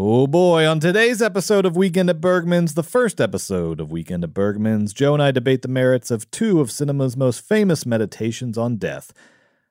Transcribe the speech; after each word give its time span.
Oh 0.00 0.28
boy, 0.28 0.64
on 0.64 0.78
today's 0.78 1.20
episode 1.20 1.66
of 1.66 1.76
Weekend 1.76 2.08
at 2.08 2.20
Bergman's, 2.20 2.74
the 2.74 2.84
first 2.84 3.20
episode 3.20 3.80
of 3.80 3.90
Weekend 3.90 4.22
at 4.22 4.32
Bergman's, 4.32 4.92
Joe 4.92 5.12
and 5.12 5.20
I 5.20 5.32
debate 5.32 5.62
the 5.62 5.66
merits 5.66 6.12
of 6.12 6.30
two 6.30 6.60
of 6.60 6.70
cinema's 6.70 7.16
most 7.16 7.40
famous 7.40 7.84
meditations 7.84 8.56
on 8.56 8.76
death. 8.76 9.12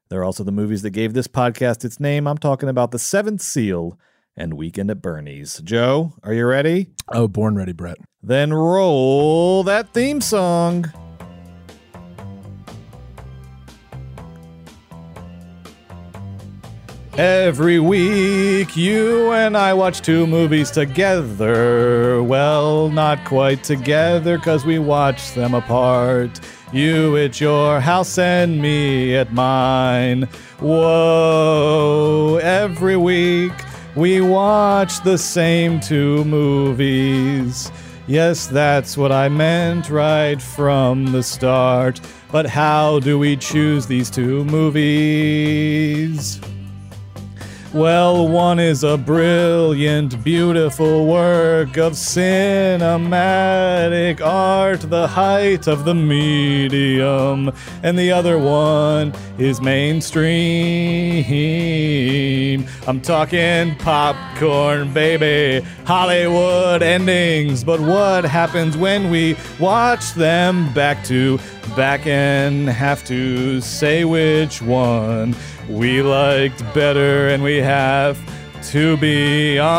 They're 0.09 0.25
also 0.25 0.43
the 0.43 0.51
movies 0.51 0.81
that 0.81 0.89
gave 0.89 1.13
this 1.13 1.29
podcast 1.29 1.85
its 1.85 2.01
name. 2.01 2.27
I'm 2.27 2.37
talking 2.37 2.67
about 2.67 2.91
The 2.91 2.99
Seventh 2.99 3.41
Seal 3.41 3.97
and 4.35 4.55
Weekend 4.55 4.91
at 4.91 5.01
Bernie's. 5.01 5.61
Joe, 5.63 6.11
are 6.23 6.33
you 6.33 6.45
ready? 6.45 6.89
Oh, 7.07 7.29
born 7.29 7.55
ready, 7.55 7.71
Brett. 7.71 7.97
Then 8.21 8.53
roll 8.53 9.63
that 9.63 9.93
theme 9.93 10.19
song. 10.19 10.91
Every 17.17 17.79
week, 17.79 18.77
you 18.77 19.31
and 19.31 19.57
I 19.57 19.73
watch 19.73 20.01
two 20.01 20.27
movies 20.27 20.69
together. 20.69 22.21
Well, 22.21 22.89
not 22.89 23.25
quite 23.25 23.63
together, 23.63 24.37
because 24.37 24.67
we 24.67 24.77
watch 24.77 25.33
them 25.33 25.55
apart. 25.55 26.39
You 26.71 27.17
at 27.17 27.41
your 27.41 27.79
house 27.79 28.19
and 28.19 28.61
me 28.61 29.15
at 29.15 29.33
mine. 29.33 30.29
Whoa, 30.59 32.39
every 32.43 32.97
week, 32.97 33.53
we 33.95 34.21
watch 34.21 35.01
the 35.03 35.17
same 35.17 35.79
two 35.79 36.23
movies. 36.25 37.71
Yes, 38.05 38.45
that's 38.45 38.95
what 38.95 39.11
I 39.11 39.27
meant 39.27 39.89
right 39.89 40.39
from 40.39 41.11
the 41.11 41.23
start. 41.23 41.99
But 42.31 42.45
how 42.45 42.99
do 42.99 43.17
we 43.17 43.37
choose 43.37 43.87
these 43.87 44.11
two 44.11 44.45
movies? 44.45 46.39
Well, 47.73 48.29
one 48.29 48.59
is 48.59 48.85
a 48.85 48.97
brilliant, 48.97 50.23
beautiful 50.23 51.05
work 51.05 51.75
of 51.75 51.93
cinematic 51.93 54.21
art, 54.21 54.79
the 54.81 55.05
height 55.05 55.67
of 55.67 55.83
the 55.83 55.93
medium, 55.93 57.51
and 57.83 57.99
the 57.99 58.13
other 58.13 58.39
one 58.39 59.13
is 59.37 59.59
mainstream. 59.59 60.25
I'm 62.87 63.01
talking 63.01 63.75
popcorn, 64.37 64.93
baby, 64.93 65.65
Hollywood 65.85 66.83
endings, 66.83 67.63
but 67.63 67.79
what 67.79 68.23
happens 68.23 68.77
when 68.77 69.09
we 69.09 69.35
watch 69.59 70.13
them? 70.13 70.71
Back 70.73 71.03
to 71.05 71.39
back 71.75 72.05
and 72.05 72.69
have 72.69 73.03
to 73.05 73.59
say 73.61 74.05
which 74.05 74.61
one. 74.61 75.35
We 75.67 76.03
liked 76.03 76.59
better 76.75 77.29
and 77.29 77.41
we 77.41 77.57
have 77.57 78.19
to 78.69 78.95
be 78.97 79.57
honest. 79.57 79.71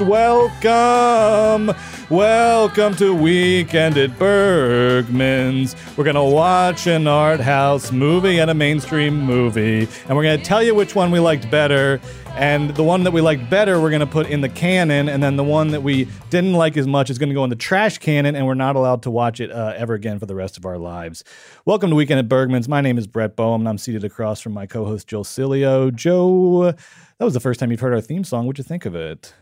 Welcome, 0.00 1.72
welcome 2.08 2.94
to 2.94 3.14
Weekend 3.14 3.98
at 3.98 4.18
Bergman's. 4.18 5.74
We're 5.96 6.04
gonna 6.04 6.24
watch 6.24 6.86
an 6.86 7.06
art 7.06 7.40
house 7.40 7.90
movie 7.90 8.38
and 8.38 8.50
a 8.50 8.54
mainstream 8.54 9.20
movie, 9.20 9.88
and 10.06 10.16
we're 10.16 10.22
gonna 10.22 10.38
tell 10.38 10.62
you 10.62 10.74
which 10.74 10.94
one 10.94 11.10
we 11.10 11.18
liked 11.18 11.50
better. 11.50 12.00
And 12.36 12.70
the 12.76 12.84
one 12.84 13.02
that 13.04 13.12
we 13.12 13.22
liked 13.22 13.48
better, 13.48 13.80
we're 13.80 13.90
gonna 13.90 14.06
put 14.06 14.28
in 14.28 14.42
the 14.42 14.48
canon, 14.48 15.08
and 15.08 15.22
then 15.22 15.36
the 15.36 15.44
one 15.44 15.68
that 15.68 15.82
we 15.82 16.06
didn't 16.28 16.52
like 16.52 16.76
as 16.76 16.86
much 16.86 17.08
is 17.08 17.18
gonna 17.18 17.34
go 17.34 17.44
in 17.44 17.50
the 17.50 17.56
trash 17.56 17.98
canon, 17.98 18.36
and 18.36 18.46
we're 18.46 18.54
not 18.54 18.76
allowed 18.76 19.02
to 19.04 19.10
watch 19.10 19.40
it 19.40 19.50
uh, 19.50 19.72
ever 19.76 19.94
again 19.94 20.18
for 20.18 20.26
the 20.26 20.34
rest 20.34 20.56
of 20.56 20.66
our 20.66 20.76
lives. 20.76 21.24
Welcome 21.64 21.90
to 21.90 21.96
Weekend 21.96 22.18
at 22.18 22.28
Bergman's. 22.28 22.68
My 22.68 22.82
name 22.82 22.98
is 22.98 23.06
Brett 23.06 23.36
Boham, 23.36 23.60
and 23.60 23.68
I'm 23.68 23.78
seated 23.78 24.04
across 24.04 24.40
from 24.40 24.52
my 24.52 24.66
co-host 24.66 25.08
Joe 25.08 25.22
Cilio. 25.22 25.94
Joe, 25.94 26.72
that 26.72 27.24
was 27.24 27.34
the 27.34 27.40
first 27.40 27.58
time 27.58 27.70
you've 27.70 27.80
heard 27.80 27.94
our 27.94 28.02
theme 28.02 28.22
song. 28.22 28.46
What'd 28.46 28.58
you 28.58 28.64
think 28.64 28.84
of 28.84 28.94
it? 28.94 29.32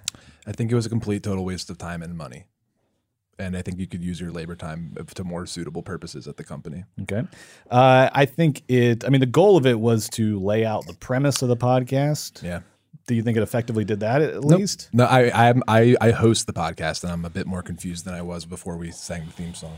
I 0.47 0.53
think 0.53 0.71
it 0.71 0.75
was 0.75 0.87
a 0.87 0.91
complete 0.91 1.23
total 1.23 1.45
waste 1.45 1.71
of 1.71 1.79
time 1.79 2.03
and 2.03 2.17
money. 2.17 2.45
And 3.39 3.57
I 3.57 3.63
think 3.63 3.79
you 3.79 3.87
could 3.87 4.03
use 4.03 4.21
your 4.21 4.31
labor 4.31 4.55
time 4.55 4.95
to 5.15 5.25
more 5.25 5.47
suitable 5.47 5.83
purposes 5.83 6.29
at 6.29 6.37
the 6.37 6.45
company. 6.45 6.85
Okay. 7.03 7.23
Uh, 7.71 8.09
I 8.13 8.27
think 8.27 8.63
it, 8.69 9.05
I 9.05 9.09
mean, 9.09 9.21
the 9.21 9.27
goal 9.27 9.57
of 9.57 9.67
it 9.67 9.81
was 9.81 10.09
to 10.11 10.39
lay 10.39 10.65
out 10.65 10.87
the 10.87 10.95
premise 10.95 11.43
of 11.43 11.49
the 11.49 11.57
podcast. 11.57 12.43
Yeah. 12.43 12.61
Do 13.07 13.15
you 13.15 13.23
think 13.23 13.37
it 13.37 13.43
effectively 13.43 13.85
did 13.85 14.01
that 14.01 14.23
at 14.23 14.35
Nope. 14.35 14.61
least? 14.61 14.89
No, 14.93 15.05
I, 15.05 15.51
I 15.51 15.55
I 15.69 15.97
I 16.01 16.11
host 16.13 16.47
the 16.47 16.55
podcast 16.55 17.03
and 17.03 17.13
I'm 17.13 17.25
a 17.27 17.31
bit 17.31 17.47
more 17.47 17.61
confused 17.63 18.07
than 18.07 18.15
I 18.15 18.23
was 18.23 18.47
before 18.47 18.79
we 18.79 18.91
sang 18.93 19.27
the 19.27 19.33
theme 19.33 19.53
song. 19.53 19.77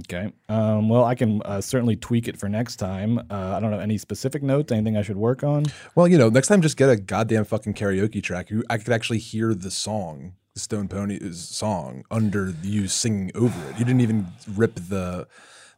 Okay. 0.00 0.32
Um, 0.48 0.88
well, 0.88 1.04
I 1.04 1.14
can 1.14 1.42
uh, 1.42 1.60
certainly 1.60 1.96
tweak 1.96 2.28
it 2.28 2.36
for 2.36 2.48
next 2.48 2.76
time. 2.76 3.18
Uh, 3.30 3.54
I 3.56 3.60
don't 3.60 3.70
know 3.72 3.80
any 3.80 3.98
specific 3.98 4.42
notes, 4.42 4.70
anything 4.72 4.96
I 4.96 5.02
should 5.02 5.16
work 5.16 5.42
on. 5.42 5.64
Well, 5.94 6.06
you 6.06 6.16
know, 6.18 6.28
next 6.28 6.48
time 6.48 6.60
just 6.62 6.76
get 6.76 6.88
a 6.90 6.96
goddamn 6.96 7.44
fucking 7.44 7.74
karaoke 7.74 8.22
track. 8.22 8.50
I 8.68 8.78
could 8.78 8.92
actually 8.92 9.18
hear 9.18 9.52
the 9.54 9.70
song, 9.70 10.34
Stone 10.56 10.88
Poneys 10.88 11.34
song, 11.36 12.04
under 12.10 12.52
you 12.62 12.88
singing 12.88 13.30
over 13.34 13.70
it. 13.70 13.78
You 13.78 13.84
didn't 13.84 14.00
even 14.00 14.26
rip 14.54 14.74
the 14.74 15.26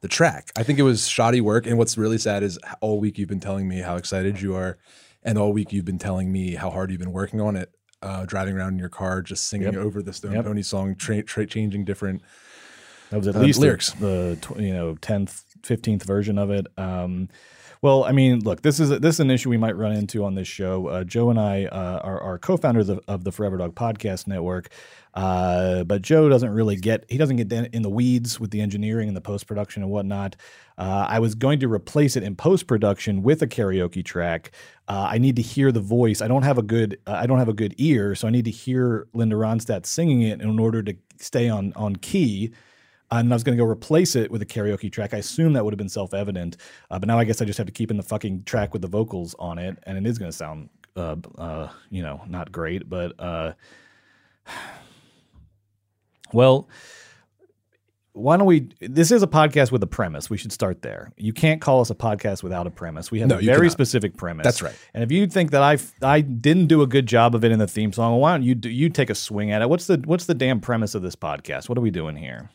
the 0.00 0.08
track. 0.08 0.50
I 0.56 0.64
think 0.64 0.78
it 0.80 0.82
was 0.82 1.06
shoddy 1.06 1.40
work. 1.40 1.64
And 1.66 1.78
what's 1.78 1.96
really 1.96 2.18
sad 2.18 2.42
is 2.42 2.58
all 2.80 2.98
week 2.98 3.18
you've 3.18 3.28
been 3.28 3.38
telling 3.38 3.68
me 3.68 3.78
how 3.80 3.96
excited 3.96 4.40
you 4.40 4.54
are, 4.56 4.78
and 5.22 5.38
all 5.38 5.52
week 5.52 5.72
you've 5.72 5.84
been 5.84 5.98
telling 5.98 6.32
me 6.32 6.54
how 6.54 6.70
hard 6.70 6.90
you've 6.90 6.98
been 7.00 7.12
working 7.12 7.40
on 7.40 7.54
it. 7.56 7.70
Uh, 8.00 8.24
driving 8.26 8.56
around 8.56 8.72
in 8.72 8.78
your 8.80 8.88
car, 8.88 9.22
just 9.22 9.46
singing 9.46 9.74
Yep. 9.74 9.76
over 9.76 10.02
the 10.02 10.12
Stone 10.12 10.32
Yep. 10.32 10.44
Pony 10.46 10.62
song, 10.62 10.96
tra- 10.96 11.22
tra- 11.22 11.46
changing 11.46 11.84
different. 11.84 12.20
That 13.10 13.18
was 13.18 13.28
at 13.28 13.36
Uh, 13.36 13.40
least 13.42 13.60
the- 13.60 13.66
lyrics. 13.66 13.92
the, 13.92 14.36
tw- 14.40 14.58
you 14.58 14.72
know 14.72 14.96
tenth, 14.96 15.44
fifteenth 15.62 16.02
version 16.02 16.36
of 16.38 16.50
it. 16.50 16.66
Um, 16.76 17.28
well, 17.82 18.04
I 18.04 18.12
mean, 18.12 18.44
look, 18.44 18.62
this 18.62 18.78
is 18.78 18.90
this 19.00 19.16
is 19.16 19.20
an 19.20 19.28
issue 19.28 19.50
we 19.50 19.56
might 19.56 19.76
run 19.76 19.90
into 19.90 20.24
on 20.24 20.36
this 20.36 20.46
show. 20.46 20.86
Uh, 20.86 21.02
Joe 21.02 21.30
and 21.30 21.40
I 21.40 21.64
uh, 21.64 21.98
are, 22.04 22.20
are 22.20 22.38
co-founders 22.38 22.88
of, 22.88 23.00
of 23.08 23.24
the 23.24 23.32
Forever 23.32 23.56
Dog 23.56 23.74
Podcast 23.74 24.28
Network, 24.28 24.68
uh, 25.14 25.82
but 25.82 26.00
Joe 26.00 26.28
doesn't 26.28 26.50
really 26.50 26.76
get 26.76 27.04
he 27.08 27.18
doesn't 27.18 27.36
get 27.36 27.52
in 27.52 27.82
the 27.82 27.90
weeds 27.90 28.38
with 28.38 28.52
the 28.52 28.60
engineering 28.60 29.08
and 29.08 29.16
the 29.16 29.20
post 29.20 29.48
production 29.48 29.82
and 29.82 29.90
whatnot. 29.90 30.36
Uh, 30.78 31.06
I 31.08 31.18
was 31.18 31.34
going 31.34 31.58
to 31.58 31.66
replace 31.66 32.14
it 32.14 32.22
in 32.22 32.36
post 32.36 32.68
production 32.68 33.20
with 33.24 33.42
a 33.42 33.48
karaoke 33.48 34.04
track. 34.04 34.52
Uh, 34.86 35.08
I 35.10 35.18
need 35.18 35.34
to 35.34 35.42
hear 35.42 35.72
the 35.72 35.80
voice. 35.80 36.22
I 36.22 36.28
don't 36.28 36.44
have 36.44 36.58
a 36.58 36.62
good 36.62 37.00
uh, 37.08 37.14
I 37.14 37.26
don't 37.26 37.40
have 37.40 37.48
a 37.48 37.52
good 37.52 37.74
ear, 37.78 38.14
so 38.14 38.28
I 38.28 38.30
need 38.30 38.44
to 38.44 38.52
hear 38.52 39.08
Linda 39.12 39.34
Ronstadt 39.34 39.86
singing 39.86 40.22
it 40.22 40.40
in 40.40 40.60
order 40.60 40.84
to 40.84 40.94
stay 41.18 41.48
on 41.48 41.72
on 41.74 41.96
key 41.96 42.52
and 43.20 43.32
I 43.32 43.36
was 43.36 43.44
going 43.44 43.56
to 43.56 43.62
go 43.62 43.68
replace 43.68 44.16
it 44.16 44.30
with 44.30 44.42
a 44.42 44.46
karaoke 44.46 44.90
track. 44.90 45.14
I 45.14 45.18
assume 45.18 45.52
that 45.52 45.64
would 45.64 45.72
have 45.72 45.78
been 45.78 45.88
self 45.88 46.14
evident, 46.14 46.56
uh, 46.90 46.98
but 46.98 47.06
now 47.06 47.18
I 47.18 47.24
guess 47.24 47.40
I 47.42 47.44
just 47.44 47.58
have 47.58 47.66
to 47.66 47.72
keep 47.72 47.90
in 47.90 47.96
the 47.96 48.02
fucking 48.02 48.44
track 48.44 48.72
with 48.72 48.82
the 48.82 48.88
vocals 48.88 49.34
on 49.38 49.58
it, 49.58 49.78
and 49.84 49.98
it 49.98 50.06
is 50.06 50.18
going 50.18 50.30
to 50.30 50.36
sound, 50.36 50.68
uh, 50.96 51.16
uh, 51.38 51.68
you 51.90 52.02
know, 52.02 52.22
not 52.26 52.50
great. 52.52 52.88
But 52.88 53.12
uh, 53.18 53.52
well, 56.32 56.68
why 58.14 58.36
don't 58.36 58.46
we? 58.46 58.68
This 58.80 59.10
is 59.10 59.22
a 59.22 59.26
podcast 59.26 59.72
with 59.72 59.82
a 59.82 59.86
premise. 59.86 60.28
We 60.28 60.36
should 60.36 60.52
start 60.52 60.82
there. 60.82 61.12
You 61.16 61.32
can't 61.32 61.62
call 61.62 61.80
us 61.80 61.88
a 61.88 61.94
podcast 61.94 62.42
without 62.42 62.66
a 62.66 62.70
premise. 62.70 63.10
We 63.10 63.20
have 63.20 63.28
No, 63.30 63.38
a 63.38 63.40
very 63.40 63.56
cannot. 63.60 63.72
specific 63.72 64.16
premise. 64.18 64.44
That's 64.44 64.60
right. 64.60 64.74
And 64.92 65.02
if 65.02 65.10
you 65.10 65.26
think 65.26 65.50
that 65.52 65.62
I 65.62 65.78
I 66.06 66.20
didn't 66.20 66.66
do 66.66 66.82
a 66.82 66.86
good 66.86 67.06
job 67.06 67.34
of 67.34 67.42
it 67.42 67.52
in 67.52 67.58
the 67.58 67.66
theme 67.66 67.90
song, 67.92 68.12
well, 68.12 68.20
why 68.20 68.32
don't 68.32 68.42
you 68.42 68.54
do, 68.54 68.68
you 68.68 68.90
take 68.90 69.08
a 69.08 69.14
swing 69.14 69.50
at 69.50 69.62
it? 69.62 69.68
What's 69.70 69.86
the 69.86 70.02
what's 70.04 70.26
the 70.26 70.34
damn 70.34 70.60
premise 70.60 70.94
of 70.94 71.00
this 71.00 71.16
podcast? 71.16 71.70
What 71.70 71.78
are 71.78 71.82
we 71.82 71.90
doing 71.90 72.16
here? 72.16 72.50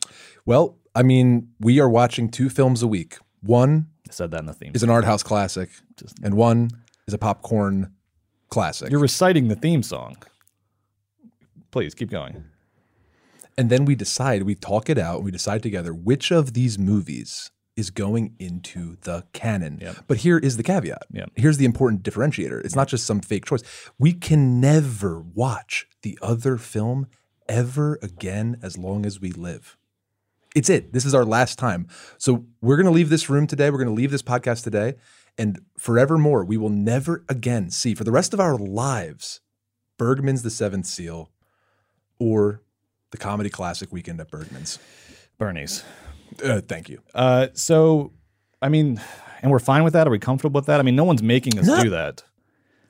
Well, 0.48 0.78
I 0.94 1.02
mean, 1.02 1.50
we 1.60 1.78
are 1.78 1.90
watching 1.90 2.30
two 2.30 2.48
films 2.48 2.82
a 2.82 2.86
week. 2.86 3.18
One 3.42 3.88
I 4.08 4.12
said 4.12 4.30
that 4.30 4.40
in 4.40 4.46
the 4.46 4.54
theme. 4.54 4.72
is 4.74 4.82
an 4.82 4.88
art 4.88 5.04
house 5.04 5.22
classic, 5.22 5.68
and 6.22 6.38
one 6.38 6.70
is 7.06 7.12
a 7.12 7.18
popcorn 7.18 7.92
classic. 8.48 8.90
You're 8.90 8.98
reciting 8.98 9.48
the 9.48 9.56
theme 9.56 9.82
song. 9.82 10.16
Please 11.70 11.92
keep 11.92 12.08
going. 12.08 12.44
And 13.58 13.68
then 13.68 13.84
we 13.84 13.94
decide, 13.94 14.44
we 14.44 14.54
talk 14.54 14.88
it 14.88 14.96
out, 14.96 15.16
and 15.16 15.26
we 15.26 15.30
decide 15.30 15.62
together 15.62 15.92
which 15.92 16.30
of 16.30 16.54
these 16.54 16.78
movies 16.78 17.50
is 17.76 17.90
going 17.90 18.34
into 18.38 18.96
the 19.02 19.26
canon. 19.34 19.80
Yep. 19.82 19.96
But 20.06 20.16
here 20.16 20.38
is 20.38 20.56
the 20.56 20.62
caveat. 20.62 21.02
Yep. 21.12 21.32
Here's 21.36 21.58
the 21.58 21.66
important 21.66 22.02
differentiator. 22.02 22.64
It's 22.64 22.74
not 22.74 22.88
just 22.88 23.04
some 23.04 23.20
fake 23.20 23.44
choice. 23.44 23.62
We 23.98 24.14
can 24.14 24.62
never 24.62 25.20
watch 25.20 25.86
the 26.00 26.18
other 26.22 26.56
film 26.56 27.06
ever 27.50 27.98
again 28.00 28.58
as 28.62 28.78
long 28.78 29.04
as 29.04 29.20
we 29.20 29.30
live. 29.30 29.77
It's 30.58 30.68
it. 30.68 30.92
This 30.92 31.04
is 31.04 31.14
our 31.14 31.24
last 31.24 31.56
time. 31.56 31.86
So 32.18 32.44
we're 32.60 32.74
going 32.76 32.86
to 32.86 32.92
leave 32.92 33.10
this 33.10 33.30
room 33.30 33.46
today. 33.46 33.70
We're 33.70 33.78
going 33.78 33.88
to 33.88 33.94
leave 33.94 34.10
this 34.10 34.22
podcast 34.22 34.64
today. 34.64 34.94
And 35.38 35.60
forevermore, 35.78 36.44
we 36.44 36.56
will 36.56 36.68
never 36.68 37.24
again 37.28 37.70
see, 37.70 37.94
for 37.94 38.02
the 38.02 38.10
rest 38.10 38.34
of 38.34 38.40
our 38.40 38.56
lives, 38.58 39.40
Bergman's 39.98 40.42
The 40.42 40.50
Seventh 40.50 40.86
Seal 40.86 41.30
or 42.18 42.60
the 43.12 43.18
comedy 43.18 43.50
classic 43.50 43.92
Weekend 43.92 44.20
at 44.20 44.32
Bergman's. 44.32 44.80
Bernie's. 45.38 45.84
Uh, 46.44 46.60
thank 46.60 46.88
you. 46.88 47.00
Uh, 47.14 47.46
so, 47.54 48.12
I 48.60 48.68
mean, 48.68 49.00
and 49.42 49.52
we're 49.52 49.60
fine 49.60 49.84
with 49.84 49.92
that. 49.92 50.08
Are 50.08 50.10
we 50.10 50.18
comfortable 50.18 50.58
with 50.58 50.66
that? 50.66 50.80
I 50.80 50.82
mean, 50.82 50.96
no 50.96 51.04
one's 51.04 51.22
making 51.22 51.56
us 51.60 51.66
No. 51.68 51.84
do 51.84 51.90
that. 51.90 52.24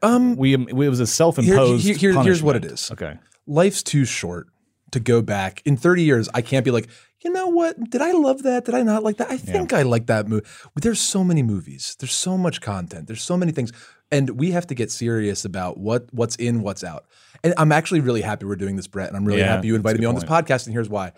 Um, 0.01 0.37
We 0.37 0.55
it 0.55 0.73
was 0.73 1.01
a 1.01 1.07
self-imposed. 1.07 1.85
Here- 1.85 1.97
here- 1.97 2.23
here's 2.23 2.43
what 2.43 2.57
it 2.57 2.65
is. 2.65 2.91
Okay. 2.93 3.19
life's 3.47 3.83
too 3.83 4.05
short 4.07 4.47
to 4.91 5.01
go 5.01 5.21
back. 5.23 5.61
In 5.67 5.77
30 5.77 6.03
years, 6.03 6.29
I 6.35 6.41
can't 6.43 6.65
be 6.65 6.71
like, 6.71 6.89
you 7.25 7.33
know 7.33 7.49
what? 7.49 7.91
Did 7.91 8.01
I 8.03 8.13
love 8.13 8.43
that? 8.45 8.65
Did 8.65 8.75
I 8.75 8.83
not 8.83 9.03
like 9.03 9.17
that? 9.19 9.31
I 9.31 9.37
think 9.37 9.73
I 9.73 9.83
like 9.83 10.07
that 10.07 10.29
movie. 10.29 10.47
There's 10.77 11.01
so 11.01 11.25
many 11.25 11.43
movies. 11.43 11.97
There's 11.99 12.13
so 12.13 12.39
much 12.39 12.61
content. 12.61 13.07
There's 13.07 13.23
so 13.23 13.37
many 13.37 13.53
things. 13.53 13.73
And 14.11 14.31
we 14.31 14.53
have 14.53 14.67
to 14.69 14.75
get 14.75 14.91
serious 14.91 15.45
about 15.45 15.79
what 15.79 16.07
what's 16.13 16.37
in, 16.37 16.63
what's 16.63 16.83
out. 16.85 17.07
And 17.45 17.55
I'm 17.59 17.73
actually 17.73 18.01
really 18.01 18.23
happy 18.23 18.47
we're 18.47 18.57
doing 18.57 18.77
this, 18.77 18.87
Brett. 18.87 19.09
And 19.09 19.17
I'm 19.17 19.25
really 19.25 19.41
Yeah, 19.41 19.55
happy 19.57 19.69
you 19.69 19.75
invited 19.75 20.01
me 20.01 20.07
on 20.07 20.15
this 20.15 20.25
podcast. 20.25 20.67
And 20.67 20.73
here's 20.73 20.89
why. 20.89 21.13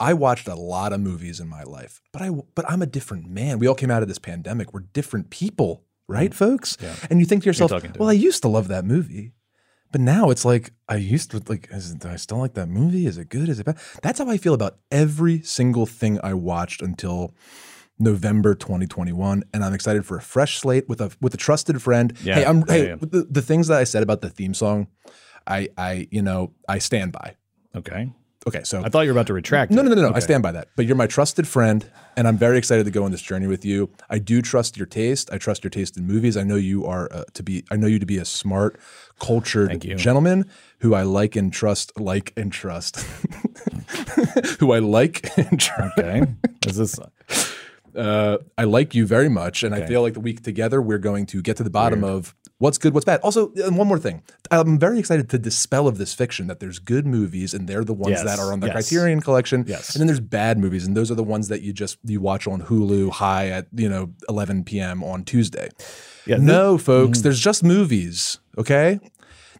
I 0.00 0.14
watched 0.14 0.48
a 0.48 0.54
lot 0.56 0.92
of 0.92 1.00
movies 1.00 1.38
in 1.38 1.48
my 1.48 1.62
life, 1.62 2.00
but 2.12 2.22
I 2.22 2.30
but 2.30 2.68
I'm 2.68 2.82
a 2.82 2.86
different 2.86 3.28
man. 3.28 3.60
We 3.60 3.68
all 3.68 3.74
came 3.76 3.90
out 3.90 4.02
of 4.02 4.08
this 4.08 4.18
pandemic. 4.18 4.72
We're 4.74 4.80
different 4.80 5.30
people, 5.30 5.84
right, 6.08 6.34
folks? 6.34 6.76
And 7.08 7.20
you 7.20 7.26
think 7.26 7.44
to 7.44 7.46
yourself, 7.48 7.70
to 7.70 7.92
well, 7.98 8.08
I 8.08 8.12
used 8.14 8.42
to 8.42 8.48
love 8.48 8.66
that 8.68 8.84
movie. 8.84 9.32
But 9.92 10.00
now 10.00 10.30
it's 10.30 10.44
like 10.44 10.72
I 10.88 10.96
used 10.96 11.30
to 11.32 11.42
like. 11.48 11.68
Is, 11.70 11.94
do 11.94 12.08
I 12.08 12.16
still 12.16 12.38
like 12.38 12.54
that 12.54 12.68
movie? 12.68 13.06
Is 13.06 13.18
it 13.18 13.28
good? 13.28 13.48
Is 13.48 13.60
it 13.60 13.66
bad? 13.66 13.78
That's 14.02 14.18
how 14.18 14.28
I 14.28 14.38
feel 14.38 14.54
about 14.54 14.78
every 14.90 15.42
single 15.42 15.86
thing 15.86 16.18
I 16.24 16.34
watched 16.34 16.80
until 16.80 17.34
November 17.98 18.54
2021, 18.54 19.44
and 19.52 19.64
I'm 19.64 19.74
excited 19.74 20.04
for 20.04 20.16
a 20.16 20.22
fresh 20.22 20.58
slate 20.58 20.88
with 20.88 21.00
a 21.00 21.12
with 21.20 21.34
a 21.34 21.36
trusted 21.36 21.80
friend. 21.82 22.16
Yeah, 22.22 22.36
hey, 22.36 22.44
I'm 22.46 22.58
yeah, 22.60 22.72
hey 22.72 22.86
yeah. 22.88 22.96
The, 23.00 23.26
the 23.30 23.42
things 23.42 23.68
that 23.68 23.78
I 23.78 23.84
said 23.84 24.02
about 24.02 24.22
the 24.22 24.30
theme 24.30 24.54
song, 24.54 24.88
I 25.46 25.68
I 25.76 26.08
you 26.10 26.22
know 26.22 26.52
I 26.68 26.78
stand 26.78 27.12
by. 27.12 27.36
Okay. 27.76 28.12
Okay, 28.46 28.62
so 28.64 28.82
I 28.84 28.88
thought 28.88 29.02
you 29.02 29.08
were 29.08 29.18
about 29.18 29.28
to 29.28 29.34
retract. 29.34 29.70
no, 29.70 29.82
no, 29.82 29.90
no, 29.90 29.94
no, 29.94 30.08
no. 30.10 30.14
I 30.14 30.18
stand 30.18 30.42
by 30.42 30.50
that. 30.52 30.68
But 30.74 30.86
you're 30.86 30.96
my 30.96 31.06
trusted 31.06 31.46
friend, 31.46 31.88
and 32.16 32.26
I'm 32.26 32.36
very 32.36 32.58
excited 32.58 32.84
to 32.84 32.90
go 32.90 33.04
on 33.04 33.12
this 33.12 33.22
journey 33.22 33.46
with 33.46 33.64
you. 33.64 33.90
I 34.10 34.18
do 34.18 34.42
trust 34.42 34.76
your 34.76 34.86
taste. 34.86 35.30
I 35.32 35.38
trust 35.38 35.62
your 35.62 35.70
taste 35.70 35.96
in 35.96 36.06
movies. 36.06 36.36
I 36.36 36.42
know 36.42 36.56
you 36.56 36.84
are 36.84 37.08
uh, 37.12 37.24
to 37.34 37.42
be. 37.42 37.64
I 37.70 37.76
know 37.76 37.86
you 37.86 38.00
to 38.00 38.06
be 38.06 38.18
a 38.18 38.24
smart, 38.24 38.80
cultured 39.20 39.80
gentleman 39.96 40.50
who 40.80 40.94
I 40.94 41.02
like 41.02 41.36
and 41.36 41.52
trust, 41.52 41.92
like 42.00 42.32
and 42.36 42.52
trust, 42.52 42.96
who 44.58 44.72
I 44.72 44.80
like 44.80 45.36
and 45.38 45.60
trust. 45.60 45.98
Okay. 45.98 46.22
Is 46.66 46.76
this? 46.76 46.98
Uh, 47.96 48.38
I 48.56 48.64
like 48.64 48.94
you 48.94 49.06
very 49.06 49.28
much, 49.28 49.62
and 49.62 49.74
I 49.74 49.86
feel 49.86 50.02
like 50.02 50.14
the 50.14 50.20
week 50.20 50.42
together 50.42 50.80
we're 50.80 50.98
going 50.98 51.26
to 51.26 51.42
get 51.42 51.56
to 51.58 51.62
the 51.62 51.70
bottom 51.70 52.02
of 52.04 52.34
what's 52.58 52.78
good, 52.78 52.94
what's 52.94 53.04
bad. 53.04 53.20
Also, 53.20 53.52
and 53.54 53.76
one 53.76 53.86
more 53.88 53.98
thing, 53.98 54.22
I'm 54.50 54.78
very 54.78 54.98
excited 54.98 55.28
to 55.30 55.38
dispel 55.38 55.86
of 55.88 55.98
this 55.98 56.14
fiction 56.14 56.46
that 56.46 56.60
there's 56.60 56.78
good 56.78 57.06
movies 57.06 57.52
and 57.54 57.68
they're 57.68 57.84
the 57.84 57.92
ones 57.92 58.12
Yes, 58.12 58.24
that 58.24 58.38
are 58.38 58.52
on 58.52 58.60
the 58.60 58.68
yes. 58.68 58.74
Criterion 58.88 59.20
Collection. 59.20 59.64
Yes. 59.66 59.94
and 59.94 60.00
then 60.00 60.06
there's 60.06 60.20
bad 60.20 60.58
movies, 60.58 60.86
and 60.86 60.96
those 60.96 61.10
are 61.10 61.14
the 61.16 61.24
ones 61.24 61.48
that 61.48 61.62
you 61.62 61.72
just 61.72 61.98
you 62.04 62.20
watch 62.20 62.46
on 62.46 62.62
Hulu 62.62 63.10
high 63.10 63.48
at 63.48 63.66
you 63.74 63.88
know 63.88 64.12
11 64.28 64.64
p.m. 64.64 65.02
on 65.04 65.24
Tuesday. 65.24 65.68
Yeah. 66.26 66.36
No, 66.36 66.78
folks, 66.78 67.18
Mm-hmm. 67.18 67.22
there's 67.24 67.40
just 67.40 67.64
movies. 67.64 68.38
Okay. 68.56 69.00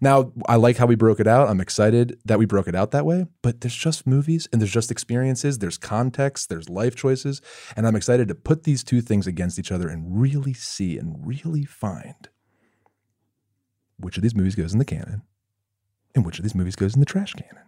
Now, 0.03 0.33
I 0.49 0.57
like 0.57 0.79
how 0.79 0.87
we 0.87 0.97
broke 0.97 1.21
it 1.21 1.29
out. 1.29 1.49
I'm 1.49 1.61
excited 1.61 2.19
that 2.25 2.41
we 2.41 2.45
broke 2.45 2.67
it 2.67 2.75
out 2.75 2.91
that 2.91 3.07
way, 3.07 3.27
but 3.41 3.61
there's 3.61 3.77
just 3.77 4.05
movies 4.05 4.49
and 4.51 4.61
there's 4.61 4.73
just 4.73 4.91
experiences, 4.91 5.61
there's 5.61 5.79
context, 5.79 6.49
there's 6.49 6.69
life 6.69 6.97
choices. 6.97 7.41
And 7.77 7.87
I'm 7.87 7.95
excited 7.95 8.27
to 8.27 8.35
put 8.35 8.65
these 8.65 8.83
two 8.83 9.01
things 9.01 9.29
against 9.29 9.61
each 9.61 9.71
other 9.71 9.89
and 9.89 10.21
really 10.21 10.55
see 10.55 10.99
and 10.99 11.25
really 11.25 11.65
find 11.65 12.29
which 13.97 14.17
of 14.17 14.25
these 14.25 14.35
movies 14.35 14.57
goes 14.57 14.73
in 14.73 14.81
the 14.81 14.85
canon 14.85 15.23
and 16.17 16.27
which 16.27 16.41
of 16.41 16.43
these 16.43 16.57
movies 16.57 16.75
goes 16.75 16.95
in 16.95 17.01
the 17.01 17.07
trash 17.07 17.35
canon. 17.35 17.63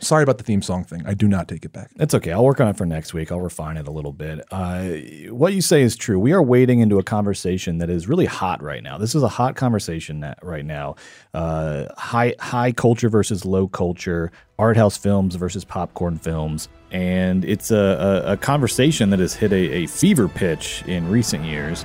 Sorry 0.00 0.22
about 0.22 0.38
the 0.38 0.44
theme 0.44 0.62
song 0.62 0.84
thing. 0.84 1.02
I 1.06 1.14
do 1.14 1.28
not 1.28 1.48
take 1.48 1.64
it 1.64 1.72
back. 1.72 1.90
It's 1.96 2.14
okay. 2.14 2.32
I'll 2.32 2.44
work 2.44 2.60
on 2.60 2.68
it 2.68 2.76
for 2.76 2.86
next 2.86 3.14
week. 3.14 3.30
I'll 3.30 3.40
refine 3.40 3.76
it 3.76 3.86
a 3.86 3.90
little 3.90 4.12
bit. 4.12 4.44
Uh, 4.50 4.84
what 5.30 5.52
you 5.52 5.60
say 5.60 5.82
is 5.82 5.96
true. 5.96 6.18
We 6.18 6.32
are 6.32 6.42
wading 6.42 6.80
into 6.80 6.98
a 6.98 7.02
conversation 7.02 7.78
that 7.78 7.88
is 7.88 8.08
really 8.08 8.26
hot 8.26 8.62
right 8.62 8.82
now. 8.82 8.98
This 8.98 9.14
is 9.14 9.22
a 9.22 9.28
hot 9.28 9.56
conversation 9.56 10.34
right 10.42 10.64
now. 10.64 10.96
Uh, 11.34 11.86
high 11.96 12.34
high 12.40 12.72
culture 12.72 13.08
versus 13.08 13.44
low 13.44 13.68
culture, 13.68 14.32
art 14.58 14.76
house 14.76 14.96
films 14.96 15.36
versus 15.36 15.64
popcorn 15.64 16.18
films, 16.18 16.68
and 16.90 17.44
it's 17.44 17.70
a, 17.70 18.22
a, 18.26 18.32
a 18.32 18.36
conversation 18.36 19.10
that 19.10 19.18
has 19.18 19.34
hit 19.34 19.52
a, 19.52 19.72
a 19.72 19.86
fever 19.86 20.28
pitch 20.28 20.82
in 20.86 21.08
recent 21.08 21.44
years 21.44 21.84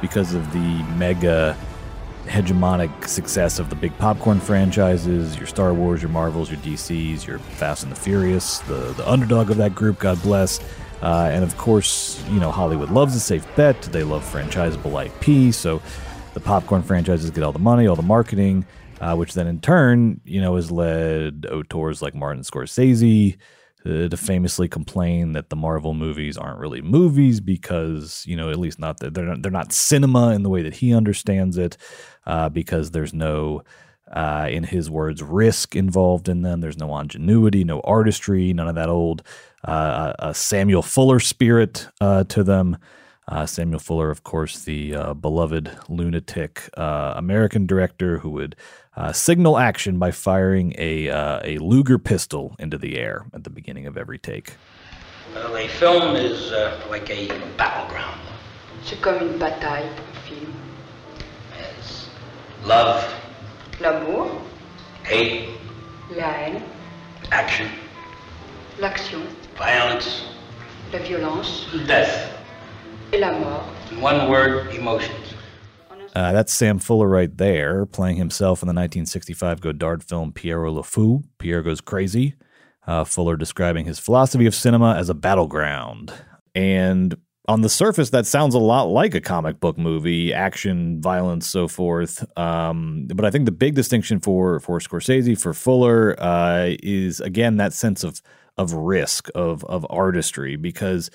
because 0.00 0.34
of 0.34 0.52
the 0.52 0.82
mega 0.96 1.56
hegemonic 2.26 3.08
success 3.08 3.58
of 3.58 3.70
the 3.70 3.76
big 3.76 3.96
popcorn 3.98 4.40
franchises, 4.40 5.36
your 5.36 5.46
Star 5.46 5.72
Wars, 5.72 6.02
your 6.02 6.10
Marvels, 6.10 6.50
your 6.50 6.60
DCs, 6.60 7.26
your 7.26 7.38
Fast 7.38 7.82
and 7.82 7.92
the 7.92 7.96
Furious, 7.96 8.58
the, 8.60 8.92
the 8.94 9.08
underdog 9.10 9.50
of 9.50 9.56
that 9.56 9.74
group, 9.74 9.98
God 9.98 10.20
bless. 10.22 10.60
Uh, 11.02 11.30
and 11.32 11.44
of 11.44 11.56
course, 11.56 12.22
you 12.28 12.40
know, 12.40 12.50
Hollywood 12.50 12.90
loves 12.90 13.14
a 13.14 13.20
safe 13.20 13.46
bet. 13.56 13.80
They 13.82 14.02
love 14.02 14.24
franchisable 14.24 15.06
IP. 15.06 15.54
So 15.54 15.80
the 16.34 16.40
popcorn 16.40 16.82
franchises 16.82 17.30
get 17.30 17.44
all 17.44 17.52
the 17.52 17.58
money, 17.58 17.86
all 17.86 17.96
the 17.96 18.02
marketing, 18.02 18.66
uh, 19.00 19.14
which 19.14 19.34
then 19.34 19.46
in 19.46 19.60
turn, 19.60 20.20
you 20.24 20.40
know, 20.40 20.56
has 20.56 20.70
led 20.70 21.46
auteurs 21.50 22.02
like 22.02 22.14
Martin 22.14 22.42
Scorsese 22.42 23.36
uh, 23.86 24.08
to 24.08 24.16
famously 24.16 24.66
complain 24.68 25.32
that 25.32 25.48
the 25.48 25.56
Marvel 25.56 25.94
movies 25.94 26.36
aren't 26.36 26.58
really 26.58 26.82
movies 26.82 27.40
because 27.40 28.24
you 28.26 28.36
know 28.36 28.50
at 28.50 28.58
least 28.58 28.80
not 28.80 28.98
that 28.98 29.14
they're 29.14 29.26
not, 29.26 29.42
they're 29.42 29.52
not 29.52 29.72
cinema 29.72 30.34
in 30.34 30.42
the 30.42 30.48
way 30.48 30.62
that 30.62 30.74
he 30.74 30.92
understands 30.92 31.56
it 31.56 31.76
uh, 32.26 32.48
because 32.48 32.90
there's 32.90 33.14
no 33.14 33.62
uh, 34.12 34.46
in 34.50 34.62
his 34.64 34.88
words 34.88 35.22
risk 35.22 35.74
involved 35.74 36.28
in 36.28 36.42
them 36.42 36.60
there's 36.60 36.78
no 36.78 36.96
ingenuity 36.96 37.64
no 37.64 37.80
artistry 37.80 38.52
none 38.52 38.68
of 38.68 38.76
that 38.76 38.88
old 38.88 39.22
uh, 39.66 40.12
uh, 40.18 40.32
Samuel 40.32 40.82
Fuller 40.82 41.18
spirit 41.18 41.88
uh, 42.00 42.22
to 42.24 42.44
them 42.44 42.76
uh, 43.28 43.44
Samuel 43.44 43.80
Fuller, 43.80 44.10
of 44.10 44.22
course, 44.22 44.62
the 44.62 44.94
uh, 44.94 45.14
beloved 45.14 45.70
lunatic 45.88 46.70
uh, 46.76 47.14
American 47.16 47.66
director 47.66 48.18
who 48.18 48.30
would 48.30 48.54
uh, 48.96 49.12
signal 49.12 49.58
action 49.58 49.98
by 49.98 50.10
firing 50.10 50.74
a 50.78 51.10
uh, 51.10 51.40
a 51.42 51.58
Luger 51.58 51.98
pistol 51.98 52.54
into 52.58 52.78
the 52.78 52.96
air 52.96 53.26
at 53.34 53.44
the 53.44 53.50
beginning 53.50 53.86
of 53.86 53.96
every 53.96 54.18
take. 54.18 54.54
Well, 55.34 55.56
a 55.56 55.66
film 55.66 56.16
is 56.16 56.52
uh, 56.52 56.80
like 56.88 57.10
a 57.10 57.28
battleground. 57.56 58.20
C'est 58.84 59.00
comme 59.00 59.20
une 59.20 59.38
bataille, 59.38 59.88
un 59.88 60.20
film. 60.22 60.55
It's 62.66 62.72
love, 62.74 63.14
L'amour, 63.80 64.42
hate, 65.04 65.50
la 66.10 66.32
haine, 66.32 66.64
action, 67.30 67.70
l'action, 68.80 69.22
violence, 69.56 70.24
la 70.92 70.98
violence 70.98 71.68
death. 71.86 72.36
et 73.12 73.20
la 73.20 73.38
mort. 73.38 73.62
In 73.92 74.00
one 74.00 74.28
word, 74.28 74.74
emotions. 74.74 75.34
Uh, 76.16 76.32
that's 76.32 76.52
Sam 76.52 76.80
Fuller 76.80 77.06
right 77.06 77.36
there, 77.36 77.86
playing 77.86 78.16
himself 78.16 78.64
in 78.64 78.66
the 78.66 78.74
1965 78.74 79.60
Godard 79.60 80.02
film 80.02 80.32
Pierrot 80.32 80.72
Le 80.72 80.82
Fou. 80.82 81.22
Pierre 81.38 81.62
Goes 81.62 81.80
Crazy. 81.80 82.34
Uh, 82.84 83.04
Fuller 83.04 83.36
describing 83.36 83.84
his 83.84 84.00
philosophy 84.00 84.46
of 84.46 84.56
cinema 84.56 84.96
as 84.96 85.08
a 85.08 85.14
battleground. 85.14 86.12
And 86.52 87.16
on 87.48 87.60
the 87.60 87.68
surface, 87.68 88.10
that 88.10 88.26
sounds 88.26 88.54
a 88.54 88.58
lot 88.58 88.84
like 88.84 89.14
a 89.14 89.20
comic 89.20 89.60
book 89.60 89.78
movie, 89.78 90.32
action, 90.32 91.00
violence, 91.00 91.46
so 91.48 91.68
forth. 91.68 92.24
Um, 92.38 93.06
but 93.14 93.24
I 93.24 93.30
think 93.30 93.44
the 93.44 93.52
big 93.52 93.74
distinction 93.74 94.20
for 94.20 94.60
for 94.60 94.78
Scorsese, 94.80 95.40
for 95.40 95.54
Fuller, 95.54 96.16
uh, 96.18 96.74
is 96.82 97.20
again 97.20 97.56
that 97.56 97.72
sense 97.72 98.04
of 98.04 98.20
of 98.56 98.72
risk, 98.72 99.28
of 99.34 99.64
of 99.64 99.86
artistry, 99.90 100.56
because 100.56 101.10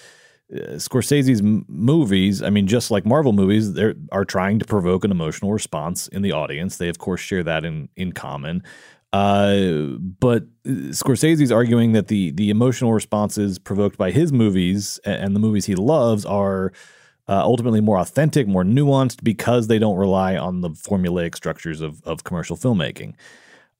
uh, 0.53 0.75
Scorsese's 0.75 1.41
m- 1.41 1.65
movies, 1.67 2.41
I 2.41 2.49
mean, 2.49 2.67
just 2.67 2.91
like 2.91 3.05
Marvel 3.05 3.33
movies, 3.33 3.73
they 3.73 3.93
are 4.11 4.25
trying 4.25 4.59
to 4.59 4.65
provoke 4.65 5.03
an 5.03 5.11
emotional 5.11 5.51
response 5.51 6.07
in 6.07 6.21
the 6.21 6.31
audience. 6.31 6.77
They, 6.77 6.89
of 6.89 6.97
course, 6.97 7.21
share 7.21 7.43
that 7.43 7.65
in 7.65 7.89
in 7.95 8.13
common. 8.13 8.63
Uh, 9.13 9.97
but 10.19 10.43
uh, 10.65 10.91
Scorsese's 10.91 11.51
arguing 11.51 11.91
that 11.91 12.07
the 12.07 12.31
the 12.31 12.49
emotional 12.49 12.93
responses 12.93 13.59
provoked 13.59 13.97
by 13.97 14.11
his 14.11 14.31
movies 14.31 14.99
and 15.03 15.35
the 15.35 15.39
movies 15.39 15.65
he 15.65 15.75
loves 15.75 16.25
are 16.25 16.71
uh, 17.27 17.41
ultimately 17.43 17.81
more 17.81 17.97
authentic, 17.97 18.47
more 18.47 18.63
nuanced 18.63 19.23
because 19.23 19.67
they 19.67 19.79
don't 19.79 19.97
rely 19.97 20.37
on 20.37 20.61
the 20.61 20.69
formulaic 20.69 21.35
structures 21.35 21.81
of 21.81 22.01
of 22.03 22.23
commercial 22.23 22.55
filmmaking. 22.55 23.15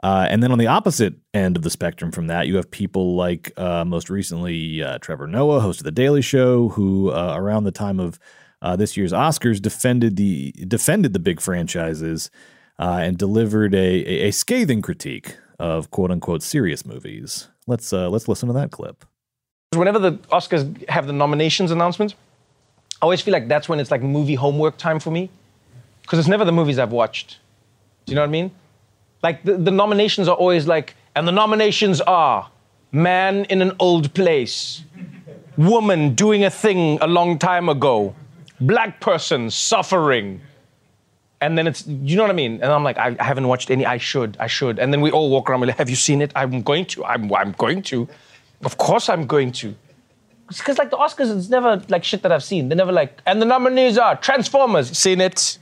Uh, 0.04 0.26
and 0.30 0.42
then 0.42 0.52
on 0.52 0.58
the 0.58 0.68
opposite 0.68 1.14
end 1.34 1.56
of 1.56 1.62
the 1.62 1.70
spectrum 1.70 2.12
from 2.12 2.28
that, 2.28 2.48
you 2.48 2.56
have 2.56 2.72
people 2.72 3.16
like 3.16 3.52
uh, 3.58 3.86
most 3.86 4.10
recently 4.10 4.82
uh, 4.82 4.98
Trevor 4.98 5.28
Noah, 5.28 5.60
host 5.60 5.80
of 5.80 5.84
the 5.84 5.92
Daily 5.92 6.24
Show, 6.24 6.70
who 6.70 7.12
uh, 7.12 7.36
around 7.38 7.66
the 7.66 7.72
time 7.72 8.00
of 8.00 8.20
uh, 8.64 8.76
this 8.76 8.98
year's 8.98 9.14
Oscars 9.14 9.62
defended 9.62 10.16
the 10.16 10.52
defended 10.68 11.14
the 11.14 11.20
big 11.20 11.40
franchises 11.40 12.32
uh, 12.82 13.00
and 13.02 13.18
delivered 13.18 13.74
a, 13.76 13.78
a, 13.78 14.28
a 14.28 14.32
scathing 14.32 14.82
critique 14.82 15.38
of 15.60 15.92
quote 15.92 16.12
unquote 16.12 16.42
serious 16.42 16.86
movies. 16.86 17.48
Let's 17.68 17.94
uh, 17.94 18.10
let's 18.10 18.28
listen 18.28 18.48
to 18.48 18.54
that 18.54 18.72
clip. 18.72 19.06
Whenever 19.74 20.00
the 20.00 20.14
Oscars 20.34 20.90
have 20.90 21.08
the 21.08 21.14
nominations 21.14 21.72
announcements, 21.72 22.16
I 23.02 23.06
always 23.06 23.22
feel 23.22 23.32
like 23.32 23.48
that's 23.48 23.70
when 23.70 23.80
it's 23.80 23.92
like 23.92 24.02
movie 24.02 24.36
homework 24.36 24.78
time 24.78 25.00
for 25.00 25.12
me. 25.12 25.30
Because 26.02 26.20
it's 26.20 26.28
never 26.28 26.44
the 26.44 26.52
movies 26.52 26.80
I've 26.80 26.92
watched. 26.92 27.38
Do 28.06 28.12
you 28.12 28.16
know 28.16 28.24
what 28.24 28.28
I 28.28 28.32
mean? 28.32 28.52
Like 29.22 29.44
the, 29.44 29.56
the 29.56 29.72
nominations 29.72 30.28
are 30.28 30.36
always 30.36 30.68
like, 30.68 30.96
and 31.16 31.28
the 31.28 31.32
nominations 31.32 32.02
are 32.02 32.50
Man 32.92 33.46
in 33.46 33.62
an 33.62 33.72
Old 33.80 34.14
Place, 34.14 34.84
Woman 35.56 36.16
doing 36.16 36.44
a 36.44 36.50
thing 36.50 36.98
a 37.02 37.08
long 37.08 37.38
time 37.38 37.70
ago, 37.70 38.16
Black 38.60 39.00
person 39.00 39.50
suffering. 39.50 40.42
And 41.42 41.58
then 41.58 41.68
it's, 41.68 41.86
you 41.88 42.16
know 42.16 42.24
what 42.24 42.30
I 42.30 42.36
mean? 42.36 42.54
And 42.62 42.66
I'm 42.72 42.84
like, 42.84 42.98
I, 42.98 43.16
I 43.20 43.24
haven't 43.24 43.48
watched 43.48 43.72
any, 43.72 43.86
I 43.86 43.98
should, 43.98 44.38
I 44.40 44.48
should. 44.48 44.78
And 44.78 44.94
then 44.94 45.02
we 45.02 45.10
all 45.12 45.30
walk 45.30 45.50
around, 45.50 45.62
we're 45.62 45.68
like, 45.68 45.78
have 45.78 45.90
you 45.90 45.96
seen 45.96 46.22
it? 46.22 46.32
I'm 46.36 46.62
going 46.62 46.86
to, 46.86 47.04
I'm, 47.04 47.34
I'm 47.34 47.54
going 47.54 47.82
to. 47.84 48.08
Of 48.64 48.78
course 48.78 49.10
I'm 49.10 49.26
going 49.26 49.52
to. 49.54 49.76
Because 50.48 50.78
like 50.78 50.92
the 50.92 50.98
Oscars, 50.98 51.36
it's 51.36 51.50
never 51.50 51.82
like 51.90 52.04
shit 52.04 52.22
that 52.22 52.32
I've 52.32 52.44
seen. 52.44 52.70
They're 52.70 52.78
never 52.78 52.92
like, 52.92 53.22
and 53.26 53.42
the 53.42 53.46
nominees 53.46 53.98
are 53.98 54.16
Transformers, 54.18 54.96
seen 54.96 55.20
it. 55.20 55.58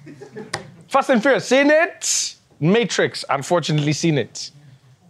Fast 0.89 1.09
and 1.09 1.21
Furious, 1.21 1.48
seen 1.48 1.69
it. 1.69 2.36
Matrix, 2.59 3.24
unfortunately, 3.29 3.93
seen 3.93 4.17
it. 4.17 4.51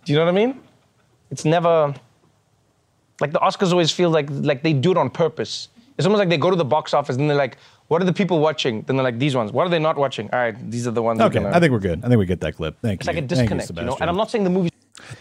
Do 0.05 0.13
you 0.13 0.19
know 0.19 0.25
what 0.25 0.31
I 0.31 0.35
mean? 0.35 0.59
It's 1.31 1.45
never 1.45 1.95
like 3.19 3.31
the 3.31 3.39
Oscars 3.39 3.71
always 3.71 3.91
feel 3.91 4.09
like 4.09 4.27
like 4.29 4.63
they 4.63 4.73
do 4.73 4.91
it 4.91 4.97
on 4.97 5.09
purpose. 5.09 5.69
It's 5.97 6.05
almost 6.05 6.19
like 6.19 6.29
they 6.29 6.37
go 6.37 6.49
to 6.49 6.55
the 6.55 6.65
box 6.65 6.93
office 6.93 7.15
and 7.15 7.29
they're 7.29 7.37
like, 7.37 7.57
"What 7.89 8.01
are 8.01 8.05
the 8.05 8.13
people 8.13 8.39
watching?" 8.39 8.83
Then 8.83 8.95
they're 8.95 9.03
like, 9.03 9.19
"These 9.19 9.35
ones." 9.35 9.51
What 9.51 9.67
are 9.67 9.69
they 9.69 9.79
not 9.79 9.97
watching? 9.97 10.29
All 10.31 10.39
right, 10.39 10.55
these 10.71 10.87
are 10.87 10.91
the 10.91 11.03
ones. 11.03 11.19
Okay, 11.19 11.39
gonna... 11.39 11.55
I 11.55 11.59
think 11.59 11.71
we're 11.73 11.79
good. 11.79 11.99
I 12.03 12.07
think 12.07 12.19
we 12.19 12.25
get 12.25 12.39
that 12.41 12.55
clip. 12.55 12.77
Thank 12.81 13.01
it's 13.01 13.07
you. 13.07 13.13
like 13.13 13.23
a 13.23 13.27
Thank 13.27 13.49
you, 13.49 13.57
disconnect, 13.57 13.69
you, 13.77 13.85
know. 13.85 13.97
And 13.99 14.09
I'm 14.09 14.15
not 14.15 14.31
saying 14.31 14.45
the 14.45 14.49
movie. 14.49 14.69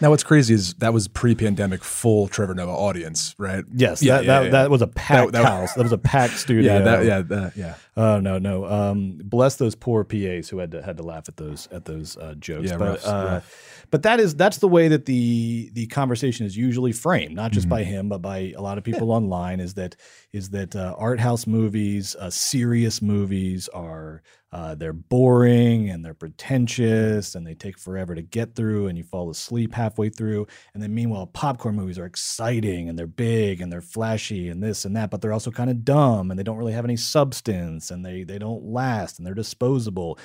Now, 0.01 0.09
what's 0.09 0.23
crazy 0.23 0.53
is 0.53 0.73
that 0.75 0.93
was 0.93 1.07
pre-pandemic, 1.07 1.83
full 1.83 2.27
Trevor 2.27 2.53
Noah 2.55 2.73
audience, 2.75 3.35
right? 3.37 3.63
Yes, 3.73 4.01
Yeah, 4.01 4.17
that, 4.17 4.25
yeah, 4.25 4.27
that, 4.39 4.43
yeah. 4.45 4.49
that 4.51 4.69
was 4.71 4.81
a 4.81 4.87
packed 4.87 5.31
that- 5.33 5.45
house. 5.45 5.73
That 5.73 5.83
was 5.83 5.91
a 5.91 5.97
packed 5.97 6.33
studio. 6.37 6.73
Yeah, 6.73 6.79
that, 6.81 7.05
yeah, 7.05 7.21
that, 7.21 7.57
yeah. 7.57 7.75
Oh 7.97 8.19
no, 8.21 8.37
no. 8.39 8.63
Um, 8.65 9.19
bless 9.23 9.57
those 9.57 9.75
poor 9.75 10.05
PAs 10.05 10.47
who 10.47 10.57
had 10.59 10.71
to 10.71 10.81
had 10.81 10.95
to 10.97 11.03
laugh 11.03 11.27
at 11.27 11.35
those 11.35 11.67
at 11.71 11.83
those 11.83 12.15
uh, 12.15 12.33
jokes. 12.39 12.69
Yeah, 12.69 12.77
but 12.77 12.87
rough, 13.03 13.05
uh, 13.07 13.25
rough. 13.27 13.85
but 13.91 14.03
that 14.03 14.21
is 14.21 14.35
that's 14.35 14.59
the 14.59 14.69
way 14.69 14.87
that 14.87 15.05
the 15.05 15.69
the 15.73 15.85
conversation 15.87 16.45
is 16.45 16.55
usually 16.55 16.93
framed, 16.93 17.35
not 17.35 17.51
Mm-hmm. 17.51 17.55
just 17.55 17.67
by 17.67 17.83
him, 17.83 18.07
but 18.07 18.21
by 18.21 18.53
a 18.55 18.61
lot 18.61 18.77
of 18.77 18.85
people 18.85 19.11
online. 19.11 19.59
Is 19.59 19.73
that 19.73 19.97
is 20.31 20.51
that 20.51 20.77
uh, 20.77 20.95
art 20.97 21.19
house 21.19 21.45
movies, 21.45 22.15
uh, 22.17 22.29
serious 22.29 23.01
movies 23.01 23.67
are 23.73 24.21
uh, 24.51 24.73
they're 24.75 24.93
boring 24.93 25.89
and 25.89 26.03
they're 26.03 26.13
pretentious 26.13 27.35
and 27.35 27.45
they 27.45 27.53
take 27.53 27.77
forever 27.77 28.15
to 28.15 28.21
get 28.21 28.55
through 28.55 28.87
and 28.87 28.97
you 28.97 29.03
fall 29.03 29.29
asleep 29.29 29.73
halfway 29.73 30.09
through. 30.09 30.47
And 30.73 30.81
then 30.81 30.93
meanwhile, 30.93 31.27
popcorn 31.27 31.75
movies 31.75 31.99
are 31.99 32.05
exciting 32.05 32.89
and 32.89 32.97
they're 32.97 33.05
big 33.07 33.61
and 33.61 33.71
they're 33.71 33.81
flashy 33.81 34.49
and 34.49 34.63
this 34.63 34.85
and 34.85 34.95
that, 34.95 35.11
but 35.11 35.21
they're 35.21 35.33
also 35.33 35.51
kind 35.51 35.69
of 35.69 35.85
dumb 35.85 36.31
and 36.31 36.39
they 36.39 36.43
don't 36.43 36.57
really 36.57 36.73
have 36.73 36.85
any 36.85 36.97
substance 36.97 37.91
and 37.91 38.03
they 38.03 38.23
they 38.23 38.39
don't 38.39 38.63
last 38.63 39.19
and 39.19 39.27
they're 39.27 39.35
disposable. 39.35 40.17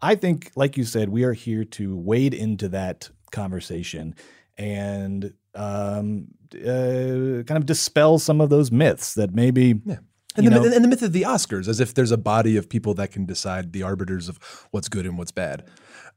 I 0.00 0.16
think, 0.16 0.50
like 0.56 0.76
you 0.76 0.84
said, 0.84 1.08
we 1.10 1.22
are 1.22 1.32
here 1.32 1.64
to 1.64 1.96
wade 1.96 2.34
into 2.34 2.68
that 2.70 3.08
conversation 3.30 4.16
and 4.58 5.32
um, 5.54 6.26
uh, 6.54 7.42
kind 7.46 7.52
of 7.52 7.66
dispel 7.66 8.18
some 8.18 8.40
of 8.40 8.50
those 8.50 8.72
myths 8.72 9.14
that 9.14 9.34
maybe 9.34 9.80
Yeah. 9.84 9.98
And 10.36 10.46
the, 10.46 10.50
myth- 10.50 10.74
and 10.74 10.84
the 10.84 10.88
myth 10.88 11.02
of 11.02 11.12
the 11.12 11.22
Oscars, 11.22 11.68
as 11.68 11.80
if 11.80 11.94
there's 11.94 12.10
a 12.10 12.16
body 12.16 12.56
of 12.56 12.68
people 12.68 12.94
that 12.94 13.10
can 13.10 13.26
decide 13.26 13.72
the 13.72 13.82
arbiters 13.82 14.28
of 14.28 14.38
what's 14.70 14.88
good 14.88 15.06
and 15.06 15.18
what's 15.18 15.32
bad. 15.32 15.64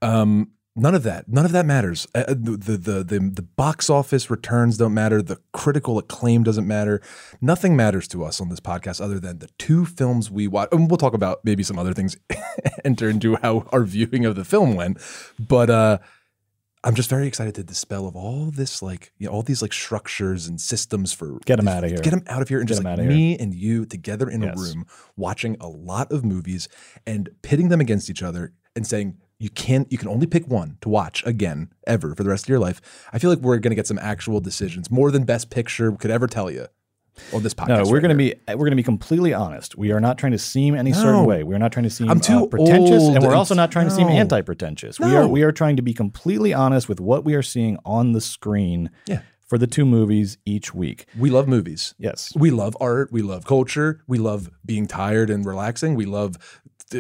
Um, 0.01 0.51
none 0.75 0.95
of 0.95 1.03
that. 1.03 1.27
None 1.27 1.45
of 1.45 1.51
that 1.53 1.65
matters. 1.65 2.07
Uh, 2.13 2.25
the, 2.27 2.57
the, 2.57 2.77
the, 2.77 3.03
the, 3.03 3.19
the 3.19 3.41
box 3.41 3.89
office 3.89 4.29
returns 4.29 4.77
don't 4.77 4.93
matter. 4.93 5.21
The 5.21 5.39
critical 5.53 5.97
acclaim 5.97 6.43
doesn't 6.43 6.67
matter. 6.67 7.01
Nothing 7.41 7.75
matters 7.75 8.07
to 8.09 8.23
us 8.23 8.41
on 8.41 8.49
this 8.49 8.59
podcast 8.59 9.01
other 9.01 9.19
than 9.19 9.39
the 9.39 9.49
two 9.57 9.85
films 9.85 10.29
we 10.29 10.47
watch. 10.47 10.69
And 10.71 10.89
we'll 10.89 10.97
talk 10.97 11.13
about 11.13 11.39
maybe 11.43 11.63
some 11.63 11.79
other 11.79 11.93
things 11.93 12.17
enter 12.85 13.09
into 13.09 13.37
how 13.37 13.67
our 13.71 13.83
viewing 13.83 14.25
of 14.25 14.35
the 14.35 14.45
film 14.45 14.75
went. 14.75 14.97
But 15.39 15.69
uh, 15.69 15.97
I'm 16.85 16.93
just 16.93 17.09
very 17.09 17.25
excited 17.27 17.55
to 17.55 17.63
dispel 17.63 18.07
of 18.07 18.15
all 18.15 18.51
this, 18.51 18.81
like 18.81 19.11
you 19.17 19.25
know, 19.27 19.33
all 19.33 19.41
these 19.41 19.61
like 19.61 19.73
structures 19.73 20.47
and 20.47 20.61
systems 20.61 21.11
for 21.11 21.39
get 21.45 21.57
them 21.57 21.67
out 21.67 21.83
of 21.83 21.89
here. 21.89 21.99
Get 21.99 22.11
them 22.11 22.23
out 22.27 22.41
of 22.43 22.47
here 22.47 22.59
and 22.59 22.67
Get 22.67 22.75
just 22.75 22.83
like 22.85 22.99
me 22.99 23.37
and 23.37 23.53
you 23.55 23.85
together 23.85 24.29
in 24.29 24.43
Yes. 24.43 24.55
a 24.55 24.61
room 24.61 24.85
watching 25.17 25.57
a 25.59 25.67
lot 25.67 26.11
of 26.11 26.23
movies 26.23 26.67
and 27.07 27.29
pitting 27.41 27.69
them 27.69 27.81
against 27.81 28.09
each 28.09 28.21
other 28.21 28.53
and 28.75 28.85
saying 28.85 29.17
you 29.39 29.49
can't 29.49 29.91
you 29.91 29.97
can 29.97 30.07
only 30.07 30.27
pick 30.27 30.47
one 30.47 30.77
to 30.81 30.87
watch 30.87 31.25
again 31.25 31.71
ever 31.87 32.13
for 32.15 32.23
the 32.23 32.29
rest 32.29 32.45
of 32.45 32.49
your 32.49 32.59
life. 32.59 32.79
I 33.11 33.19
feel 33.19 33.31
like 33.31 33.39
we're 33.39 33.57
going 33.57 33.71
to 33.71 33.75
get 33.75 33.87
some 33.87 33.99
actual 33.99 34.39
decisions 34.39 34.91
more 34.91 35.09
than 35.11 35.23
best 35.23 35.49
picture 35.49 35.91
could 35.91 36.11
ever 36.11 36.27
tell 36.27 36.51
you 36.51 36.67
on 37.33 37.43
this 37.43 37.53
podcast. 37.53 37.67
No, 37.67 37.83
we're 37.85 37.95
right 37.95 38.01
going 38.01 38.09
to 38.09 38.15
be 38.15 38.33
we're 38.49 38.55
going 38.57 38.71
to 38.71 38.75
be 38.75 38.83
completely 38.83 39.33
honest. 39.33 39.77
We 39.77 39.91
are 39.91 39.99
not 39.99 40.17
trying 40.17 40.33
to 40.33 40.37
seem 40.39 40.75
any 40.75 40.93
certain 40.93 41.13
No. 41.13 41.23
way. 41.23 41.43
We're 41.43 41.57
not 41.57 41.71
trying 41.71 41.83
to 41.85 41.89
seem 41.89 42.09
I'm 42.09 42.19
too 42.19 42.43
uh, 42.43 42.47
pretentious, 42.47 43.03
and 43.03 43.23
we're 43.23 43.35
also 43.35 43.55
not 43.55 43.71
trying 43.71 43.87
to 43.89 43.93
seem 43.95 44.07
anti-pretentious. 44.07 44.99
We 44.99 45.15
are 45.15 45.27
we 45.27 45.43
are 45.43 45.51
trying 45.51 45.75
to 45.77 45.81
be 45.81 45.93
completely 45.93 46.53
honest 46.53 46.89
with 46.89 46.99
what 46.99 47.23
we 47.25 47.33
are 47.35 47.41
seeing 47.43 47.77
on 47.85 48.11
the 48.13 48.21
screen 48.21 48.89
Yeah. 49.07 49.21
for 49.47 49.57
the 49.57 49.67
two 49.67 49.85
movies 49.85 50.37
each 50.45 50.73
week. 50.73 51.05
we 51.17 51.29
love 51.29 51.47
movies. 51.47 51.93
Yes. 51.97 52.33
We 52.35 52.51
love 52.51 52.75
art. 52.81 53.11
We 53.11 53.21
love 53.21 53.45
culture. 53.45 54.01
We 54.07 54.17
love 54.17 54.49
being 54.65 54.87
tired 54.87 55.29
and 55.29 55.45
relaxing. 55.45 55.95
We 55.95 56.05
love 56.05 56.37
uh, 56.93 56.99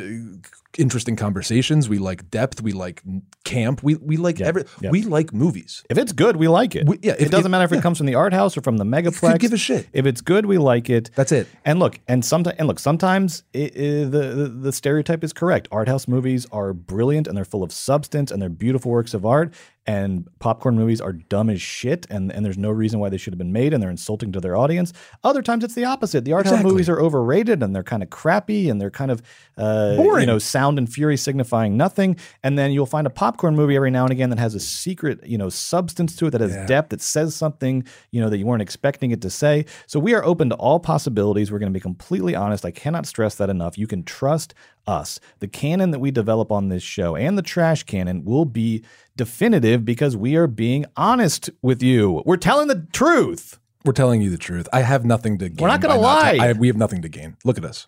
interesting 0.77 1.15
conversations. 1.15 1.87
We 1.89 1.97
like 1.99 2.29
depth. 2.29 2.61
We 2.61 2.71
like 2.71 3.01
camp. 3.43 3.83
We 3.83 3.95
we 3.95 4.17
like 4.17 4.41
every. 4.41 4.63
yeah. 4.81 4.89
We 4.89 5.03
like 5.03 5.33
movies. 5.33 5.83
If 5.89 5.97
it's 5.97 6.11
good, 6.11 6.35
we 6.35 6.47
like 6.47 6.75
it. 6.75 6.87
We- 6.87 6.99
yeah, 7.01 7.13
it 7.17 7.31
doesn't 7.31 7.45
if- 7.45 7.51
matter 7.51 7.65
if 7.65 7.71
it 7.73 7.81
comes 7.81 7.97
from 7.97 8.07
the 8.07 8.15
art 8.15 8.33
house 8.33 8.57
or 8.57 8.61
from 8.61 8.77
the 8.77 8.85
megaplex. 8.85 9.39
give 9.39 9.53
a 9.53 9.57
shit. 9.57 9.87
If 9.93 10.05
it's 10.05 10.21
good, 10.21 10.45
we 10.45 10.57
like 10.57 10.89
it. 10.89 11.11
That's 11.15 11.31
it. 11.31 11.47
And 11.63 11.79
look, 11.79 11.99
and 12.07 12.23
sometimes, 12.23 12.55
and 12.59 12.67
look, 12.67 12.79
sometimes 12.79 13.43
it, 13.53 13.75
it- 13.75 14.11
the, 14.11 14.19
the 14.29 14.47
the 14.49 14.71
stereotype 14.71 15.23
is 15.23 15.33
correct. 15.33 15.67
Art 15.71 15.87
house 15.87 16.07
movies 16.07 16.45
are 16.51 16.73
brilliant 16.73 17.27
and 17.27 17.35
they're 17.37 17.45
full 17.45 17.63
of 17.63 17.71
substance 17.71 18.31
and 18.31 18.41
they're 18.41 18.49
beautiful 18.49 18.91
works 18.91 19.13
of 19.13 19.25
art. 19.25 19.53
And 19.87 20.27
popcorn 20.39 20.75
movies 20.75 20.99
are 20.99 21.13
dumb 21.13 21.47
as 21.47 21.61
shit, 21.61 22.07
and, 22.09 22.31
and 22.31 22.43
there's 22.43 22.57
no 22.57 22.71
reason 22.71 22.99
why 22.99 23.09
they 23.09 23.17
should 23.17 23.33
have 23.33 23.37
been 23.37 23.51
made, 23.51 23.71
and 23.71 23.83
they're 23.83 23.91
insulting 23.91 24.31
to 24.31 24.39
their 24.39 24.57
audience. 24.57 24.91
Other 25.23 25.43
times 25.43 25.63
it's 25.63 25.75
the 25.75 25.85
opposite. 25.85 26.25
The 26.25 26.33
art 26.33 26.47
house 26.47 26.63
movies 26.63 26.89
are 26.89 26.99
overrated, 26.99 27.61
and 27.61 27.75
they're 27.75 27.83
kind 27.83 28.01
of 28.01 28.09
crappy, 28.09 28.67
and 28.67 28.81
they're 28.81 28.89
kind 28.89 29.11
of 29.11 29.21
uh, 29.59 29.93
you 30.21 30.25
know 30.25 30.39
sound 30.39 30.64
and 30.69 30.91
fury 30.91 31.17
signifying 31.17 31.77
nothing. 31.77 32.17
And 32.43 32.57
then 32.57 32.71
you'll 32.71 32.85
find 32.85 33.07
a 33.07 33.09
popcorn 33.09 33.55
movie 33.55 33.75
every 33.75 33.91
now 33.91 34.03
and 34.03 34.11
again 34.11 34.29
that 34.31 34.39
has 34.39 34.55
a 34.55 34.59
secret 34.59 35.25
you 35.25 35.37
know 35.37 35.49
substance 35.49 36.15
to 36.17 36.27
it 36.27 36.31
that 36.31 36.41
has 36.41 36.67
depth 36.67 36.89
that 36.89 37.01
says 37.01 37.35
something 37.35 37.85
you 38.11 38.21
know 38.21 38.29
that 38.29 38.37
you 38.37 38.45
weren't 38.45 38.61
expecting 38.61 39.11
it 39.11 39.21
to 39.21 39.29
say. 39.29 39.65
So 39.87 39.99
we 39.99 40.13
are 40.13 40.23
open 40.23 40.49
to 40.49 40.55
all 40.55 40.79
possibilities. 40.79 41.51
We're 41.51 41.59
going 41.59 41.71
to 41.71 41.77
be 41.77 41.81
completely 41.81 42.35
honest. 42.35 42.65
I 42.65 42.71
cannot 42.71 43.05
stress 43.05 43.35
that 43.35 43.49
enough. 43.49 43.77
You 43.77 43.87
can 43.87 44.03
trust 44.03 44.53
us. 44.87 45.19
The 45.39 45.47
canon 45.47 45.91
that 45.91 45.99
we 45.99 46.11
develop 46.11 46.51
on 46.51 46.69
this 46.69 46.83
show 46.83 47.15
and 47.15 47.37
the 47.37 47.41
trash 47.41 47.83
canon 47.83 48.23
will 48.23 48.45
be 48.45 48.83
definitive 49.15 49.85
because 49.85 50.15
we 50.15 50.35
are 50.35 50.47
being 50.47 50.85
honest 50.95 51.49
with 51.61 51.81
you. 51.81 52.21
We're 52.25 52.37
telling 52.37 52.67
the 52.67 52.87
truth. 52.91 53.59
We're 53.83 53.93
telling 53.93 54.21
you 54.21 54.29
the 54.29 54.37
truth. 54.37 54.67
I 54.73 54.81
have 54.81 55.05
nothing 55.05 55.37
to 55.39 55.49
gain. 55.49 55.61
We're 55.61 55.67
not 55.67 55.81
gonna 55.81 55.95
by 55.95 55.99
lie. 55.99 56.37
I, 56.41 56.53
we 56.53 56.67
have 56.67 56.77
nothing 56.77 57.01
to 57.03 57.09
gain. 57.09 57.37
Look 57.43 57.57
at 57.57 57.65
us. 57.65 57.87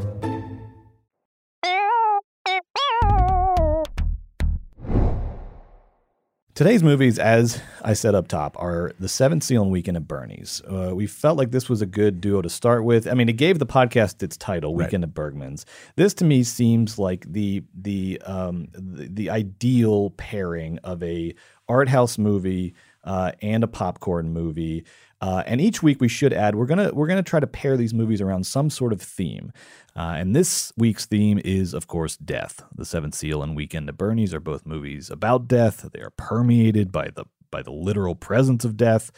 Today's 6.53 6.83
movies, 6.83 7.17
as 7.17 7.61
I 7.81 7.93
said 7.93 8.13
up 8.13 8.27
top, 8.27 8.61
are 8.61 8.91
The 8.99 9.07
Seventh 9.07 9.43
Seal 9.43 9.61
and 9.61 9.71
Weekend 9.71 9.95
at 9.95 10.05
Bernie's. 10.05 10.61
Uh, 10.69 10.91
we 10.93 11.07
felt 11.07 11.37
like 11.37 11.51
this 11.51 11.69
was 11.69 11.81
a 11.81 11.85
good 11.85 12.19
duo 12.19 12.41
to 12.41 12.49
start 12.49 12.83
with. 12.83 13.07
I 13.07 13.13
mean, 13.13 13.29
it 13.29 13.37
gave 13.37 13.57
the 13.57 13.65
podcast 13.65 14.21
its 14.21 14.35
title, 14.35 14.75
Weekend 14.75 15.05
at 15.05 15.13
Bergman's. 15.13 15.65
This 15.95 16.13
to 16.15 16.25
me 16.25 16.43
seems 16.43 16.99
like 16.99 17.25
the 17.31 17.63
the 17.73 18.21
um, 18.25 18.67
the, 18.73 19.07
the 19.07 19.29
ideal 19.29 20.09
pairing 20.11 20.77
of 20.79 21.01
a 21.03 21.33
art 21.69 21.87
house 21.87 22.17
movie 22.17 22.75
uh, 23.05 23.31
and 23.41 23.63
a 23.63 23.67
popcorn 23.67 24.33
movie. 24.33 24.83
Uh, 25.21 25.43
and 25.45 25.61
each 25.61 25.83
week 25.83 26.01
we 26.01 26.07
should 26.07 26.33
add 26.33 26.55
we're 26.55 26.65
gonna 26.65 26.91
we're 26.93 27.07
gonna 27.07 27.21
try 27.21 27.39
to 27.39 27.47
pair 27.47 27.77
these 27.77 27.93
movies 27.93 28.21
around 28.21 28.45
some 28.45 28.69
sort 28.69 28.91
of 28.91 29.01
theme. 29.01 29.51
Uh, 29.95 30.15
and 30.17 30.35
this 30.35 30.73
week's 30.77 31.05
theme 31.05 31.39
is, 31.45 31.73
of 31.73 31.87
course, 31.87 32.17
death. 32.17 32.63
The 32.75 32.85
Seventh 32.85 33.13
Seal 33.13 33.43
and 33.43 33.55
Weekend 33.55 33.87
at 33.87 33.97
Bernie's 33.97 34.33
are 34.33 34.39
both 34.39 34.65
movies 34.65 35.11
about 35.11 35.47
death. 35.47 35.87
They 35.93 36.01
are 36.01 36.09
permeated 36.09 36.91
by 36.91 37.09
the 37.09 37.25
by 37.51 37.61
the 37.61 37.71
literal 37.71 38.15
presence 38.15 38.65
of 38.65 38.77
death. 38.77 39.11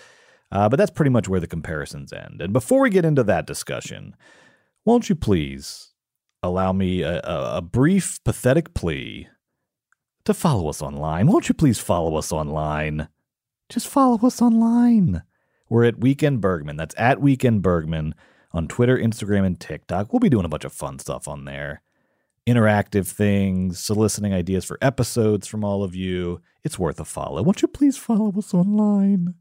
Uh, 0.51 0.69
but 0.69 0.77
that's 0.77 0.91
pretty 0.91 1.09
much 1.09 1.27
where 1.27 1.39
the 1.39 1.47
comparisons 1.47 2.13
end. 2.13 2.39
And 2.39 2.53
before 2.53 2.81
we 2.81 2.91
get 2.91 3.05
into 3.05 3.23
that 3.23 3.47
discussion, 3.47 4.15
won't 4.85 5.09
you 5.09 5.15
please 5.15 5.93
allow 6.43 6.71
me 6.73 7.01
a, 7.01 7.21
a, 7.23 7.57
a 7.57 7.61
brief, 7.61 8.23
pathetic 8.23 8.75
plea 8.75 9.29
to 10.25 10.33
follow 10.33 10.69
us 10.69 10.79
online? 10.81 11.25
Won't 11.27 11.49
you 11.49 11.55
please 11.55 11.79
follow 11.79 12.17
us 12.17 12.31
online? 12.31 13.07
Just 13.69 13.87
follow 13.87 14.19
us 14.27 14.43
online. 14.43 15.23
We're 15.73 15.85
at 15.85 15.99
Weekend 15.99 16.39
Bergman. 16.39 16.77
That's 16.77 16.93
at 16.99 17.19
Weekend 17.19 17.63
Bergman 17.63 18.13
on 18.51 18.67
Twitter, 18.67 18.95
Instagram, 18.95 19.43
and 19.43 19.59
TikTok. 19.59 20.13
We'll 20.13 20.19
be 20.19 20.29
doing 20.29 20.45
a 20.45 20.47
bunch 20.47 20.65
of 20.65 20.71
fun 20.71 20.99
stuff 20.99 21.27
on 21.27 21.45
there. 21.45 21.81
Interactive 22.45 23.07
things, 23.07 23.79
soliciting 23.79 24.35
ideas 24.35 24.65
for 24.65 24.77
episodes 24.83 25.47
from 25.47 25.63
all 25.63 25.83
of 25.83 25.95
you. 25.95 26.41
It's 26.63 26.77
worth 26.77 26.99
a 26.99 27.05
follow. 27.05 27.41
Won't 27.41 27.63
you 27.63 27.67
please 27.67 27.97
follow 27.97 28.31
us 28.37 28.53
online? 28.53 29.33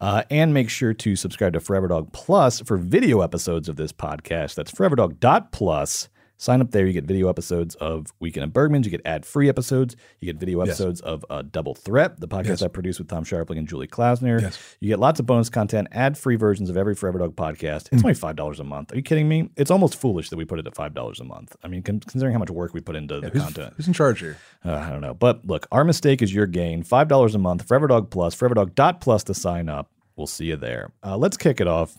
Uh, 0.00 0.22
and 0.30 0.54
make 0.54 0.70
sure 0.70 0.94
to 0.94 1.16
subscribe 1.16 1.52
to 1.52 1.60
Forever 1.60 1.88
Dog 1.88 2.14
Plus 2.14 2.60
for 2.60 2.78
video 2.78 3.20
episodes 3.20 3.68
of 3.68 3.76
this 3.76 3.92
podcast. 3.92 4.54
That's 4.54 4.72
foreverdog.plus. 4.72 6.08
Sign 6.36 6.60
up 6.60 6.72
there. 6.72 6.84
You 6.84 6.92
get 6.92 7.04
video 7.04 7.28
episodes 7.28 7.74
of 7.76 8.12
Weekend 8.18 8.42
at 8.42 8.52
Bergman's. 8.52 8.86
You 8.86 8.90
get 8.90 9.00
ad 9.04 9.24
free 9.24 9.48
episodes. 9.48 9.94
You 10.20 10.26
get 10.32 10.38
video 10.40 10.58
Yes. 10.58 10.68
episodes 10.70 11.00
of 11.00 11.24
uh, 11.30 11.42
Double 11.42 11.74
Threat, 11.74 12.18
the 12.20 12.26
podcast 12.28 12.46
Yes. 12.48 12.62
I 12.62 12.68
produce 12.68 12.98
with 12.98 13.08
Tom 13.08 13.24
Scharpling 13.24 13.56
and 13.58 13.68
Julie 13.68 13.86
Klausner. 13.86 14.40
Yes. 14.40 14.76
You 14.80 14.88
get 14.88 14.98
lots 14.98 15.20
of 15.20 15.26
bonus 15.26 15.48
content, 15.48 15.88
ad 15.92 16.18
free 16.18 16.34
versions 16.36 16.68
of 16.70 16.76
every 16.76 16.94
Forever 16.96 17.18
Dog 17.20 17.36
podcast. 17.36 17.88
It's 17.92 18.02
only 18.02 18.14
$5 18.14 18.58
a 18.60 18.64
month. 18.64 18.92
Are 18.92 18.96
you 18.96 19.02
kidding 19.02 19.28
me? 19.28 19.50
It's 19.56 19.70
almost 19.70 19.94
foolish 20.00 20.28
that 20.30 20.36
we 20.36 20.44
put 20.44 20.58
it 20.58 20.66
at 20.66 20.74
$5 20.74 21.20
a 21.20 21.24
month. 21.24 21.54
I 21.62 21.68
mean, 21.68 21.82
con- 21.82 22.00
considering 22.00 22.32
how 22.32 22.40
much 22.40 22.50
work 22.50 22.74
we 22.74 22.80
put 22.80 22.96
into 22.96 23.20
the 23.20 23.28
Who's, 23.30 23.42
content. 23.42 23.74
who's 23.76 23.86
in 23.86 23.92
charge 23.94 24.18
here? 24.20 24.36
Uh, 24.64 24.72
I 24.74 24.90
don't 24.90 25.00
know. 25.02 25.14
But 25.14 25.46
look, 25.46 25.68
our 25.70 25.84
mistake 25.84 26.20
is 26.20 26.34
your 26.34 26.46
gain. 26.46 26.82
$5 26.82 27.34
a 27.34 27.38
month, 27.38 27.66
Forever 27.68 27.86
Dog 27.86 28.10
Plus, 28.10 28.34
foreverdog.plus 28.34 29.24
to 29.24 29.34
sign 29.34 29.68
up. 29.68 29.88
We'll 30.16 30.26
see 30.26 30.46
you 30.46 30.56
there. 30.56 30.92
Uh, 31.04 31.16
let's 31.16 31.36
kick 31.36 31.60
it 31.60 31.66
off 31.68 31.96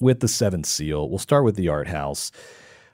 with 0.00 0.20
The 0.20 0.28
Seventh 0.28 0.66
Seal. 0.66 1.08
We'll 1.08 1.18
start 1.18 1.44
with 1.44 1.56
The 1.56 1.68
Art 1.68 1.88
House. 1.88 2.32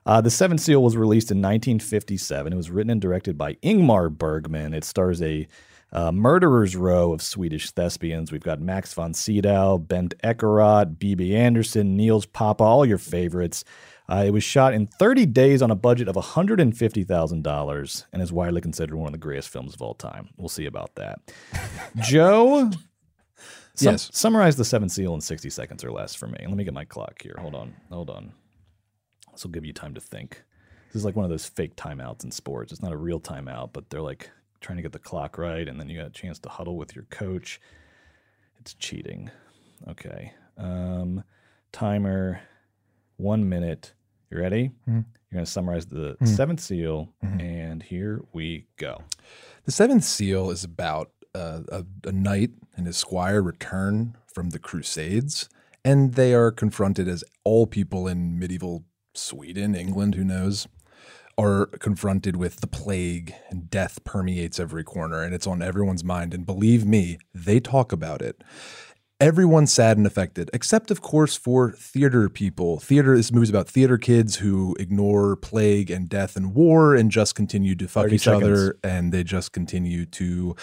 Uh, 0.07 0.21
the 0.21 0.31
Seventh 0.31 0.61
Seal 0.61 0.83
was 0.83 0.97
released 0.97 1.31
in 1.31 1.39
1957. 1.39 2.53
It 2.53 2.57
was 2.57 2.71
written 2.71 2.91
and 2.91 3.01
directed 3.01 3.37
by 3.37 3.55
Ingmar 3.55 4.09
Bergman. 4.17 4.73
It 4.73 4.85
stars 4.85 5.21
a 5.21 5.47
uh, 5.93 6.13
murderer's 6.13 6.77
row 6.77 7.13
of 7.13 7.21
Swedish 7.23 7.71
thespians. 7.73 8.31
We've 8.31 8.41
got 8.43 8.61
Max 8.61 8.93
von 8.95 9.15
Sydow, 9.15 9.79
Bengt 9.79 10.15
Ekerot, 10.23 10.99
Bibi 10.99 11.35
Andersson, 11.37 11.97
Nils 11.97 12.27
Poppe, 12.27 12.61
all 12.63 12.87
your 12.87 12.99
favorites. 12.99 13.65
Uh, 14.09 14.23
it 14.27 14.31
was 14.31 14.45
shot 14.45 14.75
in 14.75 14.87
30 14.87 15.27
days 15.27 15.63
on 15.63 15.71
a 15.73 15.75
budget 15.75 16.07
of 16.07 16.15
$150,000 16.15 18.05
and 18.13 18.23
is 18.23 18.33
widely 18.33 18.61
considered 18.61 18.95
one 18.97 19.09
of 19.09 19.13
the 19.13 19.19
greatest 19.19 19.49
films 19.49 19.75
of 19.75 19.83
all 19.83 19.95
time. 19.95 20.29
We'll 20.37 20.49
see 20.49 20.67
about 20.67 20.95
that. 20.95 21.19
Joe, 21.97 22.71
sum- 23.75 23.93
Yes. 23.93 24.09
summarize 24.13 24.57
the 24.57 24.65
Seventh 24.65 24.93
Seal 24.93 25.15
in 25.15 25.21
60 25.21 25.51
seconds 25.51 25.83
or 25.83 25.91
less 25.91 26.15
for 26.15 26.29
me. 26.29 26.39
Let 26.41 26.57
me 26.57 26.63
get 26.65 26.75
my 26.75 26.85
clock 26.85 27.21
here. 27.23 27.35
Hold 27.41 27.57
on. 27.57 27.75
Hold 27.91 28.11
on. 28.11 28.33
This 29.37 29.45
will 29.45 29.51
give 29.53 29.65
you 29.67 29.73
time 29.73 29.95
to 29.95 30.01
think. 30.01 30.43
This 30.89 30.97
is 31.01 31.05
like 31.05 31.15
one 31.15 31.25
of 31.25 31.31
those 31.31 31.47
fake 31.47 31.77
timeouts 31.77 32.25
in 32.25 32.31
sports. 32.31 32.73
It's 32.73 32.83
not 32.83 32.93
a 32.93 32.97
real 32.97 33.21
timeout, 33.21 33.71
but 33.75 33.91
they're 33.91 34.01
like 34.01 34.31
trying 34.61 34.77
to 34.77 34.83
get 34.83 34.93
the 34.93 34.99
clock 34.99 35.37
right, 35.37 35.69
and 35.69 35.79
then 35.79 35.89
you 35.89 35.99
got 35.99 36.07
a 36.07 36.11
chance 36.11 36.39
to 36.41 36.49
huddle 36.49 36.77
with 36.77 36.95
your 36.97 37.05
coach. 37.11 37.61
It's 38.61 38.73
cheating. 38.75 39.31
Okay. 39.89 40.33
Um, 40.57 41.23
timer, 41.71 42.41
one 43.19 43.49
minute. 43.49 43.93
You 44.31 44.39
ready? 44.39 44.71
You're 44.87 45.05
going 45.33 45.45
to 45.45 45.51
summarize 45.51 45.87
the 45.87 46.17
seventh 46.25 46.61
seal, 46.61 47.13
and 47.23 47.83
here 47.83 48.23
we 48.33 48.67
go. 48.79 49.03
The 49.65 49.73
Seventh 49.73 50.05
Seal 50.05 50.51
is 50.51 50.65
about 50.65 51.11
uh, 51.35 51.61
a, 51.69 51.85
a 52.05 52.13
knight 52.13 52.51
and 52.77 52.87
his 52.87 52.97
squire 52.97 53.43
return 53.43 54.17
from 54.33 54.51
the 54.51 54.59
Crusades, 54.59 55.49
and 55.85 56.15
they 56.15 56.33
are 56.33 56.51
confronted 56.51 57.07
as 57.07 57.23
all 57.45 57.67
people 57.67 58.09
in 58.09 58.39
medieval 58.39 58.85
Sweden, 59.17 59.75
England, 59.75 60.15
who 60.15 60.25
knows, 60.25 60.69
are 61.39 61.67
confronted 61.67 62.37
with 62.37 62.61
the 62.61 62.67
plague 62.67 63.35
and 63.51 63.69
death 63.69 64.03
permeates 64.05 64.59
every 64.59 64.85
corner, 64.85 65.23
and 65.23 65.35
it's 65.35 65.47
on 65.47 65.61
everyone's 65.61 66.05
mind. 66.05 66.33
And 66.33 66.47
believe 66.47 66.87
me, 66.87 67.19
they 67.35 67.61
talk 67.61 67.93
about 67.93 68.23
it. 68.23 68.43
Everyone's 69.19 69.73
sad 69.73 69.97
and 69.97 70.07
affected, 70.07 70.51
except 70.53 70.91
of 70.91 71.01
course 71.01 71.37
for 71.37 71.73
theater 71.73 72.29
people. 72.29 72.81
Theater 72.81 73.17
this 73.17 73.33
movie's 73.33 73.49
about 73.49 73.67
theater 73.67 73.97
kids 73.97 74.37
who 74.37 74.77
ignore 74.79 75.37
plague 75.37 75.91
and 75.91 76.07
death 76.07 76.37
and 76.37 76.55
war 76.55 76.95
and 76.95 77.11
just 77.11 77.35
continue 77.35 77.75
to 77.77 77.89
fuck 77.89 78.13
each 78.13 78.25
seconds. 78.25 78.45
other 78.45 78.79
and 78.85 79.13
they 79.13 79.25
just 79.25 79.53
continue 79.53 80.05
to 80.05 80.55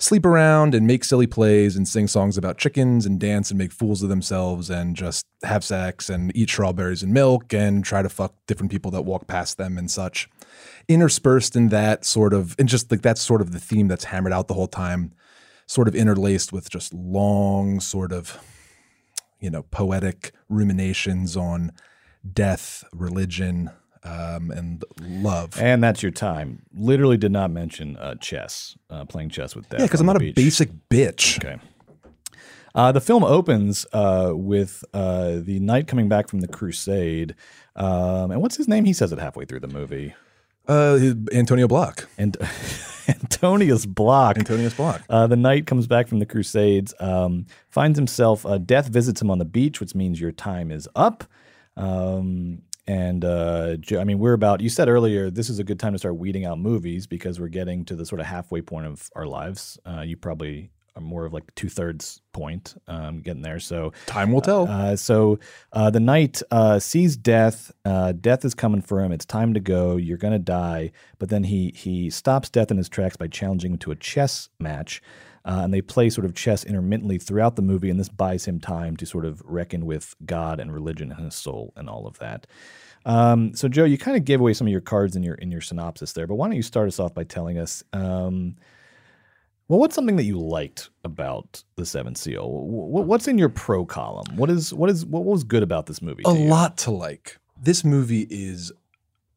sleep 0.00 0.26
around 0.26 0.74
and 0.74 0.84
make 0.84 1.04
silly 1.04 1.28
plays 1.28 1.76
and 1.76 1.86
sing 1.86 2.08
songs 2.08 2.36
about 2.36 2.58
chickens 2.58 3.06
and 3.06 3.20
dance 3.20 3.52
and 3.52 3.58
make 3.58 3.70
fools 3.70 4.02
of 4.02 4.08
themselves 4.08 4.68
and 4.68 4.96
just 4.96 5.24
have 5.44 5.62
sex 5.62 6.10
and 6.10 6.36
eat 6.36 6.48
strawberries 6.48 7.04
and 7.04 7.14
milk 7.14 7.52
and 7.52 7.84
try 7.84 8.02
to 8.02 8.08
fuck 8.08 8.34
different 8.48 8.72
people 8.72 8.90
that 8.90 9.02
walk 9.02 9.28
past 9.28 9.58
them 9.58 9.78
and 9.78 9.92
such. 9.92 10.28
Interspersed 10.88 11.54
in 11.54 11.68
that 11.68 12.04
sort 12.04 12.34
of, 12.34 12.56
and 12.58 12.68
just 12.68 12.90
like 12.90 13.02
that's 13.02 13.22
sort 13.22 13.40
of 13.40 13.52
the 13.52 13.60
theme 13.60 13.86
that's 13.86 14.04
hammered 14.06 14.32
out 14.32 14.48
the 14.48 14.54
whole 14.54 14.66
time, 14.66 15.12
sort 15.66 15.88
of 15.88 15.94
interlaced 15.94 16.52
with 16.52 16.68
just 16.70 16.92
long, 16.92 17.80
sort 17.80 18.12
of, 18.12 18.38
you 19.40 19.50
know, 19.50 19.62
poetic 19.64 20.32
ruminations 20.48 21.36
on 21.36 21.72
death, 22.32 22.84
religion, 22.92 23.70
um, 24.04 24.50
and 24.50 24.84
love. 25.00 25.60
And 25.60 25.82
that's 25.82 26.02
your 26.02 26.12
time. 26.12 26.62
Literally 26.74 27.16
did 27.16 27.32
not 27.32 27.50
mention 27.50 27.96
uh, 27.96 28.16
chess, 28.16 28.76
uh, 28.90 29.04
playing 29.04 29.30
chess 29.30 29.54
with 29.54 29.68
death. 29.68 29.80
yeah, 29.80 29.86
because 29.86 30.00
I'm 30.00 30.06
not 30.06 30.16
a 30.16 30.20
beach. 30.20 30.34
basic 30.34 30.70
bitch. 30.90 31.42
Okay. 31.44 31.58
Uh, 32.74 32.90
the 32.90 33.00
film 33.00 33.22
opens 33.22 33.84
uh, 33.92 34.32
with 34.34 34.82
uh, 34.94 35.36
the 35.40 35.60
knight 35.60 35.86
coming 35.86 36.08
back 36.08 36.28
from 36.28 36.40
the 36.40 36.48
crusade. 36.48 37.34
Um, 37.76 38.30
and 38.30 38.40
what's 38.40 38.56
his 38.56 38.66
name? 38.66 38.84
He 38.86 38.92
says 38.94 39.12
it 39.12 39.18
halfway 39.18 39.44
through 39.44 39.60
the 39.60 39.68
movie. 39.68 40.14
Uh, 40.66 41.12
Antonio 41.32 41.68
Block. 41.68 42.08
And 42.16 42.36
Antonius 43.08 43.86
Block. 43.86 44.38
Antonius 44.38 44.74
Block. 44.74 45.02
Uh, 45.08 45.26
the 45.26 45.36
knight 45.36 45.66
comes 45.66 45.86
back 45.86 46.08
from 46.08 46.18
the 46.18 46.26
Crusades, 46.26 46.94
um, 47.00 47.46
finds 47.68 47.98
himself, 47.98 48.44
uh, 48.46 48.58
death 48.58 48.88
visits 48.88 49.20
him 49.20 49.30
on 49.30 49.38
the 49.38 49.44
beach, 49.44 49.80
which 49.80 49.94
means 49.94 50.20
your 50.20 50.32
time 50.32 50.70
is 50.70 50.88
up. 50.94 51.24
Um, 51.76 52.62
and 52.86 53.24
uh, 53.24 53.76
I 53.98 54.04
mean, 54.04 54.18
we're 54.18 54.32
about. 54.32 54.60
You 54.60 54.68
said 54.68 54.88
earlier 54.88 55.30
this 55.30 55.48
is 55.48 55.58
a 55.58 55.64
good 55.64 55.78
time 55.78 55.92
to 55.92 55.98
start 55.98 56.16
weeding 56.16 56.44
out 56.44 56.58
movies 56.58 57.06
because 57.06 57.38
we're 57.38 57.48
getting 57.48 57.84
to 57.86 57.94
the 57.94 58.04
sort 58.04 58.20
of 58.20 58.26
halfway 58.26 58.60
point 58.60 58.86
of 58.86 59.08
our 59.14 59.26
lives. 59.26 59.78
Uh, 59.86 60.00
you 60.00 60.16
probably 60.16 60.70
more 61.00 61.24
of 61.24 61.32
like 61.32 61.54
two 61.54 61.68
thirds 61.68 62.20
point, 62.32 62.74
um, 62.88 63.20
getting 63.20 63.42
there. 63.42 63.60
So 63.60 63.92
Time 64.06 64.32
will 64.32 64.40
tell. 64.40 64.68
uh, 64.68 64.96
so 64.96 65.38
uh, 65.72 65.90
the 65.90 66.00
knight 66.00 66.42
uh, 66.50 66.78
sees 66.78 67.16
death. 67.16 67.72
Uh, 67.84 68.12
death 68.12 68.44
is 68.44 68.54
coming 68.54 68.82
for 68.82 69.00
him. 69.00 69.12
It's 69.12 69.26
time 69.26 69.54
to 69.54 69.60
go. 69.60 69.96
You're 69.96 70.18
gonna 70.18 70.38
die. 70.38 70.92
But 71.18 71.28
then 71.28 71.44
he 71.44 71.72
he 71.74 72.10
stops 72.10 72.50
death 72.50 72.70
in 72.70 72.76
his 72.76 72.88
tracks 72.88 73.16
by 73.16 73.28
challenging 73.28 73.72
him 73.72 73.78
to 73.78 73.90
a 73.90 73.96
chess 73.96 74.48
match. 74.58 75.02
Uh, 75.44 75.62
and 75.64 75.74
they 75.74 75.82
play 75.82 76.08
sort 76.08 76.24
of 76.24 76.34
chess 76.34 76.62
intermittently 76.62 77.18
throughout 77.18 77.56
the 77.56 77.62
movie, 77.62 77.90
and 77.90 77.98
this 77.98 78.08
buys 78.08 78.44
him 78.44 78.60
time 78.60 78.96
to 78.96 79.04
sort 79.04 79.24
of 79.24 79.42
reckon 79.44 79.86
with 79.86 80.14
God 80.24 80.60
and 80.60 80.72
religion 80.72 81.10
and 81.10 81.24
his 81.24 81.34
soul 81.34 81.72
and 81.76 81.88
all 81.90 82.06
of 82.06 82.16
that. 82.20 82.46
Um, 83.04 83.52
so, 83.56 83.66
Joe, 83.66 83.82
you 83.82 83.98
kind 83.98 84.16
of 84.16 84.24
gave 84.24 84.38
away 84.38 84.54
some 84.54 84.68
of 84.68 84.70
your 84.70 84.80
cards 84.80 85.16
in 85.16 85.24
your 85.24 85.34
in 85.34 85.50
your 85.50 85.60
synopsis 85.60 86.12
there, 86.12 86.28
but 86.28 86.36
why 86.36 86.46
don't 86.46 86.54
you 86.56 86.62
start 86.62 86.86
us 86.86 87.00
off 87.00 87.12
by 87.12 87.24
telling 87.24 87.58
us, 87.58 87.82
um, 87.92 88.54
well, 89.72 89.80
what's 89.80 89.94
something 89.94 90.16
that 90.16 90.24
you 90.24 90.38
liked 90.38 90.90
about 91.02 91.64
the 91.76 91.86
Seventh 91.86 92.18
Seal? 92.18 92.46
What's 92.46 93.26
in 93.26 93.38
your 93.38 93.48
pro 93.48 93.86
column? 93.86 94.26
What 94.36 94.50
is 94.50 94.74
what 94.74 94.90
is 94.90 95.06
what 95.06 95.24
was 95.24 95.44
good 95.44 95.62
about 95.62 95.86
this 95.86 96.02
movie? 96.02 96.24
a 96.26 96.34
to 96.34 96.40
lot 96.40 96.76
to 96.78 96.90
like. 96.90 97.38
This 97.58 97.82
movie 97.82 98.26
is 98.28 98.70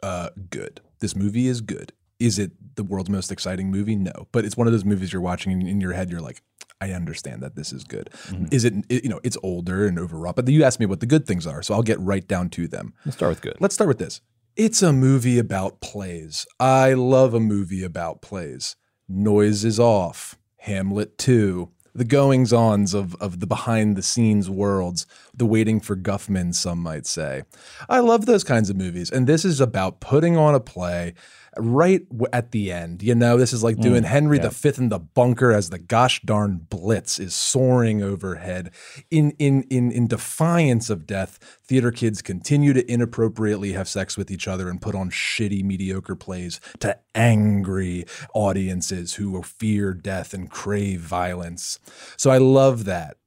uh, 0.04 0.32
good. 0.50 0.82
This 1.00 1.16
movie 1.16 1.48
is 1.48 1.62
good. 1.62 1.94
Is 2.20 2.38
it 2.38 2.52
the 2.76 2.84
world's 2.84 3.10
most 3.10 3.32
exciting 3.32 3.72
movie? 3.72 3.96
No, 3.96 4.28
but 4.34 4.44
it's 4.44 4.58
one 4.58 4.68
of 4.68 4.74
those 4.74 4.84
movies 4.84 5.14
you're 5.14 5.22
watching 5.22 5.54
and 5.54 5.66
in 5.70 5.80
your 5.80 5.94
head 5.94 6.10
you're 6.10 6.20
like, 6.20 6.42
I 6.82 6.92
understand 6.92 7.42
that 7.42 7.56
this 7.56 7.72
is 7.72 7.86
good. 7.86 8.10
Mm-hmm. 8.28 8.48
Is 8.52 8.66
it, 8.66 8.74
it? 8.90 9.06
You 9.06 9.10
know, 9.12 9.22
it's 9.24 9.38
older 9.42 9.88
and 9.88 9.98
overwrought. 9.98 10.36
But 10.36 10.50
you 10.50 10.66
asked 10.66 10.82
me 10.82 10.86
what 10.86 11.00
the 11.00 11.06
good 11.06 11.26
things 11.26 11.48
are, 11.48 11.64
so 11.64 11.74
I'll 11.76 11.82
get 11.82 11.98
right 12.02 12.28
down 12.28 12.50
to 12.50 12.68
them. 12.68 12.94
Let's 13.06 13.16
start 13.16 13.30
with 13.30 13.42
good. 13.42 13.56
Let's 13.62 13.74
start 13.74 13.88
with 13.88 14.00
this. 14.00 14.20
It's 14.58 14.82
a 14.82 14.92
movie 14.92 15.40
about 15.40 15.80
plays. 15.80 16.46
I 16.60 16.92
love 16.92 17.34
a 17.34 17.40
movie 17.40 17.84
about 17.84 18.22
plays. 18.22 18.76
Noises 19.08 19.80
Off. 19.80 20.38
Hamlet 20.58 21.18
2. 21.20 21.70
The 21.94 22.04
goings 22.04 22.52
ons 22.52 22.94
of, 22.94 23.16
of 23.22 23.40
the 23.40 23.48
behind 23.48 23.96
the 23.96 24.02
scenes 24.02 24.50
worlds, 24.50 25.06
the 25.34 25.46
waiting 25.46 25.80
for 25.80 25.96
Guffman, 25.96 26.54
some 26.54 26.80
might 26.80 27.06
say. 27.06 27.44
I 27.88 28.00
love 28.00 28.26
those 28.26 28.44
kinds 28.44 28.70
of 28.70 28.76
movies. 28.76 29.10
And 29.10 29.28
this 29.28 29.46
is 29.46 29.62
about 29.62 30.02
putting 30.02 30.36
on 30.36 30.56
a 30.56 30.60
play 30.60 31.14
right 31.58 32.02
at 32.34 32.52
the 32.52 32.72
end. 32.72 33.02
You 33.02 33.16
know, 33.16 33.38
this 33.38 33.54
is 33.54 33.64
like 33.64 33.78
doing 33.78 34.04
mm, 34.04 34.08
Henry 34.08 34.40
V 34.40 34.70
in 34.78 34.90
the 34.90 35.00
bunker 35.00 35.52
as 35.52 35.70
the 35.70 35.80
gosh 35.80 36.22
darn 36.22 36.66
blitz 36.70 37.20
is 37.20 37.36
soaring 37.36 38.02
overhead. 38.02 38.72
In, 39.12 39.32
in, 39.40 39.64
in, 39.64 39.92
in 39.92 40.08
defiance 40.08 40.90
of 40.90 41.06
death, 41.06 41.40
theater 41.64 41.92
kids 41.92 42.22
continue 42.22 42.74
to 42.74 42.92
inappropriately 42.92 43.74
have 43.74 43.88
sex 43.88 44.18
with 44.18 44.32
each 44.32 44.48
other 44.48 44.70
and 44.70 44.82
put 44.82 44.96
on 44.96 45.10
shitty, 45.10 45.64
mediocre 45.64 46.16
plays 46.16 46.60
to 46.80 46.98
angry 47.14 48.06
audiences 48.34 49.16
who 49.16 49.42
fear 49.42 49.94
death 49.94 50.34
and 50.34 50.50
crave 50.50 51.02
violence. 51.02 51.80
So 52.18 52.32
I 52.32 52.38
love 52.38 52.86
that. 52.86 53.18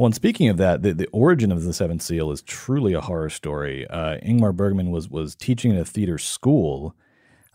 Well, 0.00 0.06
and 0.06 0.14
speaking 0.14 0.48
of 0.48 0.56
that, 0.56 0.80
the, 0.80 0.94
the 0.94 1.08
origin 1.12 1.52
of 1.52 1.62
the 1.62 1.74
Seventh 1.74 2.00
Seal 2.00 2.30
is 2.30 2.40
truly 2.40 2.94
a 2.94 3.02
horror 3.02 3.28
story. 3.28 3.86
Uh, 3.86 4.16
Ingmar 4.24 4.56
Bergman 4.56 4.90
was 4.90 5.10
was 5.10 5.34
teaching 5.34 5.72
in 5.72 5.76
a 5.76 5.84
theater 5.84 6.16
school, 6.16 6.96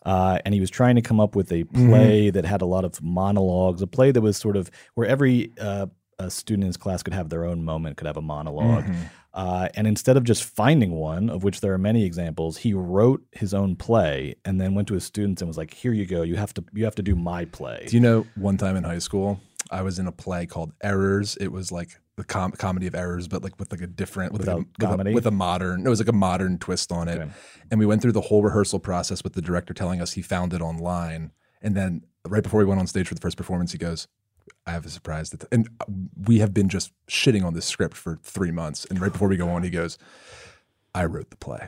uh, 0.06 0.38
and 0.46 0.54
he 0.54 0.60
was 0.60 0.70
trying 0.70 0.94
to 0.94 1.02
come 1.02 1.20
up 1.20 1.36
with 1.36 1.52
a 1.52 1.64
play 1.64 2.30
that 2.30 2.46
had 2.46 2.62
a 2.62 2.68
lot 2.68 2.86
of 2.86 3.02
monologues, 3.02 3.82
a 3.82 3.88
play 3.88 4.12
that 4.12 4.22
was 4.22 4.38
sort 4.38 4.58
of 4.58 4.70
where 4.94 5.08
every 5.08 5.54
uh, 5.60 5.88
a 6.20 6.30
student 6.30 6.66
in 6.66 6.68
his 6.68 6.78
class 6.78 7.02
could 7.02 7.16
have 7.16 7.30
their 7.30 7.46
own 7.46 7.64
moment, 7.64 7.98
could 7.98 8.06
have 8.06 8.16
a 8.16 8.22
monolog 8.22 8.86
Uh, 9.34 9.68
and 9.74 9.88
instead 9.88 10.16
of 10.16 10.24
just 10.24 10.44
finding 10.44 10.92
one, 10.92 11.32
of 11.32 11.44
which 11.44 11.62
there 11.62 11.74
are 11.74 11.80
many 11.80 12.06
examples, 12.06 12.58
he 12.58 12.76
wrote 12.76 13.22
his 13.32 13.56
own 13.56 13.76
play 13.76 14.36
and 14.46 14.62
then 14.62 14.76
went 14.76 14.88
to 14.88 14.94
his 14.94 15.04
students 15.04 15.42
and 15.42 15.48
was 15.48 15.58
like, 15.58 15.74
"Here 15.74 15.94
you 15.94 16.06
go. 16.06 16.22
You 16.22 16.36
have 16.36 16.54
to 16.54 16.64
you 16.76 16.86
have 16.86 16.96
to 16.96 17.02
do 17.02 17.16
my 17.16 17.46
play." 17.46 17.88
Do 17.88 17.98
you 17.98 18.02
know 18.02 18.28
one 18.36 18.58
time 18.58 18.76
in 18.76 18.84
high 18.84 19.00
school, 19.00 19.40
I 19.72 19.82
was 19.82 19.98
in 19.98 20.06
a 20.06 20.12
play 20.12 20.46
called 20.46 20.74
Errors. 20.84 21.38
It 21.42 21.52
was 21.52 21.72
like 21.72 21.98
the 22.18 22.24
com- 22.24 22.52
comedy 22.54 22.88
of 22.88 22.96
errors, 22.96 23.28
but 23.28 23.44
like 23.44 23.60
with 23.60 23.72
like 23.72 23.82
a 23.82 23.88
different 23.88 24.32
with, 24.32 24.48
like 24.48 24.56
a, 24.56 24.60
with, 24.60 24.68
a, 24.80 24.86
comedy? 24.86 25.14
with 25.14 25.26
a 25.26 25.32
modern. 25.32 25.86
It 25.86 25.90
was 25.90 26.00
like 26.00 26.08
a 26.08 26.14
modern 26.14 26.58
twist 26.58 26.92
on 26.92 27.08
it. 27.08 27.20
Okay. 27.20 27.32
And 27.72 27.80
we 27.80 27.86
went 27.86 28.02
through 28.02 28.14
the 28.14 28.22
whole 28.22 28.42
rehearsal 28.42 28.80
process 28.80 29.24
with 29.24 29.34
the 29.34 29.42
director 29.42 29.74
telling 29.74 30.02
us 30.02 30.14
he 30.14 30.22
found 30.22 30.54
it 30.54 30.62
online. 30.62 31.32
And 31.62 31.76
then 31.76 32.04
right 32.26 32.44
before 32.44 32.60
we 32.60 32.66
went 32.66 32.80
on 32.80 32.88
stage 32.88 33.08
for 33.08 33.16
the 33.16 33.22
first 33.22 33.36
performance, 33.38 33.72
he 33.72 33.78
goes, 33.78 34.08
"I 34.66 34.72
have 34.72 34.86
a 34.86 34.90
surprise." 34.90 35.32
That 35.32 35.46
and 35.52 35.68
we 36.26 36.40
have 36.40 36.54
been 36.54 36.70
just 36.70 36.92
shitting 37.08 37.44
on 37.44 37.54
this 37.54 37.66
script 37.66 37.98
for 37.98 38.20
three 38.24 38.52
months. 38.52 38.86
And 38.90 39.00
right 39.02 39.12
before 39.12 39.28
we 39.28 39.36
go 39.38 39.50
on, 39.50 39.64
he 39.64 39.70
goes, 39.70 39.98
"I 40.94 41.06
wrote 41.06 41.32
the 41.32 41.38
play." 41.38 41.68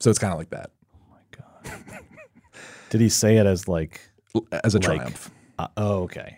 So 0.00 0.10
it's 0.10 0.18
kind 0.18 0.32
of 0.32 0.38
like 0.38 0.50
that 0.50 0.70
Oh 0.94 0.98
my 1.10 1.70
God. 1.70 2.00
Did 2.90 3.00
he 3.00 3.08
say 3.08 3.36
it 3.36 3.46
as 3.46 3.68
like 3.68 4.00
as 4.64 4.74
a 4.74 4.78
Like- 4.78 4.84
triumph. 4.84 5.30
Uh, 5.58 5.66
oh, 5.76 6.02
okay. 6.04 6.37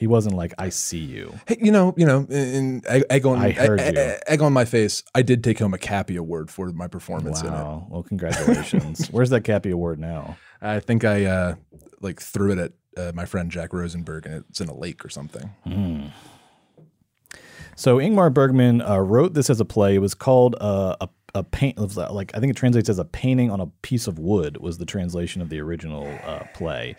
He 0.00 0.06
wasn't 0.06 0.34
like, 0.34 0.54
I 0.56 0.70
see 0.70 0.98
you. 0.98 1.38
Hey, 1.46 1.58
you 1.60 1.70
know, 1.70 1.92
you 1.94 2.06
know, 2.06 2.26
in 2.30 2.80
egg, 2.88 3.26
on 3.26 3.38
I 3.38 3.50
heard 3.50 3.78
egg, 3.78 3.96
you. 3.96 4.14
egg- 4.26 4.40
on 4.40 4.50
my 4.50 4.64
face. 4.64 5.02
I 5.14 5.20
did 5.20 5.44
take 5.44 5.58
home 5.58 5.74
a 5.74 5.78
Cappie 5.78 6.16
Award 6.16 6.50
for 6.50 6.70
my 6.72 6.86
performance 6.88 7.42
in 7.42 7.48
it. 7.48 7.50
Wow. 7.50 7.86
Well, 7.90 8.02
congratulations. 8.02 9.08
Where's 9.10 9.28
that 9.28 9.42
Cappie 9.44 9.70
Award 9.70 9.98
now? 9.98 10.38
I 10.62 10.80
think 10.80 11.04
I 11.04 11.26
uh, 11.26 11.54
like 12.00 12.18
threw 12.18 12.52
it 12.52 12.58
at 12.58 12.72
uh, 12.96 13.12
my 13.14 13.26
friend 13.26 13.50
Jack 13.50 13.74
Rosenberg, 13.74 14.24
and 14.24 14.42
it's 14.48 14.62
in 14.62 14.70
a 14.70 14.74
lake 14.74 15.04
or 15.04 15.10
something. 15.10 15.50
So 17.76 17.98
Ingmar 17.98 18.32
Bergman 18.32 18.80
uh, 18.80 18.96
wrote 19.00 19.34
this 19.34 19.50
as 19.50 19.60
a 19.60 19.66
play. 19.66 19.96
It 19.96 19.98
was 20.00 20.14
called 20.14 20.56
uh, 20.62 20.96
a 21.02 21.08
a 21.34 21.42
paint. 21.44 21.78
Like 21.96 22.34
I 22.34 22.40
think 22.40 22.50
it 22.50 22.56
translates 22.56 22.88
as 22.88 22.98
a 22.98 23.04
painting 23.04 23.50
on 23.50 23.60
a 23.60 23.66
piece 23.82 24.06
of 24.06 24.18
wood. 24.18 24.56
Was 24.56 24.78
the 24.78 24.86
translation 24.86 25.40
of 25.42 25.48
the 25.50 25.60
original 25.60 26.06
uh, 26.24 26.44
play, 26.54 26.96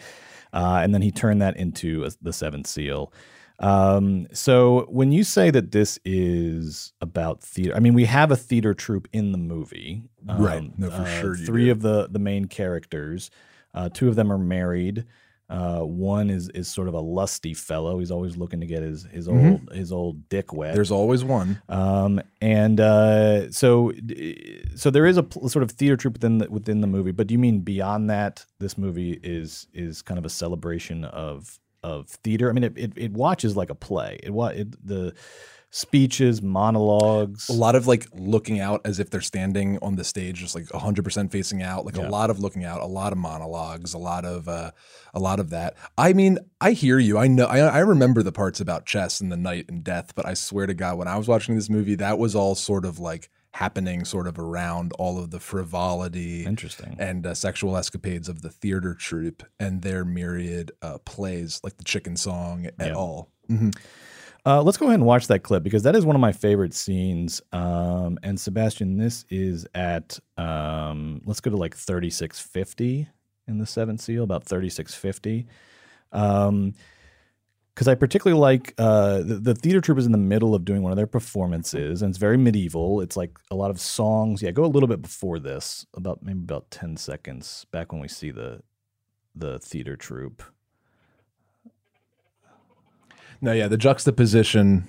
uh, 0.54 0.80
and 0.84 0.94
then 0.94 1.02
he 1.02 1.12
turned 1.12 1.42
that 1.42 1.58
into 1.58 2.04
a, 2.06 2.12
the 2.22 2.34
Seventh 2.34 2.68
Seal. 2.68 3.12
Um, 3.60 4.28
so 4.34 4.86
when 4.90 5.12
you 5.12 5.24
say 5.24 5.52
that 5.52 5.72
this 5.72 6.00
is 6.04 6.94
about 7.00 7.42
theater, 7.44 7.76
I 7.76 7.80
mean 7.80 7.94
we 7.94 8.06
have 8.06 8.32
a 8.32 8.36
theater 8.36 8.74
troupe 8.74 9.08
in 9.14 9.32
the 9.32 9.38
movie, 9.38 10.04
Um, 10.28 10.42
Right. 10.42 10.80
No, 10.80 10.90
for 10.90 11.06
sure 11.06 11.38
you 11.38 11.46
Three 11.46 11.66
do. 11.66 11.72
of 11.72 11.82
the 11.82 12.08
the 12.10 12.20
main 12.20 12.46
characters. 12.46 13.30
Uh, 13.74 13.90
two 13.90 14.08
of 14.10 14.16
them 14.16 14.32
are 14.32 14.38
married. 14.40 15.06
Uh, 15.52 15.82
one 15.82 16.30
is 16.30 16.48
is 16.50 16.70
sort 16.70 16.88
of 16.88 16.94
a 16.94 17.00
lusty 17.00 17.54
fellow. 17.54 18.00
He's 18.00 18.10
always 18.10 18.38
looking 18.38 18.62
to 18.62 18.66
get 18.66 18.84
his 18.84 19.04
his 19.04 19.28
old 19.28 19.70
his 19.74 19.92
old 19.92 20.30
dick 20.30 20.54
wet. 20.54 20.70
Mm-hmm. 20.70 20.76
There's 20.76 20.92
always 20.92 21.26
one. 21.26 21.62
Um, 21.68 22.22
and 22.42 22.80
uh, 22.80 23.52
so, 23.52 23.92
so 24.76 24.90
there 24.90 25.06
is 25.06 25.18
a 25.18 25.24
pl- 25.24 25.50
sort 25.50 25.64
of 25.64 25.72
theater 25.72 25.98
troupe 25.98 26.14
within 26.14 26.38
the, 26.38 26.50
within 26.50 26.80
the 26.80 26.88
movie. 26.88 27.12
But 27.12 27.28
do 27.28 27.34
you 27.34 27.40
mean 27.40 27.60
beyond 27.60 28.10
that? 28.10 28.46
This 28.60 28.78
movie 28.78 29.20
is 29.22 29.68
is 29.74 30.02
kind 30.02 30.18
of 30.18 30.24
a 30.26 30.30
celebration 30.30 31.04
of 31.04 31.60
of 31.84 32.08
theater. 32.08 32.50
I 32.50 32.54
mean, 32.54 32.64
it 32.64 32.78
it, 32.78 32.94
it 32.96 33.12
watches 33.12 33.58
like 33.58 33.70
a 33.70 33.76
play. 33.76 34.22
It 34.24 34.32
what 34.32 34.56
it, 34.56 34.88
the 34.88 35.14
speeches, 35.72 36.42
monologues. 36.42 37.50
A 37.50 37.54
lot 37.54 37.76
of 37.76 37.88
like 37.88 38.08
looking 38.14 38.60
out 38.60 38.82
as 38.86 39.00
if 39.00 39.10
they're 39.10 39.22
standing 39.22 39.80
on 39.82 39.96
the 39.96 40.04
stage, 40.04 40.40
just 40.40 40.54
like 40.54 40.66
100% 40.66 41.32
facing 41.32 41.64
out. 41.64 41.86
Like 41.86 41.96
Yeah. 41.96 42.08
a 42.08 42.10
lot 42.10 42.30
of 42.30 42.40
looking 42.40 42.64
out, 42.66 42.82
a 42.82 42.86
lot 42.86 43.12
of 43.14 43.18
monologues, 43.18 43.94
a 43.94 43.98
lot 43.98 44.26
of 44.26 44.48
uh, 44.48 44.72
a 45.14 45.20
lot 45.20 45.40
of 45.40 45.50
that. 45.52 45.76
I 45.98 46.14
mean, 46.14 46.38
I 46.60 46.72
hear 46.72 47.00
you. 47.00 47.18
I 47.18 47.28
know. 47.28 47.46
I, 47.46 47.60
I 47.60 47.80
remember 47.80 48.22
the 48.22 48.32
parts 48.32 48.60
about 48.60 48.86
chess 48.86 49.22
and 49.22 49.32
the 49.32 49.38
night 49.38 49.66
and 49.70 49.84
death. 49.84 50.14
But 50.14 50.26
I 50.26 50.34
swear 50.34 50.68
to 50.68 50.74
God, 50.74 50.98
when 50.98 51.08
I 51.08 51.18
was 51.18 51.28
watching 51.28 51.56
this 51.56 51.70
movie, 51.70 51.96
that 51.96 52.20
was 52.20 52.36
all 52.36 52.54
sort 52.56 52.86
of 52.86 53.00
like 53.00 53.30
happening, 53.54 54.06
sort 54.06 54.28
of 54.28 54.40
around 54.40 54.92
all 55.00 55.20
of 55.20 55.32
the 55.32 55.40
frivolity. 55.40 56.46
Interesting. 56.46 56.96
and 57.00 57.26
uh, 57.26 57.34
sexual 57.34 57.76
escapades 57.78 58.28
of 58.30 58.42
the 58.42 58.50
theater 58.50 58.94
troupe 58.94 59.44
and 59.60 59.82
their 59.82 60.04
myriad 60.06 60.72
uh, 60.82 60.98
plays, 61.00 61.60
like 61.64 61.78
the 61.78 61.84
Chicken 61.84 62.16
Song 62.18 62.66
at 62.66 62.74
Yeah. 62.80 62.94
al. 62.94 63.30
Mhm. 63.50 63.76
Uh, 64.44 64.62
let's 64.64 64.78
go 64.78 64.88
ahead 64.88 64.96
and 64.96 65.06
watch 65.06 65.28
that 65.28 65.44
clip 65.44 65.62
because 65.62 65.84
that 65.84 65.96
is 65.96 66.06
one 66.06 66.16
of 66.16 66.20
my 66.20 66.32
favorite 66.32 66.74
scenes. 66.74 67.42
Um, 67.52 68.18
and 68.24 68.40
Sebastian, 68.40 68.98
this 68.98 69.24
is 69.30 69.68
at 69.76 70.20
um, 70.38 71.22
let's 71.26 71.42
go 71.42 71.52
to 71.52 71.58
like 71.58 71.76
3650 71.76 73.08
in 73.48 73.58
the 73.60 73.66
Seventh 73.68 74.02
Seal, 74.02 74.24
about 74.24 74.44
3650. 74.44 75.46
Um, 76.12 76.74
because 77.74 77.88
I 77.88 77.96
particularly 77.96 78.40
like 78.40 78.74
uh, 78.78 79.20
the, 79.20 79.36
the 79.36 79.56
theater 79.56 79.80
troupe 79.80 79.98
is 79.98 80.06
in 80.06 80.12
the 80.12 80.18
middle 80.18 80.54
of 80.54 80.66
doing 80.66 80.82
one 80.84 80.92
of 80.92 80.98
their 80.98 81.08
performances, 81.08 82.02
and 82.02 82.10
it's 82.10 82.18
very 82.18 82.38
medieval. 82.38 83.00
It's 83.00 83.16
like 83.16 83.40
a 83.50 83.56
lot 83.56 83.72
of 83.72 83.80
songs. 83.80 84.42
Yeah, 84.42 84.52
go 84.52 84.66
a 84.66 84.68
little 84.68 84.88
bit 84.88 85.02
before 85.02 85.40
this, 85.40 85.86
about 85.96 86.22
maybe 86.22 86.40
about 86.40 86.70
ten 86.70 86.98
seconds 86.98 87.66
back 87.72 87.94
when 87.94 88.02
we 88.02 88.10
see 88.10 88.30
the 88.30 88.62
the 89.34 89.58
theater 89.60 89.96
troupe. 89.96 90.44
No, 93.42 93.52
yeah, 93.52 93.68
the 93.68 93.78
juxtaposition 93.78 94.88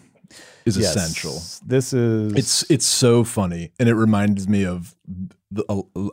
is 0.64 0.76
Yes, 0.76 0.94
essential. 0.94 1.40
This 1.66 1.92
is 1.92 2.32
It's 2.34 2.70
it's 2.70 2.86
so 2.86 3.24
funny, 3.24 3.72
and 3.78 3.88
it 3.88 3.94
reminds 3.94 4.48
me 4.48 4.64
of 4.64 4.94
the 5.50 5.64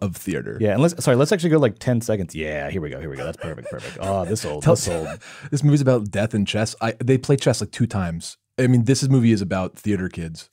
of 0.02 0.16
theater. 0.16 0.58
Yeah, 0.60 0.74
and 0.74 0.82
let's 0.82 1.04
sorry, 1.04 1.18
let's 1.18 1.32
actually 1.32 1.52
go 1.52 1.60
like 1.60 1.80
ten 1.80 2.02
seconds. 2.02 2.34
Yeah, 2.36 2.70
here 2.70 2.82
we 2.82 2.90
go, 2.90 3.00
here 3.00 3.10
we 3.10 3.18
go. 3.18 3.26
That's 3.26 3.38
perfect, 3.38 3.70
perfect. 3.70 3.98
Oh, 4.02 4.26
this 4.26 4.46
old, 4.46 4.64
this 4.64 4.88
old. 4.90 5.08
this 5.52 5.64
movie's 5.64 5.82
about 5.82 6.10
death 6.12 6.34
and 6.34 6.48
chess. 6.48 6.76
I 6.82 6.94
they 7.04 7.18
play 7.18 7.36
chess 7.36 7.62
like 7.62 7.72
two 7.72 7.88
times 7.88 8.38
I 8.60 8.68
mean, 8.68 8.84
this 8.84 9.08
movie 9.10 9.32
is 9.32 9.42
about 9.42 9.78
theater 9.78 10.10
kids. 10.10 10.50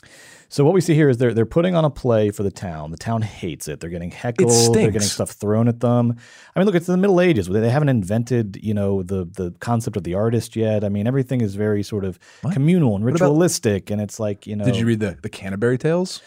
So 0.48 0.64
what 0.64 0.74
we 0.74 0.80
see 0.80 0.94
here 0.94 1.08
is 1.08 1.18
they're 1.18 1.34
they're 1.34 1.44
putting 1.44 1.74
on 1.74 1.84
a 1.84 1.90
play 1.90 2.30
for 2.30 2.44
the 2.44 2.52
town. 2.52 2.92
The 2.92 2.96
town 2.96 3.22
hates 3.22 3.66
it. 3.66 3.80
They're 3.80 3.90
getting 3.90 4.12
heckled. 4.12 4.48
They're 4.74 4.92
getting 4.92 5.00
stuff 5.08 5.30
thrown 5.30 5.66
at 5.66 5.80
them. 5.80 6.16
I 6.54 6.58
mean, 6.60 6.66
look, 6.66 6.76
it's 6.76 6.86
the 6.86 6.96
Middle 6.96 7.20
Ages. 7.20 7.48
They 7.48 7.68
haven't 7.68 7.88
invented, 7.88 8.56
you 8.62 8.72
know, 8.72 9.02
the 9.02 9.24
the 9.24 9.52
concept 9.58 9.96
of 9.96 10.04
the 10.04 10.14
artist 10.14 10.54
yet. 10.54 10.84
I 10.84 10.88
mean, 10.88 11.08
everything 11.08 11.40
is 11.40 11.56
very 11.56 11.82
sort 11.82 12.04
of 12.04 12.20
communal 12.52 12.94
and 12.94 13.02
about- 13.02 13.14
ritualistic, 13.14 13.90
and 13.90 14.00
it's 14.00 14.20
like 14.20 14.46
you 14.46 14.54
know. 14.54 14.64
Did 14.64 14.76
you 14.76 14.86
read 14.86 15.00
the 15.00 15.18
the 15.20 15.28
Canterbury 15.28 15.78
Tales? 15.78 16.22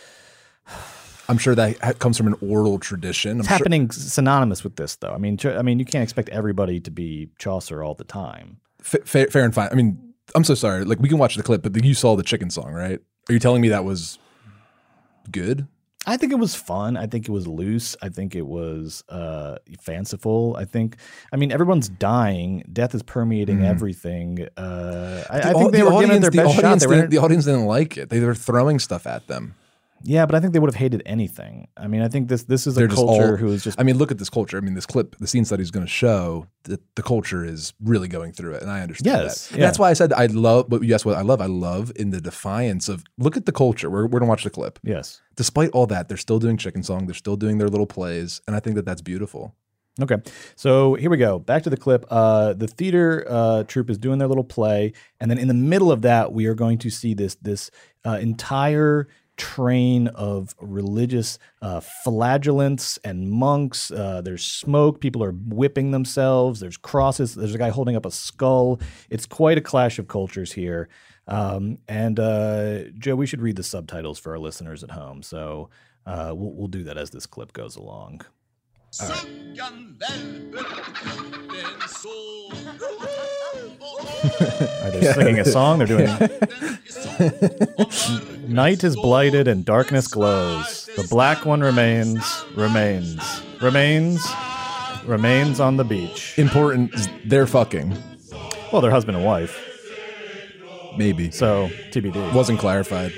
I'm 1.29 1.37
sure 1.37 1.53
that 1.55 1.99
comes 1.99 2.17
from 2.17 2.27
an 2.27 2.35
oral 2.41 2.79
tradition. 2.79 3.31
I'm 3.31 3.39
It's 3.39 3.47
sure- 3.47 3.57
happening 3.57 3.91
synonymous 3.91 4.63
with 4.63 4.75
this, 4.77 4.95
though. 4.95 5.13
I 5.13 5.17
mean, 5.17 5.37
I 5.45 5.61
mean, 5.61 5.77
you 5.79 5.85
can't 5.85 6.03
expect 6.03 6.27
everybody 6.29 6.79
to 6.81 6.91
be 6.91 7.29
Chaucer 7.37 7.83
all 7.83 7.93
the 7.93 8.03
time. 8.03 8.57
Fa- 8.81 9.05
fair, 9.05 9.27
fair 9.27 9.43
and 9.45 9.53
fine. 9.53 9.69
I 9.71 9.75
mean, 9.75 10.09
I'm 10.35 10.43
so 10.43 10.55
sorry. 10.55 10.83
Like 10.83 10.99
we 10.99 11.09
can 11.09 11.17
watch 11.17 11.35
the 11.35 11.43
clip, 11.43 11.63
but 11.63 11.83
you 11.83 11.93
saw 11.93 12.15
the 12.15 12.23
chicken 12.23 12.49
song, 12.49 12.71
right? 12.71 12.99
Are 13.29 13.33
you 13.33 13.39
telling 13.39 13.61
me 13.61 13.69
that 13.69 13.85
was 13.85 14.19
good? 15.31 15.67
I 16.07 16.17
think 16.17 16.31
it 16.31 16.37
was 16.37 16.55
fun. 16.55 16.95
I 16.97 17.07
think 17.07 17.27
it 17.27 17.31
was 17.31 17.45
loose. 17.45 17.95
I 18.01 18.09
think 18.09 18.33
it 18.33 18.47
was 18.47 19.03
uh, 19.09 19.57
fanciful. 19.81 20.55
I 20.57 20.63
think, 20.65 20.95
I 21.31 21.35
mean, 21.35 21.51
everyone's 21.51 21.89
dying. 21.89 22.63
Death 22.71 22.95
is 22.95 23.03
permeating 23.03 23.63
everything. 23.65 24.47
Uh, 24.57 25.23
I, 25.29 25.37
I. 25.37 25.53
The 25.53 25.59
think 25.59 25.71
they 25.73 25.79
the 25.79 25.85
were 25.85 26.01
giving 26.01 26.15
it 26.15 26.19
their 26.21 26.31
the 26.31 26.37
best 26.37 26.55
shot. 26.55 26.79
They 26.79 26.87
were, 26.87 27.07
the 27.07 27.17
audience 27.17 27.45
didn't 27.45 27.65
like 27.65 27.97
it. 27.97 28.09
They 28.09 28.21
were 28.21 28.33
throwing 28.33 28.79
stuff 28.79 29.05
at 29.05 29.27
them. 29.27 29.55
Yeah, 30.03 30.25
but 30.25 30.35
I 30.35 30.39
think 30.39 30.53
they 30.53 30.59
would 30.59 30.69
have 30.69 30.75
hated 30.79 31.01
anything. 31.05 31.67
I 31.77 31.88
mean, 31.88 32.01
I 32.01 32.07
think 32.07 32.27
this 32.29 32.43
this 32.43 32.65
is 32.67 32.75
a 32.77 32.79
They're 32.79 32.88
just 32.88 32.97
culture 33.01 33.31
all- 33.31 33.35
who 33.38 33.47
is 33.51 33.63
just. 33.63 33.79
I 33.79 33.83
mean, 33.83 33.97
look 33.97 34.12
at 34.12 34.17
this 34.17 34.29
culture. 34.29 34.57
I 34.57 34.62
mean, 34.62 34.73
this 34.73 34.85
clip, 34.85 35.15
the 35.19 35.27
scene 35.27 35.45
study 35.45 35.62
is 35.63 35.71
going 35.71 35.85
to 35.85 35.91
show 35.91 36.47
that 36.63 36.81
the 36.95 37.03
culture 37.03 37.43
is 37.45 37.73
really 37.83 38.07
going 38.07 38.31
through 38.31 38.53
it, 38.55 38.62
and 38.62 38.71
I 38.71 38.81
understand 38.81 39.23
Yes, 39.23 39.47
that. 39.49 39.57
yeah. 39.57 39.65
That's 39.65 39.79
why 39.79 39.89
I 39.89 39.93
said 39.93 40.13
I 40.13 40.27
love. 40.27 40.69
But 40.69 40.83
yes, 40.83 41.05
what 41.05 41.15
I 41.15 41.21
love, 41.21 41.41
I 41.41 41.45
love 41.47 41.91
in 41.95 42.09
the 42.12 42.21
defiance 42.21 42.88
of 42.89 43.03
look 43.17 43.35
at 43.38 43.45
the 43.45 43.51
culture. 43.51 43.89
We're 43.89 44.07
we're 44.07 44.19
gonna 44.19 44.29
watch 44.29 44.43
the 44.43 44.49
clip. 44.49 44.79
yes. 44.83 45.21
Despite 45.35 45.69
all 45.71 45.88
that, 45.88 46.07
they're 46.09 46.17
still 46.17 46.39
doing 46.39 46.57
chicken 46.57 46.83
song. 46.83 47.05
They're 47.05 47.13
still 47.15 47.38
doing 47.38 47.57
their 47.59 47.69
little 47.69 47.88
plays, 47.88 48.41
and 48.45 48.55
I 48.55 48.59
think 48.59 48.75
that 48.75 48.85
that's 48.85 49.01
beautiful. 49.01 49.55
Okay, 50.01 50.15
so 50.55 50.93
here 50.93 51.09
we 51.09 51.17
go. 51.17 51.39
Back 51.39 51.63
to 51.63 51.69
the 51.69 51.75
clip. 51.75 52.05
Uh, 52.09 52.53
the 52.53 52.67
theater 52.67 53.25
uh, 53.27 53.63
troupe 53.63 53.89
is 53.89 53.97
doing 53.97 54.17
their 54.17 54.29
little 54.29 54.45
play, 54.45 54.93
and 55.19 55.29
then 55.29 55.38
in 55.38 55.49
the 55.49 55.53
middle 55.53 55.91
of 55.91 56.03
that, 56.03 56.31
we 56.31 56.45
are 56.45 56.55
going 56.55 56.77
to 56.79 56.89
see 56.89 57.13
this 57.13 57.35
this 57.35 57.69
uh, 58.05 58.17
entire 58.21 59.07
train 59.39 60.08
of 60.10 60.54
religious 60.60 61.39
uh, 61.62 61.80
flagellants 61.80 62.99
and 63.04 63.32
monks. 63.32 63.89
Uh, 63.89 64.21
there's 64.21 64.43
smoke. 64.43 64.99
People 64.99 65.23
are 65.23 65.32
whipping 65.32 65.91
themselves. 65.91 66.60
There's 66.60 66.78
crosses. 66.78 67.34
There's 67.34 67.56
a 67.56 67.58
guy 67.58 67.69
holding 67.69 67.95
up 67.95 68.06
a 68.06 68.12
skull. 68.12 68.80
It's 69.10 69.25
quite 69.25 69.58
a 69.58 69.62
clash 69.62 69.97
of 69.97 70.08
cultures 70.08 70.52
here. 70.52 70.89
Um, 71.28 71.78
and 71.88 72.19
uh, 72.19 72.84
Joe, 72.97 73.15
we 73.15 73.25
should 73.25 73.41
read 73.41 73.56
the 73.56 73.63
subtitles 73.63 74.19
for 74.19 74.34
our 74.34 74.39
listeners 74.39 74.84
at 74.84 74.91
home. 74.91 75.23
So 75.23 75.69
uh, 76.06 76.34
we'll, 76.36 76.52
we'll 76.52 76.67
do 76.67 76.84
that 76.84 76.97
as 76.97 77.10
this 77.10 77.25
clip 77.25 77.54
goes 77.54 77.75
along. 77.75 78.21
Are 84.82 84.91
they 84.91 85.13
singing 85.13 85.39
a 85.39 85.45
song? 85.45 85.80
They're 85.80 85.88
doing. 85.88 86.08
Night 88.47 88.84
is 88.84 88.95
blighted 88.95 89.47
and 89.47 89.63
darkness 89.65 90.08
glows. 90.08 90.89
The 90.95 91.06
black 91.10 91.45
one 91.45 91.62
remains, 91.62 92.43
remains, 92.56 93.41
remains, 93.62 94.25
remains 95.06 95.60
on 95.60 95.78
the 95.78 95.84
beach. 95.84 96.38
Important. 96.38 96.93
They're 97.25 97.47
fucking. 97.47 97.95
Well, 98.71 98.82
they're 98.82 98.91
husband 98.91 99.17
and 99.17 99.25
wife, 99.25 99.58
Maybe 100.97 101.32
so 101.32 101.69
TBD. 101.91 102.34
wasn't 102.34 102.60
clarified. 102.60 103.12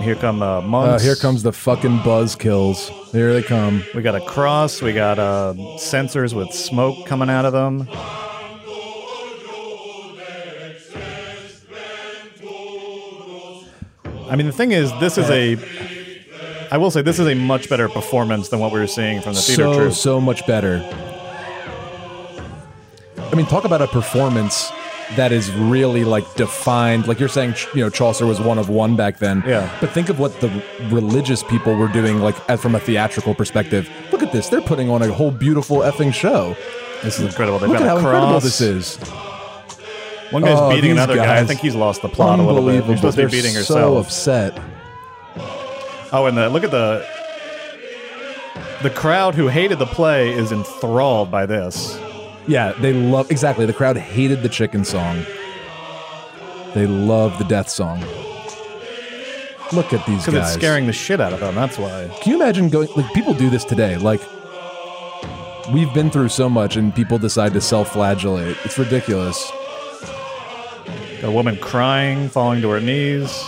Here 0.00 0.14
come 0.14 0.42
uh, 0.42 0.60
Uh, 0.60 0.98
here 0.98 1.16
comes 1.16 1.42
the 1.42 1.52
fucking 1.52 2.02
buzz 2.02 2.36
kills. 2.36 2.88
Here 3.12 3.32
they 3.32 3.42
come. 3.42 3.82
We 3.94 4.02
got 4.02 4.14
a 4.14 4.20
cross. 4.20 4.80
We 4.80 4.92
got 4.92 5.18
uh, 5.18 5.54
censers 5.76 6.34
with 6.34 6.52
smoke 6.52 7.06
coming 7.06 7.28
out 7.28 7.44
of 7.44 7.52
them. 7.52 7.88
I 14.30 14.36
mean, 14.36 14.46
the 14.46 14.52
thing 14.52 14.72
is, 14.72 14.92
this 15.00 15.18
is 15.18 15.28
a. 15.30 15.56
I 16.70 16.76
will 16.76 16.90
say, 16.90 17.00
this 17.00 17.18
is 17.18 17.26
a 17.26 17.34
much 17.34 17.68
better 17.70 17.88
performance 17.88 18.50
than 18.50 18.60
what 18.60 18.72
we 18.72 18.78
were 18.78 18.86
seeing 18.86 19.20
from 19.22 19.32
the 19.32 19.40
theater 19.40 19.62
so 19.62 19.74
troupe. 19.74 19.92
so 19.94 20.20
much 20.20 20.46
better. 20.46 20.84
I 23.18 23.34
mean, 23.34 23.46
talk 23.46 23.64
about 23.64 23.80
a 23.80 23.86
performance 23.86 24.70
that 25.16 25.32
is 25.32 25.50
really 25.52 26.04
like 26.04 26.32
defined. 26.34 27.06
Like 27.08 27.18
you're 27.20 27.28
saying, 27.28 27.54
you 27.74 27.82
know, 27.82 27.90
Chaucer 27.90 28.26
was 28.26 28.40
one 28.40 28.58
of 28.58 28.68
one 28.68 28.96
back 28.96 29.18
then. 29.18 29.42
Yeah. 29.46 29.74
But 29.80 29.90
think 29.90 30.08
of 30.08 30.18
what 30.18 30.38
the 30.40 30.50
religious 30.90 31.42
people 31.44 31.74
were 31.76 31.88
doing, 31.88 32.18
like 32.20 32.36
from 32.58 32.74
a 32.74 32.80
theatrical 32.80 33.34
perspective. 33.34 33.88
Look 34.12 34.22
at 34.22 34.32
this; 34.32 34.48
they're 34.48 34.60
putting 34.60 34.90
on 34.90 35.02
a 35.02 35.12
whole 35.12 35.30
beautiful 35.30 35.78
effing 35.78 36.12
show. 36.12 36.56
This 37.02 37.18
is 37.18 37.26
incredible. 37.26 37.58
They've 37.58 37.68
Look 37.70 37.78
got 37.78 37.84
at 37.84 37.88
how 37.88 37.96
a 37.96 37.98
incredible 38.00 38.28
cross. 38.32 38.42
this 38.42 38.60
is. 38.60 38.96
One 40.30 40.42
guy's 40.42 40.58
Oh, 40.58 40.68
beating 40.70 40.90
another 40.90 41.16
guy. 41.16 41.38
I 41.40 41.44
think 41.44 41.60
he's 41.60 41.74
lost 41.74 42.02
the 42.02 42.08
plot 42.08 42.38
a 42.38 42.42
little 42.42 42.62
bit. 42.66 42.84
You're 42.86 42.96
supposed 42.96 43.16
to 43.16 43.24
be 43.26 43.30
beating 43.30 43.52
so 43.52 43.96
upset. 43.96 44.58
Oh, 46.10 46.26
and 46.26 46.36
the, 46.36 46.48
look 46.50 46.64
at 46.64 46.70
the 46.70 47.06
the 48.82 48.90
crowd 48.90 49.34
who 49.34 49.48
hated 49.48 49.78
the 49.78 49.86
play 49.86 50.32
is 50.32 50.52
enthralled 50.52 51.30
by 51.30 51.46
this. 51.46 51.98
Yeah, 52.48 52.72
they 52.80 52.92
love 52.94 53.30
exactly. 53.30 53.66
The 53.66 53.72
crowd 53.74 53.96
hated 53.96 54.42
the 54.42 54.48
chicken 54.48 54.84
song. 54.84 55.24
They 56.74 56.86
love 56.86 57.38
the 57.38 57.44
death 57.44 57.68
song. 57.68 58.00
Look 59.72 59.92
at 59.92 60.04
these 60.06 60.24
guys. 60.24 60.26
Because 60.26 60.48
it's 60.48 60.54
scaring 60.54 60.86
the 60.86 60.92
shit 60.94 61.20
out 61.20 61.34
of 61.34 61.40
them. 61.40 61.54
That's 61.54 61.78
why. 61.78 62.08
Can 62.22 62.32
you 62.32 62.42
imagine 62.42 62.70
going 62.70 62.88
like 62.96 63.12
people 63.12 63.34
do 63.34 63.50
this 63.50 63.64
today? 63.64 63.98
Like 63.98 64.22
we've 65.72 65.92
been 65.92 66.10
through 66.10 66.30
so 66.30 66.48
much 66.48 66.76
and 66.76 66.94
people 66.94 67.18
decide 67.18 67.52
to 67.52 67.60
self-flagellate. 67.60 68.56
It's 68.64 68.78
ridiculous. 68.78 69.52
A 71.22 71.30
woman 71.30 71.58
crying, 71.58 72.30
falling 72.30 72.62
to 72.62 72.70
her 72.70 72.80
knees. 72.80 73.44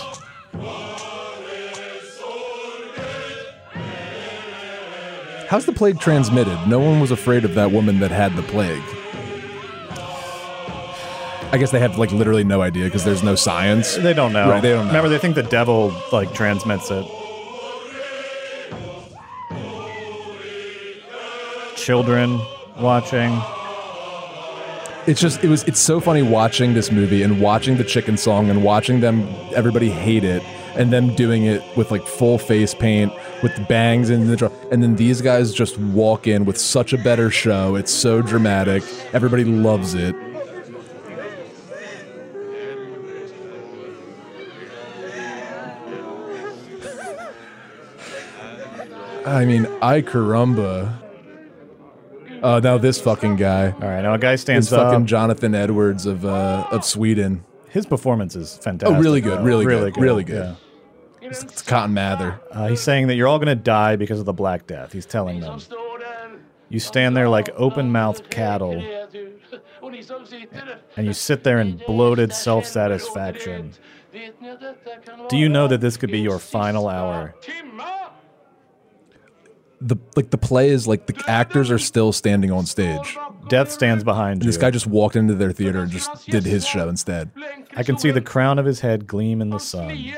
How's 5.51 5.65
the 5.65 5.73
plague 5.73 5.99
transmitted? 5.99 6.57
No 6.65 6.79
one 6.79 7.01
was 7.01 7.11
afraid 7.11 7.43
of 7.43 7.55
that 7.55 7.73
woman 7.73 7.99
that 7.99 8.09
had 8.09 8.37
the 8.37 8.41
plague. 8.41 8.81
I 11.51 11.57
guess 11.59 11.71
they 11.71 11.79
have 11.79 11.97
like 11.97 12.13
literally 12.13 12.45
no 12.45 12.61
idea 12.61 12.85
because 12.85 13.03
there's 13.03 13.21
no 13.21 13.35
science. 13.35 13.97
They 13.97 14.13
don't 14.13 14.31
know. 14.31 14.49
Right, 14.49 14.61
they 14.61 14.69
don't 14.69 14.85
know. 14.85 14.93
Remember, 14.93 15.09
they 15.09 15.17
think 15.17 15.35
the 15.35 15.43
devil 15.43 15.93
like 16.13 16.33
transmits 16.33 16.89
it. 16.89 17.05
Children 21.75 22.39
watching. 22.79 23.37
It's 25.05 25.19
just 25.19 25.43
it 25.43 25.49
was 25.49 25.63
it's 25.65 25.81
so 25.81 25.99
funny 25.99 26.21
watching 26.21 26.75
this 26.75 26.93
movie 26.93 27.23
and 27.23 27.41
watching 27.41 27.75
the 27.75 27.83
chicken 27.83 28.15
song 28.15 28.49
and 28.49 28.63
watching 28.63 29.01
them 29.01 29.27
everybody 29.53 29.89
hate 29.89 30.23
it 30.23 30.43
and 30.75 30.91
them 30.91 31.15
doing 31.15 31.43
it 31.45 31.61
with 31.75 31.91
like 31.91 32.05
full 32.05 32.37
face 32.37 32.73
paint 32.73 33.11
with 33.43 33.67
bangs 33.67 34.09
and 34.09 34.29
the 34.29 34.35
dr- 34.37 34.51
and 34.71 34.81
then 34.83 34.95
these 34.95 35.21
guys 35.21 35.53
just 35.53 35.77
walk 35.77 36.27
in 36.27 36.45
with 36.45 36.57
such 36.57 36.93
a 36.93 36.97
better 36.97 37.29
show. 37.29 37.75
It's 37.75 37.91
so 37.91 38.21
dramatic. 38.21 38.83
Everybody 39.13 39.43
loves 39.43 39.93
it. 39.93 40.15
I 49.25 49.45
mean, 49.45 49.67
I 49.81 50.01
caramba. 50.01 50.97
Oh, 52.43 52.59
now 52.59 52.77
this 52.77 52.99
fucking 52.99 53.35
guy. 53.35 53.71
All 53.71 53.79
right, 53.87 54.01
now 54.01 54.13
a 54.15 54.17
guy 54.17 54.35
stands 54.35 54.69
fucking 54.69 55.01
up. 55.03 55.05
Jonathan 55.05 55.53
Edwards 55.53 56.05
of 56.05 56.25
uh, 56.25 56.67
of 56.71 56.83
Sweden. 56.83 57.43
His 57.71 57.85
performance 57.85 58.35
is 58.35 58.57
fantastic. 58.57 58.97
Oh, 58.97 59.01
really 59.01 59.21
good, 59.21 59.43
really, 59.45 59.65
really 59.65 59.91
good, 59.91 60.03
really 60.03 60.23
good. 60.25 60.55
yeah. 61.21 61.27
It's, 61.29 61.43
it's 61.43 61.61
Cotton 61.61 61.93
Mather. 61.93 62.39
Uh, 62.51 62.67
he's 62.67 62.81
saying 62.81 63.07
that 63.07 63.15
you're 63.15 63.27
all 63.29 63.37
going 63.39 63.47
to 63.47 63.63
die 63.63 63.95
because 63.95 64.19
of 64.19 64.25
the 64.25 64.33
Black 64.33 64.67
Death. 64.67 64.91
He's 64.91 65.05
telling 65.05 65.39
them. 65.39 65.59
You 66.67 66.79
stand 66.79 67.15
there 67.15 67.29
like 67.29 67.49
open 67.55 67.91
mouthed 67.91 68.29
cattle, 68.29 68.73
and 70.97 71.07
you 71.07 71.13
sit 71.13 71.43
there 71.43 71.59
in 71.59 71.77
bloated 71.87 72.33
self 72.33 72.65
satisfaction. 72.65 73.71
Do 75.29 75.37
you 75.37 75.47
know 75.47 75.67
that 75.67 75.79
this 75.79 75.95
could 75.95 76.11
be 76.11 76.19
your 76.19 76.39
final 76.39 76.89
hour? 76.89 77.35
The 79.79 79.95
like 80.15 80.29
the 80.29 80.37
play 80.37 80.69
is 80.69 80.87
like 80.87 81.07
the 81.07 81.23
actors 81.27 81.71
are 81.71 81.79
still 81.79 82.11
standing 82.11 82.51
on 82.51 82.65
stage. 82.65 83.17
Death 83.51 83.69
stands 83.69 84.01
behind 84.01 84.41
you. 84.41 84.47
This 84.47 84.55
guy 84.55 84.71
just 84.71 84.87
walked 84.87 85.17
into 85.17 85.35
their 85.35 85.51
theater 85.51 85.81
and 85.81 85.91
just 85.91 86.25
did 86.27 86.45
his 86.45 86.65
show 86.65 86.87
instead. 86.87 87.29
I 87.75 87.83
can 87.83 87.97
see 87.97 88.09
the 88.09 88.21
crown 88.21 88.57
of 88.57 88.65
his 88.65 88.79
head 88.79 89.05
gleam 89.05 89.41
in 89.41 89.49
the 89.49 89.59
sun. 89.59 90.13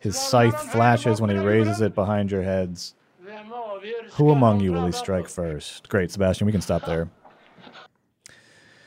His 0.00 0.18
scythe 0.18 0.58
flashes 0.58 1.20
when 1.20 1.28
he 1.28 1.36
raises 1.36 1.82
it 1.82 1.94
behind 1.94 2.30
your 2.30 2.42
heads. 2.42 2.94
Who 4.14 4.30
among 4.30 4.60
you 4.60 4.72
will 4.72 4.86
he 4.86 4.92
strike 4.92 5.28
first? 5.28 5.90
Great, 5.90 6.10
Sebastian. 6.12 6.46
We 6.46 6.52
can 6.52 6.62
stop 6.62 6.86
there. 6.86 7.10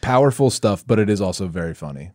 Powerful 0.02 0.50
stuff, 0.50 0.84
but 0.88 0.98
it 0.98 1.08
is 1.08 1.22
also 1.22 1.46
very 1.48 1.76
funny. 1.76 2.10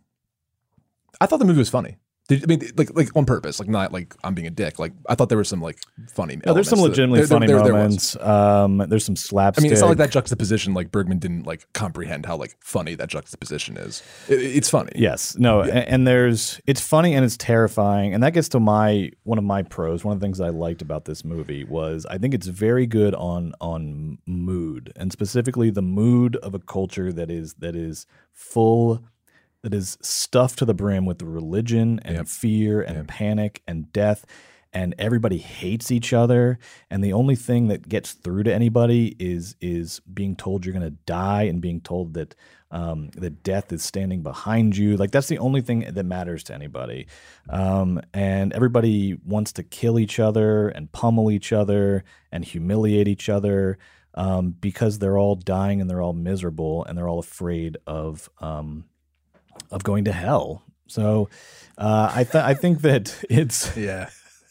I 1.20 1.26
thought 1.26 1.38
the 1.38 1.44
movie 1.44 1.61
was 1.61 1.70
funny. 1.70 1.98
Did, 2.31 2.45
I 2.45 2.47
mean, 2.47 2.71
like, 2.77 2.95
like 2.97 3.16
on 3.16 3.27
purpose, 3.27 3.59
like 3.59 3.69
not 3.69 3.93
like 3.93 4.14
I'm 4.23 4.35
being 4.35 4.47
a 4.47 4.51
dick. 4.51 4.79
Like 4.79 4.93
I 5.09 5.16
thought 5.16 5.29
there 5.29 5.37
were 5.38 5.43
some 5.45 5.61
like 5.61 5.79
funny. 6.14 6.38
No, 6.47 6.55
there's 6.55 6.69
some 6.69 6.79
elements 6.79 6.97
to 6.97 7.03
it. 7.03 7.09
legitimately 7.11 7.19
There- 7.19 7.27
there- 7.27 7.37
funny 7.37 7.47
there- 7.49 7.62
there 7.64 7.73
moments. 7.73 8.16
um, 8.21 8.79
there's 8.88 9.05
some 9.05 9.16
slapstick. 9.16 9.62
I 9.62 9.64
mean, 9.64 9.73
it's 9.73 9.81
not 9.81 9.88
like 9.88 9.99
that 9.99 10.11
juxtaposition. 10.12 10.73
Like 10.73 10.93
Bergman 10.93 11.19
didn't 11.19 11.45
like 11.45 11.66
comprehend 11.73 12.27
how 12.27 12.37
like 12.37 12.57
funny 12.62 12.95
that 12.95 13.09
juxtaposition 13.09 13.77
is. 13.77 14.03
It- 14.29 14.40
it's 14.40 14.71
funny. 14.71 14.93
Yes, 14.95 15.37
no, 15.38 15.62
a- 15.62 15.66
and, 15.71 16.07
there's 16.07 16.61
it's 16.66 16.81
funny 16.81 17.14
and 17.14 17.25
it's 17.25 17.37
terrifying, 17.37 18.14
and 18.14 18.23
that 18.23 18.33
gets 18.33 18.49
to 18.51 18.61
my 18.61 19.11
one 19.25 19.38
of 19.38 19.45
my 19.45 19.62
pros. 19.62 20.05
One 20.05 20.14
of 20.14 20.21
the 20.21 20.25
things 20.25 20.40
I 20.40 20.51
liked 20.51 20.83
about 20.83 21.05
this 21.07 21.25
movie 21.25 21.64
was 21.64 22.07
I 22.07 22.19
think 22.19 22.33
it's 22.35 22.47
very 22.47 22.87
good 22.87 23.14
on 23.16 23.53
on 23.61 24.19
mood, 24.27 24.93
and 24.95 25.11
specifically 25.11 25.71
the 25.71 25.83
mood 25.83 26.37
of 26.37 26.55
a 26.55 26.61
culture 26.61 27.12
that 27.12 27.29
is 27.31 27.55
that 27.55 27.75
is 27.75 28.07
full, 28.33 29.03
that 29.62 29.75
is 29.75 29.99
stuffed 30.01 30.59
to 30.59 30.64
the 30.64 30.75
brim 30.75 31.05
with 31.07 31.23
religion 31.23 32.01
and 32.05 32.29
fear 32.29 32.81
and 32.81 33.07
panic 33.09 33.62
and 33.66 33.92
death. 33.92 34.25
And 34.73 34.94
everybody 34.99 35.38
hates 35.38 35.90
each 35.90 36.12
other, 36.12 36.57
and 36.88 37.03
the 37.03 37.12
only 37.12 37.35
thing 37.35 37.66
that 37.68 37.88
gets 37.88 38.12
through 38.12 38.44
to 38.44 38.55
anybody 38.55 39.16
is 39.18 39.57
is 39.61 39.99
being 40.01 40.37
told 40.37 40.64
you're 40.64 40.73
going 40.73 40.85
to 40.85 40.96
die, 41.07 41.42
and 41.42 41.61
being 41.61 41.81
told 41.81 42.14
that 42.14 42.37
um, 42.70 43.11
that 43.16 43.42
death 43.42 43.73
is 43.73 43.83
standing 43.83 44.23
behind 44.23 44.77
you. 44.77 44.96
Like 44.96 45.11
that's 45.11 45.27
the 45.27 45.38
only 45.38 45.61
thing 45.61 45.81
that 45.92 46.05
matters 46.05 46.44
to 46.44 46.55
anybody. 46.55 47.09
Um, 47.49 48.01
and 48.14 48.53
everybody 48.53 49.18
wants 49.25 49.53
to 49.55 49.62
kill 49.62 49.99
each 49.99 50.20
other 50.20 50.68
and 50.68 50.92
pummel 50.92 51.31
each 51.31 51.53
other 51.53 52.05
and 52.31 52.44
humiliate 52.44 53.09
each 53.09 53.29
other 53.29 53.79
um, 54.14 54.51
because 54.61 54.99
they're 54.99 55.18
all 55.18 55.35
dying 55.37 55.81
and 55.81 55.88
they're 55.88 56.03
all 56.03 56.12
miserable 56.12 56.85
and 56.85 56.96
they're 56.96 57.09
all 57.09 57.18
afraid 57.18 57.77
of 57.87 58.29
um, 58.38 58.85
of 59.70 59.83
going 59.85 60.05
to 60.05 60.12
hell. 60.12 60.62
So 60.87 61.29
uh, 61.79 62.11
I 62.14 62.25
th- 62.25 62.44
I 62.44 62.55
think 62.55 62.83
that 62.83 63.23
it's 63.31 63.77
Yeah. 63.77 64.11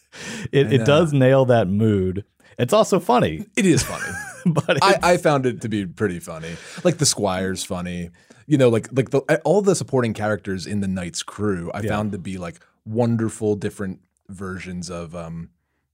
it, 0.52 0.74
it 0.74 0.86
does 0.86 1.14
nail 1.14 1.46
that 1.46 1.68
mood. 1.68 2.26
It's 2.58 2.74
also 2.74 3.00
funny. 3.00 3.46
It 3.56 3.66
is 3.66 3.84
funny. 3.84 4.12
but 4.46 4.84
I, 4.84 5.00
I 5.14 5.18
found 5.18 5.46
it 5.46 5.62
to 5.62 5.70
be 5.70 5.86
pretty 5.86 6.20
funny. 6.20 6.56
Like 6.84 6.98
the 6.98 7.06
squire's 7.06 7.64
funny. 7.64 8.10
You 8.48 8.58
know, 8.58 8.70
like 8.70 8.88
like 8.92 9.12
the 9.12 9.20
all 9.46 9.62
the 9.62 9.76
supporting 9.76 10.14
characters 10.14 10.66
in 10.66 10.82
the 10.82 10.88
Knight's 10.88 11.24
crew, 11.24 11.72
I 11.74 11.82
Yeah. 11.82 11.90
found 11.90 12.12
to 12.14 12.18
be 12.18 12.38
like 12.38 12.60
wonderful 12.86 13.56
different 13.56 14.00
versions 14.28 14.90
of 14.90 15.16
um 15.16 15.50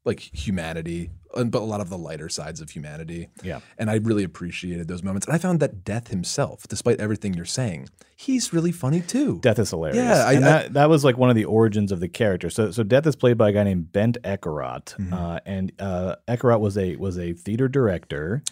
like 0.06 0.20
humanity, 0.20 1.10
and- 1.36 1.52
but 1.52 1.62
a 1.62 1.65
lot 1.65 1.82
of 1.82 1.89
the 1.89 1.98
lighter 1.98 2.30
sides 2.30 2.62
of 2.62 2.70
humanity. 2.70 3.28
Yeah. 3.44 3.60
And 3.78 3.89
I 3.89 3.96
really 3.96 4.24
appreciated 4.24 4.88
those 4.88 5.04
moments. 5.04 5.26
And 5.28 5.36
I 5.36 5.39
found 5.39 5.60
that 5.60 5.84
Death 5.84 6.08
himself, 6.10 6.68
despite 6.70 7.00
everything 7.00 7.34
you're 7.34 7.44
saying, 7.46 7.89
he's 8.15 8.54
really 8.54 8.72
funny 8.72 9.02
too. 9.02 9.39
Death 9.41 9.60
is 9.60 9.72
hilarious. 9.72 9.98
Yeah, 10.04 10.26
I- 10.26 10.39
that, 10.39 10.74
that 10.74 10.89
was 10.89 11.04
like 11.04 11.18
one 11.18 11.30
of 11.30 11.36
the 11.36 11.46
origins 11.46 11.91
of 11.91 12.00
the 12.00 12.08
character. 12.08 12.50
So, 12.50 12.72
so 12.72 12.84
Death 12.84 13.06
is 13.08 13.15
played 13.15 13.38
by 13.38 13.50
a 13.50 13.52
guy 13.52 13.63
named 13.63 13.88
Bengt 13.91 14.18
Ekerot, 14.22 14.96
Mm-hmm. 14.96 15.13
uh, 15.13 15.39
and 15.46 15.72
uh, 15.80 16.15
Eckerath 16.28 16.60
was 16.60 16.78
a 16.78 16.96
was 16.98 17.18
a 17.18 17.34
theater 17.34 17.68
director. 17.68 18.44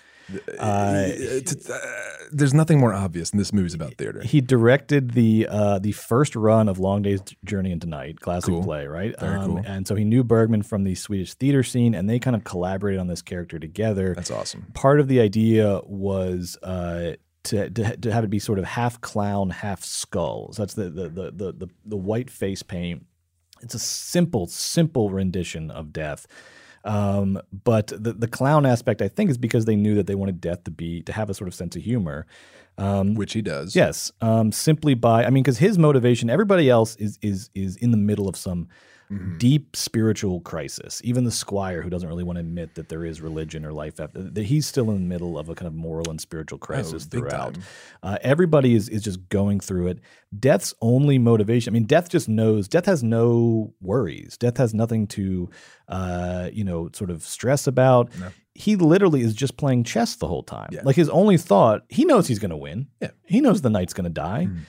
Uh, 0.59 0.63
uh, 1.71 1.77
there's 2.31 2.53
nothing 2.53 2.79
more 2.79 2.93
obvious 2.93 3.29
than 3.31 3.37
this 3.37 3.51
movie's 3.53 3.73
about 3.73 3.93
theater. 3.95 4.21
he 4.23 4.41
directed 4.41 5.11
the 5.11 5.47
uh, 5.49 5.79
the 5.79 5.91
first 5.91 6.35
run 6.35 6.69
of 6.69 6.79
Long 6.79 7.01
Day's 7.01 7.21
Journey 7.43 7.71
into 7.71 7.87
Night, 7.87 8.19
classic 8.19 8.49
Cool. 8.53 8.63
play, 8.63 8.87
right? 8.87 9.13
Um, 9.19 9.27
Very 9.29 9.45
cool. 9.45 9.61
And 9.65 9.87
so 9.87 9.95
he 9.95 10.03
knew 10.03 10.23
Bergman 10.23 10.63
from 10.63 10.83
the 10.83 10.95
Swedish 10.95 11.33
theater 11.33 11.63
scene, 11.63 11.93
and 11.93 12.09
they 12.09 12.19
kind 12.19 12.35
of 12.35 12.43
collaborated 12.43 12.99
on 12.99 13.07
this 13.07 13.21
character 13.21 13.59
together. 13.59 14.13
That's 14.15 14.31
awesome. 14.31 14.67
Part 14.73 14.99
of 14.99 15.07
the 15.07 15.19
idea 15.19 15.81
was 15.85 16.57
uh, 16.63 17.13
to, 17.45 17.69
to 17.69 17.97
to 17.97 18.11
have 18.13 18.23
it 18.23 18.29
be 18.29 18.39
sort 18.39 18.59
of 18.59 18.65
half 18.65 19.01
clown, 19.01 19.49
half 19.49 19.83
skull. 19.83 20.53
So 20.53 20.61
that's 20.63 20.73
the 20.75 20.89
the 20.89 21.09
the 21.09 21.31
the 21.31 21.51
the, 21.51 21.67
the 21.85 21.97
white 21.97 22.29
face 22.29 22.63
paint. 22.63 23.05
It's 23.61 23.75
a 23.75 23.79
simple, 23.79 24.47
simple 24.47 25.09
rendition 25.09 25.71
of 25.71 25.93
death. 25.93 26.27
Um, 26.83 27.39
but 27.63 27.87
the 27.87 28.13
the 28.13 28.27
clown 28.27 28.65
aspect, 28.65 29.01
I 29.01 29.07
think, 29.07 29.29
is 29.29 29.37
because 29.37 29.65
they 29.65 29.75
knew 29.75 29.95
that 29.95 30.07
they 30.07 30.15
wanted 30.15 30.41
death 30.41 30.63
to 30.65 30.71
be 30.71 31.01
to 31.03 31.13
have 31.13 31.29
a 31.29 31.33
sort 31.33 31.47
of 31.47 31.53
sense 31.53 31.75
of 31.75 31.81
humor. 31.81 32.25
Um, 32.77 33.13
Which 33.13 33.33
he 33.33 33.41
does. 33.41 33.75
Yes, 33.75 34.11
um, 34.21 34.51
simply 34.51 34.93
by 34.95 35.25
I 35.25 35.29
mean, 35.29 35.43
because 35.43 35.59
his 35.59 35.77
motivation, 35.77 36.29
everybody 36.29 36.69
else 36.69 36.95
is 36.97 37.19
is 37.21 37.49
is 37.53 37.75
in 37.77 37.91
the 37.91 37.97
middle 37.97 38.27
of 38.27 38.35
some 38.35 38.67
Mm-hmm. 39.13 39.37
deep 39.37 39.75
spiritual 39.75 40.41
crisis. 40.41 41.01
Even 41.03 41.23
the 41.23 41.31
squire, 41.31 41.81
who 41.81 41.89
doesn't 41.89 42.07
really 42.07 42.23
want 42.23 42.37
to 42.37 42.41
admit 42.41 42.75
that 42.75 42.89
there 42.89 43.05
is 43.05 43.21
religion 43.21 43.65
or 43.65 43.71
life 43.73 43.99
after, 43.99 44.21
that 44.21 44.45
he's 44.45 44.65
still 44.65 44.89
in 44.89 44.95
the 44.95 45.01
middle 45.07 45.37
of 45.37 45.49
a 45.49 45.55
kind 45.55 45.67
of 45.67 45.73
moral 45.73 46.09
and 46.09 46.19
spiritual 46.19 46.57
crisis 46.57 47.05
Oh, 47.05 47.09
throughout. 47.09 47.57
Uh, 48.01 48.17
everybody 48.21 48.75
is 48.75 48.89
is 48.89 49.01
just 49.03 49.29
going 49.29 49.59
through 49.59 49.87
it. 49.87 49.99
Death's 50.39 50.73
only 50.81 51.19
motivation. 51.19 51.71
I 51.71 51.73
mean, 51.73 51.85
death 51.85 52.09
just 52.09 52.27
knows. 52.27 52.67
Death 52.67 52.85
has 52.85 53.03
no 53.03 53.73
worries. 53.81 54.37
Death 54.37 54.57
has 54.57 54.73
nothing 54.73 55.07
to, 55.07 55.49
uh, 55.87 56.49
you 56.51 56.63
know, 56.63 56.89
sort 56.93 57.09
of 57.11 57.23
stress 57.23 57.67
about. 57.67 58.11
He 58.55 58.75
literally 58.75 59.21
is 59.21 59.33
just 59.33 59.57
playing 59.57 59.83
chess 59.83 60.15
the 60.15 60.27
whole 60.27 60.43
time. 60.43 60.69
Yeah. 60.71 60.81
Like 60.83 60.95
his 60.95 61.09
only 61.09 61.37
thought, 61.37 61.81
he 61.89 62.05
knows 62.05 62.27
he's 62.27 62.39
going 62.39 62.51
to 62.51 62.57
win. 62.57 62.87
Yeah. 63.01 63.11
He 63.23 63.41
knows 63.41 63.61
the 63.61 63.69
knight's 63.69 63.93
going 63.93 64.05
to 64.05 64.09
die. 64.09 64.47
Mm. 64.49 64.59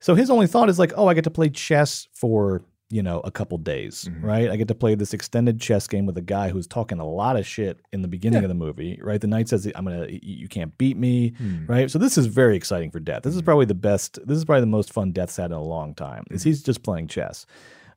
So 0.00 0.14
his 0.14 0.30
only 0.30 0.46
thought 0.46 0.68
is 0.68 0.78
like, 0.78 0.92
oh, 0.96 1.06
I 1.06 1.14
get 1.14 1.24
to 1.24 1.30
play 1.30 1.48
chess 1.48 2.08
for 2.12 2.62
you 2.92 3.02
know 3.02 3.20
a 3.20 3.30
couple 3.30 3.56
days, 3.58 4.04
Mm-hmm. 4.04 4.24
right? 4.26 4.50
I 4.50 4.56
get 4.56 4.68
to 4.68 4.74
play 4.74 4.94
this 4.94 5.14
extended 5.14 5.60
chess 5.60 5.88
game 5.88 6.04
with 6.06 6.16
a 6.18 6.22
guy 6.22 6.50
who's 6.50 6.66
talking 6.66 6.98
a 7.00 7.06
lot 7.06 7.36
of 7.36 7.46
shit 7.46 7.78
in 7.92 8.02
the 8.02 8.08
beginning 8.08 8.44
of 8.44 8.48
the 8.48 8.54
movie, 8.54 8.98
right? 9.02 9.20
The 9.20 9.26
knight 9.26 9.48
says, 9.48 9.66
"I'm 9.74 9.84
gonna, 9.86 10.06
you 10.10 10.46
can't 10.48 10.76
beat 10.78 10.96
me," 10.96 11.30
Hmm. 11.38 11.66
right? 11.66 11.90
So 11.90 11.98
this 11.98 12.18
is 12.18 12.26
very 12.26 12.56
exciting 12.56 12.90
for 12.90 13.00
Death. 13.00 13.22
This 13.22 13.34
is 13.34 13.42
probably 13.42 13.64
the 13.66 13.74
best. 13.74 14.18
This 14.26 14.36
is 14.36 14.44
probably 14.44 14.60
the 14.60 14.66
most 14.78 14.92
fun 14.92 15.12
Death's 15.12 15.36
had 15.36 15.46
in 15.46 15.56
a 15.56 15.62
long 15.62 15.94
time. 15.94 16.24
Hmm. 16.28 16.34
Is 16.34 16.42
he's 16.42 16.62
just 16.62 16.82
playing 16.82 17.08
chess, 17.08 17.46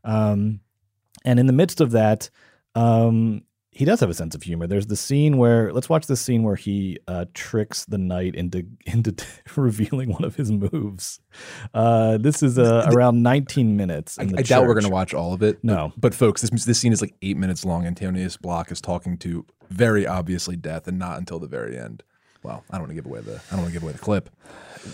um, 0.04 0.62
and 1.26 1.40
in 1.40 1.46
the 1.48 1.54
midst 1.54 1.82
of 1.82 1.92
that, 1.92 2.30
um, 2.76 3.42
he 3.76 3.84
does 3.84 4.00
have 4.00 4.10
a 4.10 4.14
sense 4.14 4.34
of 4.34 4.42
humor. 4.42 4.68
There's 4.68 4.88
the 4.88 4.96
scene 4.96 5.38
where 5.38 5.74
let's 5.74 5.90
watch 5.90 6.08
the 6.08 6.16
scene 6.16 6.44
where 6.44 6.56
he 6.56 6.98
uh, 7.10 7.26
tricks 7.34 7.84
the 7.84 7.98
knight 7.98 8.34
into 8.34 8.66
into 8.86 9.14
revealing 9.58 10.14
one 10.14 10.24
of 10.24 10.36
his 10.38 10.50
moves. 10.50 11.20
Uh, 11.74 12.18
this 12.18 12.42
is 12.42 12.58
uh, 12.58 12.90
around 12.94 13.22
19 13.22 13.76
minutes. 13.76 14.18
I, 14.18 14.24
I 14.38 14.42
doubt 14.44 14.66
we're 14.66 14.74
going 14.76 14.86
to 14.86 14.90
watch 14.90 15.14
all 15.14 15.34
of 15.34 15.44
it. 15.44 15.62
No. 15.62 15.92
But, 15.96 16.02
but 16.02 16.16
folks, 16.16 16.42
this 16.42 16.66
this 16.66 16.80
scene 16.80 16.94
is 16.94 17.02
like 17.02 17.16
eight 17.22 17.36
minutes 17.36 17.66
long. 17.66 17.86
Antonius 17.86 18.38
Block 18.38 18.72
is 18.72 18.80
talking 18.80 19.18
to 19.20 19.46
very 19.70 20.08
obviously 20.08 20.56
death, 20.56 20.88
and 20.88 20.98
not 20.98 21.18
until 21.18 21.40
the 21.40 21.48
very 21.48 21.78
end. 21.78 22.02
Well, 22.44 22.64
I 22.70 22.76
don't 22.78 22.84
want 22.84 22.92
to 22.92 22.96
give 22.96 23.06
away 23.06 23.22
the 23.22 23.42
I 23.52 23.56
don't 23.56 23.62
want 23.62 23.70
to 23.70 23.74
give 23.74 23.84
away 23.84 23.92
the 23.92 24.00
clip. 24.00 24.30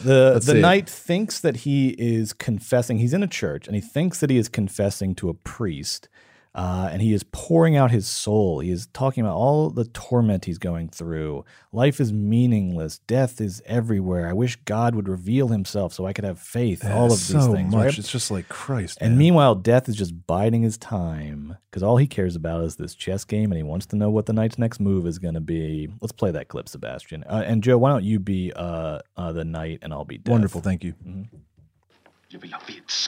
The 0.04 0.32
Let's 0.34 0.46
the 0.46 0.54
see 0.54 0.62
knight 0.62 0.90
thinks 0.90 1.40
that 1.42 1.58
he 1.58 1.90
is 2.00 2.34
confessing. 2.34 2.98
He's 2.98 3.14
in 3.14 3.22
a 3.24 3.28
church 3.28 3.68
and 3.68 3.76
he 3.76 3.82
thinks 3.82 4.22
that 4.22 4.30
he 4.30 4.38
is 4.38 4.48
confessing 4.50 5.14
to 5.16 5.30
a 5.30 5.34
priest. 5.34 6.08
Uh, 6.54 6.90
and 6.92 7.02
he 7.02 7.14
is 7.14 7.24
pouring 7.32 7.78
out 7.78 7.92
his 7.92 8.08
soul. 8.08 8.60
He 8.60 8.72
is 8.72 8.88
talking 8.88 9.24
about 9.24 9.38
all 9.38 9.70
the 9.70 9.86
torment 9.86 10.44
he's 10.46 10.58
going 10.58 10.90
through. 10.90 11.46
Life 11.72 12.02
is 12.02 12.12
meaningless. 12.12 13.00
Death 13.00 13.40
is 13.40 13.62
everywhere. 13.66 14.28
I 14.28 14.34
wish 14.34 14.58
God 14.66 14.94
would 14.94 15.08
reveal 15.08 15.48
himself 15.48 15.94
so 15.94 16.06
I 16.06 16.12
could 16.12 16.26
have 16.26 16.40
faith. 16.40 16.84
all 16.86 17.06
of 17.06 17.12
these 17.12 17.28
so 17.28 17.54
things. 17.54 17.74
much. 17.74 17.86
right? 17.86 17.98
It's 17.98 18.12
just 18.12 18.32
like 18.32 18.50
Christ. 18.50 18.98
And 19.00 19.12
man. 19.12 19.20
meanwhile, 19.20 19.56
Death 19.56 19.88
is 19.88 19.96
just 19.96 20.28
biding 20.28 20.64
his 20.64 20.78
time 20.78 21.58
because 21.70 21.84
all 21.84 21.96
he 21.96 22.08
cares 22.08 22.36
about 22.36 22.66
is 22.66 22.76
this 22.76 22.96
chess 22.96 23.24
game 23.24 23.52
and 23.52 23.58
he 23.58 23.64
wants 23.64 23.86
to 23.88 23.96
know 23.96 24.10
what 24.10 24.26
the 24.26 24.34
knight's 24.34 24.60
next 24.60 24.82
move 24.82 25.08
is 25.08 25.20
going 25.20 25.36
to 25.36 25.42
be. 25.42 25.88
Let's 26.02 26.12
play 26.12 26.32
that 26.32 26.50
clip, 26.50 26.68
Sebastian. 26.68 27.24
Uh, 27.24 27.44
and 27.46 27.64
Joe, 27.64 27.78
why 27.78 27.92
don't 27.92 28.04
you 28.04 28.20
be 28.20 28.52
uh, 28.54 29.00
uh, 29.16 29.32
the 29.32 29.46
knight 29.46 29.80
and 29.84 29.94
I'll 29.94 30.04
be 30.04 30.18
Death? 30.18 30.32
Wonderful. 30.32 30.60
Thank 30.60 30.84
you. 30.84 30.96
Mm-hmm. 31.08 31.38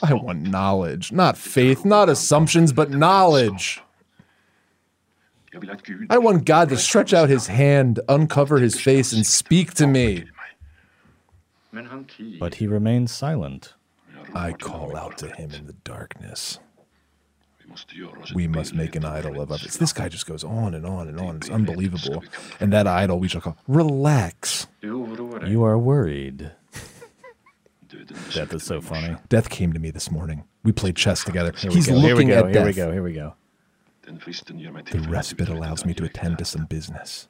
I 0.02 0.14
want 0.14 0.42
knowledge, 0.42 1.12
not 1.12 1.36
faith, 1.36 1.84
not 1.84 2.08
assumptions, 2.08 2.72
but 2.72 2.90
knowledge. 2.90 3.80
I 6.10 6.18
want 6.18 6.44
God 6.44 6.68
to 6.70 6.76
stretch 6.76 7.14
out 7.14 7.28
his 7.28 7.46
hand, 7.46 8.00
uncover 8.08 8.58
his 8.58 8.80
face, 8.80 9.12
and 9.12 9.24
speak 9.24 9.74
to 9.74 9.86
me. 9.86 10.24
But 12.40 12.56
he 12.56 12.66
remains 12.66 13.12
silent. 13.12 13.74
I 14.34 14.52
call 14.52 14.96
out 14.96 15.18
to 15.18 15.28
him 15.28 15.52
in 15.52 15.66
the 15.66 15.72
darkness. 15.72 16.58
We 18.34 18.46
must 18.46 18.74
make 18.74 18.94
an 18.94 19.04
idol 19.04 19.40
of 19.40 19.50
us. 19.50 19.76
This 19.76 19.92
guy 19.92 20.08
just 20.08 20.26
goes 20.26 20.44
on 20.44 20.74
and 20.74 20.84
on 20.86 21.08
and 21.08 21.18
on. 21.20 21.36
It's 21.36 21.50
unbelievable. 21.50 22.22
And 22.60 22.72
that 22.72 22.86
idol 22.86 23.18
we 23.18 23.28
shall 23.28 23.40
call 23.40 23.56
relax. 23.66 24.66
You 25.46 25.64
are 25.64 25.78
worried. 25.78 26.52
Death 28.32 28.52
is 28.52 28.62
so 28.62 28.80
funny. 28.80 29.16
Death 29.28 29.48
came 29.48 29.72
to 29.72 29.78
me 29.78 29.90
this 29.90 30.10
morning. 30.10 30.44
We 30.62 30.72
played 30.72 30.96
chess 30.96 31.24
together. 31.24 31.52
Here 31.56 31.70
we 31.70 31.76
He's 31.76 31.86
go, 31.86 31.94
here 31.94 32.02
we 32.02 32.12
looking 32.12 32.28
go, 32.28 32.38
at 32.46 32.54
Here 32.54 32.64
we 32.64 32.72
go. 32.72 32.92
Here 32.92 33.02
we 33.02 33.12
go. 33.12 33.34
The 34.04 35.06
respite 35.08 35.48
allows 35.48 35.84
me 35.84 35.94
to 35.94 36.04
attend 36.04 36.38
to 36.38 36.44
some 36.44 36.66
business. 36.66 37.28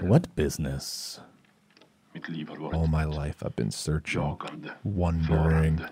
What 0.00 0.34
business? 0.36 1.20
All 2.72 2.86
my 2.86 3.04
life 3.04 3.42
I've 3.44 3.56
been 3.56 3.70
searching, 3.70 4.38
wondering, 4.84 5.84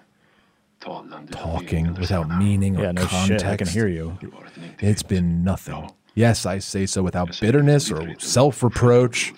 talking 0.80 1.94
without 1.94 2.28
meaning 2.38 2.76
or 2.76 2.84
Yeah, 2.84 2.92
no 2.92 3.06
context. 3.06 3.44
shit. 3.44 3.44
I 3.44 3.56
can 3.56 3.66
hear 3.66 3.88
you. 3.88 4.18
It's 4.80 5.02
been 5.02 5.42
nothing 5.42 5.90
Yes, 6.14 6.44
I 6.44 6.58
say 6.58 6.86
so 6.86 7.02
without 7.02 7.38
bitterness 7.40 7.90
or 7.90 8.14
self 8.18 8.62
reproach, 8.62 9.32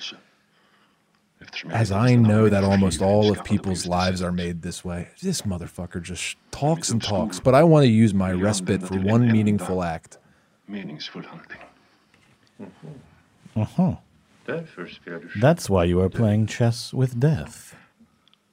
as 1.71 1.93
I 1.93 2.15
know 2.15 2.49
that 2.49 2.65
almost 2.65 3.03
all 3.03 3.31
of 3.31 3.45
people's 3.45 3.87
lives 3.87 4.23
are 4.23 4.33
made 4.33 4.63
this 4.63 4.85
way. 4.85 5.09
This 5.23 5.43
motherfucker 5.43 6.03
just 6.03 6.37
talks 6.51 6.91
and 6.91 7.03
talks, 7.03 7.41
but 7.41 7.55
I 7.55 7.63
want 7.63 7.85
to 7.85 7.91
use 7.91 8.15
my 8.15 8.33
respite 8.33 8.83
for 8.83 8.99
one 8.99 9.31
meaningful 9.31 9.83
act. 9.83 10.19
Meningsfull 10.71 11.25
handling. 11.25 11.61
Uh-huh. 13.57 13.97
Därför 14.47 14.87
spelar 14.87 15.41
That's 15.41 15.71
why 15.71 15.85
you 15.85 16.01
are 16.01 16.11
playing 16.11 16.47
chess 16.47 16.93
with 16.93 17.21
death. 17.21 17.75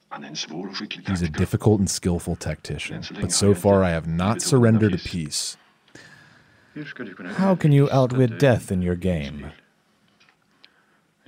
Han 0.08 0.24
är 0.24 0.28
en 0.28 0.36
svår 0.36 0.66
och 0.68 0.76
skicklig 0.76 1.08
He's 1.08 1.22
a 1.22 1.38
difficult 1.38 1.80
and 1.80 1.90
skillful 1.90 2.36
tactician, 2.36 3.02
but 3.20 3.32
so 3.32 3.54
far 3.54 3.82
I 3.82 3.90
have 3.90 4.06
not 4.06 4.42
surrendered 4.42 4.94
a 4.94 4.98
piece. 4.98 5.56
Hur 6.74 6.84
ska 6.84 7.04
du 7.04 7.14
kunna 7.14 7.32
How 7.32 7.56
can 7.56 7.72
you 7.72 7.88
outwit 7.92 8.38
death 8.38 8.72
in 8.72 8.82
your 8.82 8.96
game? 8.96 9.46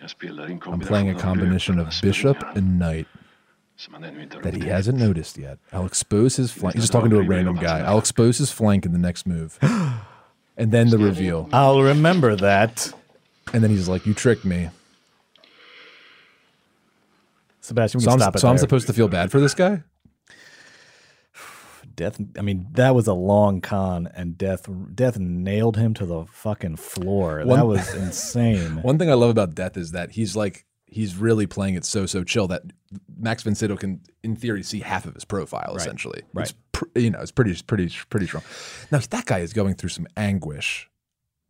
Jag 0.05 0.11
spelar 0.11 0.45
en 0.45 0.61
I'm 0.61 0.87
playing 0.87 1.11
a 1.17 1.21
combination 1.21 1.79
of 1.79 2.01
bishop 2.03 2.37
and 2.57 2.79
knight 2.79 3.07
som 3.77 3.95
han 3.95 4.05
ännu 4.05 4.23
inte 4.23 4.37
har 4.37 4.43
that 4.43 4.55
he 4.55 4.71
hasn't 4.71 5.07
noticed 5.07 5.39
yet. 5.39 5.59
I'll 5.73 5.87
expose 5.87 6.43
his 6.43 6.53
flank. 6.53 6.75
He's 6.75 6.83
just 6.83 6.93
talking 6.93 7.11
to 7.11 7.19
a 7.19 7.23
random 7.23 7.57
guy. 7.57 7.81
I'll 7.81 7.99
expose 7.99 8.39
his 8.39 8.53
flank 8.53 8.87
in 8.87 8.93
the 8.93 8.99
next 8.99 9.27
move. 9.27 9.59
And 10.57 10.73
then 10.73 10.91
the 10.91 10.99
reveal. 10.99 11.49
I'll 11.53 11.83
remember 11.83 12.37
that. 12.37 12.93
And 13.53 13.63
then 13.63 13.71
he's 13.71 13.89
like, 13.89 14.07
You 14.07 14.15
tricked 14.15 14.45
me. 14.45 14.69
Sebastian, 17.61 17.99
we 17.99 18.05
So 18.05 18.11
can 18.11 18.23
I'm, 18.23 18.29
it 18.29 18.41
so 18.41 18.49
I'm 18.49 18.59
supposed 18.59 18.87
to 18.87 18.93
feel 18.93 19.09
bad 19.09 19.31
for 19.31 19.41
this 19.41 19.55
guy? 19.55 19.83
Death. 21.97 22.21
I 22.39 22.43
mean, 22.43 22.67
that 22.73 22.95
was 22.95 23.07
a 23.07 23.15
long 23.15 23.61
con, 23.61 24.09
and 24.15 24.37
death. 24.37 24.69
Death 24.95 25.19
nailed 25.19 25.77
him 25.77 25.95
to 25.95 26.07
the 26.07 26.25
fucking 26.27 26.77
floor. 26.77 27.45
One- 27.45 27.59
that 27.59 27.67
was 27.67 27.95
insane. 27.95 28.77
One 28.83 28.99
thing 28.99 29.11
I 29.11 29.15
love 29.15 29.31
about 29.31 29.55
Death 29.55 29.77
is 29.77 29.93
that 29.93 30.13
he's 30.13 30.37
like 30.37 30.67
he's 30.87 31.17
really 31.17 31.47
playing 31.47 31.75
it 31.75 31.85
so 31.85 32.07
so 32.07 32.23
chill 32.23 32.47
that 32.49 32.63
Max 33.17 33.43
Sydow 33.43 33.77
can, 33.77 34.01
in 34.23 34.37
theory, 34.37 34.63
see 34.63 34.81
half 34.81 35.07
of 35.07 35.15
his 35.15 35.25
profile 35.25 35.75
essentially. 35.77 36.23
right. 36.33 36.45
It's 36.45 36.55
pr- 36.73 36.85
you 36.95 37.11
know, 37.11 37.21
it's 37.21 37.33
pretty 37.33 37.61
pretty 37.67 37.91
pretty 38.11 38.27
strong. 38.27 38.45
Now 38.91 38.99
that 38.99 39.27
guy 39.27 39.41
is 39.41 39.53
going 39.53 39.75
through 39.75 39.91
some 39.91 40.07
anguish. 40.17 40.89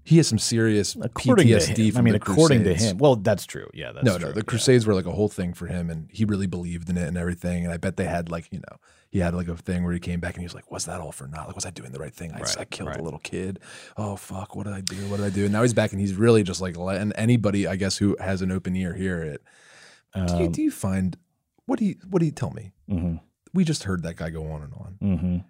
He 0.06 0.18
has 0.18 0.28
some 0.28 0.38
serious 0.38 0.96
according 1.00 1.46
PTSD 1.48 1.92
from 1.92 2.00
I 2.00 2.02
mean, 2.02 2.12
the 2.12 2.16
according 2.20 2.62
Crusades. 2.62 2.82
to 2.82 2.88
him. 2.90 2.98
Well, 2.98 3.16
that's 3.16 3.46
true. 3.46 3.68
Yeah, 3.72 3.92
that's 3.92 4.04
no, 4.04 4.18
true. 4.18 4.28
no, 4.28 4.32
the 4.32 4.40
yeah. 4.40 4.44
Crusades 4.44 4.86
were 4.86 4.94
like 4.94 5.06
a 5.06 5.12
whole 5.12 5.30
thing 5.30 5.54
for 5.54 5.66
him, 5.66 5.88
and 5.88 6.08
he 6.12 6.26
really 6.26 6.46
believed 6.46 6.90
in 6.90 6.98
it 6.98 7.08
and 7.08 7.16
everything. 7.16 7.64
And 7.64 7.72
I 7.72 7.78
bet 7.78 7.96
they 7.96 8.04
had 8.04 8.30
like 8.30 8.48
you 8.50 8.58
know 8.58 8.76
he 9.14 9.20
had 9.20 9.32
like 9.32 9.46
a 9.46 9.56
thing 9.56 9.84
where 9.84 9.92
he 9.92 10.00
came 10.00 10.18
back 10.18 10.34
and 10.34 10.40
he 10.42 10.44
was 10.44 10.54
like, 10.56 10.70
"Was 10.72 10.86
that 10.86 11.00
all 11.00 11.12
for 11.12 11.28
naught? 11.28 11.46
Like, 11.46 11.54
was 11.54 11.64
I 11.64 11.70
doing 11.70 11.92
the 11.92 12.00
right 12.00 12.12
thing? 12.12 12.32
I, 12.32 12.40
Right, 12.40 12.58
I 12.58 12.64
killed 12.64 12.88
right. 12.88 12.98
a 12.98 13.02
little 13.02 13.20
kid. 13.20 13.60
Oh 13.96 14.16
fuck, 14.16 14.56
what 14.56 14.64
did 14.64 14.72
I 14.74 14.80
do? 14.80 14.96
What 15.08 15.18
did 15.18 15.26
I 15.26 15.30
do?" 15.30 15.44
And 15.44 15.52
now 15.52 15.62
he's 15.62 15.72
back 15.72 15.92
and 15.92 16.00
he's 16.00 16.14
really 16.14 16.42
just 16.42 16.60
like 16.60 16.76
letting 16.76 17.12
anybody, 17.12 17.68
I 17.68 17.76
guess, 17.76 17.96
who 17.96 18.16
has 18.18 18.42
an 18.42 18.50
open 18.50 18.74
ear 18.74 18.92
hear 18.92 19.22
it. 19.22 19.40
do, 20.14 20.20
you, 20.20 20.46
Um, 20.46 20.52
do 20.52 20.62
you 20.62 20.70
find 20.72 21.16
what 21.66 21.78
do 21.78 21.84
you 21.84 21.94
what 22.10 22.18
do 22.20 22.26
you 22.26 22.32
tell 22.32 22.50
me? 22.50 22.72
Mhm. 22.90 23.20
We 23.52 23.62
just 23.64 23.84
heard 23.84 24.02
that 24.02 24.16
guy 24.16 24.30
go 24.30 24.50
on 24.50 24.62
and 24.62 24.74
on, 24.74 24.98
Mhm. 25.00 25.44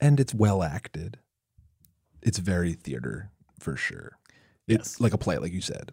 and 0.00 0.18
it's 0.18 0.32
well 0.34 0.62
acted. 0.62 1.18
It's 2.22 2.38
very 2.38 2.72
theater 2.72 3.30
for 3.58 3.76
sure. 3.76 4.16
It's 4.66 4.98
like 4.98 5.12
a 5.12 5.18
play, 5.18 5.36
like 5.36 5.52
you 5.52 5.60
said. 5.60 5.92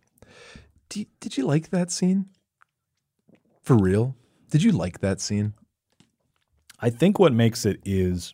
Do 0.89 1.01
you, 1.01 1.07
did 1.19 1.35
you 1.35 1.45
like 1.45 1.71
that 1.71 1.91
scene? 1.91 2.29
For 3.63 3.75
real? 3.77 4.15
Did 4.49 4.63
you 4.63 4.71
like 4.71 4.99
that 5.01 5.19
scene? 5.19 5.53
I 6.79 6.89
think 6.89 7.19
what 7.19 7.33
makes 7.33 7.65
it 7.65 7.79
is 7.85 8.33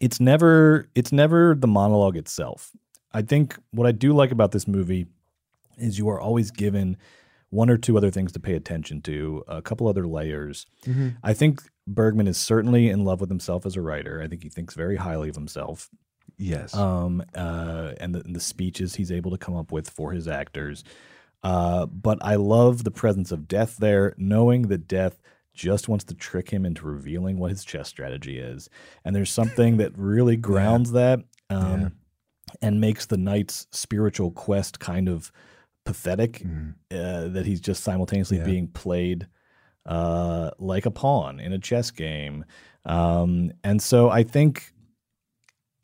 it's 0.00 0.20
never 0.20 0.88
it's 0.94 1.12
never 1.12 1.54
the 1.54 1.66
monologue 1.66 2.16
itself. 2.16 2.70
I 3.12 3.22
think 3.22 3.58
what 3.72 3.86
I 3.86 3.92
do 3.92 4.12
like 4.14 4.30
about 4.30 4.52
this 4.52 4.66
movie 4.68 5.06
is 5.76 5.98
you 5.98 6.08
are 6.08 6.20
always 6.20 6.50
given 6.50 6.96
one 7.50 7.68
or 7.68 7.76
two 7.76 7.96
other 7.96 8.10
things 8.10 8.30
to 8.32 8.38
pay 8.40 8.54
attention 8.54 9.02
to, 9.02 9.42
a 9.48 9.60
couple 9.60 9.88
other 9.88 10.06
layers. 10.06 10.66
Mhm. 10.84 11.16
I 11.24 11.34
think 11.34 11.60
Bergman 11.86 12.28
is 12.28 12.36
certainly 12.38 12.88
in 12.88 13.04
love 13.04 13.20
with 13.20 13.28
himself 13.28 13.66
as 13.66 13.74
a 13.74 13.82
writer. 13.82 14.22
I 14.22 14.28
think 14.28 14.44
he 14.44 14.48
thinks 14.48 14.74
very 14.74 14.96
highly 14.96 15.28
of 15.28 15.34
himself. 15.34 15.90
Yes. 16.38 16.74
Um, 16.76 17.24
uh, 17.34 17.94
and, 18.00 18.14
the, 18.14 18.20
and 18.24 18.36
the 18.36 18.40
speeches 18.40 18.94
he's 18.94 19.10
able 19.10 19.32
to 19.32 19.38
come 19.38 19.56
up 19.56 19.72
with 19.72 19.90
for 19.90 20.12
his 20.12 20.28
actors. 20.28 20.84
Uh, 21.42 21.86
but 21.86 22.18
I 22.22 22.36
love 22.36 22.84
the 22.84 22.90
presence 22.92 23.32
of 23.32 23.48
death 23.48 23.78
there, 23.78 24.14
knowing 24.16 24.68
that 24.68 24.86
death 24.86 25.20
just 25.54 25.88
wants 25.88 26.04
to 26.04 26.14
trick 26.14 26.50
him 26.50 26.64
into 26.64 26.86
revealing 26.86 27.38
what 27.38 27.50
his 27.50 27.64
chess 27.64 27.88
strategy 27.88 28.38
is. 28.38 28.68
And 29.04 29.14
there's 29.14 29.30
something 29.30 29.76
that 29.78 29.96
really 29.96 30.36
grounds 30.50 30.92
that 30.92 31.20
um, 31.48 31.92
and 32.62 32.80
makes 32.80 33.06
the 33.06 33.16
knight's 33.16 33.66
spiritual 33.72 34.30
quest 34.30 34.80
kind 34.80 35.08
of 35.08 35.32
pathetic, 35.84 36.42
uh, 36.90 37.28
that 37.28 37.44
he's 37.46 37.60
just 37.60 37.82
simultaneously. 37.82 38.38
Yeah. 38.38 38.44
being 38.44 38.68
played 38.68 39.26
uh, 39.86 40.50
like 40.58 40.86
a 40.86 40.90
pawn 40.90 41.40
in 41.40 41.52
a 41.52 41.58
chess 41.58 41.90
game. 41.90 42.44
Um, 42.84 43.52
and 43.64 43.82
so 43.82 44.10
I 44.10 44.22
think 44.22 44.72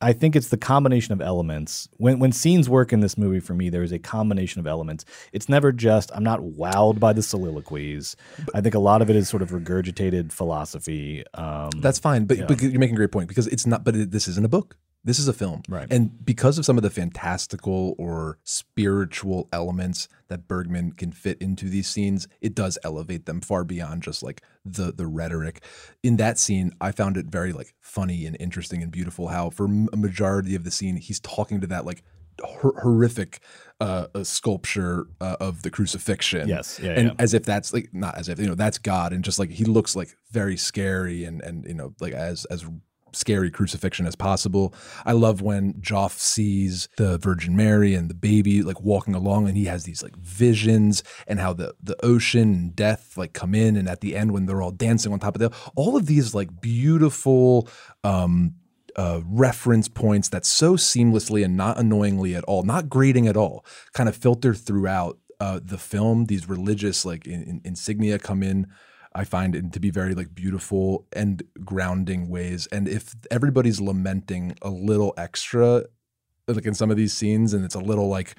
I 0.00 0.12
think 0.12 0.36
it's 0.36 0.48
the 0.48 0.58
combination 0.58 1.12
of 1.14 1.22
elements. 1.22 1.88
When 1.96 2.18
when 2.18 2.32
scenes 2.32 2.68
work 2.68 2.92
in 2.92 3.00
this 3.00 3.16
movie 3.16 3.40
for 3.40 3.54
me, 3.54 3.70
there 3.70 3.82
is 3.82 3.92
a 3.92 3.98
combination 3.98 4.60
of 4.60 4.66
elements. 4.66 5.04
It's 5.32 5.48
never 5.48 5.72
just 5.72 6.10
I'm 6.14 6.24
not 6.24 6.40
wowed 6.40 7.00
by 7.00 7.12
the 7.12 7.22
soliloquies. 7.22 8.14
I 8.54 8.60
think 8.60 8.74
a 8.74 8.78
lot 8.78 9.00
of 9.00 9.08
it 9.08 9.16
is 9.16 9.28
sort 9.28 9.42
of 9.42 9.50
regurgitated 9.50 10.32
philosophy. 10.32 11.24
Um, 11.32 11.70
That's 11.76 11.98
fine, 11.98 12.26
but, 12.26 12.38
yeah. 12.38 12.46
but 12.46 12.60
you're 12.60 12.78
making 12.78 12.96
a 12.96 12.98
great 12.98 13.12
point 13.12 13.28
because 13.28 13.46
it's 13.46 13.66
not. 13.66 13.84
But 13.84 13.96
it, 13.96 14.10
this 14.10 14.28
isn't 14.28 14.44
a 14.44 14.48
book. 14.50 14.76
This 15.06 15.20
is 15.20 15.28
a 15.28 15.32
film, 15.32 15.62
Right. 15.68 15.86
And 15.88 16.26
because 16.26 16.58
of 16.58 16.64
some 16.64 16.76
of 16.76 16.82
the 16.82 16.90
fantastical 16.90 17.94
or 17.96 18.38
spiritual 18.42 19.48
elements 19.52 20.08
that 20.26 20.48
Bergman 20.48 20.92
can 20.92 21.12
fit 21.12 21.40
into 21.40 21.68
these 21.68 21.86
scenes, 21.88 22.26
it 22.40 22.56
does 22.56 22.76
elevate 22.82 23.24
them 23.24 23.40
far 23.40 23.62
beyond 23.62 24.02
just 24.02 24.24
like 24.24 24.42
the 24.64 24.92
the 24.92 25.06
rhetoric. 25.06 25.62
In 26.02 26.16
that 26.16 26.38
scene, 26.40 26.72
I 26.80 26.90
found 26.90 27.16
it 27.16 27.26
very 27.26 27.52
like 27.52 27.72
funny 27.80 28.26
and 28.26 28.36
interesting 28.40 28.82
and 28.82 28.90
beautiful. 28.90 29.28
How 29.28 29.48
for 29.50 29.66
a 29.66 29.96
majority 29.96 30.56
of 30.56 30.64
the 30.64 30.72
scene, 30.72 30.96
he's 30.96 31.20
talking 31.20 31.60
to 31.60 31.68
that 31.68 31.86
like 31.86 32.02
hor- 32.42 32.78
horrific 32.82 33.40
uh, 33.80 34.06
uh, 34.14 34.24
sculpture 34.24 35.06
uh, 35.20 35.36
of 35.40 35.62
the 35.62 35.70
crucifixion. 35.70 36.48
Yes, 36.48 36.80
yeah, 36.82 36.92
and 36.92 37.08
yeah. 37.08 37.14
as 37.18 37.32
if 37.32 37.44
that's 37.44 37.72
like 37.72 37.90
not 37.92 38.16
as 38.18 38.28
if 38.28 38.38
you 38.38 38.46
know 38.46 38.54
that's 38.54 38.78
God, 38.78 39.12
and 39.12 39.22
just 39.22 39.38
like 39.38 39.50
he 39.50 39.64
looks 39.64 39.94
like 39.94 40.16
very 40.32 40.56
scary 40.56 41.24
and 41.24 41.40
and 41.42 41.64
you 41.64 41.74
know 41.74 41.94
like 42.00 42.12
as 42.12 42.44
as 42.46 42.66
scary 43.16 43.50
crucifixion 43.50 44.06
as 44.06 44.14
possible. 44.14 44.74
I 45.04 45.12
love 45.12 45.42
when 45.42 45.74
Jof 45.74 46.12
sees 46.12 46.88
the 46.96 47.18
Virgin 47.18 47.56
Mary 47.56 47.94
and 47.94 48.08
the 48.10 48.14
baby 48.14 48.62
like 48.62 48.80
walking 48.80 49.14
along 49.14 49.48
and 49.48 49.56
he 49.56 49.64
has 49.64 49.84
these 49.84 50.02
like 50.02 50.16
visions 50.16 51.02
and 51.26 51.40
how 51.40 51.52
the 51.52 51.74
the 51.82 51.96
ocean 52.04 52.54
and 52.54 52.76
death 52.76 53.16
like 53.16 53.32
come 53.32 53.54
in 53.54 53.76
and 53.76 53.88
at 53.88 54.00
the 54.00 54.16
end 54.16 54.32
when 54.32 54.46
they're 54.46 54.62
all 54.62 54.70
dancing 54.70 55.12
on 55.12 55.18
top 55.18 55.34
of 55.34 55.40
the 55.40 55.52
all 55.74 55.96
of 55.96 56.06
these 56.06 56.34
like 56.34 56.60
beautiful 56.60 57.68
um 58.04 58.54
uh, 58.96 59.20
reference 59.26 59.88
points 59.88 60.30
that 60.30 60.46
so 60.46 60.74
seamlessly 60.74 61.44
and 61.44 61.56
not 61.56 61.78
annoyingly 61.78 62.34
at 62.34 62.44
all, 62.44 62.62
not 62.62 62.88
grating 62.88 63.28
at 63.28 63.36
all, 63.36 63.64
kind 63.92 64.08
of 64.08 64.16
filter 64.16 64.54
throughout 64.54 65.18
uh, 65.38 65.60
the 65.62 65.78
film. 65.78 66.24
These 66.24 66.48
religious 66.48 67.04
like 67.04 67.26
in, 67.26 67.42
in- 67.42 67.60
insignia 67.64 68.18
come 68.18 68.42
in. 68.42 68.66
I 69.16 69.24
find 69.24 69.56
it 69.56 69.72
to 69.72 69.80
be 69.80 69.90
very 69.90 70.14
like 70.14 70.34
beautiful 70.34 71.06
and 71.12 71.42
grounding 71.64 72.28
ways. 72.28 72.68
And 72.70 72.86
if 72.86 73.14
everybody's 73.30 73.80
lamenting 73.80 74.56
a 74.60 74.68
little 74.68 75.14
extra, 75.16 75.84
like 76.46 76.66
in 76.66 76.74
some 76.74 76.90
of 76.90 76.98
these 76.98 77.14
scenes, 77.14 77.54
and 77.54 77.64
it's 77.64 77.74
a 77.74 77.80
little 77.80 78.08
like, 78.08 78.36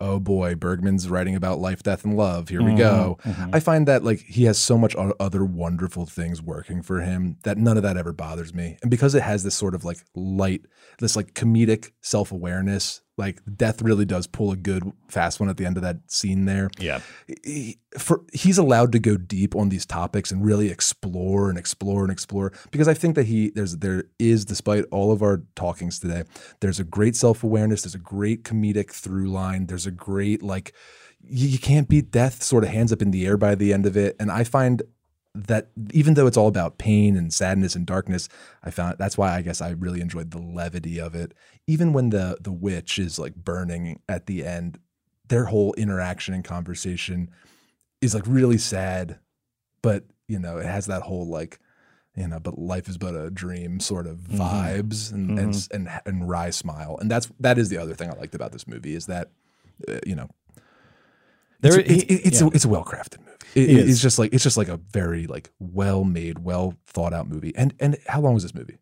oh 0.00 0.20
boy, 0.20 0.54
Bergman's 0.54 1.08
writing 1.08 1.34
about 1.34 1.58
life, 1.58 1.82
death, 1.82 2.04
and 2.04 2.16
love. 2.16 2.48
Here 2.48 2.62
we 2.62 2.70
mm-hmm, 2.70 2.78
go. 2.78 3.18
Mm-hmm. 3.24 3.54
I 3.54 3.60
find 3.60 3.88
that 3.88 4.04
like 4.04 4.20
he 4.20 4.44
has 4.44 4.56
so 4.56 4.78
much 4.78 4.94
other 4.96 5.44
wonderful 5.44 6.06
things 6.06 6.40
working 6.40 6.80
for 6.80 7.00
him 7.00 7.38
that 7.42 7.58
none 7.58 7.76
of 7.76 7.82
that 7.82 7.96
ever 7.96 8.12
bothers 8.12 8.54
me. 8.54 8.78
And 8.82 8.90
because 8.90 9.14
it 9.14 9.22
has 9.22 9.42
this 9.42 9.54
sort 9.54 9.74
of 9.74 9.84
like 9.84 9.98
light, 10.14 10.62
this 11.00 11.16
like 11.16 11.34
comedic 11.34 11.90
self 12.02 12.30
awareness, 12.30 13.00
like 13.16 13.40
death 13.56 13.80
really 13.80 14.04
does 14.04 14.26
pull 14.26 14.50
a 14.50 14.56
good 14.56 14.90
fast 15.08 15.38
one 15.38 15.48
at 15.48 15.56
the 15.56 15.64
end 15.64 15.76
of 15.76 15.82
that 15.82 15.98
scene 16.08 16.46
there. 16.46 16.70
Yeah. 16.78 17.00
He, 17.44 17.78
for 17.98 18.22
he's 18.32 18.58
allowed 18.58 18.92
to 18.92 18.98
go 18.98 19.16
deep 19.16 19.54
on 19.54 19.68
these 19.68 19.86
topics 19.86 20.32
and 20.32 20.44
really 20.44 20.68
explore 20.68 21.48
and 21.48 21.58
explore 21.58 22.02
and 22.02 22.10
explore 22.10 22.52
because 22.72 22.88
I 22.88 22.94
think 22.94 23.14
that 23.14 23.26
he 23.26 23.50
there's 23.50 23.76
there 23.76 24.04
is 24.18 24.44
despite 24.44 24.84
all 24.90 25.12
of 25.12 25.22
our 25.22 25.42
talkings 25.54 26.00
today 26.00 26.24
there's 26.60 26.80
a 26.80 26.84
great 26.84 27.14
self-awareness 27.14 27.82
there's 27.82 27.94
a 27.94 27.98
great 27.98 28.42
comedic 28.42 28.90
through 28.90 29.30
line 29.30 29.66
there's 29.66 29.86
a 29.86 29.92
great 29.92 30.42
like 30.42 30.74
you 31.22 31.58
can't 31.58 31.88
beat 31.88 32.10
death 32.10 32.42
sort 32.42 32.64
of 32.64 32.70
hands 32.70 32.92
up 32.92 33.00
in 33.00 33.12
the 33.12 33.26
air 33.26 33.36
by 33.36 33.54
the 33.54 33.72
end 33.72 33.86
of 33.86 33.96
it 33.96 34.16
and 34.18 34.30
I 34.30 34.42
find 34.42 34.82
that 35.34 35.68
even 35.92 36.14
though 36.14 36.26
it's 36.26 36.36
all 36.36 36.46
about 36.46 36.78
pain 36.78 37.16
and 37.16 37.32
sadness 37.32 37.74
and 37.74 37.86
darkness, 37.86 38.28
I 38.62 38.70
found 38.70 38.98
that's 38.98 39.18
why 39.18 39.34
I 39.34 39.42
guess 39.42 39.60
I 39.60 39.70
really 39.70 40.00
enjoyed 40.00 40.30
the 40.30 40.38
levity 40.38 41.00
of 41.00 41.14
it. 41.14 41.34
Even 41.66 41.92
when 41.92 42.10
the 42.10 42.38
the 42.40 42.52
witch 42.52 42.98
is 42.98 43.18
like 43.18 43.34
burning 43.34 44.00
at 44.08 44.26
the 44.26 44.44
end, 44.44 44.78
their 45.28 45.46
whole 45.46 45.74
interaction 45.74 46.34
and 46.34 46.44
conversation 46.44 47.30
is 48.00 48.14
like 48.14 48.24
really 48.26 48.58
sad, 48.58 49.18
but 49.82 50.04
you 50.28 50.38
know, 50.38 50.58
it 50.58 50.66
has 50.66 50.86
that 50.86 51.02
whole 51.02 51.26
like, 51.26 51.58
you 52.16 52.28
know, 52.28 52.38
but 52.38 52.58
life 52.58 52.88
is 52.88 52.96
but 52.96 53.16
a 53.16 53.30
dream 53.30 53.80
sort 53.80 54.06
of 54.06 54.18
vibes 54.18 55.12
and 55.12 55.38
and 55.38 55.68
and 55.72 56.00
and 56.06 56.28
wry 56.28 56.50
smile. 56.50 56.96
And 57.00 57.10
that's 57.10 57.28
that 57.40 57.58
is 57.58 57.70
the 57.70 57.78
other 57.78 57.94
thing 57.94 58.08
I 58.08 58.14
liked 58.14 58.36
about 58.36 58.52
this 58.52 58.68
movie 58.68 58.94
is 58.94 59.06
that 59.06 59.30
uh, 59.88 59.98
you 60.06 60.14
know, 60.14 60.28
There- 61.70 61.80
it's, 61.80 62.04
it's, 62.08 62.40
yeah. 62.40 62.46
a, 62.46 62.50
it's 62.50 62.64
a 62.64 62.68
well 62.68 62.84
crafted 62.84 63.18
movie. 63.20 63.30
It- 63.54 63.70
It 63.70 63.88
it's 63.88 64.00
just 64.00 64.18
like 64.18 64.32
it's 64.34 64.42
just 64.42 64.56
like 64.56 64.68
a 64.68 64.76
very 64.92 65.26
like 65.26 65.50
well 65.58 66.04
made, 66.04 66.38
well 66.40 66.74
thought 66.86 67.12
out 67.12 67.28
movie. 67.28 67.52
And 67.56 67.74
and 67.80 67.96
how 68.06 68.20
long 68.20 68.34
was 68.34 68.42
this 68.42 68.54
movie? 68.54 68.78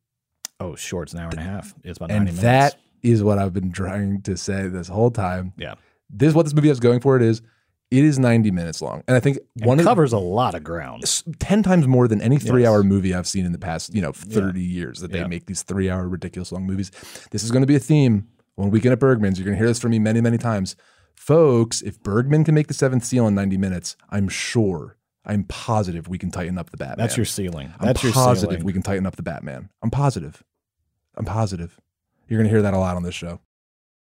Oh, 0.61 0.76
short. 0.76 1.09
It's 1.09 1.14
an 1.14 1.20
hour 1.20 1.30
and 1.30 1.39
a 1.41 1.43
half. 1.43 1.74
It's 1.85 1.99
about 1.99 2.11
And 2.11 2.24
90 2.26 2.30
minutes. 2.37 2.43
that 2.43 2.76
is 3.03 3.22
what 3.22 3.39
I've 3.39 3.53
been 3.53 3.72
trying 3.72 4.22
to 4.22 4.37
say 4.37 4.68
this 4.68 4.87
whole 4.89 5.11
time. 5.11 5.53
Yeah. 5.57 5.74
This 6.09 6.28
is 6.28 6.35
what 6.35 6.45
this 6.45 6.55
movie 6.55 6.68
has 6.68 6.78
going 6.80 7.01
for 7.01 7.16
it 7.16 7.22
is 7.22 7.43
it 7.91 8.05
is 8.05 8.18
90 8.18 8.51
minutes 8.53 8.80
long. 8.80 9.03
And 9.09 9.16
I 9.16 9.20
think 9.20 9.39
And 9.57 9.66
one 9.66 9.78
of 9.80 9.85
it 9.85 9.89
covers 9.89 10.12
a 10.12 10.18
lot 10.18 10.55
of 10.55 10.62
ground. 10.64 11.03
10 11.41 11.62
times 11.62 11.87
more 11.87 12.07
than 12.09 12.22
any 12.22 12.39
three 12.39 12.62
Yes. 12.62 12.70
hour 12.70 12.83
movie 12.85 13.12
I've 13.12 13.26
seen 13.26 13.45
in 13.45 13.53
the 13.53 13.59
past, 13.59 13.93
you 13.95 14.01
know, 14.01 14.12
30 14.12 14.62
years 14.62 15.01
that 15.01 15.11
they 15.12 15.18
Yeah. 15.18 15.26
make 15.26 15.47
these 15.47 15.62
three 15.62 15.91
hour 15.91 16.09
ridiculous 16.09 16.53
long 16.53 16.64
movies. 16.66 16.91
This 17.33 17.43
is 17.45 17.51
going 17.51 17.62
to 17.62 17.66
be 17.66 17.74
a 17.76 17.80
theme 17.80 18.28
when 18.55 18.70
Weekend 18.70 18.93
at 18.93 19.01
Bergman's. 19.01 19.39
You're 19.39 19.45
going 19.47 19.57
to 19.57 19.59
hear 19.59 19.66
this 19.68 19.80
from 19.80 19.91
me 19.91 19.99
many, 19.99 20.20
many 20.22 20.39
times. 20.39 20.74
Folks, 21.23 21.83
if 21.83 22.03
Bergman 22.03 22.43
can 22.43 22.53
make 22.53 22.66
the 22.66 22.75
seventh 22.75 23.05
seal 23.05 23.29
in 23.29 23.37
90 23.37 23.57
minutes, 23.57 23.97
I'm 24.11 24.29
sure, 24.29 24.97
I'm 25.25 25.45
positive 25.45 26.09
we 26.09 26.18
can 26.18 26.33
tighten 26.33 26.59
up 26.59 26.70
the 26.70 26.77
Batman. 26.77 26.99
That's 26.99 27.16
your 27.16 27.27
ceiling. 27.27 27.73
I'm 27.79 27.87
That's 27.87 28.03
your 28.03 28.12
ceiling. 28.12 28.64
we 28.64 28.73
can 28.73 28.83
tighten 28.83 29.07
up 29.07 29.14
the 29.14 29.23
Batman. 29.23 29.68
I'm 29.85 29.91
positive. 29.93 30.43
I'm 31.14 31.25
positive. 31.25 31.81
You're 32.27 32.41
going 32.41 32.49
to 32.49 32.53
hear 32.53 32.62
that 32.62 32.75
a 32.75 32.79
lot 32.79 32.97
on 32.97 33.05
this 33.05 33.14
show. 33.14 33.39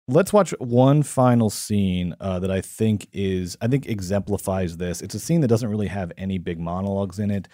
Let's 0.08 0.32
watch 0.32 0.52
one 0.60 1.02
final 1.02 1.50
scene 1.50 2.16
uh, 2.20 2.38
that 2.38 2.50
I 2.50 2.62
think 2.62 3.06
is 3.12 3.54
I 3.60 3.68
think 3.68 3.86
exemplifies 3.86 4.78
this. 4.78 5.02
It's 5.02 5.14
a 5.14 5.20
scene 5.20 5.42
that 5.42 5.48
doesn't 5.48 5.68
really 5.68 5.88
have 5.88 6.12
any 6.16 6.38
big 6.38 6.58
monologues 6.58 7.18
in 7.18 7.30
it, 7.30 7.48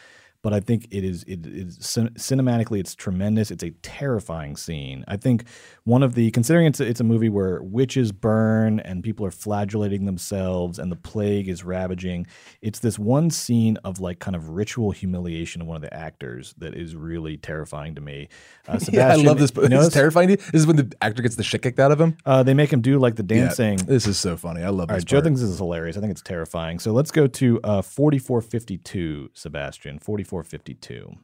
but 0.47 0.53
I 0.55 0.61
think 0.61 0.87
it 0.93 1.03
is 1.03 1.25
it 1.27 1.45
is 1.45 1.77
cinematically 2.17 2.79
it's 2.79 2.95
tremendous. 2.95 3.51
It's 3.51 3.65
a 3.65 3.71
terrifying 3.83 4.55
scene. 4.57 5.05
I 5.09 5.17
think 5.17 5.43
one 5.83 6.05
of 6.05 6.15
the 6.15 6.31
considering 6.31 6.67
it's 6.67 6.79
a, 6.79 6.87
it's 6.87 7.01
a 7.01 7.05
movie 7.05 7.29
where 7.29 7.61
witches 7.63 8.13
burn 8.13 8.79
and 8.79 9.03
people 9.03 9.27
are 9.27 9.33
flagellating 9.33 10.05
themselves 10.05 10.79
and 10.79 10.93
the 10.93 10.97
plague 10.97 11.49
is 11.49 11.65
ravaging. 11.65 12.29
It's 12.63 12.79
this 12.79 12.97
one 12.97 13.31
scene 13.31 13.77
of 13.79 13.99
like 13.99 14.21
kind 14.21 14.37
of 14.37 14.51
ritual 14.51 14.93
humiliation 14.93 15.63
of 15.63 15.67
one 15.67 15.75
of 15.75 15.83
the 15.83 15.93
actors 15.93 16.55
that 16.59 16.75
is 16.77 16.95
really 16.95 17.37
terrifying 17.37 17.97
to 17.97 18.01
me. 18.01 18.29
Uh, 18.69 18.79
Yeah, 18.93 19.09
I 19.09 19.17
love 19.17 19.39
this. 19.41 19.51
you 19.57 19.63
This 19.63 19.71
notice? 19.71 19.89
is 19.89 19.95
terrifying. 19.95 20.29
This 20.29 20.49
is 20.53 20.65
when 20.69 20.77
the 20.77 20.93
actor 21.03 21.23
gets 21.23 21.35
the 21.35 21.43
shit 21.43 21.63
kicked 21.63 21.81
out 21.81 21.91
of 21.91 22.01
him. 22.01 22.17
Uh, 22.25 22.45
they 22.45 22.55
make 22.55 22.73
him 22.73 22.83
do 22.83 23.01
like 23.01 23.17
the 23.17 23.25
Yeah, 23.29 23.41
dancing. 23.47 23.79
this 23.79 24.07
is 24.07 24.17
so 24.17 24.37
funny. 24.37 24.63
I 24.63 24.69
love 24.69 24.83
All 24.91 24.97
this. 24.97 25.03
right, 25.03 25.05
Joe 25.05 25.21
thinks 25.23 25.41
this 25.41 25.51
is 25.51 25.59
hilarious. 25.59 25.97
I 25.97 26.01
think 26.01 26.13
it's 26.13 26.23
terrifying. 26.23 26.79
So 26.79 26.93
let's 26.93 27.11
go 27.11 27.27
to 27.27 27.61
uh, 27.65 27.83
4452, 27.83 29.31
Sebastian. 29.35 29.99
4452. 30.43 31.17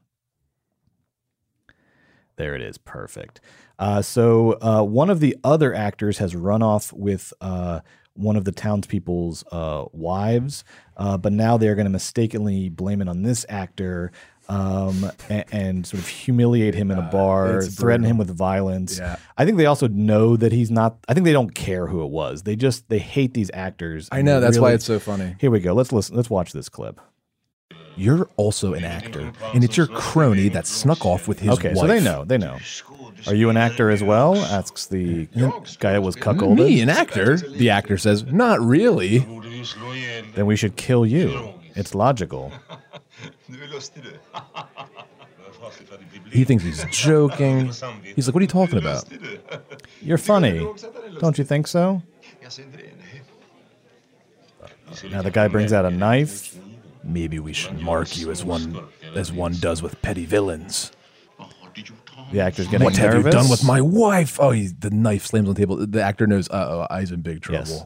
There 2.36 2.54
it 2.54 2.62
is. 2.62 2.78
Perfect. 2.78 3.40
Uh, 3.78 4.00
so 4.00 4.52
uh, 4.62 4.82
one 4.82 5.10
of 5.10 5.20
the 5.20 5.36
other 5.44 5.74
actors 5.74 6.18
has 6.18 6.34
run 6.34 6.62
off 6.62 6.92
with 6.92 7.32
uh, 7.40 7.80
one 8.14 8.36
of 8.36 8.44
the 8.44 8.52
townspeople's 8.52 9.44
uh, 9.52 9.84
wives, 9.92 10.64
uh, 10.96 11.18
but 11.18 11.32
now 11.32 11.58
they're 11.58 11.74
going 11.74 11.86
to 11.86 11.90
mistakenly 11.90 12.68
blame 12.70 13.02
it 13.02 13.08
on 13.08 13.22
this 13.22 13.44
actor. 13.48 14.12
Um, 14.48 15.10
and, 15.30 15.44
and 15.52 15.86
sort 15.86 16.02
of 16.02 16.08
humiliate 16.08 16.74
him 16.74 16.90
in 16.90 16.98
a 16.98 17.02
bar, 17.02 17.62
threaten 17.62 18.04
him 18.04 18.18
with 18.18 18.28
violence. 18.28 18.98
Yeah. 18.98 19.16
I 19.38 19.44
think 19.44 19.56
they 19.56 19.66
also 19.66 19.86
know 19.86 20.36
that 20.36 20.50
he's 20.50 20.70
not. 20.70 20.98
I 21.08 21.14
think 21.14 21.24
they 21.24 21.32
don't 21.32 21.54
care 21.54 21.86
who 21.86 22.02
it 22.02 22.10
was. 22.10 22.42
They 22.42 22.56
just 22.56 22.88
they 22.88 22.98
hate 22.98 23.34
these 23.34 23.52
actors. 23.54 24.08
I 24.10 24.20
know 24.20 24.40
that's 24.40 24.58
why 24.58 24.72
it's 24.72 24.84
so 24.84 24.98
funny. 24.98 25.36
Here 25.38 25.50
we 25.50 25.60
go. 25.60 25.72
Let's 25.74 25.92
listen. 25.92 26.16
Let's 26.16 26.28
watch 26.28 26.52
this 26.52 26.68
clip. 26.68 27.00
You're 27.97 28.28
also 28.36 28.74
an 28.74 28.84
actor, 28.84 29.32
and 29.55 29.62
it's 29.62 29.76
your 29.76 29.86
crony 29.86 30.49
that 30.51 30.66
snuck 30.66 31.05
off 31.05 31.28
with 31.28 31.40
his 31.40 31.53
okay, 31.59 31.74
so 31.74 31.86
they 31.86 32.01
know. 32.01 32.24
They 32.24 32.38
know. 32.38 32.59
Are 33.26 33.34
you 33.34 33.51
an 33.51 33.57
actor 33.57 33.90
as 33.90 34.03
well? 34.03 34.36
Asks 34.36 34.86
the 34.86 35.26
guy 35.78 35.93
that 35.93 36.03
was 36.03 36.16
cuckolded. 36.16 36.57
Me, 36.57 36.80
an 36.80 36.88
actor? 36.88 37.36
The 37.36 37.70
actor 37.70 37.99
says, 37.99 38.24
"Not 38.24 38.61
really." 38.61 39.18
Then 40.34 40.47
we 40.47 40.57
should 40.57 40.76
kill 40.76 41.07
you. 41.07 41.55
It's 41.74 41.95
logical. 41.95 42.53
He 46.30 46.45
thinks 46.45 46.64
he's 46.64 46.84
joking. 46.90 47.66
He's 48.16 48.26
like, 48.26 48.34
"What 48.34 48.40
are 48.40 48.43
you 48.43 48.47
talking 48.49 48.78
about?" 48.78 49.05
You're 50.01 50.18
funny. 50.18 50.66
Don't 51.20 51.36
you 51.38 51.45
think 51.45 51.66
so? 51.66 52.03
Now 55.11 55.22
the 55.22 55.30
guy 55.30 55.49
brings 55.49 55.72
out 55.72 55.84
a 55.84 55.90
knife. 55.90 56.59
Maybe 57.05 57.38
we 57.38 57.53
should 57.53 57.80
mark 57.80 58.16
you 58.16 58.30
as 58.30 58.44
one 58.44 58.86
as 59.14 59.32
one 59.32 59.55
does 59.61 59.82
with 59.82 60.00
petty 60.03 60.24
villains. 60.24 60.92
The 62.30 62.40
actor's 62.40 62.66
getting 62.68 62.84
what 62.84 62.96
nervous. 62.96 63.14
have 63.14 63.24
you 63.26 63.30
done 63.30 63.50
with 63.50 63.64
my 63.64 63.80
wife? 63.80 64.38
Oh, 64.40 64.50
he, 64.50 64.68
the 64.68 64.90
knife 64.90 65.26
slams 65.26 65.48
on 65.48 65.55
the 65.55 65.61
table. 65.61 65.86
The 65.86 66.03
actor 66.03 66.26
knows. 66.26 66.48
Uh 66.48 66.86
oh, 66.90 66.98
he's 66.98 67.11
in 67.11 67.20
big 67.22 67.42
trouble. 67.42 67.66
Yes. 67.66 67.84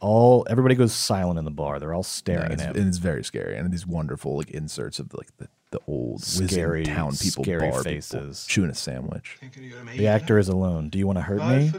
All 0.00 0.46
everybody 0.48 0.74
goes 0.74 0.92
silent 0.92 1.38
in 1.38 1.44
the 1.44 1.50
bar. 1.50 1.78
They're 1.80 1.94
all 1.94 2.02
staring 2.02 2.52
it's, 2.52 2.62
at 2.62 2.76
and 2.76 2.86
it's 2.88 2.98
very 2.98 3.24
scary. 3.24 3.56
And 3.56 3.72
these 3.72 3.86
wonderful 3.86 4.36
like 4.36 4.50
inserts 4.50 4.98
of 4.98 5.12
like 5.14 5.36
the, 5.38 5.48
the 5.70 5.80
old 5.86 6.22
Scary, 6.22 6.84
town 6.84 7.16
people 7.16 7.44
scary 7.44 7.60
bar 7.70 7.82
people 7.82 7.82
faces. 7.82 8.46
chewing 8.46 8.70
a 8.70 8.74
sandwich. 8.74 9.38
The 9.96 10.06
actor 10.06 10.38
is 10.38 10.48
alone. 10.48 10.88
Do 10.88 10.98
you 10.98 11.06
want 11.06 11.18
to 11.18 11.22
hurt 11.22 11.40
me? 11.46 11.72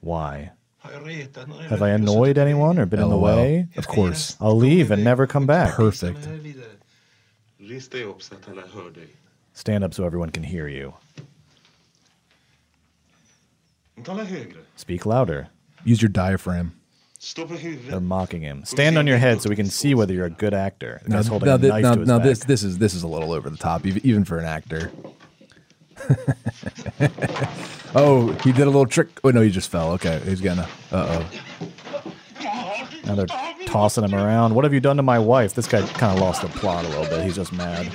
Why? 0.00 0.52
Have 0.82 1.82
I 1.82 1.90
annoyed 1.90 2.38
anyone 2.38 2.78
or 2.78 2.86
been 2.86 3.00
in 3.00 3.10
the 3.10 3.16
oh, 3.16 3.20
way? 3.20 3.68
Of 3.76 3.86
course. 3.86 4.36
I'll 4.40 4.56
leave 4.56 4.90
and 4.90 5.04
never 5.04 5.26
come 5.26 5.46
back. 5.46 5.74
Perfect. 5.74 6.26
Stand 9.52 9.84
up 9.84 9.94
so 9.94 10.04
everyone 10.04 10.30
can 10.30 10.42
hear 10.42 10.68
you. 10.68 10.94
Speak 14.76 15.04
louder. 15.04 15.48
Use 15.84 16.00
your 16.00 16.08
diaphragm. 16.08 16.72
They're 17.90 18.00
mocking 18.00 18.40
him. 18.40 18.64
Stand 18.64 18.96
on 18.96 19.06
your 19.06 19.18
head 19.18 19.42
so 19.42 19.50
we 19.50 19.56
can 19.56 19.66
see 19.66 19.94
whether 19.94 20.14
you're 20.14 20.24
a 20.24 20.30
good 20.30 20.54
actor. 20.54 21.02
The 21.02 21.10
Now, 21.10 21.16
guy's 21.16 21.26
holding 21.26 21.48
now, 21.48 21.54
a 21.56 21.58
knife 21.58 21.82
now, 21.82 21.92
to 21.92 22.00
his 22.00 22.08
now 22.08 22.18
this 22.18 22.38
this 22.44 22.62
is 22.62 22.78
this 22.78 22.94
is 22.94 23.02
a 23.02 23.08
little 23.08 23.32
over 23.32 23.50
the 23.50 23.58
top, 23.58 23.84
even, 23.84 24.00
even 24.06 24.24
for 24.24 24.38
an 24.38 24.46
actor. 24.46 24.90
oh, 27.94 28.32
he 28.44 28.52
did 28.52 28.62
a 28.62 28.66
little 28.66 28.86
trick. 28.86 29.08
Oh 29.24 29.30
no, 29.30 29.40
he 29.40 29.50
just 29.50 29.70
fell. 29.70 29.92
Okay, 29.92 30.20
he's 30.24 30.40
gonna. 30.40 30.68
Uh 30.92 31.20
oh. 31.20 31.40
Now 33.04 33.14
they're 33.14 33.26
tossing 33.66 34.04
him 34.04 34.14
around. 34.14 34.54
What 34.54 34.64
have 34.64 34.74
you 34.74 34.80
done 34.80 34.96
to 34.96 35.02
my 35.02 35.18
wife? 35.18 35.54
This 35.54 35.66
guy 35.66 35.86
kind 35.86 36.12
of 36.12 36.20
lost 36.20 36.42
the 36.42 36.48
plot 36.48 36.84
a 36.84 36.88
little 36.88 37.06
bit. 37.06 37.24
He's 37.24 37.36
just 37.36 37.52
mad. 37.52 37.90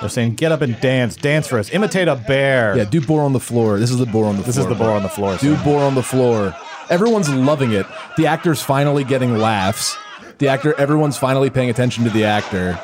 They're 0.00 0.08
saying, 0.08 0.34
get 0.34 0.52
up 0.52 0.60
and 0.60 0.78
dance. 0.80 1.16
Dance 1.16 1.46
for 1.46 1.58
us. 1.58 1.70
Imitate 1.70 2.08
a 2.08 2.16
bear. 2.16 2.76
Yeah, 2.76 2.84
do 2.84 3.00
boar 3.00 3.22
on 3.22 3.32
the 3.32 3.40
floor. 3.40 3.78
This 3.78 3.90
is 3.90 3.98
the 3.98 4.06
boar 4.06 4.26
on 4.26 4.36
the 4.36 4.42
floor. 4.42 4.46
This 4.46 4.56
floor. 4.56 4.70
is 4.70 4.78
the 4.78 4.84
boar 4.84 4.96
on 4.96 5.02
the 5.02 5.08
floor. 5.08 5.36
Do 5.36 5.56
boar 5.58 5.82
on 5.82 5.94
the 5.94 6.02
floor. 6.02 6.54
Everyone's 6.90 7.28
loving 7.30 7.72
it. 7.72 7.86
The 8.16 8.26
actor's 8.26 8.60
finally 8.62 9.04
getting 9.04 9.38
laughs. 9.38 9.96
The 10.38 10.48
actor, 10.48 10.74
everyone's 10.78 11.16
finally 11.16 11.48
paying 11.48 11.70
attention 11.70 12.04
to 12.04 12.10
the 12.10 12.24
actor. 12.24 12.78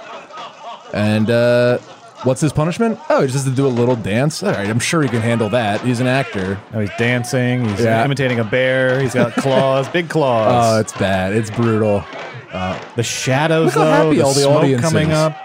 And 0.95 1.31
uh, 1.31 1.79
what's 2.25 2.41
his 2.41 2.53
punishment? 2.53 2.99
Oh, 3.09 3.21
he 3.23 3.27
just 3.27 3.45
has 3.45 3.45
to 3.45 3.51
do 3.57 3.67
a 3.67 3.69
little 3.69 3.97
dance. 3.97 4.43
All 4.43 4.51
right, 4.53 4.69
I'm 4.69 4.79
sure 4.79 5.03
he 5.03 5.09
can 5.09 5.21
handle 5.21 5.49
that. 5.51 5.81
He's 5.81 6.01
an 6.01 6.07
actor. 6.07 6.59
Now 6.73 6.81
he's 6.81 6.91
dancing. 6.99 7.69
He's 7.69 7.81
Yeah. 7.81 8.05
imitating 8.05 8.39
a 8.41 8.45
bear. 8.45 9.01
He's 9.01 9.15
got 9.15 9.33
claws, 9.35 9.89
big 9.89 10.09
claws. 10.09 10.51
Oh, 10.77 10.81
it's 10.81 10.93
bad. 10.93 11.33
It's 11.35 11.51
brutal. 11.51 12.05
Uh, 12.53 12.79
the 12.97 13.03
shadows, 13.03 13.67
Look 13.67 13.75
how 13.75 13.85
though, 13.85 13.91
happy 14.07 14.17
the 14.17 14.23
all 14.25 14.35
the 14.35 14.41
smoke 14.41 14.57
audience 14.57 14.83
coming 14.83 15.11
is. 15.11 15.17
up. 15.17 15.37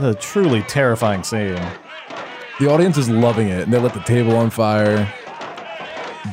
The 0.00 0.14
truly 0.14 0.62
terrifying 0.62 1.22
scene. 1.24 1.58
The 2.60 2.68
audience 2.70 2.96
is 2.98 3.08
loving 3.08 3.48
it, 3.48 3.62
and 3.62 3.72
they 3.72 3.78
lit 3.78 3.94
the 3.94 4.00
table 4.00 4.36
on 4.36 4.50
fire. 4.50 5.12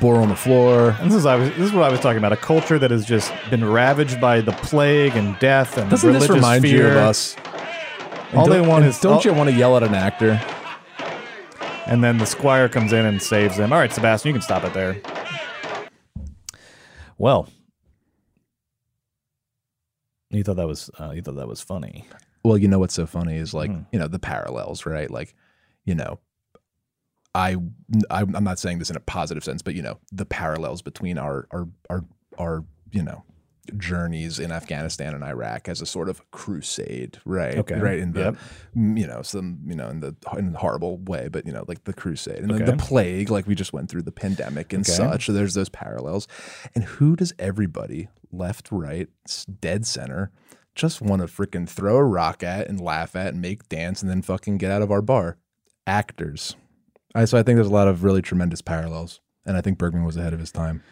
Boar 0.02 0.18
on 0.18 0.28
the 0.30 0.36
floor. 0.36 0.96
And 1.00 1.10
this 1.10 1.16
is 1.18 1.26
I 1.26 1.36
was, 1.36 1.50
this 1.52 1.60
is 1.68 1.72
what 1.72 1.84
I 1.84 1.90
was 1.90 2.00
talking 2.02 2.18
about. 2.18 2.34
A 2.34 2.38
culture 2.38 2.78
that 2.78 2.92
has 2.92 3.06
just 3.06 3.32
been 3.50 3.64
ravaged 3.64 4.20
by 4.20 4.42
the 4.42 4.52
plague 4.52 5.16
and 5.16 5.38
death 5.40 5.78
and 5.78 5.90
Doesn't 5.90 6.06
religious 6.08 6.28
this 6.28 6.36
remind 6.36 6.64
fear. 6.64 6.82
you 6.82 6.88
of 6.90 6.98
us? 6.98 7.36
And 8.30 8.40
All 8.40 8.48
they 8.48 8.58
don't- 8.58 8.68
want 8.68 8.86
is 8.86 9.00
don't 9.00 9.14
all- 9.14 9.22
you 9.22 9.34
want 9.34 9.50
to 9.50 9.56
yell 9.56 9.78
at 9.78 9.84
an 9.84 9.94
actor? 9.96 10.42
And 11.88 12.04
then 12.04 12.18
the 12.18 12.26
squire 12.26 12.68
comes 12.68 12.92
in 12.94 13.06
and 13.06 13.22
saves 13.22 13.58
them. 13.58 13.72
All 13.72 13.78
right, 13.80 13.94
Sebastian, 13.94 14.30
you 14.30 14.34
can 14.34 14.42
stop 14.42 14.64
it 14.64 14.74
there. 14.74 14.98
Well, 17.18 17.48
you 20.30 20.44
thought 20.44 20.58
that 20.58 20.68
was 20.68 20.90
uh, 21.00 21.12
you 21.12 21.22
thought 21.22 21.36
that 21.36 21.48
was 21.48 21.62
funny. 21.62 22.06
Well, 22.44 22.58
you 22.58 22.68
know 22.68 22.80
what's 22.80 22.94
so 22.94 23.06
funny 23.06 23.38
is 23.38 23.54
like 23.54 23.72
Hmm. 23.72 23.82
you 23.92 24.00
know 24.00 24.08
the 24.08 24.20
parallels, 24.20 24.86
right? 24.86 25.10
Like, 25.10 25.36
you 25.86 25.96
know, 25.96 26.20
I 27.34 27.56
I'm 28.10 28.36
I'm 28.36 28.44
not 28.44 28.60
saying 28.60 28.80
this 28.80 28.90
in 28.90 28.96
a 28.98 29.02
positive 29.02 29.44
sense, 29.44 29.62
but 29.62 29.76
you 29.76 29.82
know 29.82 30.00
the 30.12 30.26
parallels 30.26 30.82
between 30.82 31.18
our 31.18 31.48
our 31.52 31.68
our 31.90 32.04
our 32.38 32.66
you 32.92 33.04
know 33.04 33.24
journeys 33.78 34.40
in 34.40 34.52
Afghanistan 34.52 35.14
and 35.14 35.24
Iraq 35.24 35.68
as 35.68 35.82
a 35.82 35.86
sort 35.86 36.10
of 36.10 36.30
crusade, 36.32 37.20
right? 37.26 37.58
Okay. 37.58 37.80
right 37.80 38.00
in 38.00 38.14
the 38.14 38.20
Yep. 38.22 38.36
you 38.98 39.08
know 39.08 39.22
some 39.22 39.60
you 39.68 39.76
know 39.76 39.90
in 39.90 40.00
the 40.00 40.16
in 40.38 40.56
a 40.56 40.58
horrible 40.58 40.98
way, 41.00 41.28
but 41.28 41.46
you 41.46 41.52
know 41.52 41.66
like 41.68 41.84
the 41.86 41.94
crusade 41.94 42.40
and 42.40 42.50
then 42.52 42.66
the 42.66 42.78
plague, 42.78 43.30
like 43.30 43.48
we 43.48 43.56
just 43.56 43.74
went 43.74 43.90
through 43.90 44.04
the 44.04 44.12
pandemic 44.12 44.74
and 44.74 44.82
Okay. 44.88 44.92
such. 44.96 45.26
So 45.28 45.34
there's 45.34 45.54
those 45.54 45.70
parallels, 45.70 46.28
and 46.76 46.84
who 46.84 47.16
does 47.16 47.34
everybody 47.40 48.08
left, 48.32 48.72
right, 48.72 49.08
dead 49.62 49.86
center? 49.86 50.32
Just 50.76 51.02
want 51.02 51.22
to 51.22 51.28
freaking 51.28 51.70
throw 51.70 51.96
a 51.96 52.04
rock 52.04 52.44
at 52.44 52.68
and 52.68 52.82
laugh 52.82 53.16
at 53.16 53.28
and 53.34 53.42
make 53.42 53.70
dance 53.70 54.02
and 54.02 54.12
then 54.12 54.22
fucking 54.22 54.58
get 54.58 54.72
out 54.72 54.82
of 54.82 54.92
our 54.92 55.02
bar. 55.02 55.38
Actors. 55.88 56.56
I, 57.14 57.24
so 57.26 57.38
I 57.38 57.44
think 57.44 57.56
there's 57.56 57.68
a 57.68 57.74
lot 57.74 57.88
of 57.88 58.04
really 58.04 58.22
tremendous 58.22 58.62
parallels. 58.62 59.22
and 59.46 59.56
I 59.56 59.62
think 59.62 59.78
Bergman 59.78 60.04
was 60.04 60.18
ahead 60.18 60.34
of 60.34 60.40
his 60.40 60.52
time. 60.52 60.84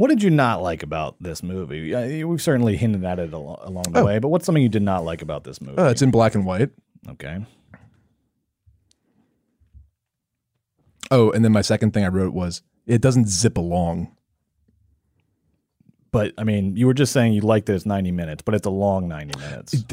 What 0.00 0.08
did 0.08 0.22
you 0.22 0.30
not 0.30 0.62
like 0.62 0.82
about 0.82 1.16
this 1.20 1.42
movie? 1.42 2.24
We've 2.24 2.40
certainly 2.40 2.74
hinted 2.78 3.04
at 3.04 3.18
it 3.18 3.34
al- 3.34 3.60
along 3.62 3.84
the 3.92 4.00
Oh. 4.00 4.06
way, 4.06 4.18
but 4.18 4.28
what's 4.28 4.46
something 4.46 4.62
you 4.62 4.70
did 4.70 4.80
not 4.80 5.04
like 5.04 5.20
about 5.20 5.44
this 5.44 5.60
movie? 5.60 5.76
Uh, 5.76 5.90
it's 5.90 6.00
in 6.00 6.10
black 6.10 6.34
and 6.34 6.46
white. 6.46 6.70
okay. 7.06 7.44
Oh, 11.10 11.30
and 11.32 11.44
then 11.44 11.52
my 11.52 11.60
second 11.60 11.92
thing 11.92 12.02
I 12.02 12.08
wrote 12.08 12.32
was 12.32 12.62
it 12.86 13.02
doesn't 13.02 13.28
zip 13.28 13.58
along. 13.58 14.16
But 16.12 16.32
I 16.38 16.44
mean, 16.44 16.76
you 16.76 16.86
were 16.86 16.94
just 16.94 17.12
saying 17.12 17.32
you 17.34 17.40
like 17.40 17.66
that 17.66 17.74
it's 17.74 17.86
90 17.86 18.10
minutes, 18.10 18.42
but 18.42 18.54
it's 18.54 18.66
a 18.66 18.70
long 18.70 19.06
90 19.08 19.38
minutes. 19.38 19.84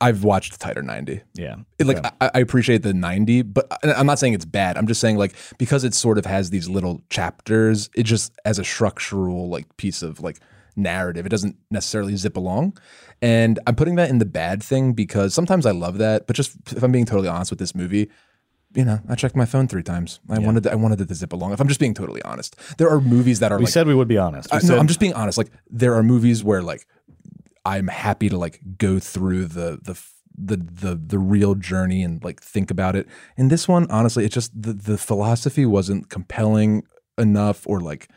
I've 0.00 0.22
watched 0.24 0.60
tighter 0.60 0.82
90. 0.82 1.20
yeah. 1.34 1.56
It, 1.78 1.86
like 1.86 1.98
Okay. 1.98 2.10
I, 2.20 2.30
I 2.34 2.38
appreciate 2.40 2.82
the 2.82 2.92
90 2.94 3.42
but 3.42 3.66
i'm 3.82 4.06
not 4.06 4.18
saying 4.18 4.34
it's 4.34 4.44
bad 4.44 4.76
i'm 4.76 4.86
just 4.86 5.00
saying 5.00 5.16
like 5.16 5.34
because 5.58 5.82
it 5.84 5.94
sort 5.94 6.18
of 6.18 6.26
has 6.26 6.50
these 6.50 6.68
little 6.68 7.02
chapters 7.10 7.88
it 7.94 8.02
just 8.04 8.32
as 8.44 8.58
a 8.58 8.64
structural 8.64 9.48
like 9.48 9.76
piece 9.76 10.02
of 10.02 10.20
like 10.20 10.40
narrative 10.76 11.24
it 11.24 11.30
doesn't 11.30 11.56
necessarily 11.70 12.16
zip 12.16 12.36
along 12.36 12.76
and 13.22 13.58
i'm 13.66 13.74
putting 13.74 13.94
that 13.96 14.10
in 14.10 14.18
the 14.18 14.26
bad 14.26 14.62
thing 14.62 14.92
because 14.92 15.32
sometimes 15.32 15.64
i 15.64 15.70
love 15.70 15.98
that 15.98 16.26
but 16.26 16.36
just 16.36 16.56
if 16.72 16.82
i'm 16.82 16.92
being 16.92 17.06
totally 17.06 17.28
honest 17.28 17.50
with 17.50 17.58
this 17.58 17.74
movie 17.74 18.10
you 18.76 18.84
know 18.84 19.00
i 19.08 19.14
checked 19.14 19.34
my 19.34 19.46
phone 19.46 19.66
three 19.66 19.82
times 19.82 20.20
i 20.28 20.38
wanted 20.38 20.62
to, 20.62 20.70
i 20.70 20.74
wanted 20.74 21.00
it 21.00 21.08
to 21.08 21.14
zip 21.14 21.32
along 21.32 21.52
if 21.52 21.60
i'm 21.60 21.68
just 21.68 21.80
being 21.80 21.94
totally 21.94 22.22
honest 22.22 22.54
there 22.78 22.88
are 22.88 23.00
movies 23.00 23.40
that 23.40 23.50
are 23.50 23.58
we 23.58 23.64
like 23.64 23.72
said 23.72 23.86
we 23.86 23.94
would 23.94 24.08
be 24.08 24.18
honest. 24.18 24.52
I, 24.52 24.58
said, 24.58 24.74
no, 24.74 24.78
I'm 24.78 24.86
just 24.86 25.00
being 25.00 25.14
honest. 25.14 25.38
Like 25.38 25.50
there 25.68 25.94
are 25.94 26.02
movies 26.02 26.44
where 26.44 26.62
like 26.62 26.86
I'm 27.64 27.88
happy 27.88 28.28
to 28.28 28.36
like 28.36 28.60
go 28.78 28.98
through 28.98 29.46
the 29.46 29.78
the 29.82 30.00
the 30.38 30.56
the 30.56 30.94
the 30.94 31.18
real 31.18 31.54
journey 31.54 32.02
and 32.02 32.22
like 32.22 32.40
think 32.40 32.70
about 32.70 32.96
it. 32.96 33.06
And 33.36 33.50
this 33.50 33.66
one, 33.66 33.90
honestly, 33.90 34.24
it 34.24 34.32
just 34.32 34.50
the 34.60 34.72
the 34.72 34.98
philosophy 34.98 35.66
wasn't 35.66 36.08
compelling 36.10 36.84
enough, 37.18 37.66
or 37.66 37.80
like 37.80 38.08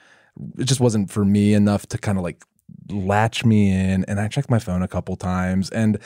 it 0.57 0.66
just 0.66 0.80
wasn't 0.80 1.10
for 1.10 1.26
me 1.26 1.53
enough 1.53 1.88
to 1.88 1.97
kind 1.97 2.18
of 2.18 2.24
like 2.24 2.43
latch 2.89 3.45
me 3.45 3.72
in. 3.72 4.05
And 4.05 4.20
I 4.20 4.28
checked 4.28 4.49
my 4.49 4.60
phone 4.60 4.82
a 4.82 4.88
couple 4.88 5.16
times 5.16 5.70
and. 5.70 5.99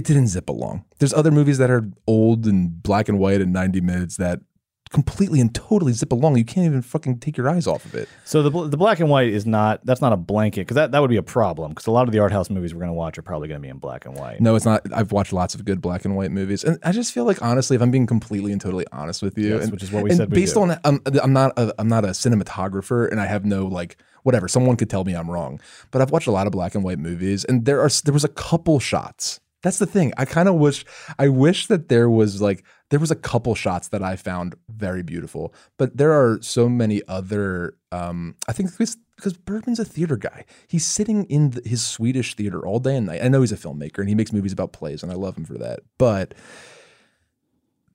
It 0.00 0.06
didn't 0.06 0.28
zip 0.28 0.48
along. 0.48 0.86
There's 0.98 1.12
other 1.12 1.30
movies 1.30 1.58
that 1.58 1.70
are 1.70 1.86
old 2.06 2.46
and 2.46 2.82
black 2.82 3.10
and 3.10 3.18
white 3.18 3.42
and 3.42 3.52
90 3.52 3.82
minutes 3.82 4.16
that 4.16 4.40
completely 4.88 5.42
and 5.42 5.54
totally 5.54 5.92
zip 5.92 6.10
along. 6.10 6.38
You 6.38 6.44
can't 6.46 6.64
even 6.64 6.80
fucking 6.80 7.18
take 7.18 7.36
your 7.36 7.50
eyes 7.50 7.66
off 7.66 7.84
of 7.84 7.94
it. 7.94 8.08
So 8.24 8.42
the 8.42 8.50
the 8.66 8.78
black 8.78 8.98
and 8.98 9.10
white 9.10 9.28
is 9.28 9.44
not 9.44 9.84
that's 9.84 10.00
not 10.00 10.14
a 10.14 10.16
blanket 10.16 10.62
because 10.62 10.76
that, 10.76 10.92
that 10.92 11.00
would 11.02 11.10
be 11.10 11.18
a 11.18 11.22
problem 11.22 11.72
because 11.72 11.86
a 11.86 11.90
lot 11.90 12.08
of 12.08 12.12
the 12.12 12.18
art 12.18 12.32
house 12.32 12.48
movies 12.48 12.72
we're 12.72 12.80
going 12.80 12.88
to 12.88 12.94
watch 12.94 13.18
are 13.18 13.22
probably 13.22 13.48
going 13.48 13.60
to 13.60 13.62
be 13.62 13.68
in 13.68 13.76
black 13.76 14.06
and 14.06 14.16
white. 14.16 14.40
No, 14.40 14.54
it's 14.54 14.64
not. 14.64 14.80
I've 14.90 15.12
watched 15.12 15.34
lots 15.34 15.54
of 15.54 15.66
good 15.66 15.82
black 15.82 16.06
and 16.06 16.16
white 16.16 16.30
movies, 16.30 16.64
and 16.64 16.78
I 16.82 16.92
just 16.92 17.12
feel 17.12 17.26
like 17.26 17.42
honestly, 17.42 17.76
if 17.76 17.82
I'm 17.82 17.90
being 17.90 18.06
completely 18.06 18.52
and 18.52 18.60
totally 18.60 18.86
honest 18.90 19.20
with 19.20 19.36
you, 19.36 19.56
Yes, 19.56 19.64
and, 19.64 19.72
which 19.72 19.82
is 19.82 19.92
what 19.92 20.02
we 20.02 20.12
said 20.12 20.30
we 20.30 20.40
based 20.40 20.54
do. 20.54 20.62
on 20.62 20.70
um, 20.70 20.78
I'm, 21.04 21.20
I'm 21.22 21.32
not 21.34 21.52
a, 21.58 21.74
I'm 21.78 21.88
not 21.88 22.06
a 22.06 22.08
cinematographer, 22.08 23.06
and 23.10 23.20
I 23.20 23.26
have 23.26 23.44
no 23.44 23.66
like 23.66 23.98
whatever. 24.22 24.48
Someone 24.48 24.76
could 24.76 24.88
tell 24.88 25.04
me 25.04 25.12
I'm 25.12 25.30
wrong, 25.30 25.60
but 25.90 26.00
I've 26.00 26.10
watched 26.10 26.26
a 26.26 26.32
lot 26.32 26.46
of 26.46 26.52
black 26.52 26.74
and 26.74 26.82
white 26.82 26.98
movies, 26.98 27.44
and 27.44 27.66
there 27.66 27.82
are 27.82 27.90
there 28.04 28.14
was 28.14 28.24
a 28.24 28.28
couple 28.28 28.80
shots. 28.80 29.40
That's 29.62 29.78
the 29.78 29.86
thing. 29.86 30.12
I 30.16 30.24
kind 30.24 30.48
of 30.48 30.54
wish 30.54 30.84
I 31.18 31.28
wish 31.28 31.66
that 31.66 31.88
there 31.88 32.08
was 32.08 32.40
like 32.40 32.64
there 32.88 33.00
was 33.00 33.10
a 33.10 33.16
couple 33.16 33.54
shots 33.54 33.88
that 33.88 34.02
I 34.02 34.16
found 34.16 34.54
very 34.68 35.02
beautiful, 35.02 35.54
but 35.76 35.96
there 35.96 36.12
are 36.12 36.38
so 36.42 36.68
many 36.68 37.02
other. 37.08 37.76
Um, 37.92 38.36
I 38.48 38.52
think 38.52 38.70
because 38.70 38.96
because 39.16 39.34
Bergman's 39.34 39.78
a 39.78 39.84
theater 39.84 40.16
guy. 40.16 40.44
He's 40.66 40.86
sitting 40.86 41.24
in 41.24 41.50
the, 41.50 41.62
his 41.68 41.84
Swedish 41.84 42.34
theater 42.34 42.66
all 42.66 42.80
day 42.80 42.96
and 42.96 43.06
night. 43.06 43.22
I 43.22 43.28
know 43.28 43.42
he's 43.42 43.52
a 43.52 43.56
filmmaker 43.56 43.98
and 43.98 44.08
he 44.08 44.14
makes 44.14 44.32
movies 44.32 44.52
about 44.52 44.72
plays, 44.72 45.02
and 45.02 45.12
I 45.12 45.14
love 45.14 45.36
him 45.36 45.44
for 45.44 45.58
that. 45.58 45.80
But 45.98 46.34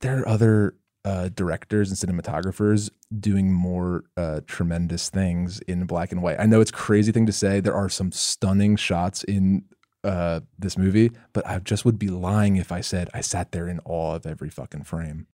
there 0.02 0.20
are 0.20 0.28
other 0.28 0.76
uh, 1.04 1.30
directors 1.30 1.90
and 1.90 1.98
cinematographers 1.98 2.90
doing 3.20 3.52
more 3.54 4.04
uh, 4.18 4.42
tremendous 4.48 5.10
things 5.10 5.60
in 5.62 5.86
black 5.86 6.12
and 6.12 6.22
white. 6.22 6.40
I 6.40 6.46
know 6.46 6.62
it's 6.62 6.72
crazy 6.72 7.12
thing 7.12 7.26
to 7.28 7.32
say. 7.32 7.60
There 7.60 7.76
are 7.76 7.90
some 7.90 8.12
stunning 8.12 8.76
shots 8.76 9.24
in 9.24 9.66
uh, 10.06 10.42
this 10.58 10.78
movie, 10.78 11.12
but 11.34 11.46
I 11.48 11.60
just 11.60 11.84
would 11.84 12.00
be 12.00 12.10
lying 12.10 12.56
if 12.58 12.72
I 12.72 12.82
said 12.82 13.10
I 13.14 13.22
sat 13.22 13.52
there 13.52 13.68
in 13.68 13.80
awe 13.86 14.16
of 14.16 14.26
every 14.26 14.50
fucking 14.50 14.84
frame. 14.84 15.28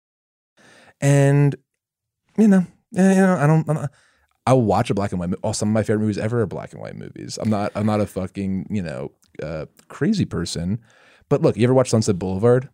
And 1.01 1.57
you 2.39 2.49
know, 2.49 2.67
eh, 2.97 3.15
you 3.15 3.21
know, 3.21 3.37
I 3.37 3.47
don't. 3.47 3.69
I'm 3.69 3.75
not, 3.77 3.91
I'll 4.47 4.63
watch 4.63 4.91
a 4.91 4.95
black 4.95 5.13
and 5.13 5.21
white. 5.21 5.35
Oh, 5.43 5.53
some 5.53 5.69
of 5.69 5.75
my 5.75 5.83
favorite 5.83 6.01
movies 6.01 6.19
ever 6.19 6.41
are 6.41 6.47
black 6.47 6.73
and 6.73 6.81
white 6.81 6.97
movies. 6.97 7.39
I'm 7.41 7.51
not. 7.51 7.73
I'm 7.75 7.87
not 7.87 8.01
a 8.01 8.07
fucking 8.07 8.69
you 8.71 8.83
know 8.83 9.13
uh, 9.43 9.67
crazy 9.89 10.25
person. 10.25 10.81
But 11.29 11.43
look, 11.43 11.57
you 11.57 11.65
ever 11.65 11.75
watch 11.75 11.91
Sunset 11.91 12.19
Boulevard? 12.19 12.69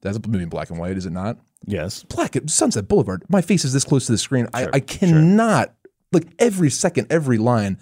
That's 0.00 0.16
a 0.16 0.20
movie 0.28 0.44
in 0.44 0.48
black 0.48 0.70
and 0.70 0.78
white, 0.78 0.96
is 0.96 1.06
it 1.06 1.12
not? 1.12 1.38
Yes. 1.66 2.04
Black 2.04 2.36
Sunset 2.46 2.88
Boulevard. 2.88 3.24
My 3.28 3.42
face 3.42 3.64
is 3.64 3.72
this 3.72 3.84
close 3.84 4.06
to 4.06 4.12
the 4.12 4.18
screen. 4.18 4.46
I, 4.54 4.68
I 4.72 4.80
cannot 4.80 5.74
like 6.12 6.26
every 6.38 6.70
second, 6.70 7.08
every 7.10 7.38
line, 7.38 7.78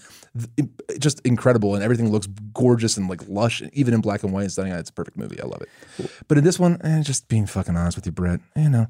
just 0.99 1.21
incredible, 1.21 1.75
and 1.75 1.85
everything 1.85 2.11
looks 2.11 2.27
gorgeous 2.53 2.97
and 2.97 3.09
like 3.09 3.27
lush, 3.29 3.61
and 3.61 3.73
even 3.75 3.95
in 3.95 4.01
black 4.01 4.23
and 4.23 4.33
white 4.33 4.43
and 4.43 4.53
stunning. 4.53 4.73
It's 4.73 4.91
a 4.91 4.93
perfect 4.93 5.17
movie. 5.17 5.41
I 5.41 5.47
love 5.47 5.63
it. 5.63 6.11
But 6.29 6.39
in 6.39 6.45
this 6.45 6.59
one, 6.59 6.81
eh, 6.83 7.03
just 7.03 7.29
being 7.29 7.47
fucking 7.47 7.77
honest 7.77 7.97
with 7.97 8.07
you, 8.07 8.13
Brett, 8.13 8.41
you 8.55 8.69
know. 8.69 8.87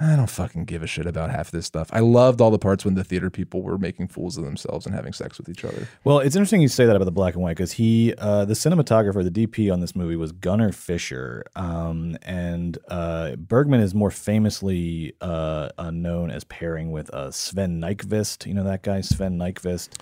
I 0.00 0.14
don't 0.14 0.30
fucking 0.30 0.66
give 0.66 0.82
a 0.84 0.86
shit 0.86 1.06
about 1.06 1.30
half 1.30 1.50
this 1.50 1.66
stuff. 1.66 1.88
I 1.92 2.00
loved 2.00 2.40
all 2.40 2.52
the 2.52 2.58
parts 2.58 2.84
when 2.84 2.94
the 2.94 3.02
theater 3.02 3.30
people 3.30 3.62
were 3.62 3.78
making 3.78 4.08
fools 4.08 4.38
of 4.38 4.44
themselves 4.44 4.86
and 4.86 4.94
having 4.94 5.12
sex 5.12 5.38
with 5.38 5.48
each 5.48 5.64
other. 5.64 5.88
Well, 6.04 6.20
it's 6.20 6.36
interesting 6.36 6.60
you 6.60 6.68
say 6.68 6.86
that 6.86 6.94
about 6.94 7.06
the 7.06 7.10
black 7.10 7.34
and 7.34 7.42
white 7.42 7.56
because 7.56 7.72
he, 7.72 8.14
uh, 8.18 8.44
the 8.44 8.54
cinematographer, 8.54 9.24
the 9.24 9.46
DP 9.46 9.72
on 9.72 9.80
this 9.80 9.96
movie 9.96 10.14
was 10.14 10.30
Gunnar 10.30 10.70
Fischer, 10.70 11.44
um, 11.56 12.16
and 12.22 12.78
uh, 12.88 13.34
Bergman 13.36 13.80
is 13.80 13.92
more 13.92 14.12
famously 14.12 15.14
uh, 15.20 15.70
uh, 15.78 15.90
known 15.90 16.30
as 16.30 16.44
pairing 16.44 16.92
with 16.92 17.12
uh, 17.12 17.32
Sven 17.32 17.80
Nykvist. 17.80 18.46
You 18.46 18.54
know 18.54 18.64
that 18.64 18.82
guy, 18.84 19.00
Sven 19.00 19.36
Nykvist, 19.36 19.98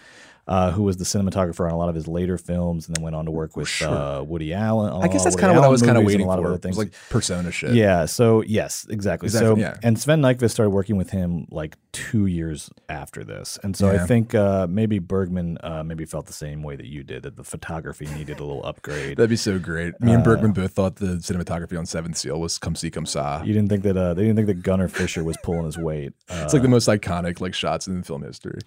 uh, 0.49 0.71
who 0.71 0.83
was 0.85 0.97
the 0.97 1.05
cinematographer 1.05 1.67
on 1.67 1.73
a 1.73 1.77
lot 1.77 1.89
of 1.89 1.95
his 1.95 2.07
later 2.07 2.39
films, 2.39 2.87
and 2.87 2.97
then 2.97 3.03
went 3.03 3.17
on 3.17 3.25
to 3.25 3.31
work 3.31 3.57
with 3.57 3.83
uh, 3.83 4.23
Woody 4.27 4.53
Allen. 4.55 4.93
I 5.03 5.09
guess 5.09 5.23
uh, 5.23 5.25
that's 5.25 5.37
kind 5.37 5.51
of 5.51 5.57
what 5.57 5.65
I 5.65 5.69
was 5.69 5.83
kind 5.83 5.99
of 5.99 6.05
waiting 6.05 6.27
a 6.27 6.29
lot 6.29 6.37
for. 6.37 6.41
Of 6.41 6.47
other 6.47 6.55
It 6.57 6.63
things. 6.63 6.77
was 6.77 6.87
like 6.87 6.95
persona 7.11 7.51
shit. 7.51 7.75
Yeah. 7.75 8.05
So 8.07 8.43
yes, 8.43 8.87
exactly. 8.89 9.27
Exactly, 9.27 9.49
So 9.49 9.57
yeah. 9.61 9.77
and 9.83 9.99
Sven 9.99 10.21
Nykvist 10.21 10.51
started 10.53 10.71
working 10.71 10.97
with 10.97 11.11
him 11.11 11.47
like 11.51 11.77
two 11.93 12.27
years 12.27 12.71
after 12.89 13.25
this, 13.25 13.59
and 13.63 13.77
so 13.77 13.89
I 13.91 13.99
think 13.99 14.35
uh, 14.35 14.67
maybe 14.69 14.99
Bergman 14.99 15.59
uh, 15.63 15.83
maybe 15.83 16.05
felt 16.05 16.27
the 16.27 16.33
same 16.33 16.63
way 16.63 16.77
that 16.77 16.87
you 16.87 17.03
did 17.03 17.23
that 17.25 17.37
the 17.37 17.45
photography 17.45 18.07
needed 18.07 18.39
a 18.39 18.45
little 18.45 18.65
upgrade. 18.65 19.17
That'd 19.17 19.31
be 19.31 19.37
so 19.37 19.59
great. 19.59 19.99
Me 20.01 20.13
and 20.13 20.23
Bergman 20.23 20.53
both 20.53 20.73
thought 20.73 20.97
the 20.97 21.17
cinematography 21.17 21.79
on 21.79 21.87
Seventh 21.87 22.17
Seal 22.19 22.39
was 22.41 22.59
come 22.59 22.75
see, 22.77 22.91
come 22.91 23.07
saw. 23.07 23.43
you 23.43 23.53
didn't 23.53 23.69
think 23.71 23.83
that 23.85 23.97
uh, 23.97 24.15
they 24.15 24.23
didn't 24.23 24.37
think 24.37 24.47
that 24.49 24.63
Gunnar 24.63 24.89
Fischer 24.89 25.25
was 25.25 25.37
pulling 25.43 25.65
his 25.65 25.79
weight. 25.79 26.13
Uh, 26.29 26.43
It's 26.45 26.53
like 26.53 26.63
the 26.63 26.69
most 26.69 26.87
iconic 26.89 27.41
like 27.41 27.55
shots 27.55 27.87
in 27.89 28.03
film 28.03 28.23
history. 28.23 28.61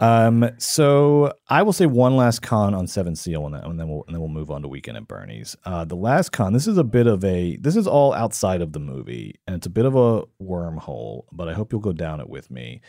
Um, 0.00 0.50
so 0.58 1.05
I 1.48 1.62
will 1.62 1.72
say 1.72 1.86
one 1.86 2.16
last 2.16 2.42
con 2.42 2.74
on 2.74 2.86
Seven 2.86 3.16
Seal, 3.16 3.46
and 3.46 3.54
then, 3.54 3.88
we'll 3.88 4.04
and 4.06 4.14
then 4.14 4.20
we'll 4.20 4.28
move 4.28 4.50
on 4.50 4.62
to 4.62 4.68
Weekend 4.68 4.96
at 4.96 5.08
Bernie's. 5.08 5.56
Uh, 5.64 5.84
the 5.84 5.96
last 5.96 6.30
con. 6.32 6.52
This 6.52 6.66
is 6.66 6.78
a 6.78 6.84
bit 6.84 7.06
of 7.06 7.24
a. 7.24 7.56
This 7.56 7.76
is 7.76 7.86
all 7.86 8.12
outside 8.12 8.62
of 8.62 8.72
the 8.72 8.78
movie, 8.78 9.38
and 9.46 9.56
it's 9.56 9.66
a 9.66 9.70
bit 9.70 9.84
of 9.84 9.94
a 9.94 10.22
wormhole. 10.40 11.24
But 11.32 11.48
I 11.48 11.54
hope 11.54 11.72
you'll 11.72 11.80
go 11.80 11.92
down 11.92 12.20
it 12.20 12.28
with 12.28 12.50
me. 12.50 12.80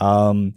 Um, 0.00 0.54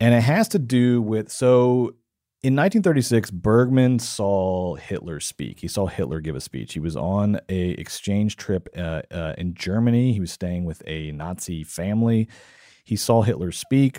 and 0.00 0.14
it 0.14 0.22
has 0.22 0.48
to 0.48 0.58
do 0.58 1.00
with 1.02 1.30
so. 1.30 1.94
In 2.42 2.54
1936, 2.54 3.32
Bergman 3.32 3.98
saw 3.98 4.76
Hitler 4.76 5.18
speak. 5.18 5.58
He 5.60 5.68
saw 5.68 5.86
Hitler 5.86 6.20
give 6.20 6.36
a 6.36 6.40
speech. 6.40 6.74
He 6.74 6.80
was 6.80 6.94
on 6.94 7.40
a 7.48 7.70
exchange 7.70 8.36
trip 8.36 8.68
uh, 8.76 9.02
uh, 9.10 9.34
in 9.36 9.54
Germany. 9.54 10.12
He 10.12 10.20
was 10.20 10.30
staying 10.30 10.64
with 10.64 10.80
a 10.86 11.10
Nazi 11.10 11.64
family. 11.64 12.28
He 12.84 12.94
saw 12.94 13.22
Hitler 13.22 13.50
speak. 13.50 13.98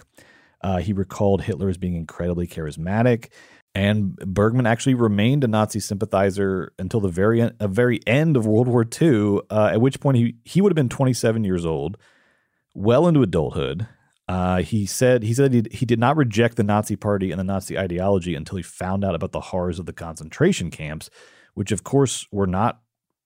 Uh, 0.61 0.77
he 0.77 0.93
recalled 0.93 1.43
Hitler 1.43 1.69
as 1.69 1.77
being 1.77 1.95
incredibly 1.95 2.47
charismatic, 2.47 3.29
and 3.77 4.15
Bergman 4.15 4.65
actually 4.65 4.95
remained 4.95 5.43
a 5.43 5.47
Nazi 5.47 5.79
sympathizer 5.79 6.73
until 6.79 6.99
the 6.99 7.09
very 7.09 7.43
uh, 7.43 7.67
very 7.67 7.99
end 8.07 8.35
of 8.35 8.47
World 8.47 8.67
War 8.67 8.83
II. 8.83 9.41
Uh, 9.51 9.69
at 9.73 9.81
which 9.81 9.99
point 9.99 10.17
he 10.17 10.35
he 10.43 10.61
would 10.61 10.71
have 10.71 10.75
been 10.75 10.89
27 10.89 11.43
years 11.43 11.65
old, 11.65 11.97
well 12.73 13.07
into 13.07 13.21
adulthood. 13.21 13.87
Uh, 14.27 14.61
he 14.61 14.85
said 14.85 15.23
he 15.23 15.33
said 15.33 15.53
he, 15.53 15.63
he 15.71 15.85
did 15.85 15.99
not 15.99 16.17
reject 16.17 16.57
the 16.57 16.63
Nazi 16.63 16.95
Party 16.95 17.31
and 17.31 17.39
the 17.39 17.43
Nazi 17.43 17.77
ideology 17.77 18.35
until 18.35 18.57
he 18.57 18.63
found 18.63 19.05
out 19.05 19.15
about 19.15 19.31
the 19.31 19.39
horrors 19.39 19.79
of 19.79 19.85
the 19.85 19.93
concentration 19.93 20.71
camps, 20.71 21.09
which 21.53 21.71
of 21.71 21.83
course 21.83 22.27
were 22.31 22.47
not 22.47 22.81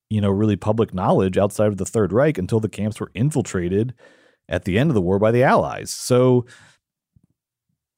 you 0.10 0.20
know 0.20 0.30
really 0.30 0.58
public 0.58 0.94
knowledge 0.94 1.38
outside 1.38 1.68
of 1.68 1.78
the 1.78 1.86
Third 1.86 2.12
Reich 2.12 2.38
until 2.38 2.60
the 2.60 2.70
camps 2.70 3.00
were 3.00 3.12
infiltrated 3.16 3.94
at 4.50 4.66
the 4.66 4.78
end 4.78 4.90
of 4.90 4.96
the 4.96 5.02
war 5.02 5.18
by 5.18 5.32
the 5.32 5.44
Allies. 5.44 5.90
So 5.92 6.46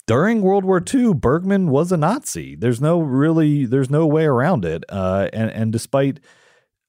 during 0.06 0.42
World 0.42 0.66
War 0.66 0.84
II, 0.94 1.14
Bergman 1.14 1.70
was 1.70 1.92
a 1.92 1.98
Nazi. 1.98 2.56
There's 2.56 2.82
no 2.82 3.00
really, 3.00 3.66
there's 3.66 3.90
no 3.90 4.06
way 4.06 4.26
around 4.26 4.66
it. 4.66 4.84
Uh, 4.90 5.30
and 5.32 5.50
and 5.52 5.72
despite, 5.72 6.20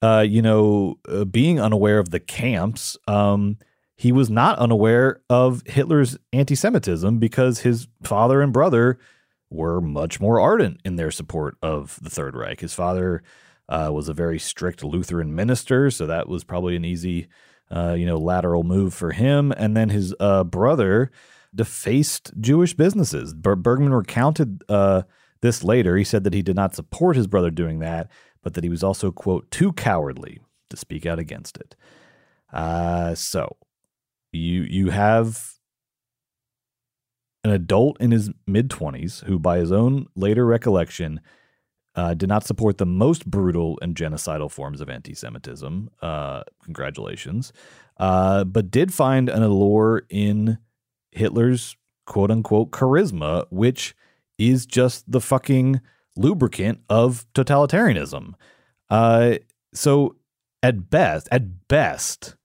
uh, 0.01 0.25
you 0.27 0.41
know, 0.41 0.99
uh, 1.07 1.25
being 1.25 1.59
unaware 1.59 1.99
of 1.99 2.09
the 2.09 2.19
camps, 2.19 2.97
um, 3.07 3.57
he 3.95 4.11
was 4.11 4.29
not 4.29 4.59
unaware 4.59 5.21
of 5.29 5.63
Hitler's 5.65 6.17
anti-Semitism 6.33 7.17
because 7.17 7.59
his 7.59 7.87
father 8.03 8.41
and 8.41 8.51
brother 8.51 8.99
were 9.49 9.79
much 9.79 10.19
more 10.19 10.39
ardent 10.39 10.81
in 10.83 10.97
their 10.97 11.11
support 11.11 11.55
of 11.61 11.97
the 12.01 12.09
Third 12.09 12.35
Reich. 12.35 12.59
His 12.59 12.73
father 12.73 13.23
uh, 13.69 13.89
was 13.93 14.09
a 14.09 14.13
very 14.13 14.37
strict 14.37 14.83
Lutheran 14.83 15.33
minister, 15.33 15.89
so 15.89 16.05
that 16.07 16.27
was 16.27 16.43
probably 16.43 16.75
an 16.75 16.83
easy, 16.83 17.27
uh, 17.71 17.93
you 17.93 18.05
know, 18.05 18.17
lateral 18.17 18.63
move 18.63 18.93
for 18.93 19.11
him. 19.11 19.53
And 19.55 19.77
then 19.77 19.89
his 19.89 20.13
uh, 20.19 20.43
brother 20.43 21.09
defaced 21.55 22.31
Jewish 22.39 22.73
businesses. 22.73 23.33
Ber- 23.33 23.55
Bergman 23.55 23.93
recounted 23.93 24.63
uh, 24.69 25.03
this 25.41 25.63
later. 25.63 25.97
He 25.97 26.03
said 26.03 26.23
that 26.23 26.33
he 26.33 26.41
did 26.41 26.55
not 26.55 26.75
support 26.75 27.15
his 27.15 27.27
brother 27.27 27.51
doing 27.51 27.79
that, 27.79 28.11
but 28.43 28.53
that 28.53 28.63
he 28.63 28.69
was 28.69 28.83
also, 28.83 29.11
quote, 29.11 29.49
too 29.51 29.73
cowardly 29.73 30.41
to 30.69 30.77
speak 30.77 31.05
out 31.05 31.19
against 31.19 31.57
it. 31.57 31.75
Uh, 32.53 33.15
so 33.15 33.57
you 34.31 34.61
you 34.69 34.89
have 34.89 35.55
an 37.43 37.51
adult 37.51 37.99
in 38.01 38.11
his 38.11 38.31
mid 38.47 38.69
20s 38.69 39.23
who, 39.25 39.37
by 39.37 39.57
his 39.57 39.71
own 39.71 40.07
later 40.15 40.45
recollection, 40.45 41.21
uh, 41.95 42.13
did 42.13 42.29
not 42.29 42.45
support 42.45 42.77
the 42.77 42.85
most 42.85 43.29
brutal 43.29 43.77
and 43.81 43.95
genocidal 43.95 44.51
forms 44.51 44.81
of 44.81 44.89
anti 44.89 45.13
Semitism. 45.13 45.89
Uh, 46.01 46.43
congratulations. 46.63 47.53
Uh, 47.97 48.43
but 48.43 48.71
did 48.71 48.93
find 48.93 49.29
an 49.29 49.43
allure 49.43 50.03
in 50.09 50.57
Hitler's 51.15 51.75
quote 52.05 52.31
unquote 52.31 52.71
charisma, 52.71 53.45
which 53.49 53.95
is 54.37 54.65
just 54.65 55.09
the 55.11 55.21
fucking 55.21 55.81
lubricant 56.15 56.81
of 56.89 57.25
totalitarianism. 57.33 58.33
Uh, 58.89 59.35
so, 59.73 60.15
at 60.61 60.89
best, 60.89 61.27
at 61.31 61.67
best, 61.67 62.35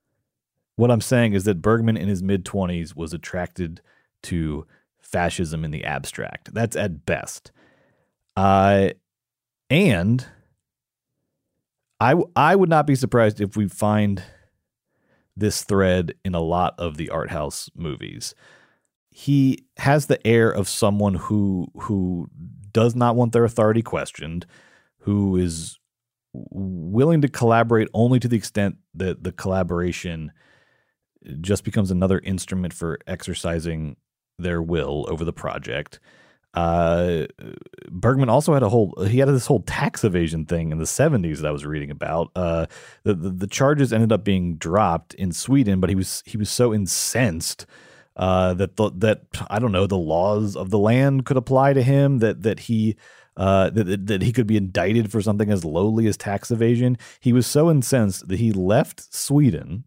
what 0.77 0.91
I'm 0.91 1.01
saying 1.01 1.35
is 1.35 1.45
that 1.45 1.63
Bergman 1.63 1.97
in 1.97 2.09
his 2.09 2.23
mid 2.23 2.45
20s 2.45 2.97
was 2.97 3.13
attracted 3.13 3.81
to 4.25 4.67
fascism 5.01 5.65
in 5.65 5.71
the 5.71 5.85
abstract. 5.85 6.55
That's 6.55 6.77
at 6.77 7.05
best. 7.05 7.53
Uh, 8.37 8.91
and 9.69 10.27
I, 12.01 12.11
w- 12.11 12.31
I 12.35 12.57
would 12.57 12.69
not 12.71 12.87
be 12.87 12.95
surprised 12.95 13.41
if 13.41 13.57
we 13.57 13.69
find 13.69 14.23
this 15.37 15.63
thread 15.63 16.15
in 16.25 16.35
a 16.35 16.41
lot 16.41 16.75
of 16.79 16.97
the 16.97 17.11
art 17.11 17.31
house 17.31 17.71
movies. 17.75 18.35
He 19.11 19.67
has 19.79 20.07
the 20.07 20.25
air 20.27 20.51
of 20.51 20.69
someone 20.69 21.15
who 21.15 21.69
who 21.75 22.29
does 22.73 22.95
not 22.95 23.17
want 23.17 23.33
their 23.33 23.45
authority 23.45 23.83
questioned, 23.83 24.47
who 25.01 25.37
is 25.37 25.79
willing 26.33 27.21
to 27.23 27.29
collaborate 27.29 27.89
only 27.93 28.21
to 28.21 28.29
the 28.29 28.37
extent 28.37 28.77
that 28.95 29.25
the 29.25 29.33
collaboration 29.33 30.31
just 31.41 31.65
becomes 31.65 31.91
another 31.91 32.21
instrument 32.21 32.73
for 32.73 32.99
exercising 33.07 33.97
their 34.39 34.63
will 34.63 35.07
over 35.09 35.25
the 35.25 35.33
project. 35.33 36.01
Uh, 36.53 37.27
Bergman 37.89 38.29
also 38.29 38.55
had 38.55 38.63
a 38.65 38.69
whole 38.69 38.93
he 39.07 39.19
had 39.19 39.29
this 39.29 39.47
whole 39.47 39.63
tax 39.63 40.03
evasion 40.03 40.47
thing 40.47 40.73
in 40.73 40.79
the 40.79 40.85
70s 40.85 41.37
that 41.39 41.47
I 41.47 41.53
was 41.53 41.65
reading 41.65 41.91
about. 41.91 42.31
Uh, 42.35 42.67
the, 43.05 43.15
the, 43.15 43.31
the 43.31 43.47
charges 43.47 43.93
ended 43.93 44.11
up 44.11 44.25
being 44.25 44.57
dropped 44.57 45.15
in 45.15 45.31
Sweden, 45.33 45.79
but 45.79 45.91
he 45.91 45.97
was 45.97 46.25
he 46.27 46.37
was 46.37 46.51
so 46.51 46.75
incensed 46.75 47.67
uh, 48.21 48.55
that 48.55 48.77
the, 48.77 48.91
that 48.97 49.23
I 49.49 49.59
don't 49.59 49.73
know 49.73 49.87
the 49.87 49.97
laws 49.97 50.55
of 50.55 50.71
the 50.71 50.79
land 50.79 51.25
could 51.25 51.39
apply 51.39 51.73
to 51.73 51.83
him 51.83 52.19
that 52.19 52.43
that 52.43 52.61
he 52.61 52.97
uh, 53.37 53.71
that, 53.71 54.07
that 54.07 54.23
he 54.23 54.33
could 54.33 54.47
be 54.47 54.59
indicted 54.59 55.11
for 55.11 55.23
something 55.23 55.51
as 55.51 55.65
lowly 55.65 56.07
as 56.07 56.17
tax 56.17 56.51
evasion. 56.51 56.99
He 57.19 57.33
was 57.33 57.47
so 57.47 57.71
incensed 57.71 58.29
that 58.29 58.39
he 58.39 58.53
left 58.53 59.13
Sweden 59.15 59.85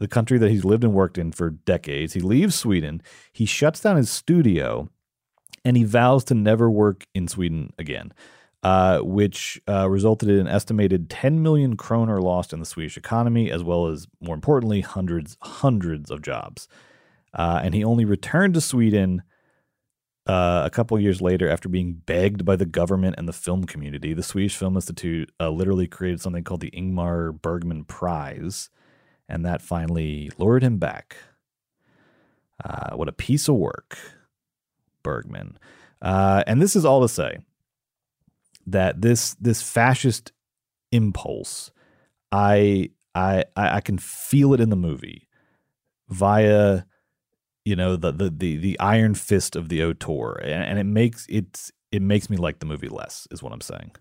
the 0.00 0.08
country 0.08 0.38
that 0.38 0.50
he's 0.50 0.64
lived 0.64 0.84
and 0.84 0.92
worked 0.92 1.16
in 1.16 1.32
for 1.32 1.50
decades. 1.50 2.12
He 2.12 2.20
leaves 2.20 2.54
Sweden, 2.54 3.00
he 3.32 3.46
shuts 3.46 3.80
down 3.80 3.96
his 3.96 4.10
studio, 4.10 4.90
and 5.64 5.76
he 5.76 5.84
vows 5.84 6.24
to 6.24 6.34
never 6.34 6.70
work 6.70 7.06
in 7.14 7.28
Sweden 7.28 7.72
again, 7.78 8.12
uh, 8.62 8.98
which 8.98 9.62
uh, 9.66 9.88
resulted 9.88 10.28
in 10.28 10.40
an 10.40 10.48
estimated 10.48 11.08
10 11.08 11.42
million 11.42 11.76
kroner 11.76 12.20
lost 12.20 12.52
in 12.52 12.60
the 12.60 12.66
Swedish 12.66 12.98
economy, 12.98 13.50
as 13.50 13.62
well 13.62 13.86
as, 13.86 14.06
more 14.20 14.34
importantly, 14.34 14.82
hundreds, 14.82 15.38
hundreds 15.40 16.10
of 16.10 16.20
jobs. 16.20 16.68
Uh, 17.34 17.60
and 17.62 17.74
he 17.74 17.82
only 17.84 18.04
returned 18.04 18.54
to 18.54 18.60
Sweden 18.60 19.22
uh, 20.26 20.62
a 20.64 20.70
couple 20.70 20.98
years 20.98 21.20
later 21.20 21.48
after 21.50 21.68
being 21.68 21.94
begged 22.06 22.44
by 22.44 22.56
the 22.56 22.64
government 22.64 23.16
and 23.18 23.28
the 23.28 23.32
film 23.32 23.64
community. 23.64 24.14
The 24.14 24.22
Swedish 24.22 24.56
Film 24.56 24.76
Institute 24.76 25.30
uh, 25.40 25.50
literally 25.50 25.86
created 25.86 26.20
something 26.20 26.44
called 26.44 26.60
the 26.60 26.70
Ingmar 26.70 27.40
Bergman 27.42 27.84
Prize, 27.84 28.70
and 29.28 29.44
that 29.44 29.60
finally 29.60 30.30
lured 30.38 30.62
him 30.62 30.78
back. 30.78 31.16
Uh, 32.64 32.96
what 32.96 33.08
a 33.08 33.12
piece 33.12 33.48
of 33.48 33.56
work, 33.56 33.98
Bergman. 35.02 35.58
Uh, 36.00 36.44
and 36.46 36.62
this 36.62 36.76
is 36.76 36.84
all 36.84 37.02
to 37.02 37.08
say 37.08 37.38
that 38.66 39.02
this 39.02 39.34
this 39.34 39.60
fascist 39.60 40.32
impulse, 40.92 41.70
I 42.30 42.90
I 43.14 43.44
I 43.56 43.80
can 43.80 43.98
feel 43.98 44.54
it 44.54 44.60
in 44.60 44.70
the 44.70 44.76
movie 44.76 45.28
via 46.08 46.84
you 47.64 47.76
know 47.76 47.96
the 47.96 48.12
the 48.12 48.30
the, 48.30 48.56
the 48.56 48.78
iron 48.80 49.14
fist 49.14 49.56
of 49.56 49.68
the 49.68 49.82
auteur, 49.84 50.34
and, 50.42 50.64
and 50.64 50.78
it 50.78 50.84
makes 50.84 51.26
it's 51.28 51.72
it 51.92 52.02
makes 52.02 52.28
me 52.28 52.36
like 52.36 52.58
the 52.58 52.66
movie 52.66 52.88
less. 52.88 53.26
Is 53.30 53.42
what 53.42 53.52
I'm 53.52 53.60
saying. 53.60 53.92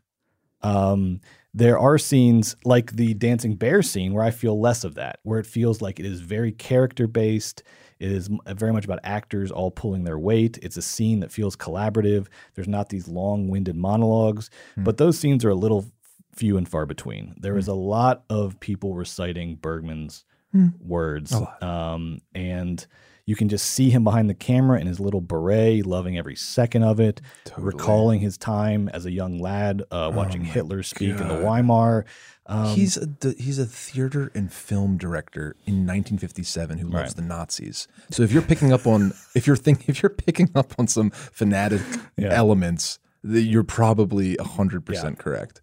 Um, 0.62 1.20
there 1.54 1.78
are 1.78 1.98
scenes 1.98 2.56
like 2.64 2.94
the 2.94 3.14
dancing 3.14 3.56
bear 3.56 3.82
scene 3.84 4.14
where 4.14 4.24
I 4.24 4.32
feel 4.32 4.60
less 4.60 4.84
of 4.84 4.96
that, 4.96 5.20
where 5.24 5.40
it 5.40 5.46
feels 5.46 5.82
like 5.82 6.00
it 6.00 6.06
is 6.06 6.22
very 6.22 6.52
character 6.52 7.06
based. 7.06 7.64
It 8.00 8.12
is 8.12 8.30
very 8.48 8.74
much 8.74 8.86
about 8.86 9.00
actors 9.04 9.52
all 9.52 9.70
pulling 9.72 10.04
their 10.04 10.18
weight. 10.18 10.58
It's 10.62 10.78
a 10.78 10.82
scene 10.82 11.20
that 11.20 11.32
feels 11.32 11.56
collaborative. 11.56 12.28
There's 12.56 12.68
not 12.68 12.90
these 12.90 13.08
long 13.08 13.50
winded 13.50 13.76
monologues, 13.76 14.50
Hmm. 14.76 14.84
but 14.84 14.98
those 14.98 15.20
scenes 15.20 15.46
are 15.46 15.50
a 15.50 15.56
little 15.56 15.86
few 16.34 16.58
and 16.58 16.68
far 16.68 16.86
between. 16.86 17.36
There 17.38 17.58
is 17.58 17.68
a 17.68 17.74
lot 17.76 18.24
of 18.30 18.60
people 18.60 18.96
reciting 18.96 19.56
Bergman's 19.56 20.26
Hmm. 20.54 20.68
words. 20.80 21.36
Um, 21.62 22.20
and 22.34 22.86
you 23.26 23.36
can 23.36 23.48
just 23.50 23.66
see 23.68 23.90
him 23.90 24.04
behind 24.04 24.30
the 24.30 24.34
camera 24.34 24.80
in 24.80 24.88
his 24.88 25.00
little 25.00 25.22
beret, 25.22 25.86
loving 25.86 26.18
every 26.18 26.36
second 26.36 26.84
of 26.84 27.00
it, 27.00 27.22
recalling 27.58 28.20
his 28.20 28.38
time 28.38 28.90
as 28.90 29.06
a 29.06 29.12
young 29.12 29.40
lad, 29.40 29.82
uh, 29.92 30.12
watching 30.14 30.44
Hitler 30.44 30.84
speak 30.84 31.12
in 31.20 31.28
the 31.30 31.36
Weimar. 31.42 32.06
Um, 32.46 32.76
he's 32.76 32.98
a 32.98 33.08
he's 33.38 33.58
a 33.60 33.66
theater 33.66 34.30
and 34.36 34.52
film 34.52 34.98
director 34.98 35.56
in 35.66 35.86
1957 35.88 36.78
who 36.80 36.88
loves 36.90 36.96
Right. 37.12 37.16
the 37.16 37.22
Nazis. 37.22 37.88
So 38.12 38.24
if 38.24 38.34
you're 38.34 38.42
picking 38.42 38.74
up 38.74 38.86
on 38.86 39.14
if 39.34 39.48
you're 39.48 39.56
thinking 39.56 39.86
if 39.88 40.04
you're 40.04 40.10
picking 40.10 40.50
up 40.54 40.74
on 40.78 40.88
some 40.88 41.10
fanatic 41.12 41.82
Yeah. 42.18 42.34
elements, 42.34 43.00
you're 43.24 43.64
probably 43.64 44.36
hundred 44.36 44.86
percent 44.86 45.20
correct. 45.20 45.62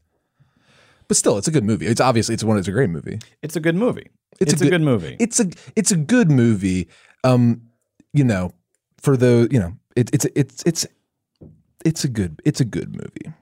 But 1.08 1.18
still, 1.18 1.36
it's 1.36 1.48
a 1.48 1.50
good 1.50 1.64
movie. 1.64 1.86
It's 1.86 2.00
obviously 2.00 2.34
it's 2.34 2.44
one. 2.44 2.56
It's 2.56 2.68
a 2.68 2.72
great 2.72 2.88
movie. 2.88 3.18
it's 3.42 3.56
a 3.56 3.61
good 3.61 3.74
movie. 3.74 4.08
It's, 4.38 4.52
a, 4.62 4.70
good, 4.70 4.80
movie. 4.80 5.16
It's 5.20 5.38
a 5.40 5.50
it's 5.76 5.90
a 5.90 5.96
good 5.96 6.30
movie. 6.30 6.88
Um, 7.24 7.62
you 8.12 8.24
know, 8.24 8.52
for 8.98 9.16
the 9.16 9.48
you 9.50 9.58
know, 9.58 9.76
it, 9.96 10.10
it's 10.12 10.26
it's 10.34 10.62
it's 10.66 10.86
it's 11.84 12.04
a 12.04 12.08
good 12.08 12.40
it's 12.44 12.60
a 12.60 12.64
good 12.64 12.94
movie. 12.94 13.32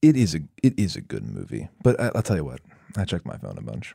It 0.00 0.16
is 0.16 0.34
a 0.34 0.40
it 0.62 0.78
is 0.78 0.96
a 0.96 1.00
good 1.00 1.24
movie. 1.24 1.68
But 1.82 2.00
I, 2.00 2.10
I'll 2.14 2.22
tell 2.22 2.36
you 2.36 2.44
what, 2.44 2.60
I 2.96 3.04
checked 3.04 3.26
my 3.26 3.36
phone 3.36 3.56
a 3.58 3.62
bunch. 3.62 3.94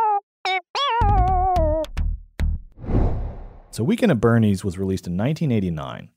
So 3.71 3.83
Weekend 3.85 4.11
at 4.11 4.19
Bernie's 4.19 4.63
was 4.65 4.77
released 4.77 5.07
in 5.07 5.13
1989. 5.17 6.09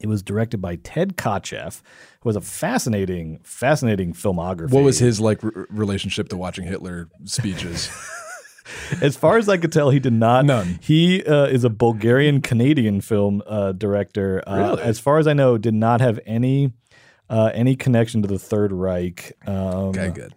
It 0.00 0.06
was 0.08 0.22
directed 0.22 0.58
by 0.58 0.76
Ted 0.76 1.16
Kotcheff, 1.16 1.82
who 2.20 2.28
has 2.30 2.36
a 2.36 2.40
fascinating, 2.40 3.38
fascinating 3.42 4.12
filmography. 4.12 4.70
What 4.70 4.82
was 4.82 4.98
his 4.98 5.20
like 5.20 5.42
r- 5.44 5.66
relationship 5.70 6.28
to 6.30 6.36
watching 6.36 6.66
Hitler 6.66 7.08
speeches? 7.24 7.90
as 9.02 9.16
far 9.16 9.36
as 9.38 9.48
I 9.48 9.56
could 9.58 9.72
tell, 9.72 9.90
he 9.90 10.00
did 10.00 10.12
not. 10.12 10.44
None. 10.44 10.78
He 10.82 11.22
uh, 11.24 11.46
is 11.46 11.64
a 11.64 11.70
Bulgarian 11.70 12.40
Canadian 12.40 13.00
film 13.00 13.42
uh, 13.46 13.72
director. 13.72 14.42
Uh, 14.46 14.56
Really? 14.56 14.82
As 14.82 14.98
far 14.98 15.18
as 15.18 15.26
I 15.26 15.32
know, 15.34 15.58
did 15.58 15.74
not 15.74 16.00
have 16.00 16.18
any 16.26 16.72
uh, 17.28 17.50
any 17.54 17.74
connection 17.76 18.22
to 18.22 18.28
the 18.28 18.38
Third 18.38 18.72
Reich. 18.72 19.32
Um, 19.46 19.54
okay, 19.90 20.10
good. 20.10 20.34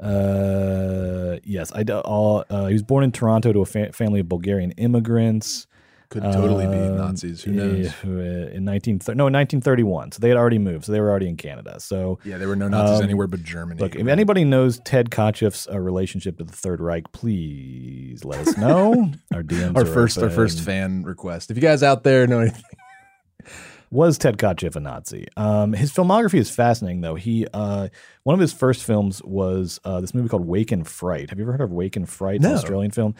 Uh, 0.00 1.38
yes, 1.44 1.72
I 1.72 1.82
all. 2.04 2.44
Uh, 2.48 2.66
he 2.66 2.72
was 2.72 2.82
born 2.82 3.04
in 3.04 3.12
Toronto 3.12 3.52
to 3.52 3.60
a 3.60 3.66
fa- 3.66 3.92
family 3.92 4.20
of 4.20 4.28
Bulgarian 4.28 4.72
immigrants. 4.72 5.66
Could 6.10 6.22
totally 6.22 6.66
be 6.66 6.78
Um, 6.78 6.96
Nazis. 6.96 7.42
Who 7.42 7.52
knows? 7.52 7.92
In 8.02 8.64
19 8.64 9.00
no, 9.08 9.26
in 9.26 9.34
1931. 9.34 10.12
So 10.12 10.20
they 10.20 10.28
had 10.28 10.38
already 10.38 10.58
moved. 10.58 10.86
So 10.86 10.92
they 10.92 11.00
were 11.00 11.10
already 11.10 11.28
in 11.28 11.36
Canada. 11.36 11.80
So 11.80 12.18
Yeah, 12.24 12.38
there 12.38 12.48
were 12.48 12.56
no 12.56 12.66
Nazis 12.68 12.98
um, 12.98 13.04
anywhere 13.04 13.26
but 13.26 13.42
Germany. 13.42 13.78
Look, 13.78 13.94
if 13.94 14.06
anybody 14.06 14.44
knows 14.44 14.80
Ted 14.86 15.10
Kotcheff's 15.10 15.68
uh, 15.70 15.78
relationship 15.78 16.38
to 16.38 16.44
the 16.44 16.52
Third 16.52 16.80
Reich, 16.80 17.12
please 17.12 18.24
let 18.24 18.40
us 18.40 18.56
know. 18.56 19.12
our 19.34 19.42
DMs 19.42 19.76
our 19.76 19.84
first, 19.84 20.16
our 20.16 20.30
first 20.30 20.62
fan 20.62 21.02
request. 21.02 21.50
If 21.50 21.58
you 21.58 21.60
guys 21.60 21.82
out 21.82 22.04
there 22.04 22.26
know 22.26 22.40
anything, 22.40 22.62
was 23.90 24.18
Ted 24.18 24.38
Kotcheff 24.38 24.76
a 24.76 24.80
Nazi? 24.80 25.26
Um, 25.36 25.72
his 25.72 25.92
filmography 25.92 26.38
is 26.38 26.50
fascinating, 26.50 27.00
though. 27.00 27.14
He 27.14 27.46
uh, 27.52 27.88
one 28.24 28.34
of 28.34 28.40
his 28.40 28.52
first 28.52 28.84
films 28.84 29.22
was 29.24 29.80
uh, 29.84 30.00
this 30.00 30.14
movie 30.14 30.28
called 30.28 30.46
Wake 30.46 30.72
in 30.72 30.84
Fright. 30.84 31.30
Have 31.30 31.38
you 31.38 31.44
ever 31.44 31.52
heard 31.52 31.62
of 31.62 31.72
Wake 31.72 31.96
in 31.96 32.06
Fright? 32.06 32.36
It's 32.36 32.44
an 32.44 32.52
Australian 32.52 32.90
film. 32.90 33.14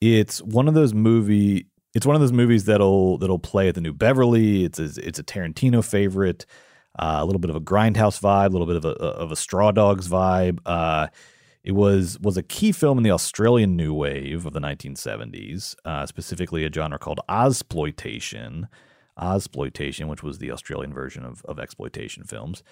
It's 0.00 0.40
one 0.42 0.68
of 0.68 0.74
those 0.74 0.94
movie. 0.94 1.66
It's 1.94 2.06
one 2.06 2.16
of 2.16 2.20
those 2.20 2.32
movies 2.32 2.64
that'll 2.64 3.18
that'll 3.18 3.38
play 3.38 3.68
at 3.68 3.74
the 3.74 3.80
New 3.80 3.92
Beverly. 3.92 4.64
It's 4.64 4.78
a, 4.78 4.84
it's 5.06 5.18
a 5.18 5.24
Tarantino 5.24 5.84
favorite. 5.84 6.46
Uh, 6.96 7.18
a 7.20 7.24
little 7.24 7.40
bit 7.40 7.50
of 7.50 7.56
a 7.56 7.60
grindhouse 7.60 8.20
vibe, 8.20 8.50
a 8.50 8.56
little 8.56 8.66
bit 8.66 8.76
of 8.76 8.84
a 8.84 8.90
of 8.90 9.32
a 9.32 9.36
Straw 9.36 9.72
Dogs 9.72 10.08
vibe. 10.08 10.58
Uh, 10.64 11.08
it 11.64 11.72
was 11.72 12.20
was 12.20 12.36
a 12.36 12.42
key 12.42 12.72
film 12.72 12.98
in 12.98 13.04
the 13.04 13.10
Australian 13.10 13.74
New 13.74 13.94
Wave 13.94 14.46
of 14.46 14.52
the 14.52 14.60
1970s, 14.60 15.74
uh, 15.84 16.06
specifically 16.06 16.64
a 16.64 16.72
genre 16.72 16.98
called 16.98 17.20
Ozploitation. 17.28 18.68
Ozploitation, 19.18 20.08
which 20.08 20.22
was 20.22 20.38
the 20.38 20.50
Australian 20.50 20.92
version 20.92 21.24
of, 21.24 21.44
of 21.44 21.58
exploitation 21.58 22.24
films. 22.24 22.62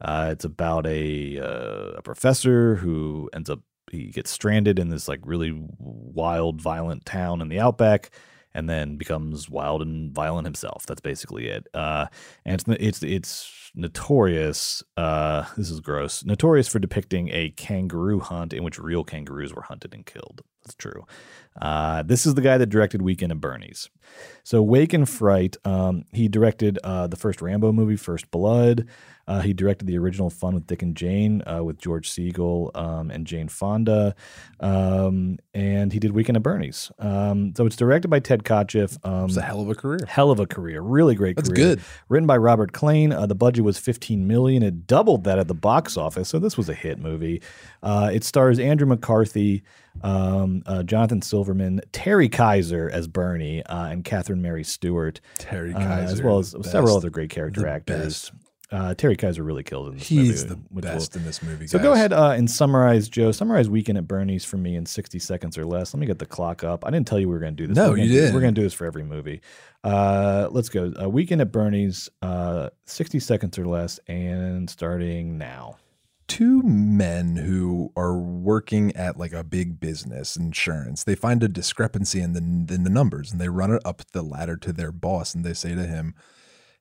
Uh, 0.00 0.28
it's 0.32 0.44
about 0.44 0.86
a 0.86 1.38
uh, 1.38 1.92
a 1.98 2.02
professor 2.02 2.76
who 2.76 3.30
ends 3.32 3.48
up 3.48 3.60
he 3.90 4.06
gets 4.06 4.30
stranded 4.30 4.78
in 4.78 4.88
this 4.88 5.08
like 5.08 5.20
really 5.24 5.54
wild, 5.78 6.60
violent 6.60 7.04
town 7.04 7.40
in 7.40 7.48
the 7.48 7.60
outback, 7.60 8.10
and 8.54 8.68
then 8.68 8.96
becomes 8.96 9.48
wild 9.48 9.82
and 9.82 10.12
violent 10.12 10.46
himself. 10.46 10.86
That's 10.86 11.00
basically 11.00 11.46
it. 11.48 11.68
Uh, 11.74 12.06
and 12.44 12.60
it's 12.60 12.64
it's 12.80 13.02
it's 13.02 13.70
notorious. 13.74 14.82
Uh, 14.96 15.44
this 15.56 15.70
is 15.70 15.80
gross. 15.80 16.24
Notorious 16.24 16.68
for 16.68 16.78
depicting 16.78 17.28
a 17.30 17.50
kangaroo 17.50 18.20
hunt 18.20 18.52
in 18.52 18.64
which 18.64 18.78
real 18.78 19.04
kangaroos 19.04 19.54
were 19.54 19.62
hunted 19.62 19.94
and 19.94 20.06
killed. 20.06 20.42
That's 20.64 20.74
true. 20.74 21.04
Uh, 21.60 22.02
this 22.02 22.24
is 22.24 22.34
the 22.34 22.40
guy 22.40 22.56
that 22.58 22.66
directed 22.66 23.02
Weekend 23.02 23.32
at 23.32 23.40
Bernie's. 23.40 23.90
So 24.44 24.62
Wake 24.62 24.94
in 24.94 25.06
Fright. 25.06 25.56
Um, 25.64 26.04
he 26.12 26.28
directed 26.28 26.78
uh, 26.82 27.06
the 27.06 27.16
first 27.16 27.42
Rambo 27.42 27.72
movie, 27.72 27.96
First 27.96 28.30
Blood. 28.30 28.86
Uh, 29.28 29.40
he 29.40 29.52
directed 29.52 29.86
the 29.86 29.96
original 29.96 30.30
Fun 30.30 30.54
with 30.54 30.66
Dick 30.66 30.82
and 30.82 30.96
Jane 30.96 31.42
uh, 31.46 31.62
with 31.62 31.78
George 31.78 32.10
Segal 32.10 32.76
um, 32.76 33.10
and 33.10 33.24
Jane 33.24 33.48
Fonda, 33.48 34.16
um, 34.58 35.38
and 35.54 35.92
he 35.92 36.00
did 36.00 36.10
Weekend 36.10 36.36
at 36.36 36.42
Bernie's. 36.42 36.90
Um, 36.98 37.54
so 37.56 37.64
it's 37.64 37.76
directed 37.76 38.08
by 38.08 38.18
Ted 38.18 38.42
Kotcheff. 38.42 38.98
Um, 39.06 39.26
it's 39.26 39.36
a 39.36 39.42
hell 39.42 39.60
of 39.60 39.68
a 39.68 39.76
career. 39.76 40.00
Hell 40.08 40.32
of 40.32 40.40
a 40.40 40.46
career, 40.46 40.80
really 40.80 41.14
great. 41.14 41.36
That's 41.36 41.48
career. 41.48 41.76
good. 41.76 41.80
Written 42.08 42.26
by 42.26 42.36
Robert 42.36 42.72
Klane. 42.72 43.14
Uh, 43.14 43.26
the 43.26 43.36
budget 43.36 43.64
was 43.64 43.78
15 43.78 44.26
million. 44.26 44.62
It 44.62 44.88
doubled 44.88 45.22
that 45.24 45.38
at 45.38 45.46
the 45.46 45.54
box 45.54 45.96
office, 45.96 46.28
so 46.28 46.40
this 46.40 46.56
was 46.56 46.68
a 46.68 46.74
hit 46.74 46.98
movie. 46.98 47.42
Uh, 47.82 48.10
it 48.12 48.24
stars 48.24 48.58
Andrew 48.58 48.88
McCarthy, 48.88 49.62
um, 50.02 50.62
uh, 50.66 50.82
Jonathan 50.82 51.22
Silverman, 51.22 51.80
Terry 51.92 52.28
Kiser 52.28 52.88
as 52.90 53.06
Bernie, 53.06 53.62
uh, 53.64 53.86
and 53.86 54.04
Catherine 54.04 54.42
Mary 54.42 54.64
Stewart. 54.64 55.20
Terry 55.38 55.74
uh, 55.74 55.78
as 55.80 56.22
well 56.22 56.38
as 56.38 56.52
the 56.52 56.64
several 56.64 56.96
other 56.96 57.10
great 57.10 57.30
character 57.30 57.62
The 57.62 57.70
actors. 57.70 58.32
Uh, 58.70 58.94
Terry 58.94 59.16
Kiser 59.16 59.42
really 59.42 59.62
killed 59.62 59.88
in 59.88 59.98
this 59.98 60.08
He's 60.08 60.44
movie. 60.44 60.54
the 60.54 60.60
which 60.70 60.84
best 60.86 61.14
in 61.14 61.26
this 61.26 61.42
movie, 61.42 61.66
So 61.66 61.78
go 61.78 61.92
ahead 61.92 62.14
uh, 62.14 62.30
and 62.30 62.50
summarize, 62.50 63.06
Joe. 63.10 63.30
Summarize 63.30 63.68
Weekend 63.68 63.98
at 63.98 64.08
Bernie's 64.08 64.46
for 64.46 64.56
me 64.56 64.76
in 64.76 64.86
60 64.86 65.18
seconds 65.18 65.58
or 65.58 65.66
less. 65.66 65.92
Let 65.92 66.00
me 66.00 66.06
get 66.06 66.18
the 66.18 66.24
clock 66.24 66.64
up. 66.64 66.86
I 66.86 66.90
didn't 66.90 67.06
tell 67.06 67.20
you 67.20 67.28
we 67.28 67.34
were 67.34 67.40
going 67.40 67.54
to 67.54 67.62
do 67.62 67.66
this. 67.66 67.76
No, 67.76 67.90
We're 67.90 67.98
you 67.98 68.08
do- 68.08 68.14
didn't. 68.14 68.34
We're 68.34 68.40
going 68.40 68.54
to 68.54 68.58
do 68.58 68.64
this 68.64 68.72
for 68.72 68.86
every 68.86 69.02
movie. 69.04 69.42
Uh, 69.84 70.48
let's 70.52 70.70
go. 70.70 70.90
Uh, 70.98 71.06
Weekend 71.06 71.42
at 71.42 71.52
Bernie's, 71.52 72.08
uh, 72.22 72.70
60 72.86 73.20
seconds 73.20 73.58
or 73.58 73.66
less, 73.66 74.00
and 74.08 74.70
starting 74.70 75.36
now. 75.36 75.76
Two 76.32 76.62
men 76.62 77.36
who 77.36 77.92
are 77.94 78.16
working 78.16 78.90
at 78.96 79.18
like 79.18 79.34
a 79.34 79.44
big 79.44 79.78
business 79.78 80.34
insurance. 80.34 81.04
They 81.04 81.14
find 81.14 81.42
a 81.42 81.48
discrepancy 81.48 82.22
in 82.22 82.32
the 82.32 82.74
in 82.74 82.84
the 82.84 82.90
numbers 82.90 83.30
and 83.32 83.38
they 83.38 83.50
run 83.50 83.70
it 83.70 83.82
up 83.84 84.00
the 84.12 84.22
ladder 84.22 84.56
to 84.56 84.72
their 84.72 84.92
boss 84.92 85.34
and 85.34 85.44
they 85.44 85.52
say 85.52 85.74
to 85.74 85.84
him 85.84 86.14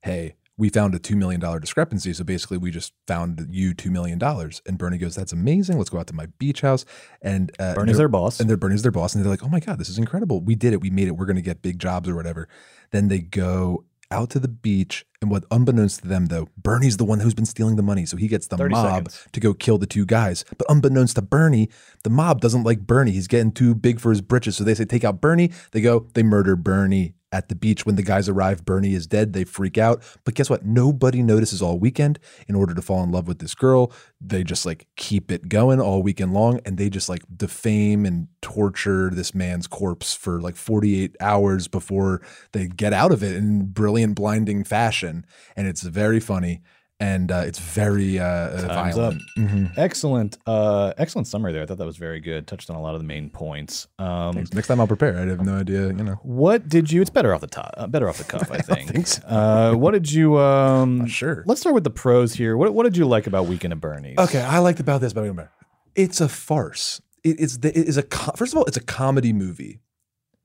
hey 0.03 0.35
we 0.55 0.69
found 0.69 0.95
a 0.95 0.99
$2 0.99 1.17
million 1.17 1.41
discrepancy 1.59 2.13
so 2.13 2.23
basically 2.23 2.57
we 2.57 2.71
just 2.71 2.93
found 3.07 3.45
you 3.49 3.75
$2 3.75 3.91
million 3.91 4.17
and 4.65 4.77
bernie 4.77 4.97
goes 4.97 5.15
that's 5.15 5.33
amazing. 5.33 5.77
Let's 5.77 5.89
go 5.89 5.99
out 5.99 6.07
to 6.07 6.15
my 6.15 6.27
beach 6.39 6.61
house. 6.61 6.85
And 7.21 7.51
uh, 7.59 7.73
Bernie's 7.73 7.97
their 7.97 8.07
boss. 8.07 8.39
and 8.39 8.49
they're 8.49 8.55
bernie's 8.55 8.83
their 8.83 8.91
boss 8.93 9.13
and 9.13 9.21
they're 9.21 9.31
like 9.31 9.43
oh 9.43 9.49
my 9.49 9.59
god 9.59 9.79
this 9.79 9.89
is 9.89 9.97
incredible. 9.97 10.39
We 10.39 10.55
did 10.55 10.71
it. 10.71 10.79
We 10.79 10.91
made 10.91 11.09
it. 11.09 11.17
We're 11.17 11.25
going 11.25 11.35
to 11.35 11.41
get 11.41 11.61
big 11.61 11.77
jobs 11.77 12.07
or 12.07 12.15
whatever. 12.15 12.47
Then 12.91 13.09
they 13.09 13.19
go 13.19 13.83
out 14.11 14.29
to 14.29 14.39
the 14.39 14.47
beach 14.47 15.05
and 15.21 15.31
what 15.31 15.45
unbeknownst 15.51 16.01
to 16.01 16.07
them 16.07 16.27
though 16.27 16.47
bernie's 16.57 16.97
the 16.97 17.05
one 17.05 17.19
who's 17.19 17.33
been 17.33 17.45
stealing 17.45 17.75
the 17.75 17.83
money 17.83 18.05
so 18.05 18.17
he 18.17 18.27
gets 18.27 18.47
the 18.47 18.57
mob 18.69 19.09
seconds. 19.09 19.27
to 19.31 19.39
go 19.39 19.53
kill 19.53 19.77
the 19.77 19.85
two 19.85 20.05
guys. 20.05 20.45
But 20.57 20.69
unbeknownst 20.69 21.15
to 21.15 21.21
Bernie, 21.21 21.69
the 22.03 22.09
mob 22.09 22.41
doesn't 22.41 22.63
like 22.63 22.81
Bernie. 22.81 23.11
He's 23.11 23.27
getting 23.27 23.51
too 23.51 23.75
big 23.75 23.99
for 23.99 24.09
his 24.09 24.21
britches. 24.21 24.57
So 24.57 24.63
they 24.63 24.75
say, 24.75 24.85
take 24.85 25.03
out 25.03 25.21
Bernie. 25.21 25.51
They 25.71 25.81
go, 25.81 26.07
they 26.13 26.23
murder 26.23 26.55
Bernie 26.55 27.13
at 27.31 27.49
the 27.49 27.55
beach. 27.55 27.85
When 27.85 27.95
the 27.95 28.03
guys 28.03 28.27
arrive, 28.27 28.65
Bernie 28.65 28.93
is 28.93 29.07
dead. 29.07 29.33
They 29.33 29.43
freak 29.43 29.77
out. 29.77 30.03
But 30.23 30.35
guess 30.35 30.49
what? 30.49 30.65
Nobody 30.65 31.21
notices 31.21 31.61
all 31.61 31.79
weekend. 31.79 32.19
In 32.47 32.55
order 32.55 32.73
to 32.73 32.81
fall 32.81 33.03
in 33.03 33.11
love 33.11 33.27
with 33.27 33.39
this 33.39 33.55
girl, 33.55 33.91
they 34.19 34.43
just 34.43 34.65
like 34.65 34.87
keep 34.95 35.31
it 35.31 35.49
going 35.49 35.79
all 35.79 36.03
weekend 36.03 36.33
long. 36.33 36.59
And 36.65 36.77
they 36.77 36.89
just 36.89 37.09
like 37.09 37.23
defame 37.35 38.05
and 38.05 38.27
torture 38.41 39.09
this 39.09 39.33
man's 39.33 39.67
corpse 39.67 40.13
for 40.13 40.41
like 40.41 40.55
48 40.55 41.15
hours 41.19 41.67
before 41.67 42.21
they 42.51 42.67
get 42.67 42.93
out 42.93 43.11
of 43.11 43.23
it 43.23 43.35
in 43.35 43.67
brilliant, 43.67 44.15
blinding 44.15 44.63
fashion. 44.63 45.25
And 45.55 45.67
it's 45.67 45.83
very 45.83 46.19
funny. 46.19 46.61
And 47.01 47.31
uh, 47.31 47.43
it's 47.47 47.57
very 47.57 48.19
uh, 48.19 48.25
uh, 48.25 48.67
violent. 48.67 49.15
up. 49.15 49.21
Mhm. 49.37 49.77
Excellent, 49.77 50.37
uh, 50.45 50.93
excellent 50.97 51.27
summary 51.27 51.51
there. 51.51 51.63
I 51.63 51.65
thought 51.65 51.79
that 51.79 51.85
was 51.85 51.97
very 51.97 52.19
good. 52.19 52.45
Touched 52.45 52.69
on 52.69 52.75
a 52.75 52.81
lot 52.81 52.93
of 52.93 53.01
the 53.01 53.07
main 53.07 53.29
points. 53.31 53.87
Um, 53.97 54.33
Thanks. 54.35 54.53
Next 54.53 54.67
time 54.67 54.79
I'll 54.79 54.87
prepare. 54.87 55.17
I 55.17 55.25
have 55.25 55.41
no 55.43 55.55
idea. 55.57 55.87
You 55.87 56.03
know, 56.03 56.19
What 56.21 56.69
did 56.69 56.91
you? 56.91 57.01
It's 57.01 57.09
better 57.09 57.33
off 57.33 57.41
the 57.41 57.47
top, 57.47 57.73
uh, 57.75 57.87
better 57.87 58.07
off 58.07 58.19
the 58.19 58.23
cuff, 58.23 58.51
I 58.57 58.59
think. 58.59 58.91
think 58.91 59.07
so. 59.07 59.23
uh, 59.27 59.73
what 59.73 59.91
did 59.91 60.11
you? 60.11 60.37
Um, 60.37 61.07
sure. 61.07 61.43
Let's 61.47 61.61
start 61.61 61.73
with 61.73 61.83
the 61.83 61.89
pros 61.89 62.33
here. 62.35 62.55
What 62.55 62.73
What 62.75 62.83
did 62.83 62.95
you 62.95 63.05
like 63.07 63.25
about 63.25 63.47
Weekend 63.47 63.73
at 63.73 63.81
Bernie's? 63.81 64.19
Okay, 64.19 64.41
I 64.41 64.59
liked 64.59 64.79
about 64.79 65.01
this, 65.01 65.11
but 65.11 65.21
I 65.21 65.27
remember 65.27 65.51
it's 65.95 66.21
a 66.21 66.29
farce. 66.29 67.01
It, 67.23 67.39
it's 67.39 67.57
the, 67.57 67.69
it 67.77 67.87
is 67.87 67.97
a 67.97 68.03
first 68.35 68.53
of 68.53 68.57
all, 68.59 68.65
it's 68.65 68.77
a 68.77 68.83
comedy 68.83 69.33
movie. 69.33 69.81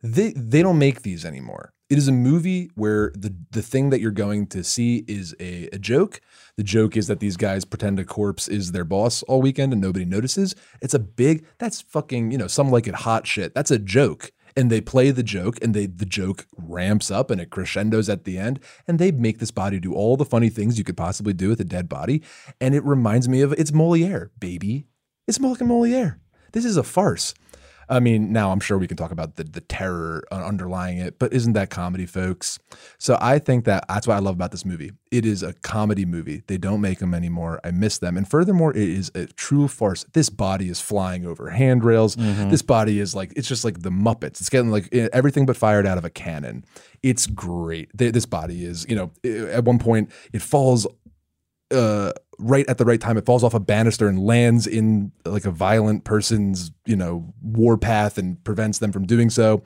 They 0.02 0.32
they 0.34 0.62
don't 0.62 0.78
make 0.78 1.02
these 1.02 1.24
anymore. 1.24 1.72
It 1.89 1.99
is 1.99 2.09
a 2.09 2.12
movie 2.12 2.70
where 2.74 3.12
the 3.14 3.32
the 3.53 3.62
thing 3.62 3.91
that 3.91 4.01
you're 4.01 4.11
going 4.11 4.49
to 4.49 4.64
see 4.64 5.05
is 5.07 5.37
a, 5.39 5.68
a 5.72 5.78
joke. 5.78 6.20
The 6.57 6.64
joke 6.64 6.97
is 6.97 7.07
that 7.07 7.20
these 7.20 7.37
guys 7.37 7.64
pretend 7.64 8.01
a 8.01 8.05
corpse 8.05 8.49
is 8.49 8.72
their 8.72 8.84
boss 8.84 9.22
all 9.24 9.41
weekend 9.41 9.72
and 9.72 9.80
nobody 9.80 10.05
notices. 10.05 10.57
It's 10.82 10.95
a 10.95 10.99
big 10.99 11.47
that's 11.59 11.82
fucking 11.82 12.32
you 12.32 12.39
know 12.39 12.49
some 12.49 12.70
like 12.70 12.89
it 12.89 12.97
hot 12.97 13.26
shit. 13.26 13.55
That's 13.55 13.70
a 13.70 13.78
joke. 13.78 14.32
And 14.59 14.70
they 14.70 14.80
play 14.80 15.11
the 15.11 15.22
joke, 15.22 15.59
and 15.61 15.74
they 15.74 15.84
the 15.84 16.07
joke 16.07 16.47
ramps 16.57 17.11
up, 17.11 17.30
and 17.30 17.43
it 17.43 17.51
crescendos 17.51 18.09
at 18.09 18.24
the 18.24 18.39
end, 18.39 18.59
and 18.89 18.99
they 18.99 19.12
make 19.12 19.39
this 19.39 19.51
body 19.51 19.78
do 19.78 19.93
all 19.93 20.16
the 20.16 20.24
funny 20.24 20.49
things 20.49 20.78
you 20.78 20.84
could 20.84 20.97
possibly 20.97 21.34
do 21.34 21.51
with 21.51 21.61
a 21.61 21.64
dead 21.64 21.91
body, 21.91 22.22
and 22.59 22.74
it 22.74 22.82
reminds 22.82 23.28
me 23.28 23.43
of 23.43 23.53
it's 23.53 23.70
Moliere, 23.70 24.30
baby. 24.41 24.87
It's 25.28 25.37
fucking 25.37 25.68
Moliere. 25.68 26.18
This 26.53 26.64
is 26.64 26.78
a 26.78 26.82
farce. 26.82 27.34
I 27.89 28.01
mean, 28.01 28.32
now 28.32 28.51
I'm 28.51 28.61
sure 28.61 28.78
we 28.78 28.89
can 28.89 28.97
talk 28.97 29.11
about 29.12 29.37
the 29.37 29.45
the 29.45 29.61
terror 29.61 30.24
uh, 30.32 30.45
underlying 30.45 30.99
it, 30.99 31.18
but 31.18 31.32
isn't 31.32 31.53
that 31.53 31.70
comedy, 31.70 32.07
folks? 32.07 32.59
So 32.99 33.16
I 33.20 33.39
think 33.39 33.64
that 33.64 33.84
that's 33.89 34.07
what 34.07 34.14
I 34.14 34.18
love 34.18 34.34
about 34.34 34.51
this 34.51 34.64
movie. 34.64 34.93
It 35.12 35.24
is 35.24 35.43
a 35.43 35.53
comedy 35.53 36.05
movie. 36.05 36.43
They 36.47 36.59
don't 36.59 36.80
make 36.80 36.99
them 36.99 37.14
anymore. 37.14 37.61
I 37.62 37.70
miss 37.70 37.99
them, 37.99 38.16
and 38.16 38.28
furthermore, 38.28 38.72
it 38.72 38.89
is 38.89 39.11
a 39.14 39.26
true 39.26 39.68
farce. 39.68 40.05
This 40.12 40.30
body 40.30 40.68
is 40.68 40.80
flying 40.80 41.24
over 41.26 41.51
handrails. 41.51 42.16
This 42.16 42.62
body 42.62 42.99
is 42.99 43.14
like 43.14 43.32
it's 43.37 43.49
just 43.49 43.64
like 43.64 43.82
the 43.82 43.91
Muppets. 43.91 44.41
It's 44.41 44.49
getting 44.49 44.70
like 44.70 44.89
eh, 44.93 45.09
everything 45.12 45.47
but 45.47 45.57
fired 45.57 45.87
out 45.87 45.99
of 45.99 46.05
a 46.05 46.11
cannon. 46.11 46.64
It's 47.03 47.26
great. 47.26 47.91
This 47.97 48.26
body 48.26 48.64
is, 48.64 48.84
you 48.89 48.97
know, 48.97 49.11
eh, 49.24 49.47
at 49.53 49.64
one 49.64 49.78
point 49.78 50.11
it 50.32 50.43
falls 50.43 50.87
uh 51.72 52.12
right 52.39 52.66
at 52.68 52.78
the 52.78 52.84
right 52.84 53.01
time 53.01 53.16
it 53.16 53.24
falls 53.24 53.43
off 53.43 53.55
a 53.55 53.61
banister 53.61 54.09
and 54.09 54.18
lands 54.18 54.66
in 54.66 55.12
like 55.24 55.45
a 55.45 55.51
violent 55.51 56.05
person's 56.05 56.70
you 56.84 56.97
know 56.97 57.32
warpath 57.43 58.18
and 58.18 58.43
prevents 58.45 58.78
them 58.78 58.93
from 58.93 59.07
doing 59.07 59.30
so 59.30 59.62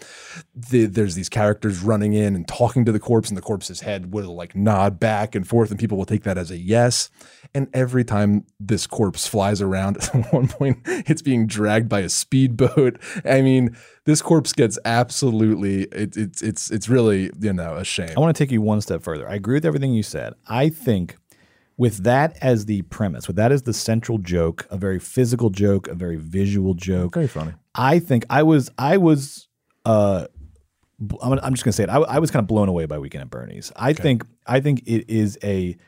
the, 0.54 0.86
there's 0.86 1.14
these 1.14 1.28
characters 1.28 1.82
running 1.82 2.12
in 2.12 2.34
and 2.34 2.46
talking 2.46 2.84
to 2.84 2.92
the 2.92 3.00
corpse 3.00 3.28
and 3.28 3.36
the 3.36 3.42
corpse's 3.42 3.80
head 3.80 4.12
will 4.12 4.34
like 4.34 4.54
nod 4.54 5.00
back 5.00 5.34
and 5.34 5.48
forth 5.48 5.70
and 5.70 5.78
people 5.78 5.98
will 5.98 6.04
take 6.04 6.22
that 6.22 6.38
as 6.38 6.50
a 6.50 6.56
yes 6.56 7.10
and 7.54 7.68
every 7.74 8.04
time 8.04 8.44
this 8.58 8.86
corpse 8.86 9.26
flies 9.26 9.60
around 9.60 9.96
at 10.14 10.32
one 10.32 10.48
point 10.48 10.78
it's 10.86 11.22
being 11.22 11.46
dragged 11.46 11.88
by 11.88 12.00
a 12.00 12.08
speedboat 12.08 12.98
i 13.24 13.40
mean 13.40 13.76
this 14.04 14.22
corpse 14.22 14.52
gets 14.52 14.78
absolutely 14.84 15.82
it, 15.84 16.16
it's 16.16 16.42
it's 16.42 16.70
it's 16.70 16.88
really 16.88 17.30
you 17.40 17.52
know 17.52 17.76
a 17.76 17.84
shame 17.84 18.10
I 18.16 18.20
want 18.20 18.36
to 18.36 18.44
take 18.44 18.50
you 18.50 18.60
one 18.60 18.80
step 18.80 19.02
further. 19.02 19.28
I 19.28 19.34
agree 19.34 19.54
with 19.54 19.64
everything 19.64 19.94
you 19.94 20.02
said. 20.02 20.34
I 20.46 20.68
think 20.68 21.16
with 21.80 22.04
that 22.04 22.36
as 22.42 22.66
the 22.66 22.82
premise, 22.82 23.26
with 23.26 23.36
that 23.36 23.50
as 23.52 23.62
the 23.62 23.72
central 23.72 24.18
joke, 24.18 24.66
a 24.70 24.76
very 24.76 24.98
physical 24.98 25.48
joke, 25.48 25.88
a 25.88 25.94
very 25.94 26.16
visual 26.16 26.74
joke. 26.74 27.14
Very 27.14 27.26
funny. 27.26 27.54
I 27.74 27.98
think 28.00 28.26
I 28.28 28.42
was 28.42 28.70
I 28.76 28.98
was 28.98 29.48
uh 29.86 30.26
I'm, 31.22 31.38
I'm 31.42 31.54
just 31.54 31.64
gonna 31.64 31.72
say 31.72 31.84
it. 31.84 31.88
I, 31.88 31.96
I 32.00 32.18
was 32.18 32.30
kind 32.30 32.42
of 32.42 32.46
blown 32.46 32.68
away 32.68 32.84
by 32.84 32.98
Weekend 32.98 33.22
at 33.22 33.30
Bernie's. 33.30 33.72
I 33.76 33.94
think 33.94 34.26
I 34.46 34.60
think 34.60 34.82
it 34.86 35.08
is 35.08 35.38
a 35.42 35.78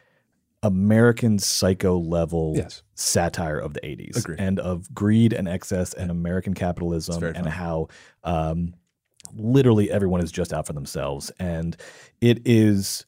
American 0.63 1.39
Psycho 1.39 1.99
level 1.99 2.55
Yes. 2.57 2.83
satire 2.95 3.59
of 3.59 3.75
the 3.75 3.81
80s 3.81 4.17
Agreed. 4.17 4.41
and 4.41 4.61
of 4.61 4.95
greed 4.95 5.35
and 5.35 5.47
excess 5.47 5.93
and 5.93 6.11
American 6.11 6.55
capitalism 6.55 7.23
and 7.23 7.37
funny. 7.37 7.51
how 7.51 7.89
um, 8.25 8.73
literally 9.35 9.91
everyone 9.91 10.23
is 10.23 10.33
just 10.33 10.53
out 10.55 10.67
for 10.67 10.73
themselves. 10.73 11.31
And 11.39 11.77
it 12.21 12.41
is 12.47 13.05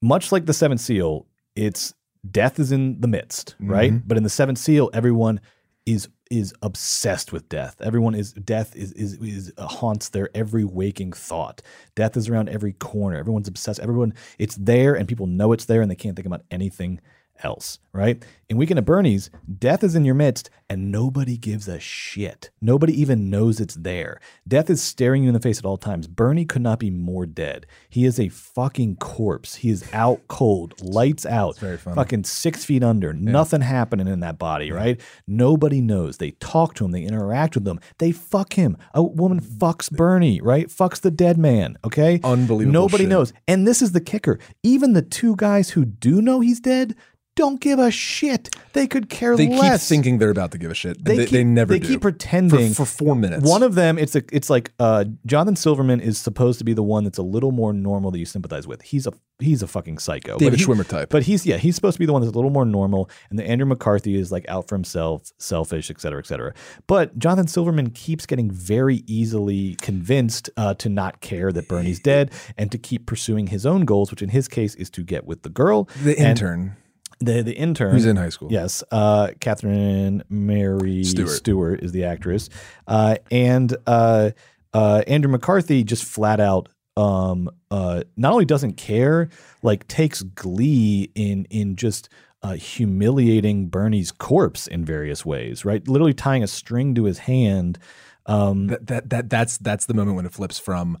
much 0.00 0.30
like 0.30 0.46
the 0.46 0.52
Seventh 0.52 0.82
Seal. 0.82 1.26
It's 1.56 1.94
death 2.30 2.58
is 2.58 2.72
in 2.72 3.00
the 3.00 3.08
midst, 3.08 3.54
right? 3.60 3.92
Mhm. 3.92 4.02
But 4.06 4.16
in 4.16 4.22
the 4.22 4.30
Seventh 4.30 4.58
Seal, 4.58 4.90
everyone 4.92 5.40
is 5.86 6.08
is 6.30 6.52
obsessed 6.60 7.32
with 7.32 7.48
death. 7.48 7.76
Everyone 7.80 8.14
is 8.14 8.32
death 8.34 8.76
is 8.76 8.92
is, 8.92 9.14
is 9.14 9.52
uh, 9.56 9.66
haunts 9.66 10.10
their 10.10 10.28
every 10.34 10.64
waking 10.64 11.12
thought. 11.12 11.62
Death 11.94 12.16
is 12.16 12.28
around 12.28 12.50
every 12.50 12.74
corner. 12.74 13.16
Everyone's 13.16 13.48
obsessed. 13.48 13.80
Everyone 13.80 14.12
it's 14.38 14.56
there 14.56 14.94
and 14.94 15.08
people 15.08 15.26
know 15.26 15.52
it's 15.52 15.64
there 15.64 15.80
and 15.80 15.90
they 15.90 15.94
can't 15.96 16.16
think 16.16 16.26
about 16.26 16.42
anything 16.50 17.00
else, 17.42 17.78
right? 17.92 18.22
In 18.50 18.56
Weekend 18.56 18.78
at 18.78 18.86
Bernie's, 18.86 19.28
death 19.58 19.84
is 19.84 19.94
in 19.94 20.06
your 20.06 20.14
midst 20.14 20.48
and 20.70 20.90
nobody 20.90 21.36
gives 21.36 21.68
a 21.68 21.78
shit. 21.78 22.50
Nobody 22.62 22.98
even 22.98 23.28
knows 23.28 23.60
it's 23.60 23.74
there. 23.74 24.22
Death 24.46 24.70
is 24.70 24.82
staring 24.82 25.22
you 25.22 25.28
in 25.28 25.34
the 25.34 25.40
face 25.40 25.58
at 25.58 25.66
all 25.66 25.76
times. 25.76 26.06
Bernie 26.06 26.46
could 26.46 26.62
not 26.62 26.78
be 26.78 26.88
more 26.88 27.26
dead. 27.26 27.66
He 27.90 28.06
is 28.06 28.18
a 28.18 28.30
fucking 28.30 28.96
corpse. 28.96 29.56
He 29.56 29.68
is 29.68 29.84
out 29.92 30.26
cold, 30.28 30.80
lights 30.80 31.26
out, 31.26 31.58
very 31.58 31.76
funny. 31.76 31.94
fucking 31.94 32.24
six 32.24 32.64
feet 32.64 32.82
under, 32.82 33.12
nothing 33.12 33.60
happening 33.60 34.08
in 34.08 34.20
that 34.20 34.38
body, 34.38 34.72
right? 34.72 34.98
Nobody 35.26 35.82
knows. 35.82 36.16
They 36.16 36.30
talk 36.30 36.72
to 36.76 36.86
him, 36.86 36.92
they 36.92 37.02
interact 37.02 37.54
with 37.54 37.68
him, 37.68 37.80
they 37.98 38.12
fuck 38.12 38.54
him. 38.54 38.78
A 38.94 39.02
woman 39.02 39.40
mm. 39.42 39.58
fucks 39.58 39.90
Bernie, 39.90 40.40
right? 40.40 40.68
Fucks 40.68 41.02
the 41.02 41.10
dead 41.10 41.36
man, 41.36 41.76
okay? 41.84 42.18
Unbelievable 42.24 42.72
Nobody 42.72 43.04
shit. 43.04 43.10
knows. 43.10 43.34
And 43.46 43.68
this 43.68 43.82
is 43.82 43.92
the 43.92 44.00
kicker. 44.00 44.38
Even 44.62 44.94
the 44.94 45.02
two 45.02 45.36
guys 45.36 45.68
who 45.68 45.84
do 45.84 46.22
know 46.22 46.40
he's 46.40 46.60
dead 46.60 46.96
don't 47.38 47.60
give 47.60 47.78
a 47.78 47.90
shit. 47.90 48.54
They 48.74 48.86
could 48.86 49.08
care 49.08 49.36
They 49.36 49.48
less. 49.48 49.82
keep 49.82 49.88
thinking 49.88 50.18
they're 50.18 50.30
about 50.30 50.50
to 50.52 50.58
give 50.58 50.70
a 50.70 50.74
shit. 50.74 51.02
They 51.04 51.16
They, 51.16 51.24
keep- 51.24 51.32
they 51.32 51.44
never 51.44 51.72
they 51.72 51.78
do. 51.78 51.88
keep 51.88 52.00
pretending 52.02 52.68
for, 52.70 52.84
for 52.84 52.86
four 52.86 53.14
minutes. 53.16 53.48
One 53.48 53.62
of 53.62 53.74
them, 53.74 53.96
it's 53.98 54.14
a, 54.14 54.22
it's 54.30 54.50
like 54.50 54.72
uh, 54.78 55.04
Jonathan 55.24 55.56
Silverman 55.56 56.00
is 56.00 56.18
supposed 56.18 56.58
to 56.58 56.64
be 56.64 56.74
the 56.74 56.82
one 56.82 57.04
that's 57.04 57.18
a 57.18 57.22
little 57.22 57.50
more 57.52 57.72
normal 57.72 58.10
that 58.10 58.18
you 58.18 58.24
sympathize 58.26 58.66
with. 58.66 58.82
He's 58.82 59.06
a 59.06 59.12
he's 59.40 59.62
a 59.62 59.66
fucking 59.68 59.98
psycho. 59.98 60.36
David 60.38 60.52
But 60.52 60.58
he- 60.60 60.66
Schwimmer 60.66 60.86
type. 60.86 61.08
But 61.10 61.22
he's 61.22 61.46
yeah, 61.46 61.56
he's 61.56 61.74
supposed 61.76 61.94
to 61.94 61.98
be 62.00 62.06
the 62.06 62.12
one 62.12 62.22
that's 62.22 62.32
a 62.32 62.36
little 62.36 62.50
more 62.50 62.64
normal, 62.66 63.08
and 63.30 63.38
the 63.38 63.44
Andrew 63.48 63.66
McCarthy 63.66 64.16
is 64.16 64.30
like 64.32 64.44
out 64.48 64.68
for 64.68 64.74
himself, 64.74 65.32
selfish, 65.38 65.90
et 65.90 66.00
cetera, 66.00 66.18
et 66.18 66.26
cetera. 66.26 66.52
But 66.86 67.18
Jonathan 67.18 67.46
Silverman 67.48 67.90
keeps 67.90 68.26
getting 68.26 68.50
very 68.50 69.04
easily 69.06 69.76
convinced 69.76 70.50
uh, 70.56 70.74
to 70.74 70.88
not 70.88 71.20
care 71.20 71.52
that 71.52 71.68
Bernie's 71.68 72.00
dead 72.00 72.32
and 72.56 72.70
to 72.72 72.78
keep 72.78 73.06
pursuing 73.06 73.46
his 73.48 73.64
own 73.64 73.84
goals, 73.84 74.10
which 74.10 74.22
in 74.22 74.30
his 74.30 74.48
case 74.48 74.74
is 74.74 74.90
to 74.90 75.02
get 75.04 75.24
with 75.26 75.42
the 75.42 75.48
girl, 75.50 75.88
the 76.02 76.18
And- 76.18 76.28
intern. 76.30 76.76
The 77.20 77.42
the 77.42 77.52
intern 77.52 77.92
Who's 77.92 78.06
in 78.06 78.16
high 78.16 78.28
school. 78.28 78.50
Yes, 78.50 78.82
uh, 78.90 79.28
Catherine 79.40 80.22
Mary 80.28 81.04
Stewart. 81.04 81.30
Stewart 81.30 81.80
is 81.82 81.92
the 81.92 82.04
actress, 82.04 82.48
uh, 82.86 83.16
and 83.30 83.76
uh, 83.86 84.30
uh, 84.72 85.02
Andrew 85.06 85.30
McCarthy 85.30 85.84
just 85.84 86.04
flat 86.04 86.40
out 86.40 86.68
um, 86.96 87.50
uh, 87.70 88.02
not 88.16 88.32
only 88.32 88.44
doesn't 88.44 88.74
care, 88.74 89.28
like 89.62 89.86
takes 89.88 90.22
glee 90.22 91.10
in 91.14 91.46
in 91.50 91.76
just. 91.76 92.08
Uh, 92.40 92.52
humiliating 92.52 93.66
Bernie's 93.66 94.12
corpse 94.12 94.68
in 94.68 94.84
various 94.84 95.26
ways, 95.26 95.64
right? 95.64 95.88
Literally 95.88 96.14
tying 96.14 96.44
a 96.44 96.46
string 96.46 96.94
to 96.94 97.02
his 97.02 97.18
hand. 97.18 97.80
Um, 98.26 98.68
that, 98.68 98.86
that 98.86 99.10
that 99.10 99.28
that's 99.28 99.58
that's 99.58 99.86
the 99.86 99.94
moment 99.94 100.14
when 100.14 100.24
it 100.24 100.32
flips 100.32 100.56
from 100.56 100.98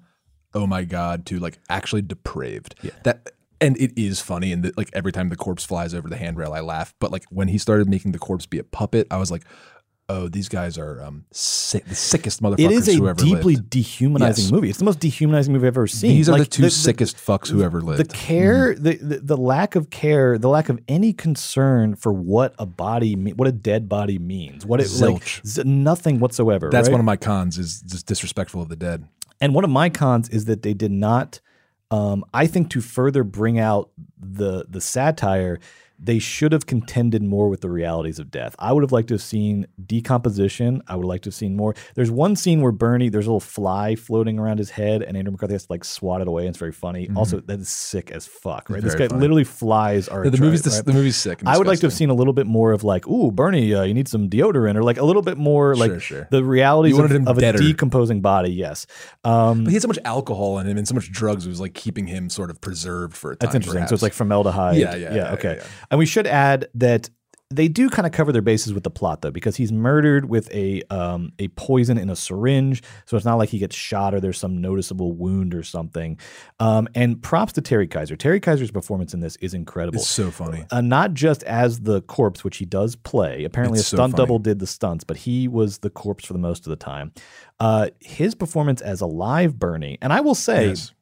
oh 0.52 0.66
my 0.66 0.82
god 0.82 1.26
to 1.26 1.38
like 1.38 1.60
actually 1.68 2.02
depraved. 2.02 2.74
Yeah. 2.82 2.90
That 3.04 3.30
and 3.60 3.76
it 3.78 3.92
is 4.00 4.20
funny 4.20 4.52
and 4.52 4.62
the, 4.64 4.72
like 4.76 4.90
every 4.92 5.12
time 5.12 5.28
the 5.28 5.36
corpse 5.36 5.64
flies 5.64 5.94
over 5.94 6.08
the 6.08 6.16
handrail 6.16 6.52
I 6.52 6.60
laugh, 6.60 6.94
but 7.00 7.10
like 7.10 7.24
when 7.30 7.48
he 7.48 7.58
started 7.58 7.88
making 7.88 8.12
the 8.12 8.18
corpse 8.18 8.46
be 8.46 8.58
a 8.58 8.64
puppet, 8.64 9.06
I 9.10 9.16
was 9.18 9.30
like 9.30 9.42
oh 10.10 10.26
these 10.26 10.48
guys 10.48 10.78
are 10.78 11.02
um 11.02 11.26
sick, 11.32 11.84
the 11.84 11.94
sickest 11.94 12.40
motherfuckers 12.42 12.60
it 12.64 12.70
is 12.70 12.88
a 12.88 12.94
who 12.94 13.08
ever 13.08 13.22
deeply 13.22 13.56
lived. 13.56 13.68
dehumanizing 13.68 14.44
Yes. 14.44 14.52
movie. 14.52 14.70
It's 14.70 14.78
the 14.78 14.86
most 14.86 15.00
dehumanizing 15.00 15.52
movie 15.52 15.66
I've 15.66 15.74
ever 15.76 15.86
seen. 15.86 16.12
These 16.12 16.30
are 16.30 16.32
Like, 16.32 16.44
the 16.44 16.48
two 16.48 16.70
sickest 16.70 17.16
fucks 17.18 17.50
who 17.50 17.62
ever 17.62 17.82
lived. 17.82 18.00
The 18.00 18.04
care, 18.16 18.74
the, 18.74 18.96
the 18.96 19.18
the 19.18 19.36
lack 19.36 19.76
of 19.76 19.90
care, 19.90 20.38
the 20.38 20.48
lack 20.48 20.70
of 20.70 20.80
any 20.88 21.12
concern 21.12 21.94
for 21.94 22.10
what 22.10 22.54
a 22.58 22.64
body, 22.64 23.16
me- 23.16 23.34
what 23.34 23.48
a 23.48 23.52
dead 23.52 23.86
body 23.86 24.18
means, 24.18 24.64
what 24.64 24.80
it 24.80 24.88
like, 24.98 25.16
Zilch. 25.22 25.62
nothing 25.66 26.20
whatsoever. 26.20 26.70
That's 26.70 26.88
right? 26.88 26.92
one 26.92 27.00
of 27.00 27.04
my 27.06 27.16
cons 27.18 27.58
is 27.58 27.82
just 27.82 28.06
disrespectful 28.06 28.62
of 28.62 28.70
the 28.70 28.76
dead. 28.76 29.06
And 29.42 29.54
one 29.54 29.62
of 29.64 29.70
my 29.70 29.90
cons 29.90 30.30
is 30.30 30.46
that 30.46 30.62
they 30.62 30.72
did 30.72 30.90
not. 30.90 31.40
Um, 31.90 32.24
I 32.34 32.46
think 32.46 32.70
to 32.70 32.80
further 32.80 33.24
bring 33.24 33.58
out 33.58 33.90
the 34.20 34.66
the 34.68 34.80
satire, 34.80 35.58
they 36.00 36.18
should 36.18 36.52
have 36.52 36.66
contended 36.66 37.22
more 37.22 37.48
with 37.48 37.60
the 37.60 37.68
realities 37.70 38.18
of 38.18 38.30
death. 38.30 38.54
I 38.58 38.72
would 38.72 38.82
have 38.84 38.92
liked 38.92 39.08
to 39.08 39.14
have 39.14 39.22
seen 39.22 39.66
decomposition. 39.84 40.82
I 40.86 40.96
would 40.96 41.06
like 41.06 41.22
to 41.22 41.28
have 41.28 41.34
seen 41.34 41.56
more. 41.56 41.74
There's 41.94 42.10
one 42.10 42.36
scene 42.36 42.60
where 42.60 42.72
Bernie, 42.72 43.08
there's 43.08 43.26
a 43.26 43.30
little 43.30 43.40
fly 43.40 43.94
floating 43.96 44.38
around 44.38 44.58
his 44.58 44.70
head, 44.70 45.02
and 45.02 45.16
Andrew 45.16 45.32
McCarthy 45.32 45.54
has 45.54 45.66
to 45.66 45.72
like 45.72 45.84
swat 45.84 46.20
it 46.20 46.28
away. 46.28 46.42
And 46.42 46.50
it's 46.50 46.58
very 46.58 46.72
funny. 46.72 47.08
Also, 47.16 47.40
that 47.40 47.58
is 47.60 47.68
sick 47.68 48.10
as 48.10 48.26
fuck. 48.26 48.70
Right, 48.70 48.82
this 48.82 48.94
Mm-hmm. 48.94 49.02
guy 49.02 49.08
funny. 49.08 49.20
literally 49.20 49.44
flies 49.44 50.08
are 50.08 50.28
The 50.28 50.38
a 50.38 50.40
movie's 50.40 50.66
right? 50.66 50.84
the 50.84 50.92
movie's 50.92 51.16
sick 51.16 51.42
I 51.44 51.58
would 51.58 51.66
like 51.66 51.80
to 51.80 51.86
have 51.86 51.92
seen 51.92 52.10
a 52.10 52.14
little 52.14 52.32
bit 52.32 52.46
more 52.46 52.72
of 52.72 52.84
like, 52.84 53.06
ooh, 53.06 53.30
Bernie, 53.30 53.74
uh, 53.74 53.82
you 53.82 53.94
need 53.94 54.08
some 54.08 54.28
deodorant, 54.30 54.76
or 54.76 54.82
like 54.82 54.98
a 54.98 55.04
little 55.04 55.22
bit 55.22 55.36
more 55.38 55.74
like 55.76 55.90
Sure, 55.90 56.00
sure. 56.00 56.28
the 56.30 56.44
realities 56.44 56.98
of, 56.98 57.10
of 57.26 57.38
a 57.38 57.52
decomposing 57.52 58.20
body. 58.20 58.50
Yes. 58.50 58.86
Um, 59.24 59.64
But 59.64 59.70
he 59.70 59.74
had 59.74 59.82
so 59.82 59.88
much 59.88 59.98
alcohol 60.04 60.58
in 60.58 60.66
him 60.66 60.78
and 60.78 60.86
so 60.86 60.94
much 60.94 61.10
drugs 61.10 61.46
it 61.46 61.48
was 61.48 61.60
like 61.60 61.74
keeping 61.74 62.06
him 62.06 62.30
sort 62.30 62.50
of 62.50 62.60
preserved 62.60 63.16
for 63.16 63.32
a 63.32 63.36
time. 63.36 63.46
That's 63.46 63.54
interesting. 63.56 63.86
So 63.86 63.94
it's 63.94 64.02
like 64.02 64.10
perhaps. 64.12 64.18
formaldehyde. 64.18 64.76
Yeah, 64.76 64.94
yeah, 64.94 65.14
yeah, 65.14 65.32
okay. 65.34 65.48
yeah, 65.58 65.62
yeah. 65.62 65.68
And 65.90 65.98
we 65.98 66.06
should 66.06 66.26
add 66.26 66.68
that 66.74 67.10
they 67.50 67.66
do 67.66 67.88
kind 67.88 68.04
of 68.04 68.12
cover 68.12 68.30
their 68.30 68.42
bases 68.42 68.74
with 68.74 68.82
the 68.84 68.90
plot 68.90 69.22
though, 69.22 69.30
because 69.30 69.56
he's 69.56 69.72
murdered 69.72 70.28
with 70.28 70.52
a 70.52 70.82
um, 70.90 71.32
a 71.38 71.48
poison 71.48 71.96
in 71.96 72.10
a 72.10 72.16
syringe. 72.16 72.82
So 73.06 73.16
it's 73.16 73.24
not 73.24 73.36
like 73.36 73.48
he 73.48 73.58
gets 73.58 73.74
shot 73.74 74.12
or 74.12 74.20
there's 74.20 74.36
some 74.36 74.60
noticeable 74.60 75.12
wound 75.14 75.54
or 75.54 75.62
something. 75.62 76.18
Um, 76.60 76.88
and 76.94 77.22
props 77.22 77.54
to 77.54 77.62
Terry 77.62 77.86
Kiser. 77.88 78.16
Terry 78.16 78.38
Kiser's 78.38 78.70
performance 78.70 79.14
in 79.14 79.20
this 79.20 79.36
is 79.36 79.54
incredible. 79.54 79.98
It's 79.98 80.08
so 80.08 80.30
funny. 80.30 80.66
Uh, 80.70 80.82
not 80.82 81.14
just 81.14 81.42
as 81.44 81.80
the 81.80 82.02
corpse, 82.02 82.44
which 82.44 82.58
he 82.58 82.66
does 82.66 82.96
play. 82.96 83.44
Apparently, 83.44 83.78
It's 83.78 83.90
a 83.94 83.96
stunt 83.96 84.12
funny. 84.12 84.22
double 84.22 84.38
did 84.40 84.58
the 84.58 84.66
stunts, 84.66 85.04
but 85.04 85.16
he 85.16 85.48
was 85.48 85.78
the 85.78 85.88
corpse 85.88 86.26
for 86.26 86.34
the 86.34 86.38
most 86.38 86.66
of 86.66 86.70
the 86.70 86.76
time. 86.76 87.12
Uh, 87.58 87.88
his 88.00 88.34
performance 88.34 88.82
as 88.82 89.00
a 89.00 89.06
live 89.06 89.58
Bernie, 89.58 89.96
and 90.02 90.12
I 90.12 90.20
will 90.20 90.34
say, 90.34 90.68
Yes. 90.68 90.92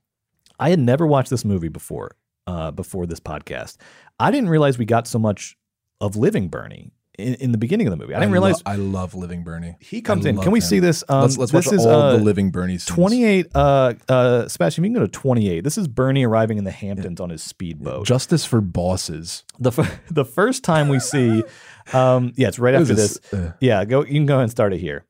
I 0.61 0.70
had 0.70 0.78
never 0.78 1.09
watched 1.09 1.30
this 1.30 1.45
movie 1.45 1.68
before. 1.68 2.12
Uh, 2.47 2.70
before 2.70 3.07
this 3.07 3.20
podcast, 3.20 3.76
I 4.20 4.30
didn't 4.30 4.49
realize 4.51 4.78
we 4.78 4.84
got 4.84 5.07
so 5.09 5.18
much 5.18 5.57
of 6.01 6.14
living 6.14 6.49
Bernie 6.49 6.92
in, 7.18 7.34
in 7.34 7.53
the 7.53 7.59
beginning 7.59 7.86
of 7.86 7.90
the 7.90 7.97
movie. 7.97 8.14
I 8.14 8.18
didn't 8.20 8.30
lo- 8.30 8.34
realize 8.34 8.62
I 8.66 8.76
love 8.76 9.14
Living 9.14 9.42
Bernie. 9.42 9.76
he 9.80 10.01
comes 10.01 10.26
I 10.26 10.30
in. 10.30 10.38
Can 10.38 10.53
we 10.53 10.59
him. 10.59 10.64
see 10.64 10.78
this? 10.78 11.03
Um, 11.09 11.22
let's 11.22 11.38
let's 11.38 11.53
this 11.53 11.66
watch 11.66 11.74
is, 11.74 11.86
all 11.86 11.92
uh, 12.03 12.12
the 12.16 12.22
Living 12.22 12.51
Bernie 12.51 12.74
scenes. 12.78 12.84
28 12.86 13.47
uh 13.55 13.94
uh 14.09 14.49
Sebastian 14.49 14.84
you 14.84 14.90
can 14.90 15.01
go 15.01 15.07
to 15.07 15.11
28 15.11 15.64
this 15.64 15.78
is 15.78 15.88
Bernie 15.88 16.24
arriving 16.24 16.59
in 16.59 16.64
the 16.64 16.70
Hamptons 16.70 17.20
on 17.20 17.30
his 17.30 17.42
speedboat 17.42 18.07
Justice 18.07 18.44
for 18.44 18.61
bosses. 18.61 19.44
the 19.59 19.70
f- 19.76 20.01
the 20.11 20.24
first 20.24 20.62
time 20.62 20.88
we 20.88 20.99
see 21.01 21.42
um 21.92 22.32
yeah 22.36 22.49
it's 22.49 22.59
right 22.59 22.74
after 22.74 22.94
this, 22.94 23.18
this? 23.18 23.32
Uh. 23.32 23.53
yeah 23.61 23.84
go 23.84 24.01
you 24.05 24.12
can 24.14 24.26
go 24.26 24.34
ahead 24.34 24.42
and 24.44 24.51
start 24.51 24.72
it 24.72 24.78
here 24.78 25.05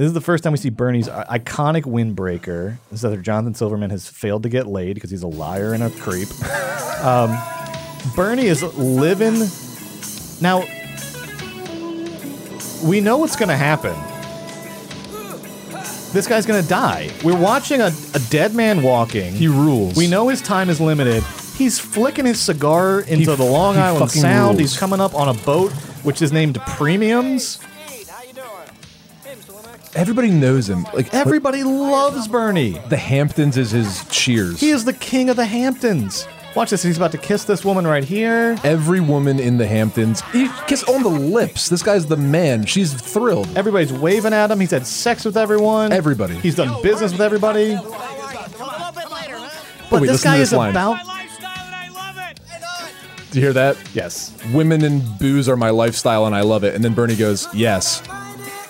this 0.00 0.06
is 0.06 0.14
the 0.14 0.20
first 0.22 0.42
time 0.42 0.52
we 0.52 0.56
see 0.56 0.70
Bernie's 0.70 1.08
iconic 1.08 1.82
windbreaker 1.82 2.78
this 2.90 3.04
is 3.04 3.10
that 3.10 3.20
Jonathan 3.20 3.52
Silverman 3.52 3.90
has 3.90 4.08
failed 4.08 4.42
to 4.44 4.48
get 4.48 4.66
laid 4.66 4.94
because 4.94 5.10
he's 5.10 5.22
a 5.22 5.28
liar 5.28 5.74
and 5.74 5.82
a 5.82 5.90
creep 5.90 6.28
um 7.04 7.36
Bernie 8.16 8.46
is 8.46 8.62
living 8.78 9.34
now 10.40 10.64
we 12.82 13.02
know 13.02 13.18
what's 13.18 13.36
gonna 13.36 13.56
happen 13.56 13.94
this 16.14 16.26
guy's 16.26 16.44
gonna 16.44 16.62
die. 16.62 17.08
We're 17.22 17.38
watching 17.38 17.80
a, 17.80 17.92
a 18.14 18.18
dead 18.30 18.52
man 18.52 18.82
walking. 18.82 19.32
He 19.32 19.46
rules. 19.46 19.94
We 19.96 20.08
know 20.08 20.26
his 20.26 20.42
time 20.42 20.68
is 20.68 20.80
limited. 20.80 21.22
He's 21.56 21.78
flicking 21.78 22.26
his 22.26 22.40
cigar 22.40 23.02
into 23.02 23.30
He- 23.30 23.36
the 23.36 23.44
Long 23.44 23.76
Island 23.76 24.10
Sound. 24.10 24.58
rules. 24.58 24.72
He's 24.72 24.76
coming 24.76 24.98
up 24.98 25.14
on 25.14 25.28
a 25.28 25.34
boat 25.44 25.70
which 26.02 26.20
is 26.20 26.32
named 26.32 26.58
Premiums. 26.66 27.60
Everybody 29.94 30.30
knows 30.30 30.68
him. 30.68 30.84
Like 30.94 31.12
Everybody 31.12 31.64
loves 31.64 32.28
Bernie. 32.28 32.78
the 32.88 32.96
Hamptons 32.96 33.56
is 33.56 33.72
his 33.72 34.04
cheers. 34.08 34.60
He 34.60 34.70
is 34.70 34.84
the 34.84 34.92
king 34.92 35.28
of 35.30 35.36
the 35.36 35.44
Hamptons. 35.46 36.28
Watch 36.54 36.70
this. 36.70 36.82
He's 36.82 36.96
about 36.96 37.12
to 37.12 37.18
kiss 37.18 37.44
this 37.44 37.64
woman 37.64 37.86
right 37.86 38.02
here. 38.04 38.56
Every 38.64 39.00
woman 39.00 39.38
in 39.38 39.56
the 39.58 39.66
Hamptons, 39.66 40.20
he 40.32 40.48
kiss 40.66 40.82
on 40.84 41.02
the 41.02 41.08
lips. 41.08 41.68
This 41.68 41.82
guy's 41.82 42.06
the 42.06 42.16
man. 42.16 42.66
She's 42.66 42.92
thrilled. 42.92 43.48
Everybody's 43.56 43.92
waving 43.92 44.32
at 44.32 44.50
him. 44.50 44.58
He's 44.60 44.70
had 44.72 44.86
sex 44.86 45.24
with 45.24 45.36
everyone. 45.36 45.92
Everybody. 45.92 46.34
He's 46.36 46.56
done 46.56 46.82
business 46.82 47.12
with 47.12 47.20
everybody. 47.20 47.76
Oh, 47.78 47.96
but 49.90 50.00
wait, 50.02 50.06
this 50.08 50.22
guy 50.24 50.38
this 50.38 50.48
is 50.50 50.54
line. 50.56 50.70
about. 50.70 50.98
Do 53.30 53.38
you 53.38 53.44
hear 53.44 53.52
that? 53.52 53.76
Yes. 53.94 54.36
Women 54.52 54.82
and 54.84 55.02
booze 55.20 55.48
are 55.48 55.56
my 55.56 55.70
lifestyle 55.70 56.26
and 56.26 56.34
I 56.34 56.40
love 56.40 56.64
it. 56.64 56.74
And 56.74 56.84
then 56.84 56.94
Bernie 56.94 57.14
goes, 57.14 57.46
Yes. 57.54 58.02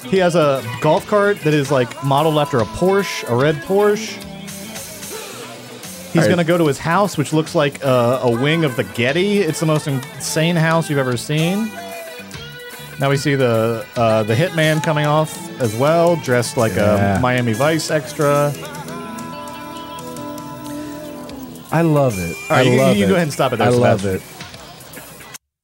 He 0.04 0.16
has 0.18 0.34
a 0.34 0.64
golf 0.80 1.06
cart 1.06 1.40
that 1.40 1.54
is 1.54 1.70
like 1.70 2.02
modeled 2.04 2.38
after 2.38 2.58
a 2.58 2.64
Porsche, 2.64 3.28
a 3.28 3.36
red 3.36 3.56
Porsche. 3.56 4.16
He's 6.12 6.26
going 6.26 6.38
to 6.38 6.44
go 6.44 6.58
to 6.58 6.66
his 6.66 6.78
house, 6.78 7.16
which 7.16 7.32
looks 7.32 7.54
like 7.54 7.84
uh, 7.84 8.18
a 8.22 8.30
wing 8.30 8.64
of 8.64 8.74
the 8.74 8.82
Getty. 8.82 9.38
It's 9.40 9.60
the 9.60 9.66
most 9.66 9.86
insane 9.86 10.56
house 10.56 10.90
you've 10.90 10.98
ever 10.98 11.16
seen. 11.16 11.66
Now 12.98 13.08
we 13.10 13.16
see 13.16 13.34
the 13.36 13.86
uh, 13.96 14.24
the 14.24 14.34
hitman 14.34 14.82
coming 14.82 15.06
off 15.06 15.32
as 15.60 15.74
well, 15.76 16.16
dressed 16.16 16.56
like 16.56 16.72
Yeah. 16.74 17.18
a 17.18 17.20
Miami 17.20 17.52
Vice 17.52 17.90
extra. 17.90 18.52
I 21.72 21.82
love 21.82 22.18
it. 22.18 22.36
All 22.50 22.56
right, 22.56 22.66
I 22.66 22.70
you, 22.70 22.76
love 22.78 22.96
you 22.96 23.04
it. 23.04 23.08
go 23.08 23.14
ahead 23.14 23.24
and 23.28 23.32
stop 23.32 23.52
it 23.52 23.56
there. 23.56 23.68
I 23.68 23.70
love 23.70 24.04
it. 24.04 24.20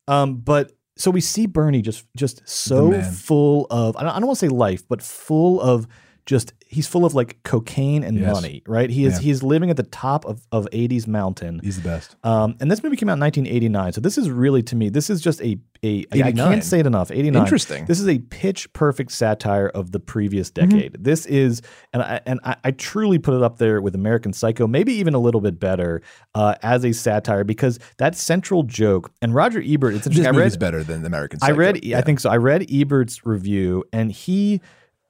Um, 0.07 0.37
but 0.37 0.70
so 0.97 1.11
we 1.11 1.20
see 1.20 1.47
Bernie 1.47 1.82
just 1.82 2.05
just 2.16 2.42
so 2.49 2.90
full 3.03 3.66
of 3.70 3.97
I 3.97 4.03
don't, 4.03 4.11
I 4.12 4.18
don't 4.18 4.26
want 4.26 4.38
to 4.38 4.47
say 4.47 4.51
life, 4.51 4.82
but 4.88 5.03
full 5.03 5.61
of 5.61 5.86
just 6.27 6.53
he's 6.68 6.89
full 6.89 7.05
of 7.05 7.14
like 7.14 7.41
cocaine 7.45 8.03
and 8.03 8.18
Yes. 8.18 8.35
money, 8.35 8.62
right? 8.66 8.91
He 8.91 9.05
is 9.05 9.14
Yeah. 9.14 9.20
he's 9.20 9.43
living 9.45 9.70
at 9.70 9.77
the 9.77 9.85
top 9.85 10.24
of 10.27 10.47
of 10.53 10.66
80s 10.72 11.07
mountain. 11.07 11.61
He's 11.62 11.77
the 11.81 11.89
best. 11.89 12.16
Um, 12.24 12.57
and 12.61 12.68
this 12.70 12.83
movie 12.83 12.97
came 12.97 13.09
out 13.09 13.14
in 13.14 13.20
1989, 13.20 13.93
so 13.93 14.01
this 14.01 14.18
is 14.18 14.29
really 14.29 14.62
to 14.64 14.74
me 14.77 14.89
this 14.89 15.09
is 15.09 15.20
just 15.20 15.41
a 15.41 15.59
a 15.85 15.99
I- 16.12 16.16
I 16.24 16.29
89. 16.29 16.35
can't 16.53 16.64
say 16.64 16.81
it 16.81 16.87
enough. 16.87 17.11
89. 17.12 17.43
Interesting. 17.43 17.85
This 17.85 18.01
is 18.01 18.09
a 18.09 18.18
pitch 18.18 18.72
perfect 18.72 19.12
satire 19.12 19.68
of 19.68 19.93
the 19.93 20.01
previous 20.01 20.51
Mm-hmm. 20.51 20.68
decade. 20.70 20.97
This 20.99 21.27
is 21.27 21.62
and 21.93 22.03
I 22.03 22.20
and 22.27 22.41
I, 22.43 22.57
I 22.64 22.70
truly 22.72 23.18
put 23.18 23.35
it 23.35 23.43
up 23.43 23.59
there 23.59 23.81
with 23.81 23.95
American 23.95 24.33
Psycho, 24.33 24.66
maybe 24.66 24.95
even 24.95 25.14
a 25.14 25.20
little 25.20 25.41
bit 25.41 25.61
better 25.61 26.03
uh, 26.35 26.55
as 26.62 26.85
a 26.85 26.93
satire 26.93 27.45
because 27.45 27.79
that 27.99 28.16
central 28.16 28.64
joke 28.64 29.12
and 29.22 29.33
Roger 29.35 29.62
Ebert. 29.64 29.95
It's 29.95 30.05
This 30.07 30.16
interesting. 30.18 30.27
I 30.27 30.33
movie's 30.33 30.53
read 30.55 30.61
better 30.61 30.83
than 30.83 31.05
American 31.07 31.39
Psycho. 31.39 31.53
I 31.53 31.57
read. 31.57 31.85
Yeah. 31.85 31.99
I 31.99 32.01
think 32.01 32.18
so. 32.18 32.31
I 32.31 32.37
read 32.39 32.66
Ebert's 32.72 33.24
review, 33.24 33.85
and 33.93 34.11
he. 34.11 34.61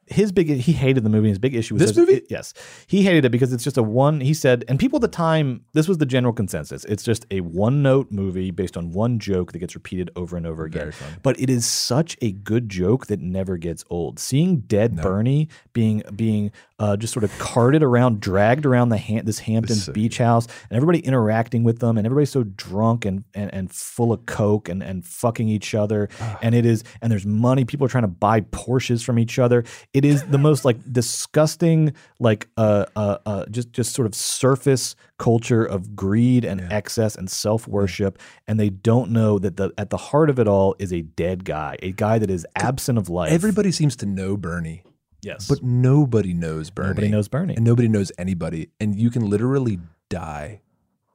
His 0.08 0.30
big 0.32 0.48
he 0.48 0.72
hated 0.72 1.02
the 1.04 1.10
movie. 1.10 1.28
His 1.28 1.38
big 1.38 1.54
issue 1.54 1.74
was 1.74 1.82
This 1.82 1.96
movie? 1.96 2.14
it- 2.14 2.26
yes, 2.30 2.54
he 2.86 3.02
hated 3.02 3.24
it 3.24 3.30
because 3.30 3.52
it's 3.52 3.64
just 3.64 3.76
a 3.76 3.82
one. 3.82 4.20
He 4.20 4.34
said, 4.34 4.64
and 4.68 4.78
people 4.78 4.98
at 4.98 5.02
the 5.02 5.08
time, 5.08 5.62
this 5.72 5.88
was 5.88 5.98
the 5.98 6.06
general 6.06 6.32
consensus. 6.32 6.84
It's 6.84 7.02
just 7.02 7.26
a 7.30 7.40
one 7.40 7.82
note 7.82 8.12
movie 8.12 8.50
based 8.50 8.76
on 8.76 8.92
one 8.92 9.18
joke 9.18 9.52
that 9.52 9.58
gets 9.58 9.74
repeated 9.74 10.10
over 10.16 10.36
and 10.36 10.46
over 10.46 10.64
again. 10.64 10.86
But 11.22 11.40
it 11.40 11.50
is 11.50 11.66
such 11.66 12.16
a 12.22 12.30
good 12.32 12.68
joke 12.68 13.06
that 13.08 13.20
never 13.20 13.56
gets 13.56 13.84
old. 13.90 14.18
Seeing 14.18 14.60
dead 14.60 14.94
Bernie 15.02 15.48
being 15.72 16.02
being 16.14 16.52
uh, 16.78 16.94
just 16.96 17.12
sort 17.14 17.24
of 17.24 17.36
carted 17.38 17.82
around, 17.82 18.20
dragged 18.20 18.66
around 18.66 18.90
the 18.90 18.98
ham- 18.98 19.24
this 19.24 19.38
Hamptons 19.40 19.86
beach 19.94 20.18
house, 20.18 20.46
and 20.68 20.76
everybody 20.76 20.98
interacting 21.00 21.64
with 21.64 21.78
them, 21.78 21.96
and 21.96 22.06
everybody's 22.06 22.30
so 22.30 22.42
drunk 22.44 23.04
and 23.04 23.24
and, 23.34 23.52
and 23.52 23.72
full 23.72 24.12
of 24.12 24.24
coke 24.26 24.68
and 24.68 24.82
and 24.82 25.04
fucking 25.04 25.48
each 25.48 25.74
other, 25.74 26.08
and 26.42 26.54
it 26.54 26.66
is 26.66 26.84
and 27.02 27.10
there's 27.10 27.26
money. 27.26 27.64
People 27.64 27.86
are 27.86 27.88
trying 27.88 28.02
to 28.04 28.08
buy 28.08 28.42
Porsches 28.42 29.02
from 29.02 29.18
each 29.18 29.38
other. 29.38 29.64
It 29.96 30.04
is 30.04 30.24
the 30.24 30.36
most 30.36 30.66
like 30.66 30.76
disgusting, 30.92 31.94
like 32.20 32.48
uh, 32.58 32.84
uh, 32.94 33.16
uh 33.24 33.46
just 33.46 33.72
just 33.72 33.94
sort 33.94 34.04
of 34.04 34.14
surface 34.14 34.94
culture 35.16 35.64
of 35.64 35.96
greed 35.96 36.44
and 36.44 36.60
excess 36.70 37.16
and 37.16 37.30
self 37.30 37.66
worship, 37.66 38.18
and 38.46 38.60
they 38.60 38.68
don't 38.68 39.10
know 39.10 39.38
that 39.38 39.56
the 39.56 39.72
at 39.78 39.88
the 39.88 39.96
heart 39.96 40.28
of 40.28 40.38
it 40.38 40.46
all 40.46 40.76
is 40.78 40.92
a 40.92 41.00
dead 41.00 41.46
guy, 41.46 41.76
a 41.82 41.92
guy 41.92 42.18
that 42.18 42.28
is 42.28 42.46
absent 42.56 42.98
of 42.98 43.08
life. 43.08 43.32
Everybody 43.32 43.72
seems 43.72 43.96
to 43.96 44.06
know 44.06 44.36
Bernie. 44.36 44.82
Yes. 45.22 45.48
But 45.48 45.62
nobody 45.62 46.34
knows 46.34 46.68
Bernie. 46.68 46.88
Nobody 46.90 47.08
knows 47.08 47.28
Bernie. 47.28 47.54
And 47.54 47.64
nobody 47.64 47.88
knows 47.88 48.12
anybody. 48.18 48.68
And 48.78 48.94
you 48.94 49.08
can 49.10 49.30
literally 49.30 49.78
die 50.10 50.60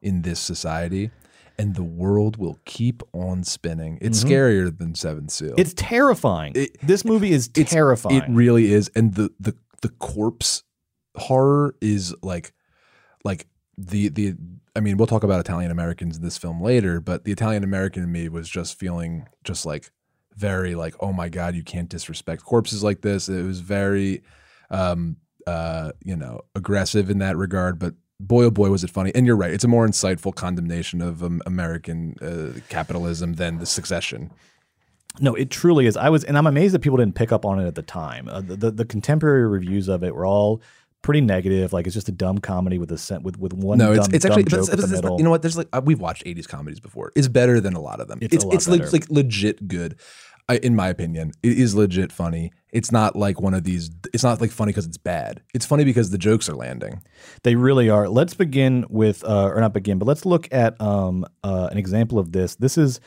in 0.01 0.23
this 0.23 0.39
society 0.39 1.11
and 1.57 1.75
the 1.75 1.83
world 1.83 2.37
will 2.37 2.59
keep 2.65 3.03
on 3.13 3.43
spinning. 3.43 3.97
It's 4.01 4.23
Mhm. 4.23 4.29
scarier 4.29 4.77
than 4.77 4.95
Seventh 4.95 5.31
Seal. 5.31 5.55
It's 5.57 5.73
terrifying. 5.75 6.53
this 6.83 7.05
movie 7.05 7.31
is 7.31 7.47
It's- 7.55 7.71
terrifying. 7.71 8.17
It 8.17 8.23
really 8.29 8.71
is. 8.71 8.89
And 8.95 9.13
the 9.15 9.31
the 9.39 9.55
the 9.81 9.89
corpse 9.89 10.63
horror 11.15 11.75
is 11.81 12.13
like 12.21 12.53
like 13.23 13.47
the 13.77 14.09
the 14.09 14.35
I 14.75 14.79
mean, 14.79 14.95
we'll 14.97 15.07
talk 15.07 15.23
about 15.23 15.39
Italian 15.41 15.69
Americans 15.71 16.15
in 16.17 16.23
this 16.23 16.37
film 16.37 16.61
later, 16.61 17.01
but 17.01 17.25
the 17.25 17.31
Italian 17.31 17.63
American 17.63 18.03
in 18.03 18.11
me 18.11 18.29
was 18.29 18.47
just 18.47 18.79
feeling 18.79 19.27
just 19.43 19.65
like 19.65 19.91
very 20.37 20.75
like, 20.75 20.95
oh 21.01 21.11
my 21.11 21.27
God, 21.27 21.55
you 21.55 21.63
can't 21.63 21.89
disrespect 21.89 22.43
corpses 22.43 22.81
like 22.83 23.01
this. 23.01 23.27
It 23.27 23.43
was 23.43 23.59
very 23.59 24.23
um 24.69 25.17
uh, 25.47 25.91
you 26.05 26.15
know, 26.15 26.39
aggressive 26.55 27.09
in 27.09 27.17
that 27.17 27.35
regard, 27.35 27.79
but 27.79 27.95
boy 28.27 28.45
oh 28.45 28.51
boy 28.51 28.69
was 28.69 28.83
it 28.83 28.89
funny. 28.89 29.11
And 29.15 29.25
you're 29.25 29.35
right, 29.35 29.51
it's 29.51 29.63
a 29.63 29.67
more 29.67 29.87
insightful 29.87 30.33
condemnation 30.33 31.01
of 31.01 31.23
um, 31.23 31.41
American 31.45 32.15
uh, 32.21 32.59
capitalism 32.69 33.33
than 33.33 33.57
the 33.59 33.65
succession. 33.65 34.31
No, 35.19 35.35
it 35.35 35.49
truly 35.49 35.87
is. 35.87 35.97
I 35.97 36.09
was, 36.09 36.23
and 36.23 36.37
I'm 36.37 36.47
amazed 36.47 36.73
that 36.73 36.79
people 36.79 36.97
didn't 36.97 37.15
pick 37.15 37.31
up 37.33 37.45
on 37.45 37.59
it 37.59 37.67
at 37.67 37.75
the 37.75 37.81
time. 37.81 38.29
Uh, 38.29 38.39
the, 38.41 38.55
the 38.55 38.71
the 38.71 38.85
contemporary 38.85 39.45
reviews 39.45 39.89
of 39.89 40.03
it 40.03 40.15
were 40.15 40.25
all 40.25 40.61
pretty 41.01 41.19
negative. 41.19 41.73
Like 41.73 41.85
it's 41.85 41.93
just 41.95 42.07
a 42.07 42.13
dumb 42.13 42.37
comedy 42.37 42.77
with 42.79 42.91
a 42.93 42.97
set 42.97 43.21
with 43.21 43.37
with 43.37 43.53
one. 43.53 43.77
no, 43.77 43.93
dumb, 43.93 44.05
it's, 44.05 44.13
it's 44.13 44.23
dumb 44.25 44.31
actually 44.31 44.43
joke 44.45 44.59
it's, 44.61 44.69
it's- 44.69 44.91
it's- 44.91 45.17
you 45.17 45.23
know 45.25 45.29
what? 45.29 45.41
There's 45.41 45.57
like 45.57 45.67
uh, 45.73 45.81
we've 45.83 45.99
watched 45.99 46.23
'80s 46.25 46.47
comedies 46.47 46.79
before. 46.79 47.11
It's 47.15 47.27
better 47.27 47.59
than 47.59 47.73
a 47.73 47.81
lot 47.81 47.99
of 47.99 48.07
them. 48.07 48.19
It's 48.21 48.33
It's 48.35 48.67
it's, 48.67 48.93
like 48.93 49.09
legit 49.09 49.67
good. 49.67 49.97
In 50.49 50.75
my 50.75 50.89
opinion, 50.89 51.31
it 51.43 51.57
is 51.57 51.75
legit 51.75 52.11
funny. 52.11 52.51
It's 52.71 52.91
not 52.91 53.15
like 53.15 53.39
one 53.39 53.53
of 53.53 53.63
these. 53.63 53.89
It's 54.13 54.23
not 54.23 54.41
like 54.41 54.51
funny 54.51 54.71
because 54.71 54.85
it's 54.85 54.97
bad. 54.97 55.41
It's 55.53 55.65
funny 55.65 55.83
because 55.83 56.09
the 56.09 56.17
jokes 56.17 56.49
are 56.49 56.55
landing. 56.55 57.01
They 57.43 57.55
really 57.55 57.89
are. 57.89 58.09
Let's 58.09 58.33
begin 58.33 58.85
with, 58.89 59.23
uh, 59.23 59.47
or 59.47 59.59
not 59.61 59.73
begin, 59.73 59.97
but 59.97 60.07
let's 60.07 60.25
look 60.25 60.47
at 60.51 60.79
um, 60.81 61.25
uh, 61.43 61.69
an 61.71 61.77
example 61.77 62.19
of 62.19 62.31
this. 62.31 62.55
This 62.55 62.77
is 62.77 62.99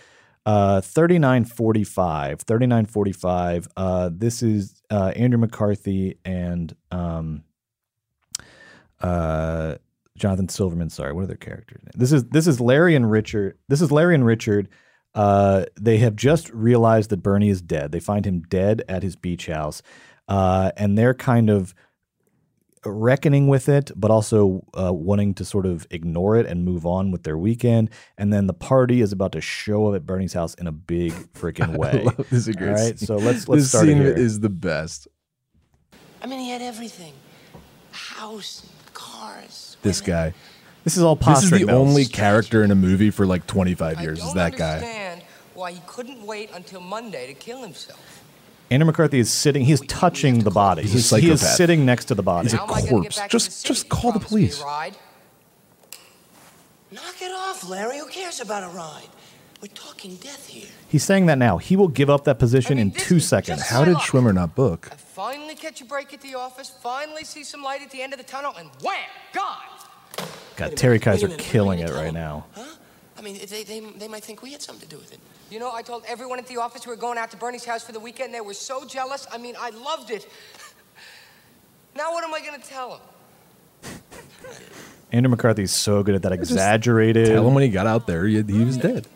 uh, 0.47 0.81
3945. 0.81 2.41
3945. 2.41 3.69
Uh, 3.77 4.11
this 4.13 4.43
is 4.43 4.83
uh, 4.91 5.13
Andrew 5.17 5.39
McCarthy 5.39 6.19
and 6.25 6.75
um, 6.91 7.45
uh, 9.01 9.77
Jonathan 10.17 10.49
Silverman. 10.49 10.91
Sorry, 10.91 11.13
what 11.13 11.25
are 11.25 11.27
their 11.27 11.37
characters? 11.37 11.83
This 11.95 12.13
is 12.13 12.25
this 12.27 12.47
is 12.47 12.61
Larry 12.61 12.95
and 12.95 13.11
Richard. 13.11 13.59
This 13.69 13.81
is 13.81 13.91
Larry 13.91 14.15
and 14.15 14.25
Richard. 14.25 14.69
Uh, 15.15 15.65
they 15.81 15.99
have 15.99 16.17
just 16.17 16.51
realized 16.51 17.11
that 17.11 17.19
Bernie 17.19 17.49
is 17.51 17.63
dead. 17.63 17.93
They 17.93 18.01
find 18.01 18.25
him 18.27 18.41
dead 18.49 18.83
at 18.89 19.03
his 19.03 19.15
beach 19.17 19.47
house, 19.47 19.81
uh, 20.29 20.73
and 20.77 20.99
they're 20.99 21.15
kind 21.15 21.49
of 21.51 21.75
reckoning 22.87 23.49
with 23.49 23.69
it, 23.69 23.91
but 23.97 24.11
also 24.11 24.65
uh, 24.79 24.93
wanting 24.93 25.33
to 25.35 25.45
sort 25.45 25.65
of 25.67 25.87
ignore 25.91 26.37
it 26.37 26.47
and 26.47 26.65
move 26.65 26.85
on 26.85 27.11
with 27.11 27.23
their 27.23 27.39
weekend. 27.39 27.89
And 28.19 28.33
then 28.33 28.47
the 28.47 28.53
party 28.53 29.01
is 29.01 29.11
about 29.13 29.33
to 29.33 29.41
show 29.41 29.87
up 29.89 29.95
at 29.95 30.05
Bernie's 30.05 30.35
house 30.35 30.55
in 30.55 30.67
a 30.67 30.73
big 30.73 31.13
freaking 31.33 31.77
way. 31.79 32.01
I 32.01 32.03
love, 32.03 32.17
this 32.17 32.33
is 32.33 32.49
a 32.49 32.53
great. 32.53 32.69
All 32.71 32.75
right, 32.75 32.99
scene. 32.99 33.07
so 33.07 33.17
let's 33.17 33.49
let's 33.49 33.63
this 33.63 33.69
start 33.71 33.87
it 33.89 33.93
scene 33.93 34.03
here. 34.03 34.13
is 34.13 34.41
the 34.41 34.51
best. 34.51 35.09
I 36.23 36.27
mean, 36.27 36.41
he 36.41 36.51
had 36.51 36.61
everything 36.63 37.13
house, 37.93 38.67
cars. 38.93 39.77
This 39.83 40.01
guy. 40.01 40.35
This 40.83 40.99
is 40.99 41.03
all 41.03 41.17
This 41.17 41.45
is 41.45 41.51
the 41.51 41.65
bells. 41.65 41.89
only 41.89 42.05
character 42.05 42.63
in 42.63 42.71
a 42.71 42.75
movie 42.75 43.11
for 43.11 43.25
like 43.25 43.47
25 43.47 44.03
years. 44.03 44.23
Is 44.23 44.35
that 44.35 44.55
guy? 44.57 44.81
Understand 45.65 45.65
why 45.65 45.73
he 45.73 45.81
couldn't 45.87 46.27
wait 46.27 46.51
until 46.53 46.81
Monday 46.81 47.27
to 47.27 47.35
kill 47.35 47.63
himself. 47.63 48.23
Andrew 48.71 48.87
McCarthy 48.87 49.19
is 49.19 49.33
sitting. 49.33 49.65
He's 49.65 49.81
touching 49.83 50.41
the 50.41 50.51
body. 50.51 50.83
He's 50.83 51.13
a 51.13 51.19
he 51.19 51.31
is 51.31 51.41
psychopath. 51.41 51.57
sitting 51.57 51.87
next 51.87 52.07
to 52.07 52.15
the 52.15 52.23
body. 52.23 52.47
He's 52.47 52.55
a 52.55 52.59
corpse. 52.59 53.21
Just 53.29 53.67
just 53.67 53.89
call 53.89 54.13
the 54.13 54.21
police. 54.21 54.61
Ride? 54.63 54.97
Knock 56.91 57.21
it 57.21 57.33
off, 57.33 57.69
Larry. 57.69 57.99
Who 57.99 58.09
cares 58.09 58.41
about 58.41 58.65
a 58.65 58.75
ride? 58.75 59.09
We're 59.61 59.69
talking 59.69 60.17
death 60.17 60.47
here. 60.47 60.69
He's 60.89 61.05
saying 61.05 61.27
that 61.27 61.39
now. 61.39 61.59
He 61.59 61.77
will 61.77 61.89
give 61.89 62.11
up 62.11 62.25
that 62.25 62.39
position 62.39 62.79
in 62.79 62.91
two 62.91 63.21
seconds. 63.21 63.63
How 63.63 63.85
did 63.85 63.97
Schwimmer 63.97 64.35
not 64.35 64.55
book? 64.55 64.91
Finally 64.97 65.55
catch 65.55 65.81
a 65.81 65.85
break 65.85 66.13
at 66.13 66.21
the 66.21 66.35
office, 66.35 66.69
finally 66.69 67.25
see 67.25 67.45
some 67.45 67.63
light 67.63 67.81
at 67.81 67.91
the 67.91 68.03
end 68.03 68.13
of 68.13 68.19
the 68.19 68.25
tunnel, 68.25 68.53
and 68.59 68.69
wham! 68.83 68.95
Gone! 69.33 70.27
God, 70.57 70.77
Terry 70.77 71.01
Kiser 71.01 71.29
killing 71.39 71.79
it 71.79 71.91
right 71.91 72.13
now. 72.13 72.45
I 73.17 73.23
mean, 73.23 73.39
they, 73.49 73.63
they, 73.63 73.81
they 73.81 74.09
might 74.09 74.25
think 74.25 74.43
we 74.43 74.53
had 74.53 74.63
something 74.63 74.89
to 74.89 74.95
do 74.95 75.01
with 75.01 75.13
it. 75.13 75.21
You 75.51 75.61
know, 75.61 75.73
I 75.73 75.83
told 75.83 76.05
everyone 76.07 76.39
at 76.39 76.47
the 76.47 76.57
office 76.57 76.87
we 76.87 76.91
were 76.91 76.97
going 76.97 77.19
out 77.19 77.31
to 77.31 77.37
Bernie's 77.37 77.65
house 77.65 77.85
for 77.85 77.93
the 77.93 78.01
weekend. 78.01 78.35
They 78.35 78.41
were 78.41 78.55
so 78.55 78.85
jealous. 78.85 79.27
I 79.33 79.39
mean, 79.39 79.55
I 79.59 79.71
loved 79.71 80.11
it. 80.11 80.29
now 81.97 82.13
what 82.13 82.25
am 82.25 82.35
I 82.35 82.41
going 82.41 82.61
to 82.61 82.67
tell 82.67 83.01
them? 83.83 84.01
Andrew 85.13 85.31
McCarthy's 85.31 85.71
so 85.71 86.03
good 86.03 86.17
at 86.17 86.23
that 86.23 86.33
exaggerated. 86.33 87.27
Tell 87.27 87.47
him 87.47 87.55
when 87.55 87.63
he 87.63 87.69
got 87.69 87.87
out 87.87 88.07
there, 88.07 88.27
he, 88.27 88.43
he 88.43 88.65
was 88.65 88.77
dead. 88.77 89.07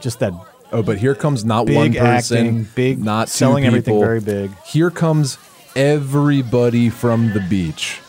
Just 0.00 0.20
that. 0.20 0.34
Oh, 0.72 0.82
but 0.82 0.98
here 0.98 1.14
comes 1.14 1.44
not 1.44 1.66
Big 1.66 1.76
one 1.76 1.92
person, 1.94 2.36
acting, 2.36 2.68
big 2.74 3.02
not 3.02 3.26
two 3.26 3.32
selling 3.32 3.64
everything 3.64 3.98
very 3.98 4.20
big. 4.20 4.52
Here 4.64 4.90
comes 4.90 5.38
everybody 5.74 6.90
from 6.90 7.32
the 7.32 7.40
beach. 7.40 8.00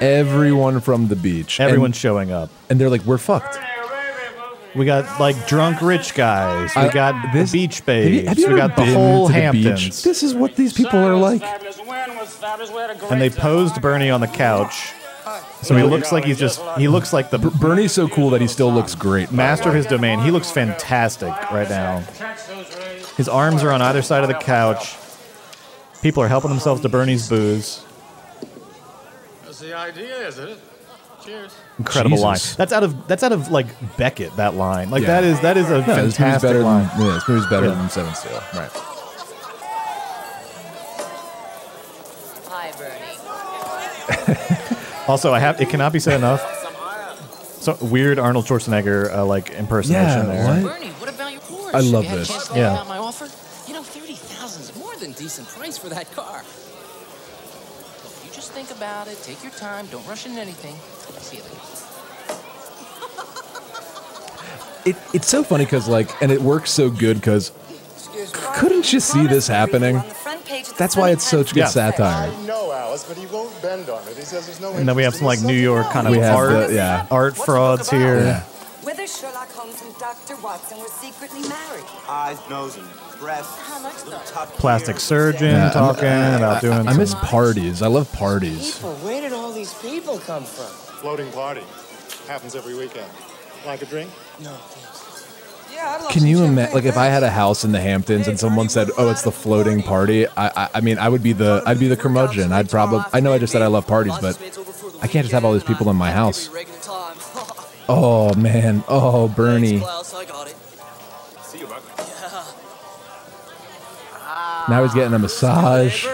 Everyone 0.00 0.80
from 0.80 1.08
the 1.08 1.16
beach. 1.16 1.60
Everyone's 1.60 1.88
and, 1.88 1.96
showing 1.96 2.32
up. 2.32 2.50
and 2.70 2.80
they're 2.80 2.88
like, 2.88 3.04
"We're 3.04 3.18
fucked." 3.18 3.58
We 4.74 4.84
got 4.86 5.20
like 5.20 5.46
drunk 5.46 5.82
rich 5.82 6.14
guys. 6.14 6.70
We 6.74 6.82
I- 6.82 6.88
got 6.92 7.32
this- 7.32 7.50
the 7.52 7.58
beach 7.66 7.80
Have 7.80 7.88
you, 7.88 8.20
babes. 8.22 8.28
have 8.28 8.38
you 8.38 8.48
we 8.48 8.56
got 8.56 8.76
the 8.76 8.86
whole 8.86 9.26
to 9.28 9.32
the 9.32 9.40
Hamptons. 9.40 9.84
beach? 9.84 10.02
This 10.02 10.22
is 10.22 10.34
what 10.34 10.56
these 10.56 10.72
people 10.72 10.98
are 10.98 11.16
like. 11.16 11.42
and 13.10 13.20
they 13.20 13.30
posed 13.30 13.80
Bernie 13.82 14.10
on 14.10 14.20
the 14.20 14.26
couch. 14.26 14.92
So 15.62 15.76
he 15.76 15.82
looks 15.84 16.10
like 16.10 16.24
he's 16.24 16.38
just 16.38 16.60
he 16.76 16.88
looks 16.88 17.12
like 17.12 17.30
the 17.30 17.38
Bernie's 17.38 17.92
so 17.92 18.08
cool 18.08 18.30
that 18.30 18.40
he 18.40 18.48
still 18.48 18.72
looks 18.72 18.94
great. 18.94 19.30
master 19.30 19.68
of 19.68 19.74
his 19.74 19.86
domain. 19.86 20.18
He 20.20 20.30
looks 20.30 20.50
fantastic 20.50 21.28
right 21.52 21.68
now. 21.68 22.02
His 23.16 23.28
arms 23.28 23.62
are 23.62 23.70
on 23.70 23.80
either 23.82 24.02
side 24.02 24.22
of 24.24 24.28
the 24.28 24.34
couch. 24.34 24.96
People 26.02 26.22
are 26.22 26.28
helping 26.28 26.50
themselves 26.50 26.80
to 26.80 26.88
Bernie's 26.88 27.28
booze. 27.28 27.84
That's 29.44 29.60
the 29.60 29.76
idea, 29.76 30.26
isn't 30.26 30.48
it? 30.48 30.58
Cheers. 31.24 31.54
Incredible 31.82 32.18
line. 32.20 32.38
That's 32.56 32.72
out 32.72 32.82
of 32.84 33.06
that's 33.08 33.22
out 33.22 33.32
of 33.32 33.50
like 33.50 33.66
Beckett. 33.96 34.36
That 34.36 34.54
line, 34.54 34.90
like 34.90 35.02
Yeah. 35.02 35.08
that 35.20 35.24
is 35.24 35.40
that 35.40 35.56
is 35.56 35.66
a 35.70 35.70
No, 35.70 35.80
this 35.80 35.86
movie's 35.96 36.16
fantastic 36.16 36.48
better 36.50 36.62
line. 36.62 36.88
Than, 36.96 37.06
yeah, 37.06 37.12
this 37.14 37.28
movie's 37.28 37.46
better 37.46 37.66
Yeah. 37.66 37.74
than 37.74 37.88
Seven 37.90 38.14
Seal. 38.14 38.42
Right. 38.54 38.70
Hi, 42.48 42.70
Bernie. 42.78 43.18
Also, 45.08 45.32
I 45.32 45.40
have 45.40 45.60
it 45.60 45.68
cannot 45.68 45.92
be 45.92 45.98
said 45.98 46.14
enough. 46.16 46.40
So 47.60 47.76
weird 47.80 48.18
Arnold 48.18 48.46
Schwarzenegger 48.46 49.12
uh, 49.14 49.24
like 49.24 49.50
impersonation 49.50 50.26
Yeah, 50.28 50.44
Bernie, 50.62 50.62
there. 50.62 50.92
what 50.94 51.08
about 51.08 51.32
your 51.32 51.40
Porsche? 51.42 51.74
I 51.74 51.80
love 51.80 52.04
you 52.04 52.10
had 52.10 52.18
this. 52.20 52.28
A 52.28 52.32
chance 52.32 52.48
to 52.48 52.54
Yeah. 52.54 52.72
yeah. 52.74 52.80
out 52.80 52.88
my 52.88 52.98
offer? 52.98 53.28
You 53.68 53.74
know, 53.74 53.82
30000 53.82 54.62
is 54.62 54.76
more 54.76 54.94
than 54.96 55.12
decent 55.12 55.48
price 55.48 55.78
for 55.78 55.88
that 55.88 56.10
car. 56.14 56.42
Look, 58.02 58.12
you 58.24 58.30
just 58.32 58.50
think 58.52 58.70
about 58.72 59.06
it, 59.08 59.22
take 59.22 59.42
your 59.44 59.52
time, 59.52 59.86
don't 59.86 60.06
rush 60.08 60.26
into 60.26 60.40
anything. 60.40 60.74
See 61.20 61.36
you 61.36 61.42
later. 61.44 61.56
It, 64.84 64.96
it's 65.14 65.28
so 65.28 65.42
funny 65.44 65.64
because 65.64 65.88
like, 65.88 66.10
and 66.22 66.32
it 66.32 66.40
works 66.42 66.70
so 66.70 66.90
good 66.90 67.16
because 67.18 67.52
couldn't 68.56 68.92
you 68.92 69.00
see 69.00 69.26
this 69.26 69.46
happening? 69.46 70.02
That's 70.76 70.96
why 70.96 71.10
it's 71.10 71.24
such 71.24 71.54
good 71.54 71.60
Yeah. 71.60 71.66
satire. 71.66 72.30
I 72.30 72.42
know, 72.46 72.72
Alice, 72.72 73.04
but 73.04 73.16
he 73.16 73.26
won't 73.26 73.60
bend 73.62 73.88
on 73.88 74.02
it. 74.08 74.16
He 74.16 74.22
says 74.22 74.46
there's 74.46 74.60
no 74.60 74.72
And 74.74 74.88
then 74.88 74.96
we 74.96 75.02
have 75.04 75.14
some 75.14 75.26
like 75.26 75.40
New 75.42 75.54
York 75.54 75.88
kind 75.90 76.06
of 76.06 76.12
We 76.12 76.22
art, 76.22 76.68
the- 76.68 76.74
yeah. 76.74 77.06
art 77.10 77.36
frauds 77.36 77.88
here. 77.90 78.18
Yeah. 78.20 78.40
Whether 78.82 79.06
Sherlock 79.06 79.48
Holmes 79.52 79.80
and 79.82 79.96
Dr. 79.98 80.36
Watson 80.42 80.78
were 80.80 80.88
secretly 80.88 81.40
married. 81.48 81.84
Eyes, 82.08 82.36
nose, 82.50 82.76
and 82.76 82.86
breath. 83.20 83.48
Little 84.04 84.18
tuck 84.26 84.48
Plastic 84.54 84.96
here. 84.96 85.00
surgeon 85.00 85.50
Yeah, 85.50 85.62
I'm- 85.64 85.72
talking 85.72 86.04
about 86.36 86.60
doing. 86.60 86.88
I 86.88 86.92
miss 86.94 87.14
parties. 87.14 87.80
I 87.80 87.86
love 87.86 88.12
parties. 88.12 88.74
People, 88.74 88.94
where 88.96 89.20
did 89.20 89.32
all 89.32 89.52
these 89.52 89.72
people 89.74 90.18
come 90.18 90.44
from? 90.44 90.66
Floating 91.00 91.30
party. 91.30 91.62
Happens 92.28 92.54
every 92.56 92.74
weekend. 92.76 93.06
Like 93.64 93.82
a 93.82 93.86
drink? 93.86 94.10
No. 94.42 94.56
Yeah, 95.72 95.96
I'd 95.96 96.02
love 96.02 96.10
Can 96.10 96.26
you 96.26 96.44
imagine? 96.44 96.74
Like, 96.74 96.84
if 96.84 96.96
I 96.96 97.06
had 97.06 97.22
a 97.22 97.30
house 97.30 97.64
in 97.64 97.72
the 97.72 97.80
Hamptons 97.80 98.28
and 98.28 98.38
someone 98.38 98.68
said, 98.68 98.90
"Oh, 98.98 99.10
it's 99.10 99.22
the 99.22 99.32
floating 99.32 99.82
party," 99.82 100.26
I, 100.26 100.48
I, 100.48 100.68
I 100.74 100.80
mean, 100.80 100.98
I 100.98 101.08
would 101.08 101.22
be 101.22 101.32
the, 101.32 101.62
I'd 101.66 101.78
be 101.78 101.88
the 101.88 101.96
curmudgeon. 101.96 102.52
I'd 102.52 102.70
probably, 102.70 103.02
I 103.12 103.20
know 103.20 103.32
I 103.32 103.38
just 103.38 103.52
said 103.52 103.62
I 103.62 103.68
love 103.68 103.86
parties, 103.86 104.14
but 104.20 104.36
I 105.00 105.08
can't 105.08 105.24
just 105.24 105.32
have 105.32 105.44
all 105.44 105.52
these 105.52 105.64
people 105.64 105.88
in 105.90 105.96
my 105.96 106.10
house. 106.10 106.50
Oh 107.88 108.32
man, 108.34 108.84
oh 108.86 109.28
Bernie. 109.28 109.78
I 109.78 110.24
got 110.24 110.46
it. 110.46 110.56
See 111.42 111.58
you, 111.58 111.66
Buck. 111.66 111.82
Now 114.68 114.82
he's 114.84 114.94
getting 114.94 115.12
a 115.12 115.16
ah, 115.16 115.18
massage. 115.18 116.04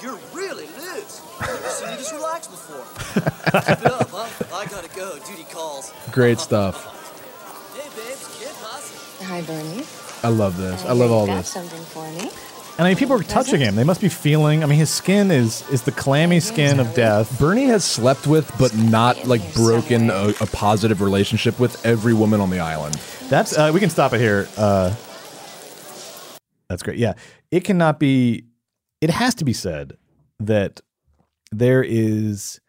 You're 0.00 0.18
really 0.32 0.66
loose. 0.66 1.20
Never 1.40 1.68
seen 1.68 1.90
you 1.90 1.96
this 1.96 2.12
relaxed 2.12 2.50
before. 2.50 2.84
Keep 3.62 3.86
it 3.86 3.92
up, 3.92 4.08
huh? 4.10 4.56
I 4.56 4.66
gotta 4.66 4.88
go. 4.94 5.18
Duty 5.26 5.44
calls. 5.50 5.92
Great 6.12 6.38
stuff. 6.38 6.93
Hi, 9.34 9.42
Bernie. 9.42 9.82
I 10.22 10.28
love 10.28 10.56
this. 10.56 10.84
I 10.84 10.92
love 10.92 11.10
all 11.10 11.26
got 11.26 11.38
this. 11.38 11.48
something 11.48 11.82
for 11.86 12.08
me. 12.12 12.30
And 12.78 12.86
I 12.86 12.90
mean, 12.90 12.96
people 12.96 13.16
are 13.16 13.22
touching 13.24 13.60
him. 13.60 13.74
They 13.74 13.82
must 13.82 14.00
be 14.00 14.08
feeling. 14.08 14.62
I 14.62 14.66
mean, 14.66 14.78
his 14.78 14.90
skin 14.90 15.32
is 15.32 15.68
is 15.70 15.82
the 15.82 15.90
clammy 15.90 16.38
skin 16.38 16.78
of 16.78 16.94
death. 16.94 17.36
Bernie 17.36 17.64
has 17.64 17.84
slept 17.84 18.28
with, 18.28 18.48
but 18.60 18.76
not 18.76 19.26
like 19.26 19.52
broken 19.52 20.10
a, 20.10 20.28
a 20.40 20.46
positive 20.46 21.00
relationship 21.00 21.58
with 21.58 21.84
every 21.84 22.14
woman 22.14 22.40
on 22.40 22.48
the 22.48 22.60
island. 22.60 22.94
That's 23.28 23.58
uh, 23.58 23.72
we 23.74 23.80
can 23.80 23.90
stop 23.90 24.12
it 24.12 24.20
here. 24.20 24.46
Uh, 24.56 24.94
that's 26.68 26.84
great. 26.84 26.98
Yeah, 26.98 27.14
it 27.50 27.64
cannot 27.64 27.98
be. 27.98 28.44
It 29.00 29.10
has 29.10 29.34
to 29.34 29.44
be 29.44 29.52
said 29.52 29.96
that 30.38 30.80
there 31.50 31.82
is 31.82 32.60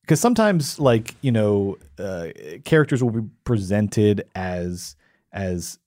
because 0.00 0.22
sometimes, 0.22 0.78
like 0.78 1.16
you 1.20 1.32
know, 1.32 1.76
uh, 1.98 2.28
characters 2.64 3.04
will 3.04 3.10
be 3.10 3.28
presented 3.44 4.24
as 4.34 4.96
as 5.34 5.78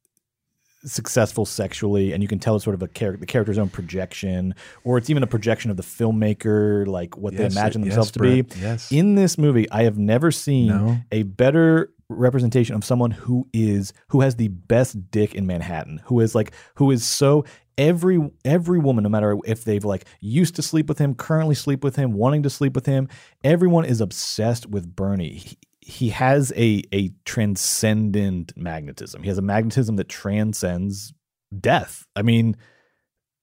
successful 0.84 1.46
sexually 1.46 2.12
and 2.14 2.22
you 2.24 2.28
can 2.28 2.40
tell 2.40 2.56
it's 2.56 2.64
sort 2.64 2.74
of 2.74 2.82
a 2.82 2.88
character 2.88 3.20
the 3.20 3.26
character's 3.26 3.58
own 3.58 3.70
projection 3.70 4.56
or 4.84 4.98
it's 4.98 5.10
even 5.10 5.22
a 5.24 5.28
projection 5.28 5.70
of 5.70 5.78
the 5.78 5.84
filmmaker 5.84 6.88
like 6.88 7.18
what 7.18 7.34
Yes, 7.34 7.40
they 7.40 7.60
imagine 7.60 7.82
yes, 7.84 7.90
themselves 7.94 8.12
to 8.12 8.20
be 8.20 8.46
yes. 8.60 8.92
in 8.92 9.16
this 9.16 9.38
movie 9.38 9.70
i 9.72 9.84
have 9.84 9.98
never 9.98 10.32
seen 10.32 10.68
No. 10.70 10.98
a 11.12 11.24
better 11.24 11.92
representation 12.10 12.76
of 12.76 12.84
someone 12.84 13.12
who 13.12 13.48
is 13.54 13.94
who 14.10 14.22
has 14.22 14.36
the 14.36 14.48
best 14.50 15.12
dick 15.12 15.36
in 15.36 15.46
manhattan 15.46 16.02
who 16.06 16.20
is 16.20 16.34
like 16.36 16.52
who 16.76 16.90
is 16.92 17.06
so 17.06 17.46
every 17.78 18.20
every 18.44 18.80
woman 18.80 19.04
no 19.04 19.10
matter 19.10 19.38
if 19.46 19.64
they've 19.64 19.86
like 19.86 20.06
used 20.20 20.56
to 20.56 20.62
sleep 20.62 20.88
with 20.90 20.98
him 20.98 21.16
currently 21.16 21.56
sleep 21.56 21.84
with 21.84 21.96
him 21.96 22.12
wanting 22.14 22.44
to 22.44 22.50
sleep 22.50 22.74
with 22.76 22.86
him 22.86 23.08
everyone 23.44 23.86
is 23.86 24.02
obsessed 24.02 24.68
with 24.68 24.94
bernie 24.96 25.36
he, 25.36 25.58
he 25.82 26.10
has 26.10 26.54
a 26.56 26.84
a 26.94 27.12
transcendent 27.26 28.54
magnetism. 28.56 29.24
He 29.24 29.30
has 29.30 29.38
a 29.38 29.44
magnetism 29.44 29.96
that 29.98 30.08
transcends 30.10 31.14
death. 31.60 32.06
I 32.16 32.22
mean 32.22 32.56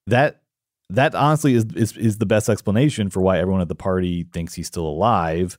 that 0.06 0.43
that 0.90 1.15
honestly 1.15 1.55
is, 1.55 1.66
is 1.74 1.97
is 1.97 2.19
the 2.19 2.27
best 2.27 2.48
explanation 2.48 3.10
for 3.10 3.20
why 3.20 3.39
everyone 3.39 3.60
at 3.60 3.69
the 3.69 3.74
party 3.74 4.24
thinks 4.32 4.55
he's 4.55 4.69
still 4.69 4.86
alive 4.86 5.59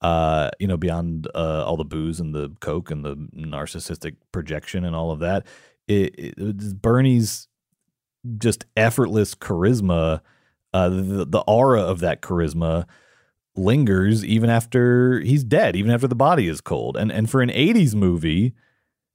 uh 0.00 0.48
you 0.60 0.68
know 0.68 0.76
beyond 0.76 1.26
uh 1.34 1.64
all 1.64 1.76
the 1.76 1.84
booze 1.84 2.20
and 2.20 2.32
the 2.32 2.54
coke 2.60 2.92
and 2.92 3.04
the 3.04 3.16
narcissistic 3.34 4.14
projection 4.30 4.84
and 4.84 4.94
all 4.94 5.10
of 5.10 5.20
that. 5.20 5.46
It, 5.88 6.14
it, 6.18 6.82
bernie's 6.82 7.48
just 8.36 8.66
effortless 8.76 9.34
charisma 9.34 10.20
uh 10.74 10.88
the, 10.90 11.24
the 11.24 11.40
aura 11.46 11.80
of 11.80 12.00
that 12.00 12.20
charisma 12.20 12.86
lingers 13.58 14.24
even 14.24 14.48
after 14.50 15.20
he's 15.20 15.44
dead 15.44 15.76
even 15.76 15.90
after 15.90 16.08
the 16.08 16.14
body 16.14 16.48
is 16.48 16.60
cold. 16.60 16.96
And 16.96 17.12
and 17.12 17.28
for 17.28 17.42
an 17.42 17.50
80s 17.50 17.94
movie 17.94 18.54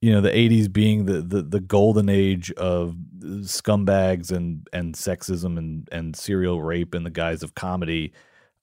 you 0.00 0.12
know 0.12 0.20
the 0.20 0.30
80s 0.30 0.70
being 0.70 1.06
the 1.06 1.22
the, 1.22 1.42
the 1.42 1.60
golden 1.60 2.10
age 2.10 2.52
of 2.52 2.94
scumbags 3.20 4.30
and 4.30 4.68
and 4.72 4.94
sexism 4.94 5.56
and 5.56 5.88
and 5.90 6.14
serial 6.14 6.60
rape 6.62 6.94
in 6.94 7.04
the 7.04 7.10
guise 7.10 7.42
of 7.42 7.54
comedy 7.54 8.12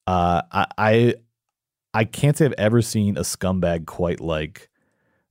uh 0.06 0.44
i 0.52 0.68
i, 0.78 1.16
I 1.96 2.04
can't 2.06 2.38
say 2.38 2.46
i've 2.46 2.54
ever 2.60 2.84
seen 2.84 3.18
a 3.18 3.22
scumbag 3.22 3.88
quite 3.88 4.20
like 4.20 4.70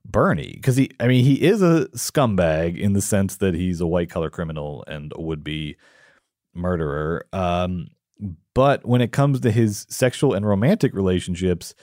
bernie. 0.05 0.53
Because 0.55 0.77
he 0.77 0.91
i 0.99 1.07
mean 1.07 1.25
he 1.25 1.43
is 1.43 1.63
a 1.63 1.87
scumbag 1.95 2.79
in 2.79 2.93
the 2.93 3.03
sense 3.03 3.37
that 3.37 3.55
he's 3.55 3.81
a 3.81 3.87
white 3.87 4.11
collar 4.11 4.31
criminal 4.31 4.85
and 4.87 5.13
a 5.15 5.21
would-be 5.21 5.77
murderer. 6.55 7.25
Um 7.33 7.89
but 8.55 8.87
when 8.87 9.01
it 9.01 9.13
comes 9.13 9.41
to 9.41 9.51
his 9.51 9.87
sexual 9.89 10.35
and 10.35 10.47
romantic 10.47 10.95
relationships 10.95 11.75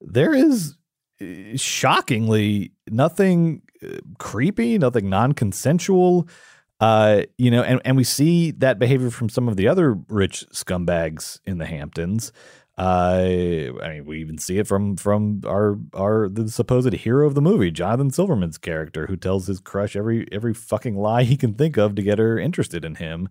there 0.00 0.34
is 0.34 0.76
uh, 1.20 1.56
shockingly 1.56 2.72
nothing 2.90 3.62
uh, 3.82 3.98
creepy, 4.18 4.78
nothing 4.78 5.08
non-consensual. 5.08 6.28
Uh, 6.80 7.22
you 7.38 7.50
know, 7.50 7.62
and, 7.62 7.80
and 7.84 7.96
we 7.96 8.04
see 8.04 8.50
that 8.50 8.78
behavior 8.78 9.10
from 9.10 9.28
some 9.28 9.48
of 9.48 9.56
the 9.56 9.68
other 9.68 9.94
rich 10.08 10.44
scumbags 10.52 11.38
in 11.44 11.58
the 11.58 11.66
Hamptons. 11.66 12.32
Uh, 12.76 13.68
I 13.82 13.88
mean, 13.88 14.06
we 14.06 14.20
even 14.20 14.38
see 14.38 14.58
it 14.58 14.66
from 14.66 14.96
from 14.96 15.42
our 15.46 15.78
our 15.94 16.28
the 16.28 16.48
supposed 16.48 16.92
hero 16.92 17.26
of 17.26 17.34
the 17.34 17.42
movie, 17.42 17.70
Jonathan 17.70 18.10
Silverman's 18.10 18.58
character, 18.58 19.06
who 19.06 19.16
tells 19.16 19.46
his 19.46 19.60
crush 19.60 19.94
every 19.94 20.26
every 20.32 20.54
fucking 20.54 20.96
lie 20.96 21.22
he 21.22 21.36
can 21.36 21.54
think 21.54 21.76
of 21.76 21.94
to 21.94 22.02
get 22.02 22.18
her 22.18 22.38
interested 22.38 22.84
in 22.84 22.96
him. 22.96 23.28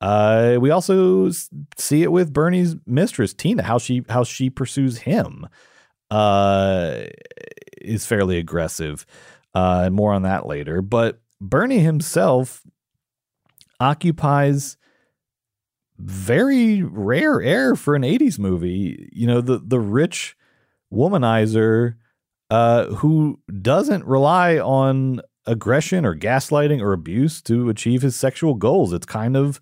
Uh, 0.00 0.56
we 0.60 0.70
also 0.70 1.30
see 1.76 2.02
it 2.02 2.12
with 2.12 2.32
Bernie's 2.32 2.76
mistress, 2.86 3.34
Tina, 3.34 3.62
how 3.62 3.78
she 3.78 4.04
how 4.08 4.24
she 4.24 4.48
pursues 4.48 4.98
him 4.98 5.48
uh, 6.10 7.02
is 7.80 8.06
fairly 8.06 8.38
aggressive. 8.38 9.04
Uh, 9.54 9.90
more 9.90 10.12
on 10.12 10.22
that 10.22 10.46
later. 10.46 10.82
But 10.82 11.20
Bernie 11.40 11.80
himself 11.80 12.62
occupies 13.80 14.76
very 15.98 16.82
rare 16.82 17.42
air 17.42 17.74
for 17.74 17.96
an 17.96 18.02
80s 18.02 18.38
movie. 18.38 19.10
You 19.12 19.26
know, 19.26 19.40
the 19.40 19.58
the 19.58 19.80
rich 19.80 20.36
womanizer 20.92 21.94
uh, 22.50 22.86
who 22.86 23.40
doesn't 23.60 24.04
rely 24.04 24.58
on 24.58 25.20
aggression 25.46 26.04
or 26.04 26.14
gaslighting 26.14 26.80
or 26.80 26.92
abuse 26.92 27.42
to 27.42 27.68
achieve 27.68 28.02
his 28.02 28.14
sexual 28.16 28.54
goals. 28.54 28.92
It's 28.92 29.06
kind 29.06 29.36
of 29.36 29.60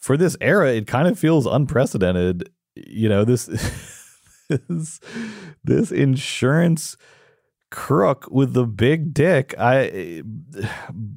for 0.00 0.16
this 0.16 0.36
era, 0.40 0.72
it 0.72 0.86
kind 0.86 1.06
of 1.06 1.18
feels 1.18 1.46
unprecedented. 1.46 2.50
You 2.74 3.08
know, 3.08 3.24
this 3.24 3.46
this, 4.48 5.00
this 5.62 5.92
insurance 5.92 6.96
crook 7.70 8.26
with 8.30 8.52
the 8.52 8.66
big 8.66 9.14
dick. 9.14 9.54
I 9.58 10.22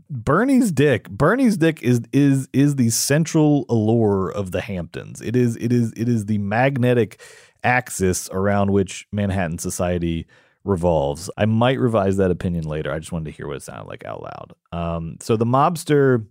Bernie's 0.09 0.71
dick. 0.71 1.09
Bernie's 1.09 1.57
dick 1.57 1.81
is 1.81 2.01
is 2.11 2.47
is 2.53 2.75
the 2.75 2.89
central 2.89 3.65
allure 3.69 4.29
of 4.29 4.51
the 4.51 4.61
Hamptons. 4.61 5.21
It 5.21 5.35
is 5.35 5.55
it 5.57 5.71
is 5.71 5.93
it 5.97 6.07
is 6.07 6.25
the 6.25 6.37
magnetic 6.37 7.21
axis 7.63 8.29
around 8.31 8.71
which 8.71 9.07
Manhattan 9.11 9.57
society 9.57 10.27
revolves. 10.63 11.29
I 11.37 11.45
might 11.45 11.79
revise 11.79 12.17
that 12.17 12.31
opinion 12.31 12.65
later. 12.65 12.91
I 12.91 12.99
just 12.99 13.11
wanted 13.11 13.25
to 13.25 13.31
hear 13.31 13.47
what 13.47 13.57
it 13.57 13.63
sounded 13.63 13.87
like 13.87 14.05
out 14.05 14.21
loud. 14.21 14.53
Um, 14.71 15.17
so 15.19 15.35
the 15.35 15.45
mobster 15.45 16.25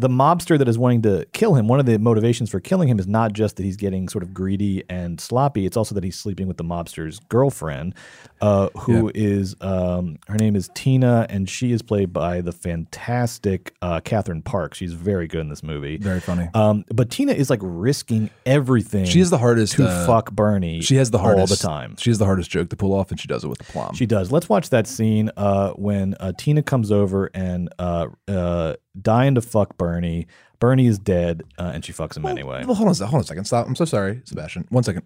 the 0.00 0.08
mobster 0.08 0.58
that 0.58 0.68
is 0.68 0.78
wanting 0.78 1.02
to 1.02 1.26
kill 1.32 1.54
him, 1.54 1.68
one 1.68 1.78
of 1.78 1.86
the 1.86 1.98
motivations 1.98 2.50
for 2.50 2.58
killing 2.60 2.88
him 2.88 2.98
is 2.98 3.06
not 3.06 3.32
just 3.32 3.56
that 3.56 3.64
he's 3.64 3.76
getting 3.76 4.08
sort 4.08 4.22
of 4.22 4.32
greedy 4.32 4.82
and 4.88 5.20
sloppy. 5.20 5.66
It's 5.66 5.76
also 5.76 5.94
that 5.94 6.04
he's 6.04 6.18
sleeping 6.18 6.48
with 6.48 6.56
the 6.56 6.64
mobster's 6.64 7.20
girlfriend, 7.28 7.94
uh, 8.40 8.70
who 8.78 9.12
is 9.14 9.54
um, 9.60 10.18
her 10.28 10.36
name 10.36 10.56
is 10.56 10.70
Tina, 10.74 11.26
and 11.28 11.48
she 11.48 11.72
is 11.72 11.82
played 11.82 12.12
by 12.12 12.40
the 12.40 12.52
fantastic 12.52 13.74
uh, 13.82 14.00
Catherine 14.00 14.42
Parks. 14.42 14.78
She's 14.78 14.94
very 14.94 15.26
good 15.26 15.40
in 15.40 15.48
this 15.48 15.62
movie. 15.62 15.98
Very 15.98 16.20
funny. 16.20 16.48
Um, 16.54 16.84
but 16.88 17.10
Tina 17.10 17.32
is 17.32 17.50
like 17.50 17.60
risking 17.62 18.30
everything. 18.46 19.04
She 19.04 19.20
is 19.20 19.30
the 19.30 19.38
hardest 19.38 19.74
to 19.74 19.86
uh, 19.86 20.06
fuck 20.06 20.32
Bernie. 20.32 20.80
She 20.80 20.96
has 20.96 21.10
the 21.10 21.18
all 21.18 21.46
the 21.46 21.56
time. 21.56 21.96
She 21.98 22.10
has 22.10 22.18
the 22.18 22.24
hardest 22.24 22.50
joke 22.50 22.70
to 22.70 22.76
pull 22.76 22.94
off, 22.94 23.10
and 23.10 23.20
she 23.20 23.28
does 23.28 23.44
it 23.44 23.48
with 23.48 23.60
aplomb. 23.60 23.94
She 23.94 24.06
does. 24.06 24.32
Let's 24.32 24.48
watch 24.48 24.70
that 24.70 24.86
scene 24.86 25.30
uh, 25.36 25.72
when 25.72 26.14
uh, 26.18 26.32
Tina 26.36 26.62
comes 26.62 26.90
over 26.90 27.30
and 27.34 27.68
uh, 27.78 28.08
uh, 28.26 28.74
dying 29.00 29.34
to 29.34 29.40
fuck 29.40 29.76
Bernie. 29.76 30.26
Bernie 30.58 30.86
is 30.86 30.98
dead, 30.98 31.42
uh, 31.58 31.70
and 31.74 31.84
she 31.84 31.92
fucks 31.92 32.16
him 32.16 32.26
anyway. 32.26 32.64
Well, 32.64 32.74
hold 32.74 32.88
on, 32.88 32.92
a 32.92 32.94
sec- 32.94 33.08
hold 33.08 33.18
on 33.20 33.22
a 33.22 33.26
second. 33.26 33.44
Stop. 33.46 33.66
I'm 33.66 33.74
so 33.76 33.84
sorry, 33.84 34.20
Sebastian. 34.24 34.66
One 34.70 34.82
second. 34.84 35.04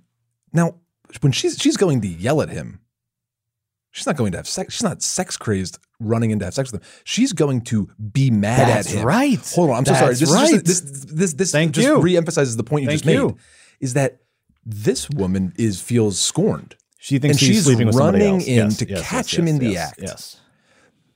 Now, 0.53 0.75
when 1.21 1.33
she's 1.33 1.57
she's 1.59 1.77
going 1.77 2.01
to 2.01 2.09
yell 2.09 2.43
at 2.43 2.49
him, 2.49 2.81
she's 3.93 4.07
not 4.07 4.17
going 4.17 4.33
to 4.33 4.39
have 4.39 4.49
sex. 4.49 4.75
She's 4.75 4.83
not 4.83 5.03
sex 5.03 5.37
crazed, 5.37 5.79
running 6.01 6.31
in 6.33 6.39
to 6.41 6.45
have 6.47 6.55
sex 6.55 6.73
with 6.73 6.83
him. 6.83 6.89
She's 7.05 7.33
going 7.33 7.61
to 7.63 7.89
be 8.13 8.31
mad 8.31 8.69
That's 8.69 8.89
at 8.93 8.99
him. 8.99 9.07
right. 9.07 9.53
Hold 9.55 9.71
on. 9.71 9.77
I'm 9.77 9.85
so 9.87 9.95
sorry. 9.95 10.09
This 10.15 10.23
is 10.23 10.33
right. 10.35 10.51
just, 10.65 10.65
this 10.65 11.05
this 11.05 11.33
this 11.35 11.53
Thank 11.53 11.73
just 11.73 11.87
you. 11.87 11.99
reemphasizes 11.99 12.57
the 12.57 12.65
point 12.65 12.83
you 12.83 12.89
Thank 12.89 13.03
just 13.03 13.07
made. 13.07 13.15
you. 13.15 13.37
Is 13.81 13.95
that 13.95 14.19
this 14.67 15.09
woman 15.11 15.53
is 15.57 15.81
feels 15.81 16.19
scorned. 16.19 16.75
She 16.99 17.19
thinks 17.19 17.35
and 17.37 17.41
she's 17.41 17.57
she's 17.57 17.65
sleeping 17.67 17.87
with 17.87 17.97
somebody 17.97 18.25
running 18.25 18.41
in 18.41 18.57
Yes, 18.57 18.77
to 18.79 18.89
yes, 18.89 19.03
catch 19.09 19.33
yes, 19.35 19.39
him 19.39 19.47
in 19.47 19.59
the 19.59 19.77
act. 19.77 20.01
yes. 20.03 20.41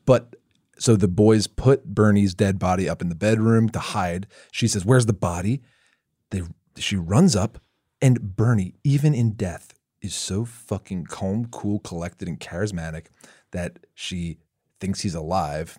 But 0.05 0.37
so 0.79 0.97
the 0.97 1.09
boys 1.09 1.47
put 1.47 1.85
Bernie's 1.87 2.35
dead 2.35 2.59
body 2.59 2.89
up 2.89 3.03
in 3.03 3.09
the 3.09 3.15
bedroom 3.15 3.69
to 3.71 3.79
hide. 3.79 4.27
She 4.53 4.69
says, 4.69 4.85
"Where's 4.85 5.07
the 5.07 5.13
body?" 5.13 5.63
They 6.31 6.43
she 6.77 6.97
runs 6.97 7.35
up, 7.35 7.59
and 8.01 8.37
Bernie, 8.37 8.75
even 8.85 9.15
in 9.15 9.33
death, 9.33 9.75
is 10.01 10.15
so 10.15 10.45
fucking 10.45 11.07
calm, 11.07 11.47
cool, 11.51 11.81
collected, 11.81 12.29
and 12.29 12.39
charismatic 12.39 13.07
that 13.51 13.81
she 13.95 14.39
thinks 14.81 15.01
he's 15.01 15.15
alive. 15.15 15.79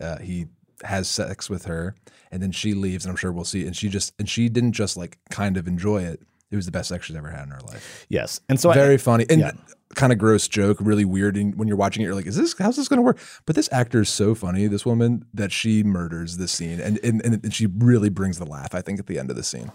Uh, 0.00 0.18
he 0.18 0.46
has 0.84 1.08
sex 1.08 1.50
with 1.50 1.64
her, 1.64 1.94
and 2.30 2.42
then 2.42 2.52
she 2.52 2.74
leaves, 2.74 3.04
and 3.04 3.10
I'm 3.10 3.16
sure 3.16 3.32
we'll 3.32 3.44
see. 3.44 3.66
And 3.66 3.76
she 3.76 3.88
just 3.88 4.12
and 4.18 4.28
she 4.28 4.48
didn't 4.48 4.72
just 4.72 4.96
like 4.96 5.18
kind 5.30 5.56
of 5.56 5.66
enjoy 5.66 6.02
it. 6.04 6.22
It 6.50 6.56
was 6.56 6.66
the 6.66 6.72
best 6.72 6.88
sex 6.88 7.06
she's 7.06 7.16
ever 7.16 7.30
had 7.30 7.44
in 7.44 7.50
her 7.50 7.60
life. 7.60 8.06
Yes, 8.08 8.40
and 8.48 8.58
so 8.58 8.70
I- 8.70 8.74
very 8.74 8.98
funny 8.98 9.26
and 9.28 9.40
yeah. 9.40 9.52
Kind 9.94 10.12
of 10.12 10.18
gross 10.18 10.48
joke, 10.48 10.78
really 10.80 11.04
weird. 11.04 11.36
And 11.36 11.54
when 11.56 11.68
you're 11.68 11.76
watching 11.76 12.02
it, 12.02 12.06
you're 12.06 12.14
like, 12.14 12.26
"Is 12.26 12.36
this 12.36 12.54
how's 12.58 12.76
this 12.76 12.88
going 12.88 12.98
to 12.98 13.02
work?" 13.02 13.18
But 13.46 13.56
this 13.56 13.68
actor 13.72 14.00
is 14.00 14.08
so 14.08 14.34
funny, 14.34 14.66
this 14.66 14.86
woman, 14.86 15.24
that 15.34 15.52
she 15.52 15.82
murders 15.82 16.36
this 16.36 16.52
scene, 16.52 16.80
and 16.80 16.98
and, 17.02 17.22
and 17.24 17.54
she 17.54 17.66
really 17.66 18.08
brings 18.08 18.38
the 18.38 18.46
laugh. 18.46 18.74
I 18.74 18.80
think 18.80 18.98
at 18.98 19.06
the 19.06 19.18
end 19.18 19.30
of 19.30 19.36
the 19.36 19.42
scene. 19.42 19.72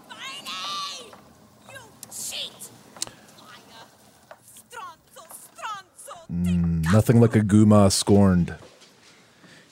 Mm, 6.32 6.92
nothing 6.92 7.20
like 7.20 7.36
a 7.36 7.40
guma 7.40 7.90
scorned. 7.92 8.56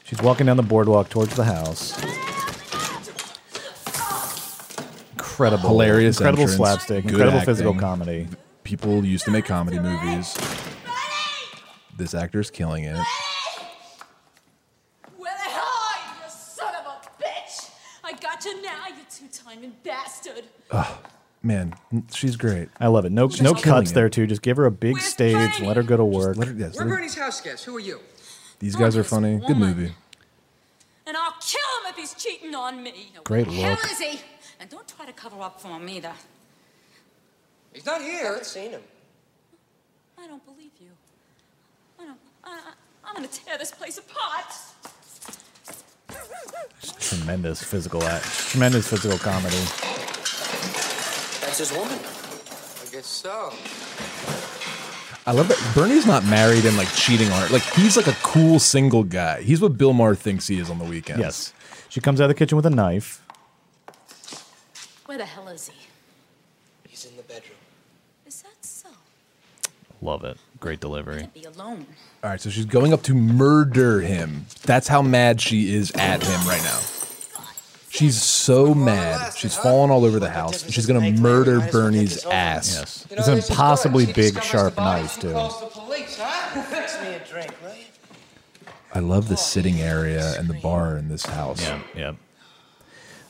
She's 0.04 0.22
walking 0.22 0.46
down 0.46 0.56
the 0.56 0.62
boardwalk 0.62 1.08
towards 1.08 1.34
the 1.34 1.44
house. 1.44 2.00
Incredible, 5.12 5.68
hilarious, 5.68 6.18
incredible 6.18 6.42
entrance, 6.42 6.56
slapstick, 6.56 7.04
good 7.04 7.12
incredible 7.14 7.40
physical 7.40 7.74
comedy. 7.74 8.28
People 8.64 9.04
used 9.04 9.24
to 9.26 9.30
make 9.30 9.44
comedy 9.44 9.78
movies. 9.78 10.36
This 11.96 12.14
actor's 12.14 12.50
killing 12.50 12.84
it. 12.84 12.96
Where 15.16 15.32
the 15.32 15.50
hell 15.50 15.62
are 15.62 16.16
you, 16.16 16.24
you 16.24 16.30
son 16.30 16.74
of 16.74 16.86
a 16.86 17.22
bitch? 17.22 17.70
I 18.02 18.12
got 18.14 18.44
you 18.44 18.62
now, 18.62 18.86
you 18.88 18.94
two-timing 19.10 19.74
bastard. 19.84 20.44
Ugh, 20.70 20.96
man, 21.42 21.74
she's 22.12 22.36
great. 22.36 22.68
I 22.80 22.88
love 22.88 23.04
it. 23.04 23.12
No, 23.12 23.28
She's 23.28 23.42
no 23.42 23.52
cuts 23.54 23.90
it. 23.90 23.94
there 23.94 24.08
too. 24.08 24.26
Just 24.26 24.42
give 24.42 24.56
her 24.56 24.64
a 24.64 24.70
big 24.70 24.98
stage. 24.98 25.60
Let 25.60 25.76
her 25.76 25.82
go 25.82 25.96
to 25.98 26.04
work. 26.04 26.36
Let 26.36 26.48
her- 26.48 26.54
yes, 26.54 26.74
We're 26.74 26.80
let 26.84 26.88
her- 26.90 26.96
Bernie's 26.96 27.14
house 27.16 27.40
guests. 27.40 27.64
Who 27.64 27.76
are 27.76 27.80
you? 27.80 28.00
these 28.60 28.74
guys 28.76 28.96
are 28.96 29.04
funny. 29.04 29.40
Good 29.46 29.58
movie. 29.58 29.92
And 31.06 31.16
I'll 31.18 31.34
kill 31.40 31.60
him 31.84 31.90
if 31.90 31.96
he's 31.96 32.14
cheating 32.14 32.54
on 32.54 32.82
me. 32.82 33.12
Great 33.24 33.46
Where 33.46 33.54
the 33.54 33.62
hell 33.62 33.90
is 33.92 33.98
he? 33.98 34.20
And 34.58 34.70
don't 34.70 34.88
try 34.88 35.04
to 35.04 35.12
cover 35.12 35.38
up 35.42 35.60
for 35.60 35.68
him 35.68 35.86
either. 35.86 36.14
He's 37.74 37.84
not 37.84 38.00
here. 38.00 38.20
I 38.20 38.28
haven't 38.28 38.46
seen 38.46 38.70
him. 38.70 38.80
I 40.18 40.26
don't 40.26 40.44
believe 40.46 40.70
you. 40.80 40.88
I 42.00 42.04
don't, 42.06 42.18
I, 42.44 42.50
I, 42.50 42.72
I'm 43.04 43.14
gonna 43.14 43.26
tear 43.26 43.58
this 43.58 43.72
place 43.72 43.98
apart. 43.98 44.46
Tremendous 47.00 47.62
physical 47.62 48.02
act. 48.04 48.24
Tremendous 48.24 48.88
physical 48.88 49.18
comedy. 49.18 49.56
That's 51.40 51.58
his 51.58 51.72
woman. 51.72 51.98
I 51.98 52.90
guess 52.92 53.06
so. 53.06 53.52
I 55.26 55.32
love 55.32 55.48
that 55.48 55.72
Bernie's 55.74 56.06
not 56.06 56.24
married 56.26 56.64
and 56.66 56.76
like 56.76 56.88
cheating 56.94 57.30
on 57.32 57.42
her. 57.42 57.48
Like 57.52 57.62
he's 57.62 57.96
like 57.96 58.06
a 58.06 58.16
cool 58.22 58.58
single 58.58 59.02
guy. 59.02 59.42
He's 59.42 59.60
what 59.60 59.76
Bill 59.76 59.92
Maher 59.92 60.14
thinks 60.14 60.46
he 60.46 60.58
is 60.58 60.70
on 60.70 60.78
the 60.78 60.84
weekends. 60.84 61.20
Yes. 61.20 61.52
She 61.88 62.00
comes 62.00 62.20
out 62.20 62.24
of 62.24 62.28
the 62.28 62.34
kitchen 62.34 62.56
with 62.56 62.66
a 62.66 62.70
knife. 62.70 63.20
Where 65.06 65.18
the 65.18 65.24
hell 65.24 65.48
is 65.48 65.68
he? 65.68 65.86
He's 66.88 67.06
in 67.06 67.16
the 67.16 67.22
bedroom. 67.22 67.58
Is 68.26 68.42
that 68.42 68.64
so? 68.64 68.88
Love 70.04 70.22
it. 70.24 70.36
Great 70.60 70.80
delivery. 70.80 71.30
Be 71.32 71.44
alone. 71.44 71.86
All 72.22 72.28
right, 72.28 72.40
so 72.40 72.50
she's 72.50 72.66
going 72.66 72.92
up 72.92 73.02
to 73.04 73.14
murder 73.14 74.02
him. 74.02 74.44
That's 74.62 74.86
how 74.86 75.00
mad 75.00 75.40
she 75.40 75.74
is 75.74 75.90
at 75.92 76.22
him 76.22 76.46
right 76.46 76.62
now. 76.62 76.78
She's 77.88 78.22
so 78.22 78.74
mad. 78.74 79.34
She's 79.34 79.56
falling 79.56 79.90
all 79.90 80.04
over 80.04 80.20
the 80.20 80.28
house. 80.28 80.62
And 80.64 80.74
she's 80.74 80.84
gonna 80.84 81.10
murder 81.12 81.66
Bernie's 81.72 82.26
ass. 82.26 82.76
Yes. 82.76 83.06
It's 83.10 83.28
an 83.28 83.38
impossibly 83.38 84.04
big, 84.12 84.42
sharp 84.42 84.76
knife 84.76 85.18
too. 85.20 85.28
the 85.28 85.70
police, 85.72 86.18
huh? 86.20 86.62
Fix 86.62 87.00
me 87.00 87.14
a 87.14 87.20
drink, 87.20 87.54
will 87.62 87.74
you? 87.74 87.84
I 88.92 88.98
love 88.98 89.28
the 89.28 89.36
sitting 89.38 89.80
area 89.80 90.38
and 90.38 90.48
the 90.48 90.54
bar 90.54 90.98
in 90.98 91.08
this 91.08 91.24
house. 91.24 91.62
Yeah, 91.62 91.80
yeah. 91.96 92.12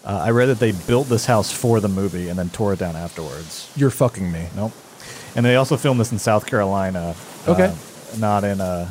Uh, 0.04 0.24
I 0.26 0.30
read 0.30 0.46
that 0.46 0.58
they 0.58 0.72
built 0.72 1.08
this 1.08 1.26
house 1.26 1.52
for 1.52 1.78
the 1.78 1.88
movie 1.88 2.28
and 2.30 2.38
then 2.38 2.50
tore 2.50 2.72
it 2.72 2.78
down 2.78 2.96
afterwards. 2.96 3.70
You're 3.76 3.90
fucking 3.90 4.32
me. 4.32 4.48
Nope. 4.56 4.72
And 5.36 5.44
they 5.44 5.56
also 5.56 5.76
filmed 5.76 6.00
this 6.00 6.12
in 6.12 6.18
South 6.18 6.46
Carolina. 6.46 7.14
Okay. 7.48 7.64
uh, 7.66 7.74
not 8.18 8.44
in 8.44 8.60
uh 8.60 8.90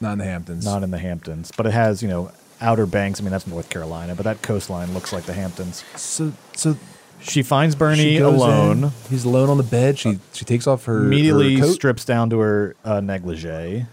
Not 0.00 0.12
in 0.12 0.18
the 0.18 0.24
Hamptons. 0.24 0.64
Not 0.64 0.82
in 0.82 0.90
the 0.90 0.98
Hamptons, 0.98 1.50
but 1.56 1.66
it 1.66 1.72
has 1.72 2.02
you 2.02 2.08
know 2.08 2.30
Outer 2.60 2.86
Banks. 2.86 3.20
I 3.20 3.22
mean 3.22 3.30
that's 3.30 3.46
North 3.46 3.70
Carolina, 3.70 4.14
but 4.14 4.24
that 4.24 4.42
coastline 4.42 4.92
looks 4.94 5.12
like 5.12 5.24
the 5.24 5.32
Hamptons. 5.32 5.84
So 5.96 6.32
so 6.54 6.76
she 7.20 7.42
finds 7.42 7.74
Bernie 7.74 8.18
goes 8.18 8.34
alone. 8.40 8.84
in, 8.84 8.90
he's 9.10 9.24
alone 9.24 9.48
on 9.48 9.56
the 9.56 9.62
bed. 9.62 9.98
She 9.98 10.18
she 10.32 10.44
takes 10.44 10.66
off 10.66 10.84
her 10.84 10.98
immediately 10.98 11.56
her 11.58 11.66
strips 11.68 12.04
down 12.04 12.30
to 12.30 12.38
her 12.40 12.76
uh, 12.84 13.00
negligee. 13.00 13.86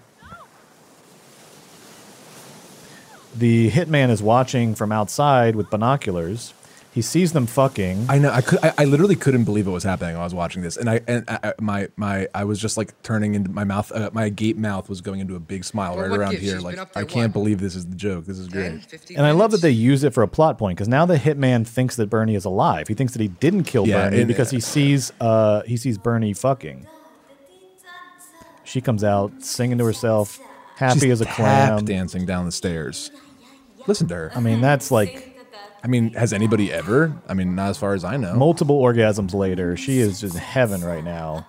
The 3.35 3.69
hitman 3.72 4.09
is 4.11 4.23
watching 4.23 4.76
from 4.76 4.91
outside 4.91 5.55
with 5.55 5.69
binoculars. 5.69 6.53
He 6.95 7.01
sees 7.01 7.34
them 7.34 7.45
fucking. 7.45 8.05
I 8.07 8.19
know. 8.19 8.31
I 8.31 8.39
could. 8.39 8.59
I, 8.63 8.73
I 8.77 8.85
literally 8.85 9.17
couldn't 9.17 9.43
believe 9.43 9.67
it 9.67 9.72
was 9.72 9.84
happening 9.84 10.13
when 10.13 10.22
I 10.22 10.23
was 10.23 10.34
watching 10.34 10.61
this, 10.63 10.77
and 10.77 10.89
I 10.89 11.01
and 11.07 11.26
I, 11.30 11.39
I- 11.43 11.53
my 11.59 11.89
my 11.97 12.30
I 12.34 12.45
was 12.45 12.57
just 12.57 12.77
like 12.77 12.99
turning 13.03 13.35
into 13.35 13.51
my 13.51 13.65
mouth. 13.65 13.91
Uh, 13.91 14.09
my 14.13 14.30
gape 14.30 14.55
mouth 14.55 14.88
was 14.88 15.01
going 15.01 15.19
into 15.19 15.35
a 15.35 15.39
big 15.41 15.65
smile 15.65 15.97
Well, 15.97 16.07
right 16.07 16.17
around 16.17 16.31
gives? 16.31 16.43
here. 16.43 16.55
She's 16.55 16.63
Like 16.63 16.80
I 16.80 16.85
there 16.93 17.03
can't 17.05 17.27
what? 17.27 17.34
believe 17.34 17.59
this 17.59 17.76
is 17.76 17.85
the 17.85 17.97
joke. 17.97 18.26
This 18.26 18.39
is 18.39 18.47
great. 18.47 18.81
And 19.17 19.26
I 19.26 19.31
love 19.31 19.51
that 19.51 19.61
they 19.61 19.72
use 19.72 20.05
it 20.05 20.13
for 20.13 20.23
a 20.23 20.27
plot 20.30 20.57
point 20.57 20.77
because 20.77 20.88
now 20.88 21.05
the 21.05 21.17
hitman 21.17 21.67
thinks 21.67 21.97
that 21.97 22.09
Bernie 22.09 22.35
is 22.35 22.45
alive. 22.45 22.88
He 22.88 22.93
thinks 22.93 23.11
that 23.11 23.22
he 23.22 23.27
didn't 23.27 23.63
kill 23.65 23.85
Yeah, 23.85 24.05
Bernie 24.05 24.19
and- 24.22 24.27
because 24.30 24.49
he 24.49 24.61
sees 24.61 25.11
uh, 25.19 25.63
he 25.63 25.76
sees 25.76 25.97
Bernie 25.97 26.31
fucking. 26.34 26.88
She 28.63 28.80
comes 28.81 29.03
out 29.03 29.43
singing 29.43 29.77
to 29.80 29.85
herself, 29.85 30.39
happy 30.77 31.01
She's 31.01 31.11
as 31.11 31.22
a 31.22 31.26
clam. 31.26 31.84
dancing 31.85 32.26
down 32.26 32.45
the 32.45 32.51
stairs. 32.51 33.11
Listen 33.85 34.07
to 34.07 34.15
her. 34.15 34.31
I 34.34 34.39
mean, 34.39 34.61
that's 34.61 34.91
like 34.91 35.35
I 35.86 35.88
mean, 35.88 36.14
has 36.14 36.34
anybody 36.34 36.74
ever? 36.74 37.14
I 37.28 37.36
mean, 37.36 37.53
not 37.53 37.70
as 37.70 37.78
far 37.78 37.94
as 37.94 38.03
I 38.03 38.18
know. 38.18 38.34
multiple 38.34 38.82
orgasms 38.82 39.36
later. 39.36 39.78
She 39.78 39.99
is 39.99 40.20
just 40.22 40.34
in 40.34 40.41
heaven 40.41 40.84
right 40.84 41.03
now. 41.03 41.45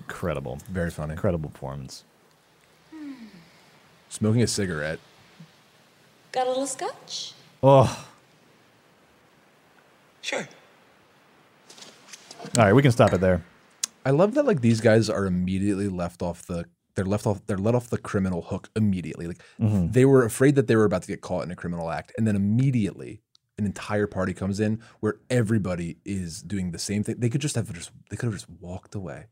Incredible, 0.00 0.58
very 0.70 0.90
funny, 0.90 1.12
incredible 1.12 1.50
performance. 1.50 2.04
Smoking 4.08 4.42
a 4.42 4.46
cigarette. 4.46 5.00
Got 6.32 6.46
a 6.46 6.50
little 6.50 6.66
scotch? 6.66 7.34
Oh, 7.62 8.06
Sure. 10.22 10.48
all 12.56 12.64
right, 12.64 12.72
we 12.72 12.80
can 12.80 12.90
stop 12.90 13.12
it 13.12 13.20
there. 13.20 13.44
I 14.06 14.10
love 14.10 14.32
that 14.34 14.46
like 14.46 14.62
these 14.62 14.80
guys 14.80 15.10
are 15.10 15.26
immediately 15.26 15.88
left 15.88 16.22
off 16.22 16.46
the 16.46 16.64
they're 16.94 17.04
left 17.04 17.26
off 17.26 17.40
they're 17.46 17.58
let 17.58 17.74
off 17.74 17.88
the 17.90 17.98
criminal 17.98 18.42
hook 18.42 18.70
immediately. 18.76 19.26
Like 19.26 19.42
Mhm. 19.60 19.92
they 19.92 20.04
were 20.04 20.24
afraid 20.24 20.54
that 20.56 20.66
they 20.66 20.76
were 20.76 20.84
about 20.84 21.02
to 21.02 21.08
get 21.08 21.20
caught 21.20 21.44
in 21.44 21.50
a 21.50 21.56
criminal 21.56 21.90
act, 21.90 22.12
and 22.16 22.26
then 22.26 22.36
immediately 22.36 23.20
an 23.58 23.66
entire 23.66 24.06
party 24.08 24.32
comes 24.34 24.58
in 24.60 24.80
where 25.00 25.16
everybody 25.30 25.98
is 26.04 26.42
doing 26.42 26.72
the 26.72 26.78
same 26.78 27.02
thing. 27.04 27.16
They 27.18 27.28
could 27.30 27.40
just 27.40 27.54
have 27.56 27.72
just 27.72 27.90
they 28.10 28.16
could 28.16 28.26
have 28.26 28.34
just 28.34 28.48
walked 28.50 28.94
away. 28.94 29.26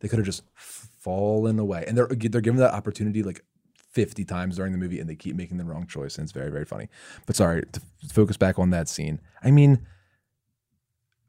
They 0.00 0.08
could 0.08 0.18
have 0.18 0.26
just 0.26 0.42
fallen 0.54 1.58
away, 1.58 1.84
and 1.86 1.96
they're 1.96 2.06
they're 2.08 2.40
given 2.40 2.60
that 2.60 2.74
opportunity 2.74 3.22
like 3.22 3.44
50 3.92 4.24
times 4.26 4.56
during 4.56 4.72
the 4.72 4.78
movie 4.78 5.00
and 5.00 5.08
they 5.08 5.14
keep 5.16 5.34
making 5.36 5.56
the 5.56 5.64
wrong 5.64 5.86
choice 5.86 6.18
and 6.18 6.24
it's 6.24 6.32
very 6.32 6.50
very 6.50 6.66
funny. 6.66 6.88
But 7.24 7.34
sorry, 7.36 7.62
to 7.72 7.80
focus 8.12 8.36
back 8.36 8.58
on 8.58 8.68
that 8.70 8.88
scene. 8.90 9.20
I 9.42 9.50
mean, 9.50 9.86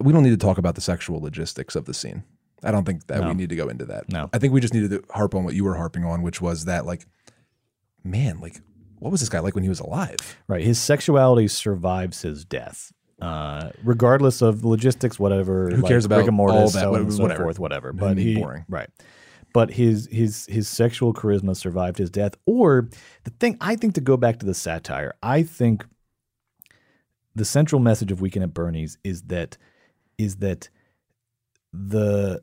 we 0.02 0.12
don't 0.12 0.24
need 0.24 0.32
to 0.32 0.38
talk 0.38 0.58
about 0.58 0.76
the 0.76 0.82
sexual 0.82 1.22
logistics 1.22 1.76
of 1.78 1.86
the 1.86 1.94
scene. 1.94 2.24
I 2.64 2.72
don't 2.72 2.86
think 2.86 3.06
that 3.08 3.22
No. 3.22 3.28
we 3.30 3.34
need 3.36 3.50
to 3.50 3.56
go 3.56 3.70
into 3.70 3.86
that. 3.86 4.12
No. 4.12 4.30
I 4.34 4.40
think 4.40 4.54
we 4.54 4.62
just 4.62 4.74
needed 4.74 4.92
to 4.92 5.04
harp 5.14 5.36
on 5.36 5.44
what 5.44 5.54
you 5.54 5.64
were 5.64 5.76
harping 5.76 6.04
on, 6.04 6.22
which 6.22 6.42
was 6.42 6.66
that 6.66 6.86
like 6.86 7.06
man, 8.04 8.40
like 8.40 8.62
what 9.00 9.12
was 9.12 9.20
this 9.20 9.30
guy 9.30 9.40
like 9.40 9.54
when 9.54 9.64
he 9.64 9.70
was 9.70 9.80
alive? 9.80 10.18
Right. 10.48 10.64
His 10.64 10.80
sexuality 10.80 11.48
survives 11.48 12.22
his 12.24 12.46
death. 12.46 12.92
Uh, 13.22 13.72
regardless 13.84 14.42
of 14.44 14.64
logistics, 14.64 15.20
whatever. 15.20 15.70
Who 15.72 15.82
cares 15.84 16.06
about 16.06 16.20
rigor 16.20 16.32
mortis, 16.32 16.56
all 16.56 16.66
that, 16.70 16.72
so 16.82 16.92
whatever- 16.92 17.12
so 17.12 17.22
whatever. 17.24 17.44
forth, 17.44 17.60
whatever. 17.60 17.94
But 17.94 18.18
he, 18.18 18.36
boring. 18.36 18.66
right. 18.70 18.90
But 19.54 19.72
his 19.72 20.08
his 20.12 20.46
his 20.48 20.68
sexual 20.68 21.14
charisma 21.16 21.56
survived 21.56 21.98
his 21.98 22.10
death. 22.12 22.36
Or 22.46 22.90
the 23.24 23.32
thing 23.40 23.58
I 23.60 23.76
think 23.76 23.96
to 23.96 24.02
go 24.02 24.18
back 24.18 24.38
to 24.40 24.46
the 24.46 24.54
satire, 24.54 25.14
I 25.24 25.42
think 25.44 25.86
the 27.36 27.46
central 27.46 27.80
message 27.82 28.12
of 28.12 28.22
Weekend 28.22 28.44
at 28.44 28.54
Bernie's 28.54 28.98
is 29.04 29.24
that 29.24 29.58
is 30.20 30.38
that 30.38 30.70
the 31.74 32.42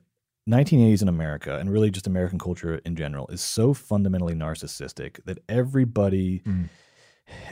1980s 0.48 1.02
in 1.02 1.08
America 1.08 1.58
and 1.58 1.70
really 1.70 1.90
just 1.90 2.06
American 2.06 2.38
culture 2.38 2.76
in 2.84 2.96
general 2.96 3.26
is 3.28 3.40
so 3.40 3.72
fundamentally 3.72 4.34
narcissistic 4.34 5.24
that 5.24 5.38
everybody 5.48 6.42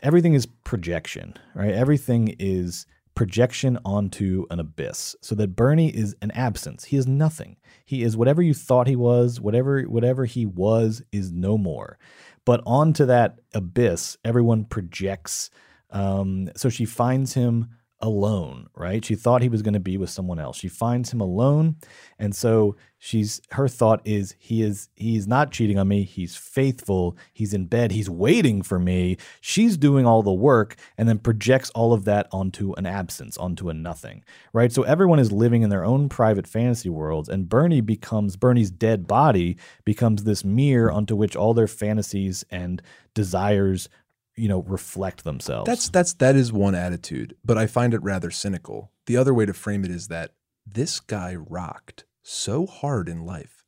everything 0.02 0.34
is 0.34 0.46
projection, 0.64 1.34
right? 1.54 1.72
Everything 1.72 2.34
is 2.38 2.86
projection 3.14 3.78
onto 3.84 4.46
an 4.50 4.58
abyss. 4.60 5.14
So 5.20 5.34
that 5.36 5.56
Bernie 5.56 5.94
is 5.94 6.14
an 6.22 6.30
absence. 6.32 6.84
He 6.84 6.96
is 6.96 7.06
nothing. 7.06 7.56
He 7.84 8.02
is 8.02 8.16
whatever 8.16 8.42
you 8.42 8.54
thought 8.54 8.86
he 8.86 8.96
was, 8.96 9.40
whatever 9.40 9.82
whatever 9.82 10.24
he 10.24 10.46
was 10.46 11.02
is 11.12 11.32
no 11.32 11.58
more. 11.58 11.98
But 12.44 12.62
onto 12.66 13.06
that 13.06 13.38
abyss, 13.54 14.16
everyone 14.24 14.64
projects. 14.64 15.50
Um, 15.90 16.50
so 16.56 16.68
she 16.68 16.84
finds 16.84 17.34
him 17.34 17.68
alone, 18.02 18.66
right? 18.74 19.04
She 19.04 19.14
thought 19.14 19.42
he 19.42 19.48
was 19.48 19.62
going 19.62 19.74
to 19.74 19.80
be 19.80 19.96
with 19.96 20.10
someone 20.10 20.40
else. 20.40 20.58
She 20.58 20.68
finds 20.68 21.12
him 21.12 21.20
alone, 21.20 21.76
and 22.18 22.34
so 22.34 22.76
she's 22.98 23.40
her 23.50 23.66
thought 23.66 24.00
is 24.04 24.34
he 24.38 24.62
is 24.62 24.88
he's 24.94 25.26
not 25.26 25.50
cheating 25.50 25.76
on 25.76 25.88
me. 25.88 26.02
He's 26.02 26.36
faithful. 26.36 27.16
He's 27.32 27.52
in 27.54 27.66
bed. 27.66 27.90
He's 27.90 28.08
waiting 28.10 28.62
for 28.62 28.78
me. 28.78 29.16
She's 29.40 29.76
doing 29.76 30.06
all 30.06 30.22
the 30.22 30.32
work 30.32 30.76
and 30.96 31.08
then 31.08 31.18
projects 31.18 31.70
all 31.70 31.92
of 31.92 32.04
that 32.04 32.28
onto 32.30 32.72
an 32.74 32.86
absence, 32.86 33.36
onto 33.36 33.68
a 33.68 33.74
nothing, 33.74 34.22
right? 34.52 34.72
So 34.72 34.82
everyone 34.82 35.18
is 35.18 35.32
living 35.32 35.62
in 35.62 35.70
their 35.70 35.84
own 35.84 36.08
private 36.08 36.46
fantasy 36.46 36.88
worlds 36.88 37.28
and 37.28 37.48
Bernie 37.48 37.80
becomes 37.80 38.36
Bernie's 38.36 38.70
dead 38.70 39.08
body 39.08 39.56
becomes 39.84 40.22
this 40.22 40.44
mirror 40.44 40.90
onto 40.90 41.16
which 41.16 41.34
all 41.34 41.54
their 41.54 41.66
fantasies 41.66 42.44
and 42.50 42.82
desires 43.14 43.88
you 44.36 44.48
know 44.48 44.62
reflect 44.62 45.24
themselves. 45.24 45.66
That's 45.66 45.88
that's 45.88 46.14
that 46.14 46.36
is 46.36 46.52
one 46.52 46.74
attitude, 46.74 47.36
but 47.44 47.58
I 47.58 47.66
find 47.66 47.94
it 47.94 48.02
rather 48.02 48.30
cynical. 48.30 48.90
The 49.06 49.16
other 49.16 49.34
way 49.34 49.46
to 49.46 49.52
frame 49.52 49.84
it 49.84 49.90
is 49.90 50.08
that 50.08 50.32
this 50.66 51.00
guy 51.00 51.34
rocked 51.34 52.04
so 52.22 52.66
hard 52.66 53.08
in 53.08 53.24
life 53.24 53.64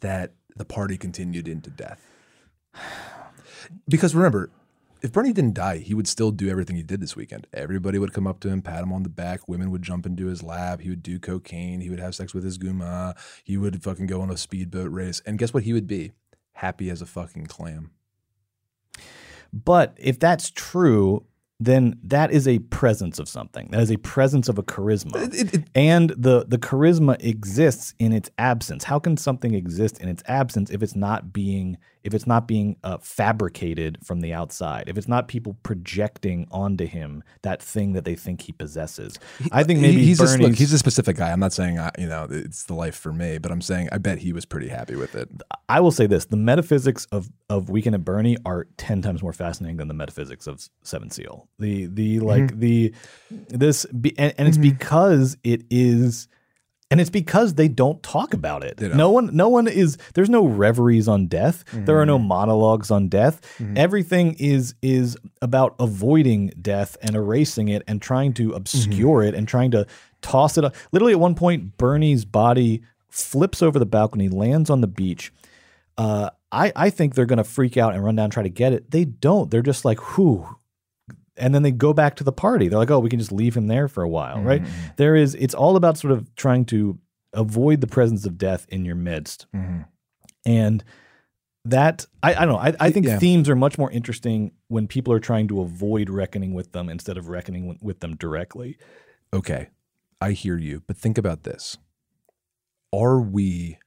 that 0.00 0.34
the 0.56 0.64
party 0.64 0.96
continued 0.96 1.48
into 1.48 1.70
death. 1.70 2.00
Because 3.88 4.14
remember, 4.14 4.50
if 5.00 5.10
Bernie 5.12 5.32
didn't 5.32 5.54
die, 5.54 5.78
he 5.78 5.94
would 5.94 6.06
still 6.06 6.30
do 6.30 6.50
everything 6.50 6.76
he 6.76 6.82
did 6.82 7.00
this 7.00 7.16
weekend. 7.16 7.46
Everybody 7.52 7.98
would 7.98 8.12
come 8.12 8.26
up 8.26 8.40
to 8.40 8.48
him, 8.48 8.60
pat 8.60 8.82
him 8.82 8.92
on 8.92 9.02
the 9.02 9.08
back. 9.08 9.48
Women 9.48 9.70
would 9.70 9.82
jump 9.82 10.04
into 10.04 10.26
his 10.26 10.42
lap. 10.42 10.80
He 10.80 10.90
would 10.90 11.02
do 11.02 11.18
cocaine. 11.18 11.80
He 11.80 11.88
would 11.88 11.98
have 11.98 12.14
sex 12.14 12.34
with 12.34 12.44
his 12.44 12.58
guma. 12.58 13.14
He 13.42 13.56
would 13.56 13.82
fucking 13.82 14.06
go 14.06 14.20
on 14.20 14.30
a 14.30 14.36
speedboat 14.36 14.90
race. 14.90 15.22
And 15.24 15.38
guess 15.38 15.54
what 15.54 15.62
he 15.64 15.72
would 15.72 15.86
be? 15.86 16.12
Happy 16.52 16.88
as 16.90 17.02
a 17.02 17.06
fucking 17.06 17.46
clam. 17.46 17.90
But 19.54 19.96
if 19.98 20.18
that's 20.18 20.50
true, 20.50 21.24
then 21.60 21.98
that 22.02 22.32
is 22.32 22.48
a 22.48 22.58
presence 22.58 23.20
of 23.20 23.28
something. 23.28 23.68
That 23.70 23.80
is 23.80 23.90
a 23.92 23.98
presence 23.98 24.48
of 24.48 24.58
a 24.58 24.62
charisma. 24.64 25.64
and 25.74 26.10
the 26.10 26.44
the 26.46 26.58
charisma 26.58 27.22
exists 27.24 27.94
in 28.00 28.12
its 28.12 28.30
absence. 28.38 28.84
How 28.84 28.98
can 28.98 29.16
something 29.16 29.54
exist 29.54 30.00
in 30.00 30.08
its 30.08 30.22
absence 30.26 30.70
if 30.70 30.82
it's 30.82 30.96
not 30.96 31.32
being 31.32 31.78
if 32.04 32.14
it's 32.14 32.26
not 32.26 32.46
being 32.46 32.76
uh, 32.84 32.98
fabricated 32.98 33.98
from 34.04 34.20
the 34.20 34.32
outside? 34.32 34.84
If 34.88 34.96
it's 34.98 35.08
not 35.08 35.26
people 35.28 35.56
projecting 35.62 36.46
onto 36.50 36.86
him 36.86 37.24
that 37.42 37.62
thing 37.62 37.94
that 37.94 38.04
they 38.04 38.14
think 38.14 38.42
he 38.42 38.52
possesses? 38.52 39.18
I 39.50 39.64
think 39.64 39.80
maybe 39.80 39.98
He- 40.00 40.06
he's 40.06 40.20
a, 40.20 40.38
look, 40.38 40.54
he's 40.54 40.72
a 40.72 40.78
specific 40.78 41.16
guy. 41.16 41.32
I'm 41.32 41.40
not 41.40 41.52
saying 41.52 41.78
I, 41.78 41.90
you 41.98 42.06
know 42.06 42.26
it's 42.30 42.64
the 42.64 42.74
life 42.74 42.94
for 42.94 43.12
me, 43.12 43.38
but 43.38 43.50
I'm 43.50 43.60
saying 43.62 43.88
I 43.92 43.98
bet 43.98 44.18
he 44.18 44.32
was 44.32 44.44
pretty 44.44 44.68
happy 44.68 44.94
with 44.96 45.14
it. 45.14 45.28
I 45.68 45.80
will 45.80 45.90
say 45.90 46.06
this: 46.06 46.26
the 46.26 46.36
metaphysics 46.36 47.06
of 47.10 47.30
of 47.50 47.70
Weekend 47.70 47.94
at 47.94 48.04
Bernie 48.04 48.36
are 48.44 48.66
ten 48.76 49.02
times 49.02 49.22
more 49.22 49.32
fascinating 49.32 49.78
than 49.78 49.88
the 49.88 49.94
metaphysics 49.94 50.46
of 50.46 50.68
Seven 50.82 51.10
Seal. 51.10 51.48
The 51.58 51.86
the 51.86 52.20
like 52.20 52.52
Mhm. 52.52 52.60
the 52.60 52.94
this 53.48 53.86
be, 53.86 54.16
and, 54.18 54.34
and 54.38 54.46
it's 54.48 54.58
Mm-hmm. 54.58 54.68
because 54.76 55.36
it 55.42 55.62
is. 55.70 56.28
And 56.90 57.00
it's 57.00 57.10
because 57.10 57.54
they 57.54 57.66
don't 57.66 58.00
talk 58.02 58.34
about 58.34 58.62
it. 58.62 58.80
No 58.80 59.10
one, 59.10 59.34
no 59.34 59.48
one 59.48 59.66
is. 59.66 59.96
There's 60.14 60.30
no 60.30 60.46
reveries 60.46 61.08
on 61.08 61.26
death. 61.26 61.64
There 61.72 61.98
are 61.98 62.06
no 62.06 62.18
Mm-hmm. 62.18 62.28
monologues 62.28 62.90
on 62.90 63.08
death. 63.08 63.40
Everything 63.74 64.34
is 64.38 64.74
is 64.82 65.16
about 65.42 65.74
avoiding 65.80 66.52
death 66.60 66.96
and 67.02 67.16
erasing 67.16 67.68
it 67.68 67.82
and 67.88 68.00
trying 68.00 68.32
to 68.34 68.52
obscure 68.52 69.20
Mm-hmm. 69.22 69.28
it 69.28 69.34
and 69.34 69.48
trying 69.48 69.70
to 69.72 69.86
toss 70.22 70.56
it. 70.58 70.64
up. 70.64 70.74
Literally, 70.92 71.14
at 71.14 71.20
one 71.20 71.34
point, 71.34 71.76
Bernie's 71.78 72.24
body 72.24 72.82
flips 73.08 73.62
over 73.62 73.78
the 73.78 73.86
balcony, 73.86 74.28
lands 74.28 74.70
on 74.70 74.80
the 74.80 74.86
beach. 74.86 75.32
Uh, 75.96 76.30
I, 76.52 76.72
I 76.76 76.90
think 76.90 77.14
they're 77.14 77.26
going 77.26 77.38
to 77.38 77.44
freak 77.44 77.76
out 77.76 77.94
and 77.94 78.04
run 78.04 78.16
down 78.16 78.24
and 78.24 78.32
try 78.32 78.42
to 78.42 78.48
get 78.48 78.72
it. 78.72 78.90
They 78.90 79.04
don't. 79.04 79.50
They're 79.50 79.62
just 79.62 79.84
like, 79.84 80.16
whew. 80.16 80.56
And 81.36 81.54
then 81.54 81.62
they 81.62 81.72
go 81.72 81.92
back 81.92 82.16
to 82.16 82.24
the 82.24 82.32
party. 82.32 82.68
They're 82.68 82.78
like, 82.78 82.90
oh, 82.90 83.00
we 83.00 83.10
can 83.10 83.18
just 83.18 83.32
leave 83.32 83.56
him 83.56 83.66
there 83.66 83.88
for 83.88 84.02
a 84.02 84.08
while, 84.08 84.40
right? 84.40 84.62
Mm-hmm, 84.62 84.70
mm-hmm. 84.72 84.88
There 84.96 85.16
is, 85.16 85.34
it's 85.34 85.54
all 85.54 85.74
about 85.76 85.98
sort 85.98 86.12
of 86.12 86.32
trying 86.36 86.64
to 86.66 86.98
avoid 87.32 87.80
the 87.80 87.86
presence 87.88 88.24
of 88.24 88.38
death 88.38 88.66
in 88.68 88.84
your 88.84 88.94
midst. 88.94 89.46
Mm-hmm. 89.54 89.80
And 90.46 90.84
that, 91.64 92.06
I, 92.22 92.34
I 92.34 92.44
don't 92.44 92.48
know, 92.50 92.58
I, 92.58 92.74
I 92.78 92.90
think 92.90 93.06
Yeah. 93.06 93.18
themes 93.18 93.48
are 93.48 93.56
much 93.56 93.78
more 93.78 93.90
interesting 93.90 94.52
when 94.68 94.86
people 94.86 95.12
are 95.12 95.18
trying 95.18 95.48
to 95.48 95.60
avoid 95.62 96.08
reckoning 96.10 96.54
with 96.54 96.70
them 96.72 96.88
instead 96.88 97.16
of 97.16 97.28
reckoning 97.28 97.66
with- 97.66 97.82
with 97.82 98.00
them 98.00 98.14
directly. 98.16 98.76
Okay, 99.32 99.70
I 100.20 100.32
hear 100.32 100.56
you, 100.58 100.82
but 100.86 100.96
think 100.96 101.18
about 101.18 101.42
this: 101.42 101.76
Are 102.92 103.20
we 103.20 103.78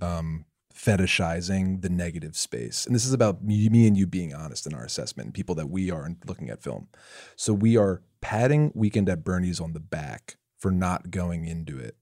um, 0.00 0.44
fetishizing 0.84 1.82
the 1.82 1.88
negative 1.88 2.36
space? 2.36 2.86
And 2.86 2.94
this 2.94 3.06
is 3.06 3.12
about 3.12 3.42
me, 3.42 3.86
and 3.86 3.96
you 3.96 4.06
being 4.06 4.34
honest 4.34 4.66
in 4.66 4.74
our 4.74 4.84
assessment, 4.84 5.34
people 5.34 5.54
that 5.54 5.70
we 5.70 5.90
are 5.90 6.06
in 6.06 6.18
looking 6.26 6.50
at 6.50 6.62
film. 6.62 6.88
So 7.36 7.52
we 7.52 7.76
are 7.76 8.02
patting 8.20 8.72
Weekend 8.74 9.08
at 9.08 9.24
Bernie's 9.24 9.60
on 9.60 9.72
the 9.72 9.80
back 9.80 10.36
for 10.58 10.70
not 10.70 11.10
going 11.10 11.44
into 11.44 11.78
it, 11.78 11.96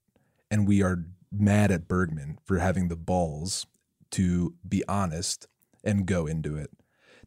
and 0.51 0.67
we 0.67 0.83
are 0.83 1.05
mad 1.31 1.71
at 1.71 1.89
Bergman 1.89 2.39
for 2.45 2.59
having 2.59 2.89
the 2.89 2.97
balls 2.97 3.67
to 4.13 4.55
be 4.69 4.85
honest 4.87 5.47
and 5.83 6.07
go 6.07 6.27
into 6.27 6.57
it. 6.57 6.71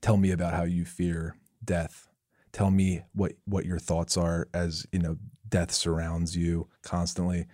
Tell 0.01 0.17
me 0.17 0.31
about 0.31 0.53
how 0.53 0.63
you 0.63 0.85
fear 0.85 1.35
death. 1.63 2.07
Tell 2.51 2.71
me 2.71 3.01
what 3.13 3.33
what 3.45 3.65
your 3.65 3.79
thoughts 3.79 4.15
are 4.15 4.47
as 4.53 4.85
you 4.91 4.99
know 4.99 5.17
death 5.47 5.71
surrounds 5.71 6.37
you 6.37 6.69
constantly, 6.83 7.47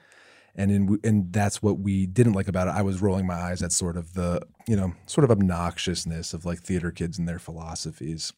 and 0.55 0.71
in 0.71 0.99
and 1.03 1.31
that's 1.31 1.61
what 1.61 1.79
we 1.79 2.05
didn't 2.05 2.33
like 2.33 2.47
about 2.47 2.67
it. 2.67 2.71
I 2.71 2.81
was 2.81 3.01
rolling 3.01 3.27
my 3.27 3.35
eyes 3.35 3.61
at 3.61 3.71
sort 3.71 3.97
of 3.97 4.13
the 4.13 4.41
you 4.67 4.75
know 4.75 4.93
sort 5.05 5.29
of 5.29 5.37
obnoxiousness 5.37 6.33
of 6.33 6.45
like 6.45 6.59
theater 6.59 6.91
kids 6.91 7.17
and 7.17 7.27
their 7.27 7.39
philosophies, 7.39 8.33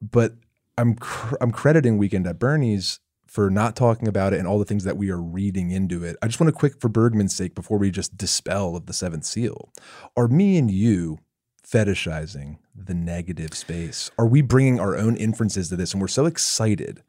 but 0.00 0.34
I'm 0.78 0.94
cr- 0.94 1.36
I'm 1.40 1.52
crediting 1.52 1.98
Weekend 1.98 2.26
at 2.26 2.38
Bernie's 2.38 3.00
for 3.26 3.50
not 3.50 3.76
talking 3.76 4.08
about 4.08 4.32
it 4.32 4.38
and 4.38 4.46
all 4.46 4.58
the 4.58 4.64
things 4.64 4.84
that 4.84 4.96
we 4.96 5.10
are 5.10 5.20
reading 5.20 5.70
into 5.70 6.04
it. 6.04 6.16
I 6.22 6.26
just 6.26 6.40
want 6.40 6.48
to 6.48 6.58
quick 6.58 6.80
for 6.80 6.88
Bergman's 6.88 7.34
sake 7.34 7.54
before 7.54 7.76
we 7.76 7.90
just 7.90 8.16
dispel 8.16 8.76
of 8.76 8.86
the 8.86 8.92
seventh 8.92 9.24
seal. 9.24 9.70
Are 10.16 10.28
me 10.28 10.56
and 10.56 10.70
you 10.70 11.18
fetishizing 11.66 12.58
the 12.74 12.94
negative 12.94 13.54
space? 13.54 14.10
Are 14.18 14.26
we 14.26 14.42
bringing 14.42 14.78
our 14.78 14.96
own 14.96 15.16
inferences 15.16 15.68
to 15.70 15.76
this 15.76 15.92
and 15.92 16.00
we're 16.00 16.08
so 16.08 16.26
excited? 16.26 17.02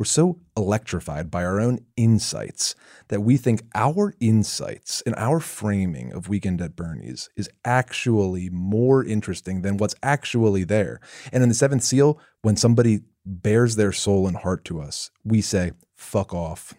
We're 0.00 0.06
so 0.06 0.38
electrified 0.56 1.30
by 1.30 1.44
our 1.44 1.60
own 1.60 1.80
insights 1.94 2.74
that 3.08 3.20
we 3.20 3.36
think 3.36 3.64
our 3.74 4.14
insights 4.18 5.02
and 5.02 5.14
our 5.18 5.40
framing 5.40 6.10
of 6.14 6.26
Weekend 6.26 6.62
at 6.62 6.74
Bernie's 6.74 7.28
is 7.36 7.50
actually 7.66 8.48
more 8.48 9.04
interesting 9.04 9.60
than 9.60 9.76
what's 9.76 9.94
actually 10.02 10.64
there. 10.64 11.00
And 11.34 11.42
in 11.42 11.50
the 11.50 11.54
seventh 11.54 11.82
seal, 11.82 12.18
when 12.40 12.56
somebody 12.56 13.00
bears 13.26 13.76
their 13.76 13.92
soul 13.92 14.26
and 14.26 14.38
heart 14.38 14.64
to 14.64 14.80
us, 14.80 15.10
we 15.22 15.42
say, 15.42 15.72
fuck 15.98 16.32
off. 16.32 16.72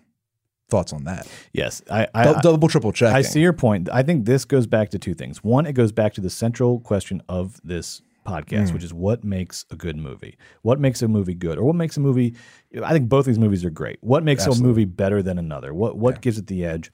Thoughts 0.72 0.92
on 0.92 1.04
that? 1.04 1.28
Yes, 1.54 1.84
I, 1.92 2.08
I 2.16 2.24
Dou- 2.24 2.40
double, 2.42 2.70
triple 2.70 2.92
check. 2.92 3.14
I 3.14 3.22
see 3.22 3.42
your 3.42 3.54
point. 3.54 3.88
I 3.94 4.02
think 4.02 4.26
this 4.26 4.46
goes 4.46 4.66
back 4.66 4.90
to 4.90 4.98
two 4.98 5.14
things. 5.14 5.44
One, 5.44 5.68
it 5.68 5.74
goes 5.74 5.92
back 5.92 6.16
to 6.16 6.22
the 6.22 6.32
central 6.32 6.80
question 6.80 7.22
of 7.30 7.62
this 7.64 8.02
podcast, 8.26 8.70
Mm. 8.70 8.74
which 8.74 8.84
is 8.84 8.94
what 8.94 9.24
makes 9.24 9.66
a 9.72 9.76
good 9.76 9.98
movie? 9.98 10.38
What 10.62 10.80
makes 10.80 11.02
a 11.02 11.08
movie 11.08 11.34
good, 11.36 11.58
or 11.58 11.64
what 11.64 11.76
makes 11.76 11.98
a 11.98 12.00
movie? 12.00 12.36
I 12.84 12.94
think 12.94 13.10
both 13.10 13.26
these 13.26 13.40
movies 13.40 13.66
are 13.66 13.70
great. 13.70 13.98
What 14.02 14.24
makes 14.24 14.46
Absolutely. 14.46 14.64
a 14.64 14.68
movie 14.68 14.86
better 14.86 15.22
than 15.22 15.38
another? 15.38 15.74
What 15.74 15.98
what 15.98 16.22
gives 16.22 16.38
it 16.38 16.48
the 16.48 16.66
edge? 16.66 16.92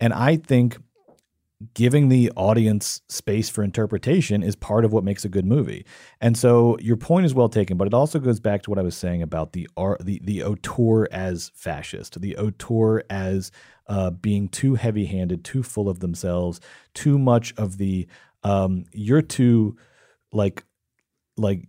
And 0.00 0.12
I 0.12 0.36
think 0.36 0.78
giving 1.74 2.08
the 2.08 2.32
audience 2.36 3.02
space 3.10 3.50
for 3.50 3.62
interpretation 3.62 4.42
is 4.42 4.56
part 4.56 4.82
of 4.82 4.94
what 4.94 5.04
makes 5.04 5.26
a 5.26 5.28
good 5.28 5.44
movie. 5.44 5.84
And 6.18 6.34
so 6.38 6.78
your 6.80 6.96
point 6.96 7.26
is 7.26 7.34
well 7.34 7.50
taken, 7.50 7.76
but 7.76 7.86
it 7.86 7.92
also 7.92 8.18
goes 8.18 8.40
back 8.40 8.62
to 8.62 8.70
what 8.70 8.78
I 8.78 8.82
was 8.82 8.96
saying 8.96 9.20
about 9.20 9.52
the 9.52 9.68
art, 9.76 10.02
the 10.02 10.20
the 10.24 10.42
auteur 10.42 11.06
as 11.12 11.50
fascist, 11.54 12.18
the 12.20 12.34
auteur 12.38 13.02
as 13.10 13.50
uh, 13.88 14.08
being 14.10 14.48
too 14.48 14.76
heavy-handed, 14.76 15.44
too 15.44 15.62
full 15.62 15.88
of 15.90 16.00
themselves, 16.00 16.60
too 16.94 17.18
much 17.18 17.52
of 17.58 17.76
the 17.76 18.06
um, 18.42 18.86
you're 18.94 19.20
too 19.20 19.76
like 20.32 20.64
like 21.36 21.66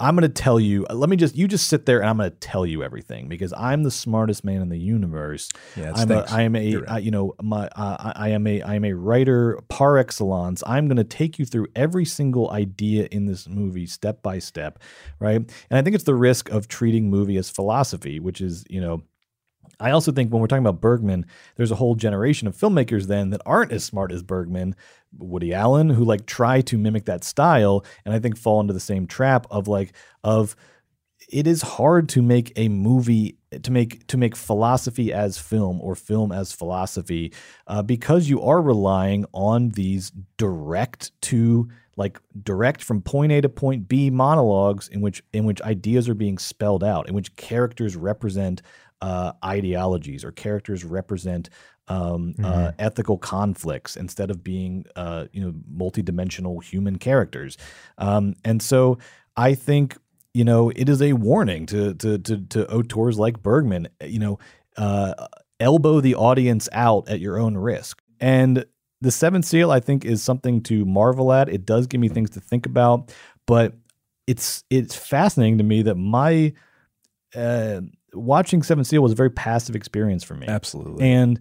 I'm 0.00 0.16
going 0.16 0.22
to 0.22 0.42
tell 0.42 0.58
you. 0.58 0.84
Let 0.90 1.08
me 1.08 1.16
just 1.16 1.36
you 1.36 1.46
just 1.46 1.68
sit 1.68 1.86
there 1.86 2.00
and 2.00 2.10
I'm 2.10 2.16
going 2.16 2.30
to 2.30 2.36
tell 2.36 2.66
you 2.66 2.82
everything 2.82 3.28
because 3.28 3.52
I'm 3.56 3.84
the 3.84 3.90
smartest 3.90 4.44
man 4.44 4.60
in 4.60 4.68
the 4.68 4.78
universe. 4.78 5.50
Yeah, 5.76 5.92
I'm 5.94 6.10
a, 6.10 6.24
am 6.42 6.56
a 6.56 6.76
right. 6.76 6.90
I- 6.90 6.98
you 6.98 7.10
know 7.10 7.34
my 7.40 7.68
uh, 7.68 7.96
I 8.00 8.12
I 8.16 8.28
am 8.30 8.46
a 8.46 8.60
I 8.62 8.74
am 8.74 8.84
a 8.84 8.92
writer 8.92 9.60
par 9.68 9.98
excellence. 9.98 10.62
I'm 10.66 10.88
going 10.88 10.96
to 10.96 11.04
take 11.04 11.38
you 11.38 11.44
through 11.44 11.68
every 11.76 12.04
single 12.04 12.50
idea 12.50 13.08
in 13.10 13.26
this 13.26 13.48
movie 13.48 13.86
step 13.86 14.22
by 14.22 14.40
step, 14.40 14.80
right? 15.20 15.36
And 15.36 15.78
I 15.78 15.82
think 15.82 15.94
it's 15.94 16.04
the 16.04 16.14
risk 16.14 16.50
of 16.50 16.66
treating 16.66 17.08
movie 17.08 17.36
as 17.36 17.48
philosophy, 17.48 18.20
which 18.20 18.40
is 18.40 18.64
you 18.68 18.80
know. 18.80 19.02
I 19.80 19.90
also 19.90 20.12
think 20.12 20.32
when 20.32 20.40
we're 20.40 20.46
talking 20.46 20.64
about 20.64 20.80
Bergman, 20.80 21.26
there's 21.56 21.70
a 21.70 21.76
whole 21.76 21.94
generation 21.94 22.48
of 22.48 22.56
filmmakers 22.56 23.06
then 23.06 23.30
that 23.30 23.42
aren't 23.44 23.72
as 23.72 23.84
smart 23.84 24.12
as 24.12 24.22
Bergman, 24.22 24.76
Woody 25.18 25.52
Allen, 25.54 25.90
who 25.90 26.04
like 26.04 26.26
try 26.26 26.60
to 26.62 26.78
mimic 26.78 27.04
that 27.06 27.24
style, 27.24 27.84
and 28.04 28.14
I 28.14 28.18
think 28.18 28.36
fall 28.36 28.60
into 28.60 28.72
the 28.72 28.80
same 28.80 29.06
trap 29.06 29.46
of 29.50 29.68
like 29.68 29.92
of 30.22 30.56
it 31.30 31.46
is 31.46 31.62
hard 31.62 32.08
to 32.10 32.22
make 32.22 32.52
a 32.56 32.68
movie 32.68 33.38
to 33.62 33.70
make 33.70 34.06
to 34.08 34.16
make 34.16 34.36
philosophy 34.36 35.12
as 35.12 35.38
film 35.38 35.80
or 35.80 35.94
film 35.94 36.32
as 36.32 36.52
philosophy 36.52 37.32
uh, 37.66 37.82
because 37.82 38.28
you 38.28 38.42
are 38.42 38.60
relying 38.60 39.24
on 39.32 39.70
these 39.70 40.12
direct 40.36 41.10
to 41.22 41.68
like 41.96 42.18
direct 42.42 42.82
from 42.82 43.00
point 43.00 43.30
A 43.32 43.40
to 43.40 43.48
point 43.48 43.88
B 43.88 44.10
monologues 44.10 44.88
in 44.88 45.00
which 45.00 45.22
in 45.32 45.44
which 45.44 45.62
ideas 45.62 46.08
are 46.08 46.14
being 46.14 46.38
spelled 46.38 46.82
out 46.82 47.08
in 47.08 47.14
which 47.14 47.34
characters 47.36 47.96
represent 47.96 48.62
uh, 49.06 49.32
ideologies 49.56 50.24
or 50.24 50.32
characters 50.32 50.82
represent 50.84 51.50
um, 51.88 52.34
uh, 52.38 52.42
Mhm. 52.42 52.74
ethical 52.78 53.18
conflicts 53.18 53.96
instead 53.96 54.30
of 54.30 54.38
being 54.42 54.84
uh, 54.96 55.26
you 55.34 55.40
know 55.44 55.52
multidimensional 55.82 56.62
human 56.72 56.96
characters. 56.98 57.58
Um, 57.98 58.34
and 58.44 58.62
so 58.62 58.98
I 59.48 59.54
think 59.54 59.96
you 60.32 60.44
know 60.44 60.70
it 60.82 60.88
is 60.88 61.00
a 61.02 61.12
warning 61.12 61.66
to 61.66 61.94
to 62.02 62.18
to, 62.18 62.34
to 62.54 62.58
auteurs 62.76 63.18
like 63.18 63.42
Bergman 63.42 63.88
you 64.14 64.18
know 64.24 64.38
uh, 64.76 65.12
elbow 65.60 66.00
the 66.00 66.14
audience 66.14 66.68
out 66.72 67.08
at 67.08 67.20
your 67.20 67.36
own 67.38 67.56
risk. 67.72 68.00
And 68.20 68.64
the 69.02 69.10
seventh 69.10 69.44
seal 69.44 69.70
I 69.70 69.80
think 69.80 70.04
is 70.04 70.22
something 70.22 70.62
to 70.62 70.84
marvel 70.86 71.30
at. 71.32 71.48
It 71.48 71.66
does 71.66 71.86
give 71.86 72.00
me 72.00 72.08
things 72.08 72.30
to 72.30 72.40
think 72.40 72.64
about 72.66 73.12
but 73.46 73.74
it's 74.26 74.64
it's 74.70 74.94
fascinating 74.96 75.58
to 75.58 75.64
me 75.64 75.82
that 75.82 75.96
my 75.96 76.54
uh, 77.36 77.80
watching 78.14 78.62
Seven 78.62 78.84
Seal 78.84 79.02
was 79.02 79.12
a 79.12 79.16
very 79.16 79.30
passive 79.30 79.74
experience 79.76 80.24
for 80.24 80.34
me. 80.34 80.46
Absolutely. 80.46 81.08
And 81.10 81.38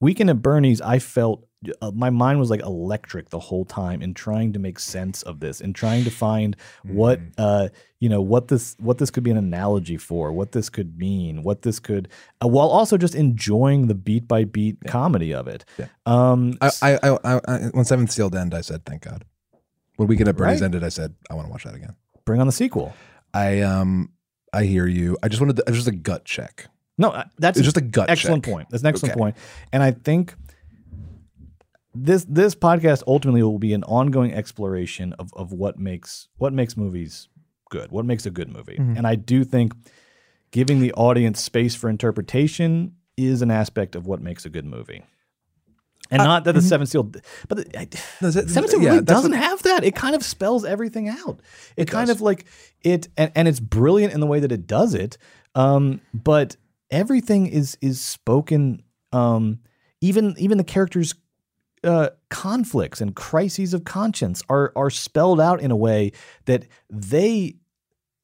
Weekend 0.00 0.28
at 0.30 0.42
Bernie's, 0.42 0.80
I 0.80 0.98
felt 0.98 1.46
uh, 1.80 1.90
my 1.94 2.10
mind 2.10 2.38
was 2.38 2.50
like 2.50 2.60
electric 2.60 3.30
the 3.30 3.38
whole 3.38 3.64
time 3.64 4.02
in 4.02 4.12
trying 4.14 4.52
to 4.52 4.58
make 4.58 4.78
sense 4.78 5.22
of 5.22 5.40
this 5.40 5.60
and 5.60 5.74
trying 5.74 6.04
to 6.04 6.10
find 6.10 6.54
what 6.84 7.18
Mm. 7.18 7.32
uh, 7.38 7.68
you 7.98 8.08
know 8.10 8.20
what 8.20 8.48
this 8.48 8.76
what 8.78 8.98
this 8.98 9.10
could 9.10 9.24
be 9.24 9.30
an 9.30 9.38
analogy 9.38 9.96
for, 9.96 10.32
what 10.32 10.52
this 10.52 10.68
could 10.68 10.98
mean, 10.98 11.42
what 11.42 11.62
this 11.62 11.80
could, 11.80 12.08
uh, 12.44 12.46
while 12.48 12.68
also 12.68 12.98
just 12.98 13.14
enjoying 13.14 13.86
the 13.86 13.94
beat 13.94 14.28
by 14.28 14.44
beat 14.44 14.76
comedy 14.86 15.32
of 15.32 15.48
it. 15.48 15.64
yeah. 15.78 15.86
Um, 16.04 16.58
I, 16.60 16.70
I, 16.82 16.98
I, 17.24 17.40
I, 17.48 17.58
when 17.72 17.84
Seventh 17.86 18.12
Seal 18.12 18.26
ended, 18.36 18.56
I 18.56 18.60
said, 18.60 18.84
"Thank 18.84 19.02
God." 19.02 19.24
When 19.96 20.08
Weekend 20.08 20.28
at 20.28 20.36
Bernie's 20.36 20.60
Right. 20.60 20.66
ended, 20.66 20.84
I 20.84 20.90
said, 20.90 21.14
"I 21.30 21.34
want 21.34 21.46
to 21.48 21.50
watch 21.50 21.64
that 21.64 21.74
again." 21.74 21.96
bring 22.26 22.40
on 22.40 22.46
the 22.46 22.52
sequel. 22.52 22.92
I 23.32 23.60
um, 23.62 24.10
I 24.52 24.64
hear 24.64 24.86
you. 24.86 25.16
I 25.22 25.28
just 25.28 25.40
wanted, 25.40 25.56
to, 25.56 25.64
just 25.72 25.88
a 25.88 25.92
gut 25.92 26.24
check. 26.24 26.66
No, 26.98 27.10
uh, 27.10 27.24
that's 27.38 27.58
It's 27.58 27.64
just 27.66 27.76
a 27.76 27.80
gut 27.82 28.08
excellent 28.08 28.44
check. 28.44 28.52
point. 28.54 28.68
That's 28.70 28.82
an 28.82 28.88
excellent 28.88 29.12
Okay. 29.12 29.18
point. 29.18 29.36
And 29.72 29.82
I 29.82 29.90
think 29.90 30.34
this 31.94 32.24
this 32.28 32.54
podcast 32.54 33.02
ultimately 33.06 33.42
will 33.42 33.58
be 33.58 33.72
an 33.72 33.82
ongoing 33.84 34.32
exploration 34.32 35.12
of 35.14 35.32
of 35.34 35.52
what 35.52 35.78
makes 35.78 36.28
what 36.36 36.52
makes 36.52 36.76
movies 36.76 37.28
good, 37.70 37.90
what 37.90 38.04
makes 38.04 38.26
a 38.26 38.30
good 38.30 38.48
movie. 38.48 38.76
Mhm. 38.78 38.96
And 38.98 39.06
I 39.06 39.14
do 39.14 39.44
think 39.44 39.72
giving 40.50 40.80
the 40.80 40.92
audience 40.92 41.40
space 41.42 41.74
for 41.74 41.88
interpretation 41.90 42.92
is 43.16 43.42
an 43.42 43.50
aspect 43.50 43.96
of 43.96 44.06
what 44.06 44.20
makes 44.20 44.44
a 44.44 44.50
good 44.50 44.64
movie. 44.64 45.02
And 46.10 46.22
not 46.22 46.44
that 46.44 46.52
the 46.54 46.62
Seven 46.62 46.86
Seal, 46.86 47.02
but 47.02 47.22
the, 47.48 47.78
I, 47.78 47.82
it- 47.82 47.94
Seven 48.32 48.68
Seal 48.68 48.80
yeah, 48.82 48.90
really 48.90 49.02
doesn't 49.04 49.32
what- 49.32 49.40
have 49.40 49.62
that. 49.64 49.84
It 49.84 49.94
kind 49.94 50.14
of 50.14 50.22
spells 50.22 50.64
everything 50.64 51.08
out. 51.08 51.40
It, 51.76 51.82
It 51.82 51.88
kind 51.90 52.06
does. 52.08 52.16
of 52.16 52.20
like 52.22 52.46
it, 52.82 53.08
and, 53.16 53.32
and 53.34 53.48
it's 53.48 53.60
brilliant 53.60 54.12
in 54.14 54.20
the 54.20 54.26
way 54.26 54.40
that 54.40 54.52
it 54.52 54.66
does 54.66 54.94
it. 54.94 55.18
Um, 55.54 56.00
but 56.14 56.56
everything 56.90 57.46
is 57.46 57.76
is 57.80 58.00
spoken. 58.00 58.82
Um, 59.12 59.60
even 60.00 60.34
even 60.38 60.58
the 60.58 60.64
characters' 60.64 61.14
uh, 61.82 62.10
conflicts 62.28 63.00
and 63.00 63.14
crises 63.16 63.72
of 63.74 63.84
conscience 63.84 64.42
are 64.48 64.72
are 64.76 64.90
spelled 64.90 65.40
out 65.40 65.60
in 65.60 65.70
a 65.70 65.76
way 65.76 66.12
that 66.44 66.66
they 66.90 67.56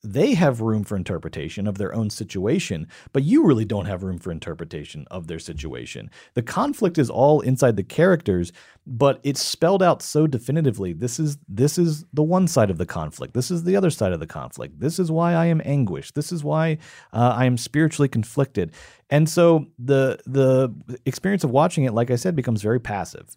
they 0.03 0.35
have 0.35 0.61
room 0.61 0.83
for 0.83 0.97
interpretation 0.97 1.69
of 1.69 1.79
their 1.79 1.95
own 1.95 2.11
situation, 2.11 2.89
but 3.13 3.23
you 3.23 3.45
really 3.45 3.65
don't 3.65 3.87
have 3.87 4.03
room 4.03 4.19
for 4.19 4.33
interpretation 4.33 5.07
of 5.11 5.29
their 5.29 5.39
situation. 5.39 6.11
The 6.35 6.43
conflict 6.43 6.99
is 6.99 7.09
all 7.09 7.41
inside 7.41 7.77
the 7.77 7.85
characters, 7.85 8.53
but 8.85 9.21
it's 9.23 9.41
spelled 9.41 9.83
out 9.83 10.03
so 10.03 10.27
definitively. 10.27 10.93
This 10.93 11.21
is 11.21 11.39
this 11.49 11.79
is 11.79 12.05
the 12.13 12.23
one 12.23 12.49
side 12.49 12.71
of 12.71 12.79
the 12.79 12.87
conflict. 12.87 13.33
This 13.35 13.51
is 13.51 13.63
the 13.63 13.77
other 13.77 13.91
side 13.91 14.13
of 14.13 14.19
the 14.19 14.27
conflict. 14.27 14.81
This 14.81 14.99
is 14.99 15.11
why 15.11 15.35
I 15.35 15.47
am 15.47 15.63
anguished. 15.65 16.17
This 16.17 16.33
is 16.33 16.43
why 16.43 16.79
uh, 17.13 17.35
I 17.37 17.45
am 17.45 17.57
spiritually 17.57 18.09
conflicted. 18.09 18.73
And 19.09 19.29
so 19.29 19.67
the 19.79 20.19
the 20.27 20.75
experience 21.07 21.45
of 21.45 21.51
watching 21.51 21.85
it, 21.85 21.95
like 21.95 22.11
I 22.11 22.17
said, 22.17 22.35
becomes 22.35 22.61
very 22.61 22.81
passive. 22.81 23.37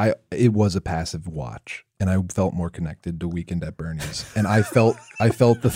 I 0.00 0.14
it 0.30 0.54
was 0.54 0.74
a 0.74 0.80
passive 0.80 1.28
watch, 1.28 1.84
and 2.00 2.08
I 2.08 2.16
felt 2.32 2.54
more 2.54 2.70
connected 2.70 3.20
to 3.20 3.28
Weekend 3.28 3.62
at 3.62 3.76
Bernie's, 3.76 4.24
and 4.34 4.46
I 4.46 4.62
felt 4.62 4.96
I 5.20 5.28
felt 5.28 5.60
the 5.60 5.70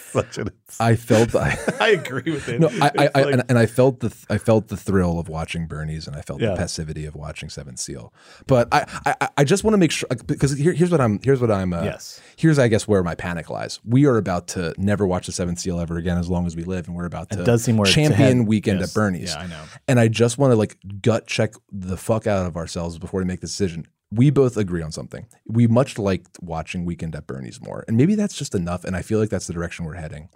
such 0.00 0.38
an 0.38 0.50
I 0.78 0.96
felt 0.96 1.34
I, 1.34 1.56
I 1.80 1.88
agree 1.90 2.32
with 2.32 2.48
it. 2.48 2.60
No, 2.60 2.68
I, 2.80 2.90
I, 2.98 3.10
I 3.14 3.22
like- 3.22 3.32
and, 3.34 3.42
and 3.48 3.58
I 3.58 3.66
felt 3.66 4.00
the 4.00 4.14
I 4.28 4.38
felt 4.38 4.68
the 4.68 4.76
thrill 4.76 5.18
of 5.18 5.28
watching 5.28 5.66
Bernie's, 5.66 6.06
and 6.06 6.16
I 6.16 6.22
felt 6.22 6.40
Yeah. 6.40 6.50
the 6.50 6.56
passivity 6.56 7.04
of 7.06 7.14
watching 7.14 7.48
Seventh 7.48 7.78
Seal. 7.78 8.12
But 8.46 8.68
I 8.72 8.84
I, 9.20 9.28
I 9.38 9.44
just 9.44 9.64
want 9.64 9.74
to 9.74 9.78
make 9.78 9.90
sure 9.92 10.08
because 10.26 10.56
here, 10.56 10.72
here's 10.72 10.90
what 10.90 11.00
I'm 11.00 11.20
here's 11.22 11.40
what 11.40 11.50
I'm 11.50 11.72
uh, 11.72 11.82
Yes. 11.82 12.20
here's 12.36 12.58
I 12.58 12.68
guess 12.68 12.86
where 12.88 13.02
my 13.02 13.14
panic 13.14 13.50
lies. 13.50 13.80
We 13.84 14.06
are 14.06 14.16
about 14.16 14.48
to 14.48 14.74
never 14.78 15.06
watch 15.06 15.26
the 15.26 15.32
Seventh 15.32 15.58
Seal 15.58 15.80
ever 15.80 15.96
again 15.96 16.18
as 16.18 16.28
long 16.30 16.46
as 16.46 16.56
we 16.56 16.64
live, 16.64 16.86
and 16.88 16.96
we're 16.96 17.04
about 17.06 17.32
It 17.32 17.36
to 17.36 17.44
does 17.44 17.64
seem 17.64 17.76
where 17.76 17.90
champion 17.90 18.46
Weekend 18.46 18.80
yes. 18.80 18.90
at 18.90 18.94
Bernie's. 18.94 19.34
Yeah, 19.34 19.40
I 19.40 19.46
know. 19.46 19.62
And 19.88 20.00
I 20.00 20.08
just 20.08 20.38
want 20.38 20.52
to 20.52 20.56
like 20.56 20.76
gut 21.02 21.26
check 21.26 21.54
the 21.70 21.96
fuck 21.96 22.26
out 22.26 22.46
of 22.46 22.56
ourselves 22.56 22.98
before 22.98 23.20
we 23.20 23.24
make 23.26 23.40
the 23.40 23.46
decision. 23.46 23.86
We 24.12 24.30
both 24.30 24.56
agree 24.56 24.82
on 24.82 24.90
something. 24.90 25.26
We 25.46 25.68
much 25.68 25.96
liked 25.96 26.38
watching 26.42 26.84
Weekend 26.84 27.14
at 27.14 27.28
Bernie's 27.28 27.60
more. 27.60 27.84
And 27.86 27.96
maybe 27.96 28.16
that's 28.16 28.34
just 28.36 28.56
enough. 28.56 28.84
And 28.84 28.96
I 28.96 29.02
feel 29.02 29.20
like 29.20 29.28
that's 29.30 29.46
the 29.46 29.52
direction 29.52 29.84
we're 29.84 29.94
heading. 29.94 30.30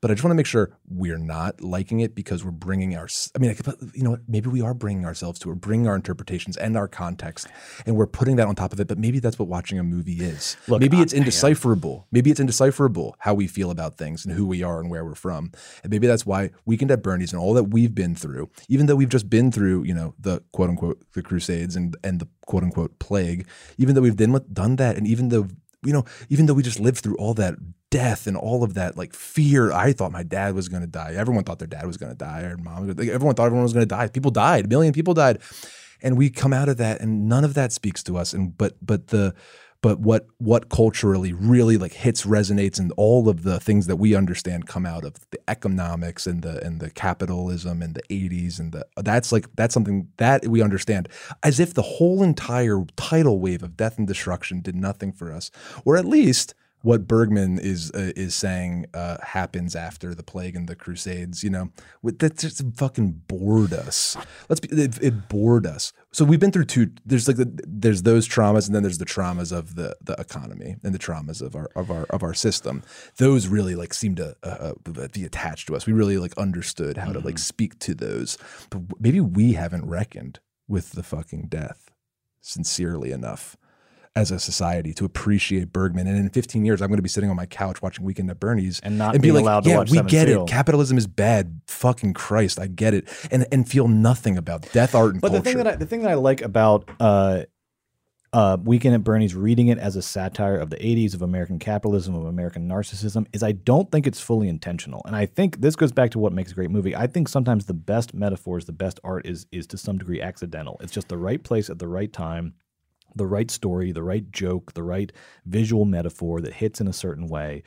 But 0.00 0.10
I 0.10 0.14
just 0.14 0.24
want 0.24 0.32
to 0.32 0.36
make 0.36 0.46
sure 0.46 0.72
we're 0.88 1.16
not 1.16 1.60
liking 1.60 2.00
it 2.00 2.16
because 2.16 2.44
we're 2.44 2.50
bringing 2.50 2.96
our, 2.96 3.06
I 3.36 3.38
mean, 3.38 3.50
I 3.52 3.54
could- 3.54 3.92
you 3.94 4.02
know? 4.02 4.18
Maybe 4.26 4.48
we 4.48 4.60
are 4.62 4.74
bringing 4.74 5.04
ourselves 5.04 5.38
to 5.40 5.52
it, 5.52 5.60
bringing 5.60 5.86
our 5.86 5.94
interpretations 5.94 6.56
and 6.56 6.76
our 6.76 6.88
context, 6.88 7.46
and 7.86 7.94
we're 7.96 8.06
putting 8.08 8.34
that 8.36 8.48
on 8.48 8.56
top 8.56 8.72
of 8.72 8.80
it. 8.80 8.88
But 8.88 8.98
maybe 8.98 9.20
that's 9.20 9.38
what 9.38 9.46
watching 9.48 9.78
a 9.78 9.84
movie 9.84 10.20
is. 10.24 10.56
Look, 10.66 10.80
maybe 10.80 11.00
it's 11.00 11.12
indecipherable. 11.12 12.06
Maybe 12.10 12.30
it's 12.32 12.40
indecipherable 12.40 13.14
how 13.20 13.34
we 13.34 13.46
feel 13.46 13.70
about 13.70 13.96
things 13.96 14.24
and 14.24 14.34
who 14.34 14.44
we 14.46 14.62
are 14.64 14.80
and 14.80 14.90
where 14.90 15.04
we're 15.04 15.14
from. 15.14 15.52
And 15.84 15.90
maybe 15.90 16.06
that's 16.08 16.26
why 16.26 16.50
Weekend 16.64 16.90
at 16.90 17.02
Bernie's 17.02 17.32
and 17.32 17.40
all 17.40 17.54
that 17.54 17.64
we've 17.64 17.94
been 17.94 18.14
through, 18.16 18.50
even 18.68 18.86
though 18.86 18.96
we've 18.96 19.08
just 19.08 19.30
been 19.30 19.52
through, 19.52 19.84
you 19.84 19.94
know, 19.94 20.14
the 20.18 20.42
quote 20.52 20.70
unquote 20.70 21.00
the 21.12 21.22
Crusades 21.22 21.76
and 21.76 21.96
and 22.02 22.18
the 22.20 22.28
quote 22.46 22.62
unquote 22.64 22.98
plague, 22.98 23.19
even 23.78 23.94
though 23.94 24.00
we've 24.00 24.16
done 24.16 24.44
done 24.52 24.76
that, 24.76 24.96
and 24.96 25.06
even 25.06 25.28
though 25.28 25.48
you 25.84 25.92
know, 25.92 26.04
even 26.28 26.46
though 26.46 26.54
we 26.54 26.62
just 26.62 26.80
lived 26.80 26.98
through 26.98 27.16
all 27.16 27.34
that 27.34 27.54
death 27.90 28.26
and 28.26 28.36
all 28.36 28.62
of 28.62 28.74
that 28.74 28.96
like 28.96 29.14
fear, 29.14 29.72
I 29.72 29.92
thought 29.92 30.12
my 30.12 30.22
dad 30.22 30.54
was 30.54 30.68
going 30.68 30.82
to 30.82 30.86
die. 30.86 31.14
Everyone 31.16 31.44
thought 31.44 31.58
their 31.58 31.68
dad 31.68 31.86
was 31.86 31.96
going 31.96 32.12
to 32.12 32.18
die, 32.18 32.42
or 32.42 32.56
mom. 32.56 32.88
Like, 32.88 33.08
everyone 33.08 33.34
thought 33.34 33.46
everyone 33.46 33.64
was 33.64 33.72
going 33.72 33.82
to 33.82 33.94
die. 33.94 34.08
People 34.08 34.30
died. 34.30 34.66
A 34.66 34.68
million 34.68 34.92
people 34.92 35.14
died, 35.14 35.40
and 36.02 36.16
we 36.16 36.30
come 36.30 36.52
out 36.52 36.68
of 36.68 36.76
that, 36.78 37.00
and 37.00 37.28
none 37.28 37.44
of 37.44 37.54
that 37.54 37.72
speaks 37.72 38.02
to 38.04 38.16
us. 38.16 38.32
And 38.32 38.56
but 38.56 38.74
but 38.84 39.08
the 39.08 39.34
but 39.82 40.00
what 40.00 40.26
what 40.38 40.68
culturally 40.68 41.32
really 41.32 41.76
like 41.76 41.92
hits 41.92 42.24
resonates 42.24 42.78
and 42.78 42.92
all 42.96 43.28
of 43.28 43.42
the 43.42 43.58
things 43.60 43.86
that 43.86 43.96
we 43.96 44.14
understand 44.14 44.66
come 44.66 44.84
out 44.84 45.04
of 45.04 45.14
the 45.30 45.38
economics 45.48 46.26
and 46.26 46.42
the 46.42 46.64
and 46.64 46.80
the 46.80 46.90
capitalism 46.90 47.82
and 47.82 47.94
the 47.94 48.02
80s 48.10 48.58
and 48.58 48.72
the 48.72 48.86
that's 48.98 49.32
like 49.32 49.46
that's 49.56 49.74
something 49.74 50.08
that 50.18 50.46
we 50.46 50.62
understand 50.62 51.08
as 51.42 51.60
if 51.60 51.74
the 51.74 51.82
whole 51.82 52.22
entire 52.22 52.84
tidal 52.96 53.40
wave 53.40 53.62
of 53.62 53.76
death 53.76 53.98
and 53.98 54.06
destruction 54.06 54.60
did 54.60 54.74
nothing 54.74 55.12
for 55.12 55.32
us 55.32 55.50
or 55.84 55.96
at 55.96 56.04
least 56.04 56.54
what 56.82 57.06
Bergman 57.06 57.58
is 57.58 57.90
uh, 57.92 58.12
is 58.16 58.34
saying 58.34 58.86
uh, 58.94 59.18
happens 59.22 59.76
after 59.76 60.14
the 60.14 60.22
plague 60.22 60.56
and 60.56 60.68
the 60.68 60.74
Crusades. 60.74 61.44
You 61.44 61.50
know, 61.50 61.70
With- 62.02 62.18
that 62.20 62.38
just 62.38 62.62
fucking 62.76 63.22
bored 63.26 63.72
us. 63.72 64.16
Let's 64.48 64.60
be 64.60 64.68
it, 64.68 64.98
it 65.02 65.28
bored 65.28 65.66
us. 65.66 65.92
So 66.12 66.24
we've 66.24 66.40
been 66.40 66.52
through 66.52 66.64
two. 66.64 66.90
There's 67.04 67.28
like 67.28 67.36
the, 67.36 67.50
there's 67.66 68.02
those 68.02 68.28
traumas, 68.28 68.66
and 68.66 68.74
then 68.74 68.82
there's 68.82 68.98
the 68.98 69.04
traumas 69.04 69.56
of 69.56 69.74
the 69.74 69.96
the 70.00 70.14
economy 70.18 70.76
and 70.82 70.94
the 70.94 70.98
traumas 70.98 71.42
of 71.42 71.54
our 71.54 71.70
of 71.76 71.90
our 71.90 72.04
of 72.04 72.22
our 72.22 72.34
system. 72.34 72.82
Those 73.16 73.48
really 73.48 73.74
like 73.74 73.94
seem 73.94 74.14
to 74.16 74.36
uh, 74.42 74.72
uh, 74.86 75.08
be 75.12 75.24
attached 75.24 75.66
to 75.68 75.76
us. 75.76 75.86
We 75.86 75.92
really 75.92 76.18
like 76.18 76.36
understood 76.38 76.96
how 76.96 77.12
to 77.12 77.20
like 77.20 77.38
speak 77.38 77.78
to 77.80 77.94
those, 77.94 78.38
but 78.70 78.82
maybe 78.98 79.20
we 79.20 79.52
haven't 79.52 79.86
reckoned 79.86 80.40
with 80.66 80.92
the 80.92 81.02
fucking 81.02 81.46
death 81.48 81.90
sincerely 82.40 83.10
enough 83.10 83.56
as 84.16 84.30
a 84.32 84.38
society 84.40 84.92
to 84.94 85.04
appreciate 85.04 85.72
Bergman. 85.72 86.06
And 86.08 86.16
in 86.18 86.28
15 86.30 86.64
years, 86.64 86.82
I'm 86.82 86.88
going 86.88 86.98
to 86.98 87.02
be 87.02 87.08
sitting 87.08 87.30
on 87.30 87.36
my 87.36 87.46
couch 87.46 87.80
watching 87.80 88.04
Weekend 88.04 88.28
at 88.30 88.40
Bernie's 88.40 88.80
And 88.80 88.98
not 88.98 89.12
be 89.12 89.18
being 89.20 89.34
like, 89.34 89.42
allowed 89.42 89.64
to 89.64 89.70
yeah, 89.70 89.76
watch 89.78 89.90
we 89.90 90.02
get 90.02 90.26
Seal." 90.26 90.44
it. 90.44 90.48
Capitalism 90.48 90.98
is 90.98 91.06
bad. 91.06 91.60
Fucking 91.68 92.14
Christ, 92.14 92.58
I 92.58 92.66
get 92.66 92.92
it. 92.92 93.08
And 93.30 93.46
and 93.52 93.68
feel 93.68 93.86
nothing 93.88 94.36
about 94.36 94.70
death, 94.72 94.94
art, 94.94 95.12
and 95.12 95.20
But 95.20 95.28
culture. 95.28 95.42
the 95.42 95.48
thing 95.50 95.56
that 95.58 95.66
I, 95.68 95.76
the 95.76 95.86
thing 95.86 96.02
that 96.02 96.10
I 96.10 96.14
like 96.14 96.42
about 96.42 96.90
uh, 96.98 97.44
uh, 98.32 98.56
Weekend 98.62 98.94
at 98.94 99.02
Bernie's, 99.02 99.34
reading 99.34 99.68
it 99.68 99.78
as 99.78 99.94
a 99.96 100.02
satire 100.02 100.56
of 100.56 100.70
the 100.70 100.76
'80s 100.76 101.14
of 101.14 101.22
American 101.22 101.58
capitalism, 101.60 102.14
of 102.16 102.26
American 102.26 102.68
narcissism, 102.68 103.26
is 103.32 103.42
I 103.44 103.52
don't 103.52 103.90
think 103.92 104.06
it's 104.08 104.20
fully 104.20 104.48
intentional. 104.48 105.02
And 105.04 105.14
I 105.16 105.26
think 105.26 105.60
this 105.60 105.76
goes 105.76 105.92
back 105.92 106.10
to 106.12 106.18
what 106.18 106.32
makes 106.32 106.50
a 106.50 106.54
great 106.54 106.70
movie. 106.70 106.94
I 106.96 107.06
think 107.06 107.28
sometimes 107.28 107.66
the 107.66 107.74
best 107.74 108.12
metaphors, 108.12 108.64
the 108.66 108.72
best 108.72 108.98
art, 109.04 109.24
is 109.24 109.46
is 109.52 109.66
to 109.68 109.78
some 109.78 109.98
degree 109.98 110.20
accidental. 110.20 110.78
It's 110.80 110.92
just 110.92 111.08
the 111.08 111.18
right 111.18 111.42
place 111.42 111.70
at 111.70 111.78
the 111.78 111.88
right 111.88 112.12
time. 112.12 112.54
The 113.14 113.26
right 113.26 113.50
story, 113.50 113.92
the 113.92 114.02
right 114.02 114.30
joke, 114.30 114.72
the 114.74 114.82
right 114.82 115.12
visual 115.44 115.84
metaphor 115.84 116.40
that 116.40 116.54
hits 116.54 116.80
in 116.80 116.88
a 116.88 116.92
certain 116.92 117.26
way. 117.26 117.62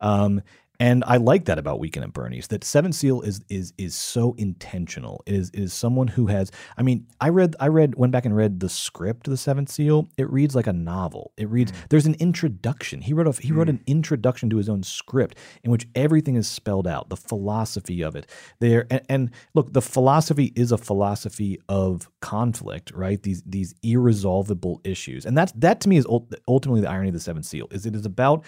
Um, 0.00 0.42
and 0.82 1.04
I 1.06 1.18
like 1.18 1.44
that 1.44 1.60
about 1.60 1.78
Weekend 1.78 2.02
at 2.02 2.12
Bernie's. 2.12 2.48
That 2.48 2.64
Seven 2.64 2.92
Seal 2.92 3.20
is 3.20 3.40
is 3.48 3.72
is 3.78 3.94
so 3.94 4.34
intentional. 4.36 5.22
It 5.26 5.34
is 5.34 5.50
is 5.50 5.72
someone 5.72 6.08
who 6.08 6.26
has. 6.26 6.50
I 6.76 6.82
mean, 6.82 7.06
I 7.20 7.28
read 7.28 7.54
I 7.60 7.68
read 7.68 7.94
went 7.94 8.10
back 8.10 8.24
and 8.24 8.34
read 8.34 8.58
the 8.58 8.68
script 8.68 9.28
of 9.28 9.30
the 9.30 9.36
Seventh 9.36 9.70
Seal. 9.70 10.08
It 10.18 10.28
reads 10.28 10.56
like 10.56 10.66
a 10.66 10.72
novel. 10.72 11.34
It 11.36 11.48
reads. 11.48 11.70
Mm. 11.70 11.76
There's 11.90 12.06
an 12.06 12.16
introduction. 12.18 13.00
He 13.00 13.12
wrote 13.12 13.28
a 13.28 13.40
he 13.40 13.52
wrote 13.52 13.68
mm. 13.68 13.74
an 13.74 13.80
introduction 13.86 14.50
to 14.50 14.56
his 14.56 14.68
own 14.68 14.82
script 14.82 15.38
in 15.62 15.70
which 15.70 15.86
everything 15.94 16.34
is 16.34 16.48
spelled 16.48 16.88
out. 16.88 17.10
The 17.10 17.16
philosophy 17.16 18.02
of 18.02 18.16
it. 18.16 18.26
There 18.58 18.88
and, 18.90 19.02
and 19.08 19.30
look, 19.54 19.72
the 19.72 19.82
philosophy 19.82 20.52
is 20.56 20.72
a 20.72 20.78
philosophy 20.78 21.60
of 21.68 22.10
conflict, 22.20 22.90
right? 22.92 23.22
These 23.22 23.44
these 23.46 23.72
irresolvable 23.84 24.80
issues, 24.82 25.26
and 25.26 25.38
that's 25.38 25.52
that 25.52 25.80
to 25.82 25.88
me 25.88 25.96
is 25.96 26.06
ultimately 26.48 26.80
the 26.80 26.90
irony 26.90 27.10
of 27.10 27.14
the 27.14 27.20
Seventh 27.20 27.46
Seal. 27.46 27.68
Is 27.70 27.86
it 27.86 27.94
is 27.94 28.04
about 28.04 28.44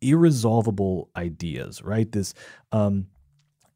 irresolvable 0.00 1.10
ideas, 1.16 1.82
right? 1.82 2.10
This 2.10 2.34
um, 2.72 3.06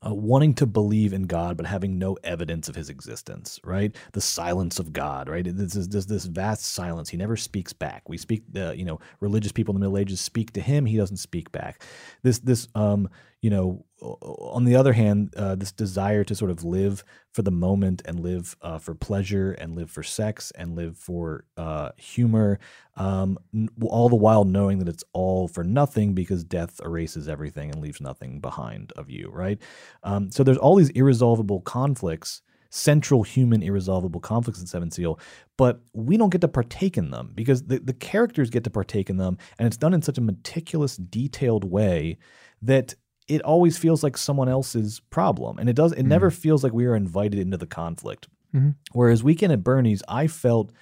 uh, 0.05 0.15
wanting 0.15 0.55
to 0.55 0.67
believe 0.67 1.13
in 1.13 1.23
God 1.23 1.57
but 1.57 1.67
having 1.67 1.99
no 1.99 2.17
evidence 2.25 2.69
of 2.69 2.75
His 2.75 2.89
existence, 2.89 3.61
right? 3.65 3.95
The 4.13 4.21
silence 4.21 4.79
of 4.79 4.93
God, 4.93 5.29
right? 5.29 5.47
This 5.49 5.77
is 5.77 5.89
this, 5.89 6.07
this 6.07 6.25
vast 6.25 6.65
silence. 6.65 7.09
He 7.09 7.17
never 7.17 7.37
speaks 7.37 7.73
back. 7.73 8.09
We 8.09 8.19
speak, 8.19 8.43
uh, 8.57 8.73
you 8.73 8.85
know, 8.85 9.01
religious 9.21 9.53
people 9.53 9.75
in 9.75 9.81
the 9.81 9.87
Middle 9.87 9.99
Ages 9.99 10.21
speak 10.21 10.53
to 10.55 10.61
Him. 10.61 10.87
He 10.87 10.97
doesn't 10.97 11.19
speak 11.19 11.53
back. 11.53 11.83
This 12.23 12.41
this 12.41 12.69
um, 12.75 13.09
you 13.43 13.51
know, 13.51 13.85
on 14.01 14.65
the 14.65 14.77
other 14.77 14.93
hand, 14.93 15.35
uh, 15.37 15.57
this 15.57 15.73
desire 15.73 16.23
to 16.25 16.35
sort 16.35 16.51
of 16.51 16.63
live 16.65 17.05
for 17.33 17.43
the 17.43 17.51
moment 17.51 18.01
and 18.05 18.21
live 18.21 18.57
uh, 18.63 18.79
for 18.79 18.95
pleasure 18.95 19.53
and 19.53 19.75
live 19.75 19.91
for 19.91 20.05
sex 20.05 20.53
and 20.53 20.77
live 20.77 20.97
for 20.97 21.45
uh, 21.57 21.91
humor, 21.97 22.61
um, 22.97 23.37
all 23.83 24.09
the 24.09 24.17
while 24.17 24.45
knowing 24.45 24.79
that 24.79 24.89
it's 24.89 25.05
all 25.13 25.49
for 25.49 25.65
nothing 25.65 26.15
because 26.15 26.45
death 26.45 26.81
erases 26.85 27.29
everything 27.29 27.71
and 27.71 27.83
leaves 27.83 28.01
nothing 28.01 28.39
behind 28.39 28.93
of 28.93 29.11
you, 29.11 29.29
right? 29.33 29.61
Um, 30.05 30.31
so 30.31 30.45
there's 30.45 30.59
all 30.59 30.77
these 30.77 30.91
irresolvable 30.91 31.61
conflicts. 31.61 32.43
Central 32.75 33.23
human 33.23 33.63
irresolvable 33.63 34.21
conflicts 34.21 34.59
in 34.59 34.67
Seven 34.67 34.91
Seal, 34.91 35.21
but 35.59 35.83
we 35.93 36.17
don't 36.17 36.31
get 36.31 36.41
to 36.41 36.49
partake 36.49 36.97
in 36.97 37.11
them 37.11 37.33
because 37.35 37.65
the, 37.65 37.79
the 37.79 37.93
characters 37.93 38.49
get 38.49 38.65
to 38.65 38.71
partake 38.71 39.11
in 39.11 39.19
them, 39.19 39.37
and 39.59 39.67
it's 39.67 39.77
done 39.77 39.93
in 39.93 40.01
such 40.01 40.17
a 40.17 40.23
meticulous, 40.23 40.97
detailed 40.97 41.65
way 41.65 42.17
that 42.63 42.95
it 43.29 43.41
always 43.43 43.79
feels 43.79 44.03
like 44.03 44.17
someone 44.17 44.49
else's 44.49 45.01
problem 45.11 45.59
and 45.59 45.69
it 45.69 45.75
does 45.77 45.93
it 45.93 46.03
never 46.05 46.31
feels 46.31 46.63
like 46.65 46.73
we 46.73 46.87
are 46.87 46.95
invited 46.97 47.39
into 47.39 47.57
the 47.57 47.67
conflict 47.67 48.29
Mhm. 48.55 48.75
whereas 48.93 49.23
weekend 49.25 49.53
at 49.53 49.63
bernie's 49.65 50.03
i 50.09 50.27
felt 50.27 50.73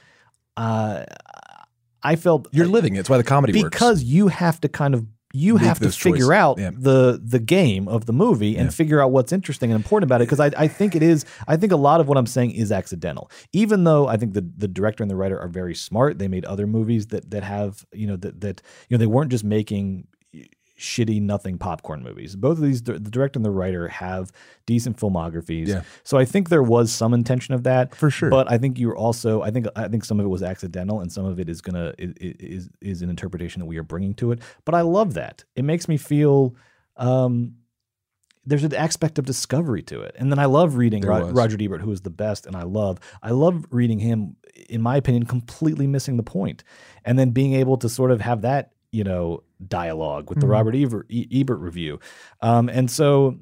uh 0.57 1.05
i 2.03 2.17
felt 2.17 2.49
You're 2.53 2.67
living 2.67 2.97
it. 2.97 3.01
It's 3.01 3.11
why 3.11 3.17
the 3.19 3.25
comedy 3.25 3.53
works. 3.63 3.71
because 3.77 4.03
you 4.03 4.29
have 4.29 4.61
to 4.63 4.69
kind 4.69 4.95
of 4.95 5.07
you 5.33 5.55
Make 5.55 5.63
have 5.63 5.79
to 5.79 5.91
figure 5.93 6.17
choices. 6.17 6.31
out 6.31 6.59
Yeah. 6.59 6.71
the 6.77 7.21
the 7.25 7.39
game 7.39 7.87
of 7.87 8.07
the 8.07 8.13
movie 8.13 8.57
and 8.57 8.67
Yeah. 8.67 8.71
figure 8.71 9.01
out 9.01 9.13
what's 9.13 9.33
interesting 9.33 9.71
and 9.71 9.77
important 9.77 10.09
about 10.09 10.21
it 10.21 10.25
because 10.25 10.41
I, 10.41 10.51
I 10.57 10.67
think 10.67 10.97
it 10.97 11.05
is 11.05 11.25
I 11.47 11.57
think 11.57 11.71
a 11.71 11.77
lot 11.77 12.01
of 12.01 12.09
what 12.09 12.19
I'm 12.19 12.27
saying 12.27 12.51
is 12.53 12.73
accidental 12.73 13.31
even 13.53 13.85
though 13.85 14.09
I 14.09 14.17
think 14.17 14.33
the 14.35 14.45
the 14.57 14.67
director 14.67 15.05
and 15.05 15.11
the 15.11 15.15
writer 15.15 15.39
are 15.39 15.47
very 15.49 15.75
smart 15.77 16.19
they 16.19 16.27
made 16.27 16.45
other 16.47 16.67
movies 16.67 17.07
that 17.09 17.31
that 17.31 17.45
have 17.45 17.87
you 17.93 18.09
know 18.09 18.17
that 18.17 18.41
that 18.41 18.61
you 18.89 18.97
know 18.97 18.99
they 18.99 19.07
weren't 19.07 19.31
just 19.31 19.45
making 19.45 20.09
shitty 20.81 21.21
nothing 21.21 21.59
popcorn 21.59 22.03
movies 22.03 22.35
both 22.35 22.57
of 22.57 22.65
these 22.65 22.83
the 22.83 22.99
director 22.99 23.39
and 23.39 23.45
the 23.45 23.51
writer 23.51 23.87
have 23.89 24.33
decent 24.65 24.97
filmographies 24.97 25.69
Yeah. 25.69 25.83
so 26.05 26.17
I 26.17 26.25
think 26.25 26.49
there 26.49 26.63
was 26.63 26.91
some 26.91 27.13
intention 27.13 27.53
of 27.55 27.65
that 27.65 27.95
For 27.95 28.09
sure. 28.11 28.31
but 28.31 28.51
I 28.51 28.57
think 28.57 28.79
you're 28.79 28.97
also 28.97 29.43
I 29.43 29.51
think 29.51 29.67
I 29.77 29.89
think 29.89 30.05
some 30.07 30.19
of 30.19 30.25
it 30.25 30.31
was 30.31 30.43
accidental 30.43 31.01
and 31.01 31.13
some 31.13 31.27
of 31.27 31.39
it 31.39 31.49
is 31.51 31.61
gonna 31.61 31.93
is 31.99 32.71
is 32.81 33.03
an 33.03 33.11
interpretation 33.11 33.61
that 33.61 33.67
we 33.67 33.77
are 33.77 33.83
bringing 33.83 34.15
to 34.15 34.33
it. 34.33 34.41
But 34.65 34.75
I 34.75 34.81
love 34.81 35.15
that. 35.15 35.45
It 35.55 35.65
makes 35.65 35.87
me 35.87 35.97
feel 35.99 36.57
um, 36.97 37.57
there's 38.47 38.65
an 38.65 38.75
aspect 38.75 39.19
of 39.19 39.27
discovery 39.27 39.83
to 39.83 40.01
it. 40.01 40.17
And 40.19 40.33
then 40.33 40.39
I 40.39 40.47
love 40.47 40.77
reading 40.77 41.03
Roger 41.35 41.57
Ebert, 41.61 41.83
who 41.83 41.93
is 41.93 42.01
the 42.01 42.11
best, 42.11 42.47
and 42.47 42.57
I 42.57 42.63
love 42.63 42.99
I 43.23 43.31
love 43.31 43.67
reading 43.71 43.99
him. 43.99 44.37
In 44.69 44.81
my 44.83 44.97
opinion, 44.97 45.25
completely 45.27 45.87
missing 45.87 46.17
the 46.17 46.23
point, 46.23 46.65
and 47.05 47.19
then 47.19 47.31
being 47.31 47.53
able 47.55 47.77
to 47.79 47.89
sort 47.89 48.11
of 48.11 48.21
have 48.23 48.43
that 48.43 48.73
you 48.93 49.05
know 49.05 49.43
dialogue 49.69 50.29
with 50.31 50.41
the 50.41 50.47
Mhm. 50.47 50.51
Robert 50.51 50.75
Ebert, 50.77 51.07
Ebert 51.11 51.59
review. 51.61 51.99
Um, 52.41 52.69
and 52.69 52.91
so 52.91 53.37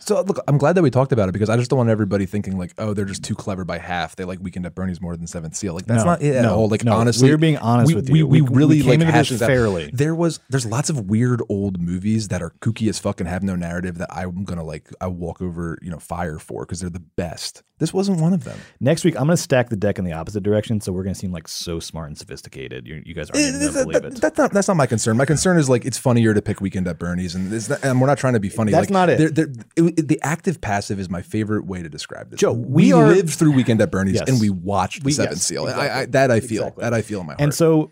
So 0.00 0.20
look, 0.22 0.38
I'm 0.48 0.58
glad 0.58 0.74
that 0.74 0.82
we 0.82 0.90
talked 0.90 1.12
about 1.12 1.28
it 1.28 1.32
because 1.32 1.48
I 1.50 1.56
just 1.56 1.70
don't 1.70 1.76
want 1.76 1.90
everybody 1.90 2.26
thinking 2.26 2.58
like, 2.58 2.72
oh, 2.78 2.94
they're 2.94 3.04
just 3.04 3.22
too 3.22 3.34
clever 3.34 3.64
by 3.64 3.78
half. 3.78 4.16
They 4.16 4.24
like 4.24 4.40
Weekend 4.40 4.66
at 4.66 4.74
Bernie's 4.74 5.00
more 5.00 5.16
than 5.16 5.26
Seventh 5.26 5.54
Seal. 5.56 5.74
Like 5.74 5.86
that's 5.86 6.04
No, 6.04 6.10
not 6.10 6.22
it 6.22 6.36
at 6.36 6.42
no, 6.42 6.54
all. 6.56 6.68
Like 6.68 6.84
no. 6.84 6.92
honestly, 6.94 7.30
We're 7.30 7.36
being 7.38 7.58
honest 7.58 7.88
we, 7.88 7.94
with 7.94 8.08
you. 8.08 8.26
We, 8.26 8.40
We- 8.42 8.48
we 8.50 8.56
really 8.56 8.80
came 8.80 9.00
like 9.00 9.00
into 9.00 9.12
this 9.12 9.28
this 9.28 9.42
out. 9.42 9.46
fairly. 9.46 9.90
There 9.92 10.14
was 10.14 10.40
there's 10.48 10.66
lots 10.66 10.90
of 10.90 11.08
weird 11.08 11.42
old 11.48 11.80
movies 11.80 12.28
that 12.28 12.42
are 12.42 12.50
kooky 12.60 12.88
as 12.88 12.98
fuck 12.98 13.20
and 13.20 13.28
have 13.28 13.42
no 13.42 13.54
narrative 13.56 13.98
that 13.98 14.08
I'm 14.12 14.44
gonna 14.44 14.64
like 14.64 14.88
I 15.00 15.06
walk 15.06 15.40
over 15.42 15.78
you 15.82 15.90
know 15.90 15.98
fire 15.98 16.38
for 16.38 16.64
because 16.64 16.80
they're 16.80 16.90
the 16.90 17.00
best. 17.00 17.62
This 17.78 17.94
wasn't 17.94 18.20
one 18.20 18.34
of 18.34 18.44
them. 18.44 18.58
Next 18.78 19.04
week, 19.04 19.14
I'm 19.16 19.24
going 19.24 19.38
to 19.38 19.42
stack 19.42 19.70
the 19.70 19.76
deck 19.76 19.98
in 19.98 20.04
the 20.04 20.12
opposite 20.12 20.42
direction, 20.42 20.82
so 20.82 20.92
we're 20.92 21.02
going 21.02 21.14
to 21.14 21.18
seem 21.18 21.32
like 21.32 21.48
so 21.48 21.80
smart 21.80 22.08
and 22.08 22.18
sophisticated. 22.18 22.86
You, 22.86 23.02
you 23.06 23.14
guys 23.14 23.30
eh, 23.32 23.38
aren't 23.42 23.52
going 23.52 23.60
to 23.62 23.68
That- 23.72 23.84
believe 23.86 24.02
that- 24.02 24.12
it. 24.16 24.20
That's 24.20 24.36
not 24.36 24.52
that's 24.52 24.68
not 24.68 24.76
my 24.76 24.84
concern. 24.86 25.16
My 25.16 25.24
concern 25.24 25.56
is 25.56 25.70
like 25.70 25.86
it's 25.86 25.96
funnier 25.96 26.34
to 26.34 26.42
pick 26.42 26.60
Weekend 26.60 26.86
at 26.88 26.98
Bernie's, 26.98 27.34
and, 27.34 27.50
not, 27.70 27.82
and 27.82 27.98
we're 27.98 28.06
not 28.06 28.18
trying 28.18 28.34
to 28.34 28.40
be 28.40 28.50
funny. 28.50 28.70
That's 28.70 28.90
like, 28.90 28.90
not 28.90 29.08
it. 29.08 29.16
they're- 29.34 29.46
they're- 29.46 29.86
it- 29.88 29.89
The 29.96 30.18
active 30.22 30.60
passive 30.60 30.98
is 31.00 31.08
my 31.10 31.22
favorite 31.22 31.66
way 31.66 31.82
to 31.82 31.88
describe 31.88 32.30
this. 32.30 32.40
Joe, 32.40 32.52
we, 32.52 32.84
we 32.86 32.92
are- 32.92 33.08
lived 33.08 33.30
through 33.30 33.52
Weekend 33.52 33.80
at 33.80 33.90
Bernie's 33.90 34.14
Yes. 34.16 34.28
and 34.28 34.40
we 34.40 34.50
watched 34.50 35.02
the 35.04 35.10
Seventh 35.12 35.36
yes, 35.38 35.42
Seal. 35.44 35.64
exactly. 35.66 35.88
I, 35.88 36.00
I, 36.00 36.06
that 36.06 36.30
I 36.30 36.40
feel. 36.40 36.62
Exactly. 36.62 36.82
That 36.82 36.94
I 36.94 37.02
feel 37.02 37.20
in 37.20 37.26
my 37.26 37.32
heart. 37.32 37.40
And 37.40 37.54
so, 37.54 37.90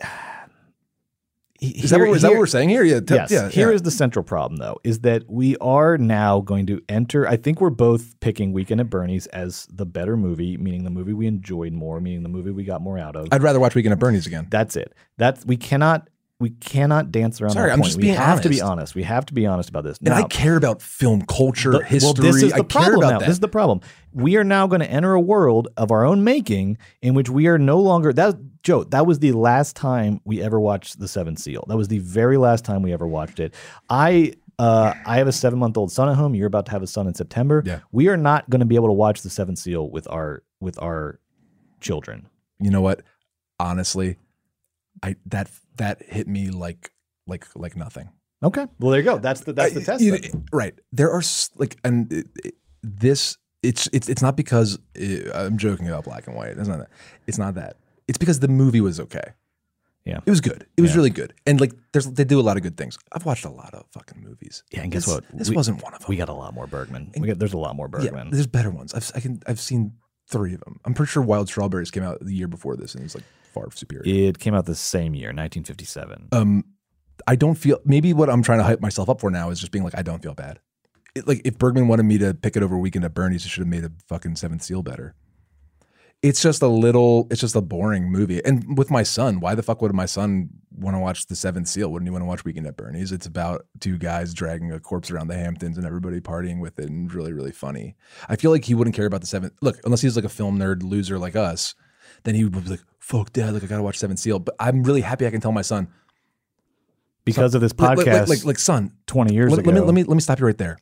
Is 1.62 1.90
that 1.90 2.00
what- 2.00 2.16
is 2.16 2.22
that 2.22 2.30
what 2.30 2.38
we're 2.38 2.46
saying 2.46 2.70
here? 2.70 2.82
Yeah, 2.82 3.00
t- 3.00 3.12
yes. 3.14 3.30
yeah, 3.30 3.50
Here 3.50 3.68
yeah. 3.68 3.74
is 3.74 3.82
the 3.82 3.90
central 3.90 4.22
problem, 4.22 4.56
though, 4.58 4.78
is 4.82 5.00
that 5.00 5.24
we 5.28 5.58
are 5.58 5.98
now 5.98 6.40
going 6.40 6.64
to 6.66 6.80
enter. 6.88 7.28
I 7.28 7.36
think 7.36 7.60
we're 7.60 7.68
both 7.68 8.18
picking 8.20 8.54
Weekend 8.54 8.80
at 8.80 8.88
Bernie's 8.88 9.26
as 9.26 9.66
the 9.70 9.84
better 9.84 10.16
movie, 10.16 10.56
meaning 10.56 10.84
the 10.84 10.90
movie 10.90 11.12
we 11.12 11.26
enjoyed 11.26 11.74
more, 11.74 12.00
meaning 12.00 12.22
the 12.22 12.30
movie 12.30 12.50
we 12.50 12.64
got 12.64 12.80
more 12.80 12.98
out 12.98 13.14
of. 13.14 13.28
I'd 13.30 13.42
rather 13.42 13.60
watch 13.60 13.74
Weekend 13.74 13.92
at 13.92 13.98
Bernie's 13.98 14.26
again. 14.26 14.46
That's 14.50 14.74
it. 14.74 14.94
That's 15.18 15.44
we 15.44 15.58
cannot. 15.58 16.08
We 16.40 16.50
cannot 16.50 17.12
dance 17.12 17.40
around 17.40 17.52
Sorry, 17.52 17.70
I'm 17.70 17.78
point. 17.78 17.84
just 17.86 17.96
we 17.98 18.04
being 18.04 18.14
have 18.16 18.40
to 18.40 18.48
be 18.48 18.60
honest. 18.62 18.94
We 18.94 19.02
have 19.04 19.26
to 19.26 19.34
be 19.34 19.46
honest 19.46 19.68
about 19.68 19.84
this. 19.84 19.98
And 19.98 20.08
I 20.08 20.22
Now- 20.22 20.26
care 20.28 20.56
about 20.56 20.80
film 20.82 21.22
culture, 21.22 21.72
but- 21.72 21.84
history. 21.84 22.06
Well, 22.06 22.14
this 22.32 22.42
is 22.42 22.52
the 22.52 22.60
I 22.60 22.62
problem 22.62 23.00
now. 23.00 23.18
that. 23.18 23.20
This 23.20 23.28
is 23.36 23.40
the 23.40 23.48
problem. 23.48 23.80
We 24.12 24.36
are 24.36 24.42
now 24.44 24.66
going 24.66 24.80
to 24.80 24.90
enter 24.90 25.12
a 25.12 25.20
world 25.20 25.68
of 25.76 25.90
our 25.92 26.04
own 26.04 26.24
making 26.24 26.78
in 27.02 27.14
which 27.14 27.28
we 27.30 27.46
are 27.46 27.58
no 27.58 27.78
longer 27.78 28.12
that 28.14 28.36
Joe, 28.62 28.84
that 28.84 29.06
was 29.06 29.20
the 29.20 29.32
last 29.32 29.76
time 29.76 30.20
we 30.24 30.42
ever 30.42 30.58
watched 30.58 30.98
The 30.98 31.08
Seventh 31.08 31.38
Seal. 31.38 31.64
That 31.68 31.76
was 31.76 31.88
the 31.88 31.98
very 31.98 32.36
last 32.36 32.64
time 32.64 32.82
we 32.82 32.92
ever 32.92 33.06
watched 33.06 33.38
it. 33.38 33.54
I 33.88 34.32
uh, 34.58 34.92
I 35.06 35.16
have 35.16 35.26
a 35.28 35.32
seven 35.32 35.58
month 35.58 35.76
old 35.78 35.90
son 35.92 36.08
at 36.10 36.16
home. 36.16 36.34
You're 36.34 36.46
about 36.46 36.66
to 36.66 36.72
have 36.72 36.82
a 36.82 36.86
son 36.86 37.06
in 37.06 37.14
September. 37.14 37.62
Yeah. 37.64 37.80
We 37.92 38.08
are 38.08 38.18
not 38.18 38.50
going 38.50 38.60
to 38.60 38.66
be 38.66 38.74
able 38.74 38.88
to 38.88 38.92
watch 38.94 39.22
The 39.22 39.30
Seventh 39.30 39.58
Seal 39.58 39.88
with 39.90 40.06
our 40.10 40.42
with 40.60 40.80
our 40.82 41.18
children. 41.80 42.28
you 42.58 42.70
know 42.70 42.82
what? 42.82 43.00
Honestly, 43.58 44.16
I 45.02 45.16
that 45.26 45.50
that 45.76 46.02
hit 46.02 46.28
me 46.28 46.50
like 46.50 46.90
like 47.26 47.46
like 47.56 47.76
nothing. 47.76 48.10
Okay. 48.42 48.66
Well, 48.78 48.90
there 48.90 49.00
you 49.00 49.04
go. 49.04 49.18
That's 49.18 49.40
the 49.42 49.52
that's 49.52 49.74
the 49.74 49.82
test. 49.82 50.02
You 50.02 50.12
know, 50.12 50.18
right. 50.52 50.74
There 50.92 51.10
are 51.10 51.22
like, 51.56 51.76
and 51.84 52.12
it, 52.12 52.26
it- 52.44 52.54
this, 52.82 53.36
it's 53.62 53.88
it's 53.92 54.08
it's 54.08 54.22
not 54.22 54.36
because 54.36 54.78
uh 54.98 55.30
I'm 55.34 55.58
joking 55.58 55.86
about 55.88 56.04
black 56.04 56.26
and 56.26 56.34
white. 56.34 56.56
It's 56.56 56.66
not 56.68 56.78
that. 56.78 56.88
It's 57.26 57.36
not 57.38 57.54
that. 57.56 57.76
It's 58.08 58.16
because 58.18 58.40
the 58.40 58.48
movie 58.48 58.80
was 58.80 58.98
okay. 59.00 59.32
Yeah. 60.06 60.20
It 60.24 60.30
was 60.30 60.40
good. 60.40 60.66
It 60.78 60.80
was 60.80 60.92
Yeah. 60.92 60.96
really 60.96 61.10
good. 61.10 61.34
And 61.46 61.60
like, 61.60 61.72
there's 61.92 62.06
they 62.06 62.24
do 62.24 62.40
a 62.40 62.42
lot 62.42 62.56
of 62.56 62.62
good 62.62 62.78
things. 62.78 62.98
I've 63.12 63.26
watched 63.26 63.44
a 63.44 63.50
lot 63.50 63.74
of 63.74 63.84
fucking 63.92 64.22
movies. 64.22 64.64
Yeah, 64.72 64.80
and 64.80 64.90
guess 64.90 65.04
This- 65.04 65.14
what? 65.14 65.24
This 65.34 65.50
We- 65.50 65.56
wasn't 65.56 65.82
one 65.82 65.92
of 65.92 66.00
them. 66.00 66.06
We 66.08 66.16
got 66.16 66.30
a 66.30 66.32
lot 66.32 66.54
more 66.54 66.66
Bergman. 66.66 67.12
We 67.18 67.28
got, 67.28 67.38
there's 67.38 67.52
a 67.52 67.58
lot 67.58 67.76
more 67.76 67.86
Yeah, 67.92 67.98
Bergman. 68.10 68.30
there's 68.30 68.46
better 68.46 68.70
ones. 68.70 68.94
I've 68.94 69.10
I 69.14 69.20
can 69.20 69.42
I've 69.46 69.60
seen 69.60 69.92
three 70.28 70.54
of 70.54 70.60
them. 70.60 70.80
I'm 70.86 70.94
pretty 70.94 71.10
sure 71.10 71.22
Wild 71.22 71.48
Strawberries 71.48 71.90
came 71.90 72.02
out 72.02 72.18
the 72.24 72.34
year 72.34 72.48
before 72.48 72.76
this, 72.76 72.94
and 72.94 73.04
it's 73.04 73.14
like 73.14 73.24
far 73.50 73.70
superior. 73.72 74.02
it 74.06 74.38
came 74.38 74.54
out 74.54 74.66
the 74.66 74.74
same 74.74 75.14
year, 75.14 75.28
1957. 75.28 76.28
um, 76.32 76.64
I 77.26 77.36
don't 77.36 77.54
feel 77.54 77.78
maybe 77.84 78.12
what 78.12 78.30
I'm 78.30 78.42
trying 78.42 78.58
to 78.58 78.64
hype 78.64 78.80
myself 78.80 79.08
up 79.08 79.20
for 79.20 79.30
now 79.30 79.50
is 79.50 79.60
just 79.60 79.72
being 79.72 79.84
like 79.84 79.96
I 79.96 80.02
don't 80.02 80.22
feel 80.22 80.34
bad. 80.34 80.60
It, 81.14 81.26
like 81.26 81.42
if 81.44 81.58
Bergman 81.58 81.88
wanted 81.88 82.04
me 82.04 82.18
to 82.18 82.34
pick 82.34 82.56
it 82.56 82.62
over 82.62 82.78
Weekend 82.78 83.04
at 83.04 83.14
Bernie's, 83.14 83.44
it 83.44 83.48
should 83.48 83.60
have 83.60 83.68
made 83.68 83.84
a 83.84 83.92
fucking 84.08 84.36
Seventh 84.36 84.62
Seal 84.62 84.82
better. 84.82 85.14
It's 86.22 86.42
just 86.42 86.60
a 86.60 86.68
little. 86.68 87.26
It's 87.30 87.40
just 87.40 87.56
a 87.56 87.62
boring 87.62 88.10
movie. 88.12 88.44
And 88.44 88.76
with 88.76 88.90
my 88.90 89.02
son, 89.02 89.40
why 89.40 89.54
the 89.54 89.62
fuck 89.62 89.80
would 89.80 89.94
my 89.94 90.04
son 90.04 90.50
want 90.70 90.94
to 90.94 91.00
watch 91.00 91.26
The 91.26 91.34
Seventh 91.34 91.66
Seal? 91.66 91.90
Wouldn't 91.90 92.06
he 92.06 92.12
want 92.12 92.22
to 92.22 92.26
watch 92.26 92.44
Weekend 92.44 92.66
at 92.66 92.76
Bernie's? 92.76 93.10
It's 93.10 93.26
about 93.26 93.66
two 93.80 93.96
guys 93.96 94.34
dragging 94.34 94.70
a 94.70 94.78
corpse 94.78 95.10
around 95.10 95.28
the 95.28 95.38
Hamptons 95.38 95.78
and 95.78 95.86
everybody 95.86 96.20
partying 96.20 96.60
with 96.60 96.78
it, 96.78 96.90
and 96.90 97.12
really, 97.12 97.32
really 97.32 97.52
funny. 97.52 97.96
I 98.28 98.36
feel 98.36 98.50
like 98.50 98.66
he 98.66 98.74
wouldn't 98.74 98.94
care 98.94 99.06
about 99.06 99.22
the 99.22 99.26
Seventh. 99.26 99.54
Look, 99.62 99.80
unless 99.84 100.02
he's 100.02 100.14
like 100.14 100.26
a 100.26 100.30
film 100.30 100.58
nerd 100.58 100.82
loser 100.82 101.18
like 101.18 101.36
us, 101.36 101.74
then 102.24 102.34
he 102.34 102.44
would 102.44 102.52
be 102.52 102.70
like, 102.70 102.80
"Fuck, 103.10 103.32
dad! 103.32 103.52
Like 103.54 103.62
I 103.64 103.66
gotta 103.66 103.82
watch 103.82 103.98
Seven 103.98 104.16
Seal." 104.16 104.38
But 104.38 104.54
I'm 104.58 104.82
really 104.82 105.00
happy 105.02 105.26
I 105.26 105.30
can 105.30 105.40
tell 105.40 105.52
my 105.52 105.62
son, 105.62 105.88
because 107.24 107.54
of 107.54 107.60
this 107.60 107.72
like- 107.78 107.98
like- 107.98 108.06
podcast, 108.06 108.28
like, 108.28 108.44
like, 108.44 108.58
son, 108.58 108.92
20 109.06 109.34
years 109.34 109.50
let, 109.50 109.60
ago. 109.60 109.70
Let 109.70 109.74
me 109.80 109.86
let 109.86 109.94
me 109.94 110.02
let 110.04 110.14
me 110.14 110.20
stop 110.20 110.40
you 110.40 110.46
right 110.46 110.58
there. 110.58 110.78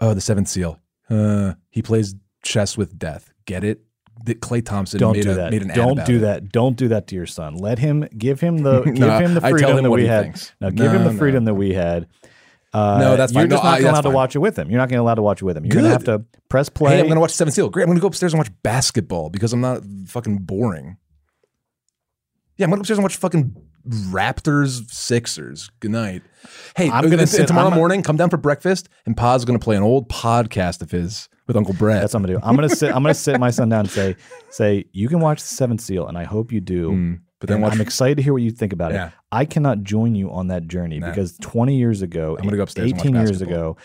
Oh, 0.00 0.14
the 0.14 0.20
Seventh 0.20 0.48
Seal. 0.48 0.78
Uh, 1.10 1.54
he 1.70 1.82
plays 1.82 2.14
chess 2.42 2.76
with 2.76 2.98
death. 2.98 3.32
Get 3.44 3.64
it? 3.64 3.80
That 4.24 4.40
Clay 4.40 4.60
Thompson 4.60 5.00
don't 5.00 5.14
made 5.16 5.24
do 5.24 5.32
a, 5.32 5.34
that. 5.34 5.50
Made 5.50 5.62
an 5.62 5.68
Don't 5.74 6.04
do 6.06 6.16
it. 6.18 6.20
that. 6.20 6.52
Don't 6.52 6.76
do 6.76 6.88
that 6.88 7.06
to 7.08 7.14
your 7.16 7.26
son. 7.26 7.56
Let 7.56 7.78
him 7.78 8.06
give 8.16 8.40
him 8.40 8.58
the 8.58 8.82
give 8.84 8.98
No, 8.98 9.18
him 9.18 9.34
the 9.34 9.40
freedom 9.40 9.78
him 9.78 9.82
that 9.84 9.90
we 9.90 10.06
had. 10.06 10.22
thinks. 10.24 10.52
No, 10.60 10.70
give 10.70 10.92
him 10.92 11.02
No, 11.02 11.08
the 11.08 11.12
no. 11.14 11.18
freedom 11.18 11.44
that 11.46 11.54
we 11.54 11.72
had. 11.72 12.06
Uh, 12.72 12.98
No, 13.00 13.16
that's 13.16 13.32
you're 13.32 13.46
just 13.48 13.62
No, 13.64 13.68
not 13.70 13.80
I- 13.80 13.82
allowed 13.82 13.96
to 14.02 14.08
fine. 14.08 14.12
watch 14.12 14.36
it 14.36 14.38
with 14.38 14.58
him. 14.58 14.70
You're 14.70 14.78
not 14.78 14.88
going 14.88 14.98
to 14.98 15.02
allowed 15.02 15.14
to 15.16 15.22
watch 15.22 15.42
it 15.42 15.44
with 15.44 15.56
him. 15.56 15.64
You're 15.64 15.72
going 15.74 15.84
to 15.86 15.90
have 15.90 16.04
to 16.04 16.24
press 16.48 16.68
play. 16.68 16.92
Hey, 16.96 17.00
I'm 17.00 17.08
gonna 17.08 17.20
watch 17.20 17.32
Seven 17.32 17.52
Seal. 17.52 17.68
Great. 17.68 17.84
I'm 17.84 17.88
gonna 17.88 18.00
go 18.00 18.06
upstairs 18.06 18.32
and 18.32 18.38
watch 18.38 18.50
basketball 18.62 19.28
because 19.30 19.52
I'm 19.52 19.60
not 19.60 19.82
fucking 20.06 20.38
boring. 20.38 20.98
Yeah, 22.56 22.64
I'm 22.66 22.70
gonna 22.70 22.78
go 22.78 22.80
upstairs 22.82 22.98
and 22.98 23.04
watch 23.04 23.16
fucking 23.16 23.56
Raptors 24.10 24.90
Sixers. 24.90 25.70
Good 25.80 25.90
night. 25.90 26.22
Hey, 26.76 26.86
I'm 26.90 27.02
gonna 27.04 27.16
gonna 27.16 27.26
sit- 27.26 27.46
tomorrow 27.48 27.68
I'm- 27.68 27.76
morning. 27.76 28.02
Come 28.02 28.16
down 28.16 28.30
for 28.30 28.36
breakfast, 28.36 28.88
and 29.06 29.16
Pa's 29.16 29.44
gonna 29.44 29.58
play 29.58 29.76
an 29.76 29.82
old 29.82 30.08
podcast 30.08 30.82
of 30.82 30.90
his 30.90 31.28
with 31.46 31.56
Uncle 31.56 31.74
Brett. 31.74 32.00
That's 32.00 32.14
what 32.14 32.20
I'm 32.20 32.26
gonna 32.26 32.38
do. 32.38 32.44
I'm 32.46 32.54
gonna 32.56 32.68
sit. 32.68 32.94
I'm 32.94 33.02
gonna 33.02 33.14
sit 33.14 33.38
my 33.40 33.50
son 33.50 33.68
down 33.68 33.80
and 33.80 33.90
say, 33.90 34.16
say 34.50 34.84
you 34.92 35.08
can 35.08 35.20
watch 35.20 35.40
the 35.40 35.48
Seventh 35.48 35.80
Seal, 35.80 36.06
and 36.06 36.16
I 36.18 36.24
hope 36.24 36.52
you 36.52 36.60
do. 36.60 36.90
Mm, 36.92 37.20
but 37.40 37.48
then 37.48 37.56
And 37.56 37.62
watch- 37.64 37.72
I'm 37.74 37.80
excited 37.80 38.16
to 38.18 38.22
hear 38.22 38.32
what 38.32 38.42
you 38.42 38.50
think 38.50 38.72
about 38.72 38.92
Yeah. 38.92 39.06
it. 39.08 39.12
I 39.32 39.44
cannot 39.46 39.82
join 39.82 40.14
you 40.14 40.30
on 40.30 40.48
that 40.48 40.68
journey 40.68 41.00
because 41.00 41.36
20 41.40 41.76
years 41.76 42.02
ago, 42.02 42.36
I'm 42.38 42.44
gonna 42.44 42.56
go 42.58 42.62
upstairs 42.64 42.90
and 42.90 42.98
watch 42.98 43.06
18 43.06 43.14
years 43.16 43.30
basketball. 43.40 43.56
ago, 43.72 43.76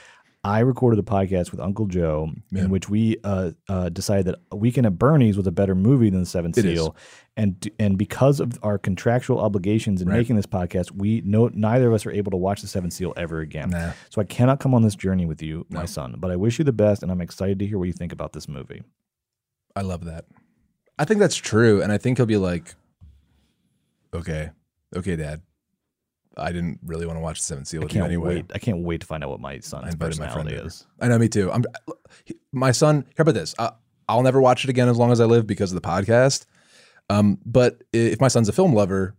I 0.44 0.60
recorded 0.60 0.98
a 1.00 1.04
podcast 1.04 1.52
with 1.52 1.60
Uncle 1.60 1.88
Joe 1.88 2.30
Yeah. 2.52 2.64
in 2.66 2.70
which 2.70 2.90
we 2.90 3.18
uh, 3.24 3.52
uh, 3.68 3.90
decided 3.90 4.28
that 4.28 4.36
Weekend 4.58 4.86
at 4.86 4.98
Bernie's 4.98 5.36
was 5.36 5.46
a 5.48 5.52
better 5.52 5.76
movie 5.76 6.10
than 6.10 6.22
the 6.22 6.26
Seventh 6.26 6.58
It 6.58 6.64
is. 6.66 6.80
Seal, 6.80 6.96
and 7.36 7.70
and 7.80 7.98
because 7.98 8.40
of 8.40 8.58
our 8.64 8.78
contractual 8.78 9.40
obligations 9.40 10.02
in 10.02 10.08
Right. 10.08 10.18
making 10.18 10.36
this 10.38 10.46
podcast, 10.46 10.92
we 10.92 11.22
no 11.26 11.50
neither 11.54 11.88
of 11.90 11.94
us 11.96 12.06
are 12.06 12.12
able 12.12 12.32
to 12.32 12.38
watch 12.38 12.62
the 12.62 12.68
Seventh 12.68 12.94
Seal 12.94 13.14
ever 13.18 13.40
again. 13.42 13.72
Nah. 13.72 13.92
So 14.10 14.22
I 14.22 14.24
cannot 14.26 14.60
come 14.60 14.74
on 14.74 14.84
this 14.84 14.96
journey 14.96 15.26
with 15.26 15.42
you, 15.42 15.66
my 15.70 15.86
son. 15.86 16.16
But 16.18 16.32
I 16.32 16.36
wish 16.38 16.60
you 16.60 16.66
the 16.66 16.72
best, 16.72 17.04
and 17.04 17.12
I'm 17.12 17.22
excited 17.22 17.60
to 17.60 17.66
hear 17.66 17.78
what 17.78 17.86
you 17.88 17.94
think 17.94 18.14
about 18.14 18.32
this 18.34 18.48
movie. 18.48 18.84
I 19.76 19.82
love 19.82 20.06
that. 20.06 20.26
I 20.98 21.04
think 21.06 21.20
that's 21.20 21.36
true, 21.36 21.82
and 21.82 21.92
I 21.92 21.98
think 21.98 22.18
he'll 22.20 22.26
be 22.26 22.38
like, 22.38 22.74
"Okay, 24.14 24.52
okay, 24.96 25.16
Dad, 25.16 25.42
I 26.40 26.52
didn't 26.52 26.80
really 26.86 27.06
want 27.06 27.18
to 27.18 27.22
watch 27.22 27.40
the 27.40 27.44
Seventh 27.46 27.68
Seal 27.68 27.82
I 27.82 27.84
with 27.86 27.94
you 27.94 28.00
can't 28.02 28.12
anyway." 28.12 28.36
wait. 28.36 28.52
I 28.54 28.60
can't 28.60 28.80
wait 28.80 29.02
to 29.02 29.08
find 29.08 29.24
out 29.24 29.30
what 29.30 29.40
my 29.40 29.54
I 29.54 29.60
son's 29.60 29.98
my 30.00 30.06
personality 30.06 30.58
over. 30.58 30.68
is. 30.68 30.86
I 31.00 31.08
know, 31.08 31.18
me 31.18 31.28
too. 31.30 31.52
I'm 31.52 31.64
my 32.54 32.72
son. 32.72 33.06
How 33.18 33.24
about 33.24 33.34
this? 33.34 33.56
I, 33.60 33.72
I'll 34.10 34.22
never 34.24 34.40
watch 34.42 34.64
it 34.64 34.70
again 34.70 34.88
as 34.90 34.98
long 34.98 35.12
as 35.12 35.20
I 35.20 35.26
live 35.26 35.46
because 35.48 35.72
of 35.72 35.82
the 35.82 35.88
podcast. 35.88 36.46
Um, 37.10 37.40
but 37.46 37.82
if 37.94 38.20
my 38.22 38.28
son's 38.28 38.50
a 38.50 38.54
film 38.54 38.74
lover, 38.74 39.16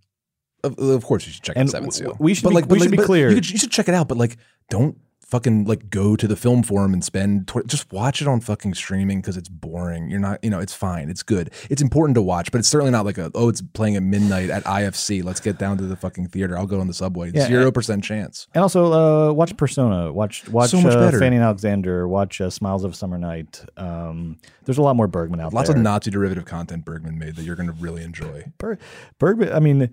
of, 0.64 0.78
of 0.78 1.04
course 1.04 1.26
you 1.26 1.32
should 1.32 1.42
check 1.42 1.56
And 1.56 1.68
out 1.68 1.72
Seventh 1.72 1.94
w- 1.98 2.10
Seal. 2.10 2.16
we 2.20 2.34
should 2.34 2.44
But 2.44 2.68
be- 2.68 2.74
we 2.74 2.80
should 2.80 2.90
be 2.90 2.96
clear. 2.98 3.28
You, 3.28 3.36
could- 3.36 3.50
you 3.50 3.58
should 3.58 3.70
check 3.70 3.88
it 3.88 3.94
out, 3.94 4.08
but 4.08 4.18
like, 4.18 4.36
don't 4.70 4.98
fucking 5.28 5.66
like 5.66 5.90
go 5.90 6.16
to 6.16 6.26
the 6.26 6.36
film 6.36 6.62
forum 6.62 6.94
and 6.94 7.04
spend. 7.04 7.46
Tw- 7.48 7.66
just 7.66 7.92
watch 7.92 8.22
it 8.22 8.26
on 8.28 8.40
fucking 8.40 8.72
streaming 8.74 9.20
because 9.20 9.36
it's 9.36 9.48
boring. 9.48 10.10
You're 10.10 10.20
not, 10.20 10.42
you 10.42 10.48
know, 10.50 10.58
it's 10.58 10.72
fine. 10.74 11.10
It's 11.10 11.22
good. 11.22 11.50
It's 11.68 11.82
important 11.82 12.14
to 12.16 12.22
watch, 12.22 12.50
but 12.50 12.58
it's 12.58 12.68
certainly 12.68 12.90
not 12.90 13.04
like 13.04 13.18
a 13.18 13.30
oh, 13.34 13.48
it's 13.48 13.60
playing 13.60 13.96
at 13.96 14.02
midnight 14.02 14.48
at 14.50 14.64
IFC. 14.64 15.22
Let's 15.22 15.40
get 15.40 15.58
down 15.58 15.76
to 15.78 15.84
the 15.84 15.96
fucking 15.96 16.28
theater. 16.28 16.56
I'll 16.58 16.66
go 16.66 16.80
on 16.80 16.86
the 16.86 16.94
subway. 16.94 17.30
Yeah, 17.32 17.46
Zero 17.46 17.70
percent 17.70 18.02
chance. 18.02 18.48
And 18.54 18.62
also, 18.62 18.92
uh, 19.28 19.32
watch 19.32 19.56
Persona. 19.56 20.12
Watch 20.12 20.48
watch 20.48 20.70
So 20.70 20.80
much 20.80 20.94
uh, 20.94 20.98
better. 21.00 21.18
Fanny 21.18 21.36
and 21.36 21.44
Alexander. 21.44 22.08
Watch 22.08 22.40
uh, 22.40 22.48
Smiles 22.50 22.84
of 22.84 22.92
a 22.92 22.94
Summer 22.94 23.18
Night. 23.18 23.62
Um, 23.76 24.38
there's 24.64 24.78
a 24.78 24.82
lot 24.82 24.96
more 24.96 25.06
Bergman 25.06 25.40
out 25.40 25.52
Lots 25.52 25.68
there. 25.68 25.76
of 25.76 25.82
Nazi 25.82 26.10
derivative 26.10 26.44
content 26.46 26.84
Bergman 26.84 27.18
made 27.18 27.36
that 27.36 27.42
you're 27.42 27.56
going 27.56 27.68
to 27.68 27.74
really 27.74 28.02
enjoy. 28.02 28.44
Ber- 28.58 28.78
Bergman. 29.18 29.52
I 29.52 29.60
mean, 29.60 29.90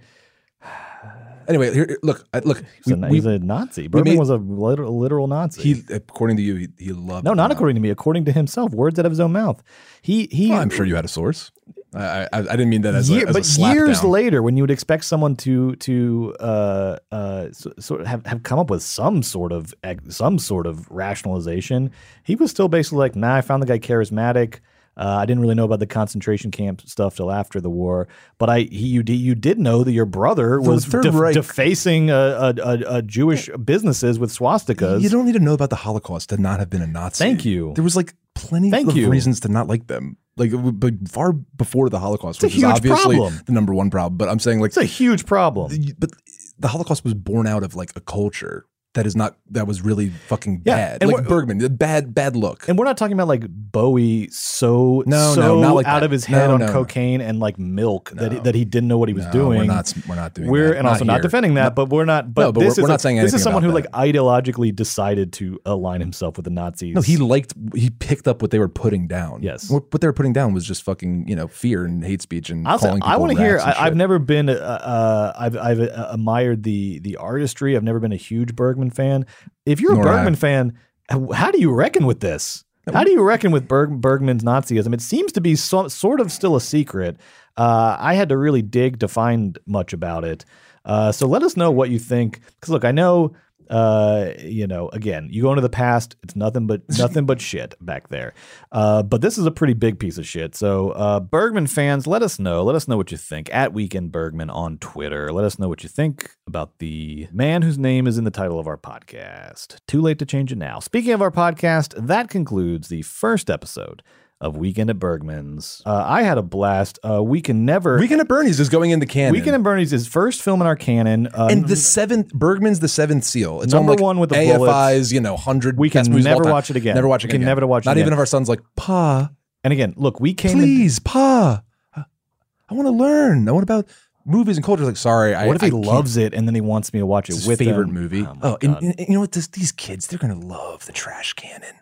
Anyway, 1.47 1.73
here, 1.73 1.97
look, 2.03 2.27
I- 2.33 2.39
look. 2.39 2.63
he's, 2.83 2.93
a, 2.93 3.07
he's 3.09 3.25
a 3.25 3.39
Nazi. 3.39 3.87
Bergman 3.87 4.13
made- 4.13 4.19
was 4.19 4.29
a 4.29 4.37
literal, 4.37 4.97
literal 4.99 5.27
Nazi. 5.27 5.61
He, 5.73 5.83
according 5.93 6.37
to 6.37 6.43
you, 6.43 6.55
he, 6.55 6.67
he 6.77 6.91
loved. 6.93 7.25
no, 7.25 7.33
not 7.33 7.51
according 7.51 7.75
to 7.75 7.81
me. 7.81 7.89
According 7.89 8.25
to 8.25 8.31
himself, 8.31 8.71
words 8.73 8.97
out 8.99 9.05
of 9.05 9.11
his 9.11 9.19
own 9.19 9.31
mouth. 9.31 9.63
He 10.01 10.27
he. 10.31 10.49
Well, 10.49 10.59
I'm 10.61 10.69
sure 10.69 10.85
you 10.85 10.95
had 10.95 11.05
a 11.05 11.09
source. 11.09 11.51
I 11.93 12.27
I, 12.33 12.39
I 12.39 12.41
didn't 12.41 12.69
mean 12.69 12.81
that 12.81 12.93
as 12.95 13.09
Year- 13.09 13.25
a, 13.25 13.29
as 13.29 13.57
but 13.57 13.73
years 13.73 14.01
down. 14.01 14.11
later, 14.11 14.41
when 14.43 14.57
you 14.57 14.63
would 14.63 14.71
expect 14.71 15.05
someone 15.05 15.35
to 15.37 15.75
to 15.77 16.35
uh, 16.39 16.97
uh, 17.11 17.47
so, 17.53 17.71
sort 17.79 18.01
of 18.01 18.07
have, 18.07 18.25
have 18.25 18.43
come 18.43 18.59
up 18.59 18.69
with 18.69 18.83
some 18.83 19.23
sort 19.23 19.51
of 19.53 19.73
some 20.09 20.37
sort 20.37 20.67
of 20.67 20.89
rationalization, 20.91 21.91
he 22.23 22.35
was 22.35 22.51
still 22.51 22.67
basically 22.67 22.99
like, 22.99 23.15
"Nah, 23.15 23.35
I 23.35 23.41
found 23.41 23.63
the 23.63 23.67
guy 23.67 23.79
charismatic. 23.79 24.59
Uh, 24.97 25.17
I 25.19 25.25
didn't 25.25 25.41
really 25.41 25.55
know 25.55 25.65
about 25.65 25.79
the 25.79 25.87
concentration 25.87 26.51
camp 26.51 26.81
stuff 26.85 27.15
till 27.17 27.31
after 27.31 27.59
the 27.59 27.69
war, 27.69 28.07
but 28.37 28.49
I 28.49 28.59
he, 28.61 28.87
you 28.87 29.03
did 29.03 29.15
you 29.17 29.35
did 29.35 29.59
know 29.59 29.83
that 29.83 29.91
your 29.91 30.05
brother 30.05 30.59
The 30.61 30.69
was 30.69 30.85
Third 30.85 31.03
def- 31.03 31.13
Reich- 31.15 31.33
defacing 31.33 32.11
uh, 32.11 32.15
uh, 32.15 32.53
uh, 32.63 32.77
uh, 32.87 33.01
Jewish 33.01 33.49
businesses 33.63 34.17
with 34.19 34.31
swastikas. 34.31 35.01
You 35.01 35.09
don't 35.09 35.25
need 35.25 35.33
to 35.33 35.39
know 35.39 35.53
about 35.53 35.69
the 35.69 35.75
Holocaust 35.75 36.29
to 36.29 36.37
not 36.37 36.59
have 36.59 36.69
been 36.69 36.81
a 36.81 36.87
Nazi. 36.87 37.23
Thank 37.23 37.43
you. 37.45 37.73
There 37.75 37.83
was 37.83 37.95
like 37.95 38.13
plenty 38.35 38.71
Thank 38.71 38.89
of 38.89 38.97
you. 38.97 39.09
reasons 39.09 39.39
to 39.41 39.49
not 39.49 39.67
like 39.67 39.87
them. 39.87 40.17
Like 40.37 40.51
but 40.53 40.93
far 41.09 41.33
before 41.33 41.89
the 41.89 41.99
Holocaust, 41.99 42.43
It's 42.43 42.53
which 42.53 42.57
is 42.57 42.63
obviously 42.63 43.15
problem. 43.17 43.41
the 43.45 43.51
number 43.53 43.73
one 43.73 43.89
problem. 43.89 44.17
But 44.17 44.29
I'm 44.29 44.39
saying 44.39 44.59
like 44.59 44.69
It's 44.69 44.77
a 44.77 44.83
huge 44.85 45.25
problem. 45.25 45.71
but 45.97 46.11
the 46.57 46.67
Holocaust 46.69 47.03
was 47.03 47.13
born 47.13 47.47
out 47.47 47.63
of 47.63 47.75
like 47.75 47.91
a 47.95 48.01
culture 48.01 48.65
that 48.95 49.05
is 49.05 49.15
not 49.15 49.37
that 49.51 49.67
was 49.67 49.81
really 49.81 50.09
fucking 50.09 50.63
Yeah, 50.65 50.75
bad. 50.75 51.03
and 51.03 51.11
Like 51.11 51.27
Bergman, 51.27 51.59
the 51.59 51.69
bad 51.69 52.13
bad 52.13 52.35
look. 52.35 52.67
And 52.67 52.77
we're 52.77 52.85
not 52.85 52.97
talking 52.97 53.13
about 53.13 53.27
like 53.27 53.45
Bowie 53.47 54.27
so 54.31 55.03
No, 55.05 55.33
so 55.33 55.41
no, 55.41 55.61
not 55.61 55.75
like 55.75 55.85
out 55.85 55.99
that. 55.99 56.05
of 56.05 56.11
his 56.11 56.25
head 56.25 56.47
No, 56.47 56.55
on 56.55 56.59
no, 56.61 56.67
cococaine 56.67 57.21
and 57.21 57.39
like 57.39 57.59
milk 57.59 58.11
that 58.15 58.31
he, 58.31 58.39
that 58.39 58.55
he 58.55 58.65
didn't 58.65 58.87
know 58.89 58.97
what 58.97 59.07
he 59.09 59.13
was 59.13 59.25
doing. 59.27 59.59
we're 59.59 59.65
not- 59.65 59.93
we're 60.09 60.15
not 60.15 60.33
doing 60.33 60.49
We're 60.49 60.69
that. 60.69 60.77
and 60.79 60.87
also 60.87 61.03
Not 61.05 61.13
not 61.13 61.21
defending 61.21 61.53
that, 61.55 61.63
Not- 61.63 61.75
but 61.75 61.89
we're 61.89 62.05
not. 62.05 62.33
But, 62.33 62.41
No, 62.41 62.51
but 62.51 62.59
this 62.61 62.65
we're- 62.65 62.71
is 62.71 62.77
we're 62.79 62.85
a- 62.85 62.89
not 62.89 63.01
saying 63.01 63.17
this 63.17 63.33
is 63.33 63.43
someone 63.43 63.63
who 63.63 63.69
that. 63.69 63.75
like 63.75 63.91
ideologically 63.91 64.75
decided 64.75 65.31
to 65.33 65.59
align 65.65 65.99
himself 66.01 66.37
with 66.37 66.45
the 66.45 66.49
Nazis. 66.49 66.95
No, 66.95 67.01
he 67.01 67.17
liked 67.17 67.53
he 67.75 67.89
picked 67.89 68.27
up 68.27 68.41
what 68.41 68.51
they 68.51 68.59
were 68.59 68.67
putting 68.69 69.07
down. 69.07 69.43
Yes. 69.43 69.69
what, 69.69 69.83
what 69.93 70.01
they 70.01 70.07
were 70.07 70.13
putting 70.13 70.33
down 70.33 70.53
was 70.53 70.65
just 70.65 70.83
fucking 70.83 71.27
you 71.27 71.35
know 71.35 71.47
fear 71.47 71.85
and 71.85 72.03
hate 72.03 72.21
speech 72.21 72.49
and 72.49 72.67
I'll 72.67 72.79
say, 72.79 72.87
calling 72.87 73.01
people. 73.01 73.13
I 73.13 73.17
want 73.17 73.33
to 73.33 73.37
hear. 73.37 73.59
I, 73.59 73.75
I've 73.87 73.95
never 73.95 74.19
been. 74.19 74.49
Uh, 74.49 74.53
uh, 74.53 75.33
I've 75.37 75.57
I've 75.57 75.79
admired 75.79 76.63
the 76.63 76.99
the 76.99 77.17
artistry. 77.17 77.75
I've 77.75 77.83
never 77.83 77.99
been 77.99 78.13
a 78.13 78.17
huge 78.17 78.55
Bergman 78.55 78.84
fan. 78.89 79.25
If 79.65 79.81
you're 79.81 79.93
a 79.93 79.95
Nor 79.95 80.07
I. 80.07 80.15
Bergman 80.17 80.35
fan, 80.35 80.77
how 81.09 81.31
how 81.31 81.51
do 81.51 81.59
you 81.59 81.71
reckon 81.73 82.05
with 82.05 82.19
this? 82.19 82.63
How 82.93 83.03
do 83.03 83.11
you 83.11 83.23
reckon 83.23 83.51
with 83.51 83.67
Berg, 83.67 83.99
Bergman's 83.99 84.43
Nazism? 84.43 84.93
It 84.93 85.01
seems 85.01 85.31
to 85.31 85.41
be 85.41 85.55
so, 85.55 85.87
sort 85.87 86.19
of 86.19 86.31
still 86.31 86.55
a 86.55 86.61
secret. 86.61 87.17
Uh, 87.57 87.97
I 87.99 88.13
had 88.13 88.29
to 88.29 88.37
really 88.37 88.61
dig 88.61 88.99
to 88.99 89.07
find 89.07 89.57
much 89.65 89.91
about 89.91 90.23
it. 90.23 90.45
Uh, 90.83 91.11
so 91.11 91.25
let 91.27 91.41
us 91.41 91.57
know 91.57 91.71
what 91.71 91.89
you 91.89 91.97
think. 91.97 92.41
Because 92.45 92.69
look, 92.69 92.85
I 92.85 92.91
know, 92.91 93.33
uh, 93.69 94.31
you 94.39 94.67
know, 94.67 94.89
again, 94.89 95.27
you 95.31 95.41
go 95.43 95.51
into 95.51 95.61
the 95.61 95.69
past, 95.69 96.15
it's 96.23 96.35
nothing 96.35 96.67
but 96.67 96.81
nothing 96.97 97.25
but 97.25 97.41
shit 97.41 97.75
back 97.81 98.09
there. 98.09 98.33
Uh, 98.71 99.03
but 99.03 99.21
this 99.21 99.37
is 99.37 99.45
a 99.45 99.51
pretty 99.51 99.73
big 99.73 99.99
piece 99.99 100.17
of 100.17 100.27
shit. 100.27 100.55
So 100.55 100.91
uh, 100.91 101.19
Bergman 101.19 101.67
fans, 101.67 102.07
let 102.07 102.21
us 102.21 102.39
know. 102.39 102.63
Let 102.63 102.75
us 102.75 102.87
know 102.87 102.97
what 102.97 103.11
you 103.11 103.17
think 103.17 103.53
at 103.53 103.73
Weekend 103.73 104.11
Bergman 104.11 104.49
on 104.49 104.77
Twitter. 104.77 105.31
Let 105.31 105.45
us 105.45 105.59
know 105.59 105.67
what 105.67 105.83
you 105.83 105.89
think 105.89 106.31
about 106.47 106.79
the 106.79 107.27
man 107.31 107.61
whose 107.61 107.77
name 107.77 108.07
is 108.07 108.17
in 108.17 108.23
the 108.23 108.31
title 108.31 108.59
of 108.59 108.67
our 108.67 108.77
podcast. 108.77 109.77
Too 109.87 110.01
late 110.01 110.19
to 110.19 110.25
change 110.25 110.51
it 110.51 110.57
now. 110.57 110.79
Speaking 110.79 111.13
of 111.13 111.21
our 111.21 111.31
podcast, 111.31 111.93
that 112.07 112.29
concludes 112.29 112.87
the 112.87 113.01
first 113.01 113.49
episode 113.49 114.03
of 114.41 114.57
Weekend 114.57 114.89
at 114.89 114.99
Bergman's. 114.99 115.81
Uh, 115.85 116.03
I 116.05 116.23
had 116.23 116.37
a 116.37 116.41
blast. 116.41 116.99
Uh, 117.03 117.23
we 117.23 117.41
can 117.41 117.65
never. 117.65 117.97
Weekend 117.97 118.19
at 118.21 118.27
Bernie's 118.27 118.59
is 118.59 118.69
going 118.69 118.91
into 118.91 119.05
canon. 119.05 119.31
Weekend 119.33 119.55
at 119.55 119.63
Bernie's 119.63 119.93
is 119.93 120.07
first 120.07 120.41
film 120.41 120.61
in 120.61 120.67
our 120.67 120.75
canon. 120.75 121.27
Uh, 121.27 121.47
and 121.49 121.67
the 121.67 121.75
seventh 121.75 122.33
Bergman's 122.33 122.79
the 122.81 122.87
seventh 122.89 123.23
seal. 123.23 123.61
It's 123.61 123.73
Number 123.73 123.91
on 123.93 123.97
like 123.97 124.03
one 124.03 124.19
with 124.19 124.29
the 124.29 124.35
AFI's, 124.35 124.57
bullets. 124.57 125.11
you 125.13 125.21
know, 125.21 125.37
hundred. 125.37 125.77
We 125.77 125.89
can 125.89 125.99
best 126.01 126.09
movies 126.09 126.25
of 126.25 126.33
all 126.33 126.39
never 126.39 126.51
watch 126.51 126.69
it 126.69 126.75
again. 126.75 126.95
Never 126.95 127.07
watch 127.07 127.23
it 127.23 127.29
again. 127.31 127.41
never 127.41 127.61
to 127.61 127.67
watch 127.67 127.85
it 127.85 127.89
Not 127.89 127.97
even 127.97 128.11
if 128.13 128.19
our 128.19 128.25
son's 128.25 128.49
like, 128.49 128.61
Pa, 128.75 129.29
and 129.63 129.71
again, 129.73 129.93
look, 129.97 130.19
we 130.19 130.33
came. 130.33 130.51
in- 130.53 130.57
please, 130.59 130.99
Pa, 130.99 131.63
I 131.95 132.73
want 132.73 132.87
to 132.87 132.91
learn. 132.91 133.47
I 133.47 133.51
want 133.51 133.63
about 133.63 133.87
movies 134.25 134.57
and 134.57 134.65
culture. 134.65 134.83
Like, 134.83 134.97
sorry, 134.97 135.33
I 135.33 135.47
What 135.47 135.55
if 135.55 135.61
he 135.61 135.67
I 135.67 135.69
can't- 135.71 135.85
loves 135.85 136.17
it 136.17 136.33
and 136.33 136.47
then 136.47 136.55
he 136.55 136.61
wants 136.61 136.93
me 136.93 136.99
to 136.99 137.05
watch 137.05 137.29
it 137.29 137.33
It's 137.33 137.41
his 137.43 137.47
with 137.47 137.59
favorite 137.59 137.87
him? 137.87 137.93
movie. 137.93 138.25
Oh, 138.25 138.35
Oh, 138.41 138.57
and, 138.61 138.75
and- 138.77 138.99
and 138.99 139.07
you 139.07 139.13
know 139.13 139.21
what? 139.21 139.31
This, 139.31 139.47
these 139.47 139.71
kids, 139.71 140.07
they're 140.07 140.19
gonna 140.19 140.37
love 140.39 140.85
the 140.87 140.91
trash 140.91 141.33
canon. 141.33 141.75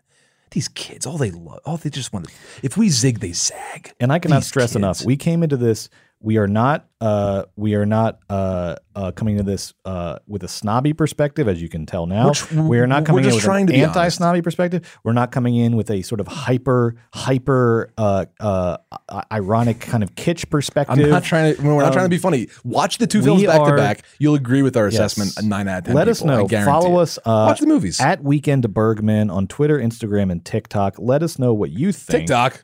These 0.54 0.68
kids, 0.70 1.06
all 1.06 1.18
they 1.18 1.32
love, 1.32 1.60
all 1.66 1.78
they 1.78 1.90
just 1.90 2.14
want. 2.14 2.28
to 2.28 2.34
If 2.62 2.78
we 2.78 2.90
zig, 2.90 3.20
they 3.20 3.34
zag. 3.34 3.94
and 4.00 4.12
I 4.14 4.20
cannot 4.20 4.40
These 4.42 4.48
stress 4.48 4.70
kids. 4.72 4.76
enough. 4.78 5.04
We 5.06 5.18
came 5.18 5.42
into 5.44 5.58
this. 5.58 5.90
We 6.24 6.38
are 6.38 6.48
not. 6.48 6.88
Uh, 7.02 7.44
we 7.58 7.76
are 7.76 7.86
not 7.86 8.20
uh, 8.30 8.76
uh, 8.96 9.12
coming 9.12 9.36
to 9.36 9.44
this 9.44 9.74
uh, 9.84 10.20
with 10.26 10.42
a 10.44 10.48
snobby 10.48 10.94
perspective, 10.94 11.50
as 11.50 11.62
you 11.62 11.68
can 11.68 11.86
tell 11.86 12.06
now. 12.06 12.32
We're 12.54 12.62
we 12.64 12.80
are 12.80 12.88
not 12.88 13.06
coming 13.06 13.26
in 13.26 13.36
with 13.36 13.46
an 13.46 13.70
anti-snobby 13.74 14.42
perspective. 14.42 15.00
We're 15.04 15.12
not 15.12 15.34
coming 15.34 15.58
in 15.58 15.76
with 15.76 15.92
a 15.92 16.02
sort 16.02 16.22
of 16.22 16.28
hyper, 16.28 16.96
hyper, 17.14 17.92
uh, 17.98 18.26
uh, 18.40 18.78
ironic 19.34 19.82
kind 19.82 20.02
of 20.02 20.16
kitsch 20.16 20.50
perspective. 20.50 20.98
I'm 21.04 21.10
not 21.12 21.26
trying 21.26 21.56
to. 21.56 21.62
We're 21.62 21.76
not 21.80 21.88
Um, 21.88 21.92
trying 21.92 22.06
to 22.06 22.10
be 22.10 22.18
funny. 22.18 22.48
Watch 22.64 23.00
the 23.00 23.08
two 23.08 23.22
films 23.22 23.44
back 23.44 23.60
are- 23.60 23.72
to 23.72 23.76
back. 23.76 24.04
You'll 24.18 24.36
agree 24.36 24.62
with 24.62 24.78
our 24.78 24.86
Yes. 24.90 24.96
assessment. 25.18 25.46
Nine 25.46 25.68
out 25.68 25.80
of 25.80 25.84
ten. 25.88 25.96
Let 25.96 26.08
us 26.08 26.22
people, 26.22 26.36
I 26.36 26.42
know. 26.46 26.64
Follow 26.66 27.00
us. 27.00 27.18
Uh, 27.18 27.48
Watch 27.50 27.60
the 27.60 27.68
movies. 27.68 28.00
at 28.00 28.24
Weekend 28.24 28.74
Bergman 28.74 29.30
on 29.30 29.48
Twitter, 29.48 29.78
Instagram, 29.78 30.32
and 30.32 30.46
TikTok. 30.46 30.96
Let 31.00 31.22
us 31.22 31.38
know 31.38 31.54
what 31.54 31.72
you 31.72 31.92
think. 31.92 32.28
TikTok. 32.28 32.64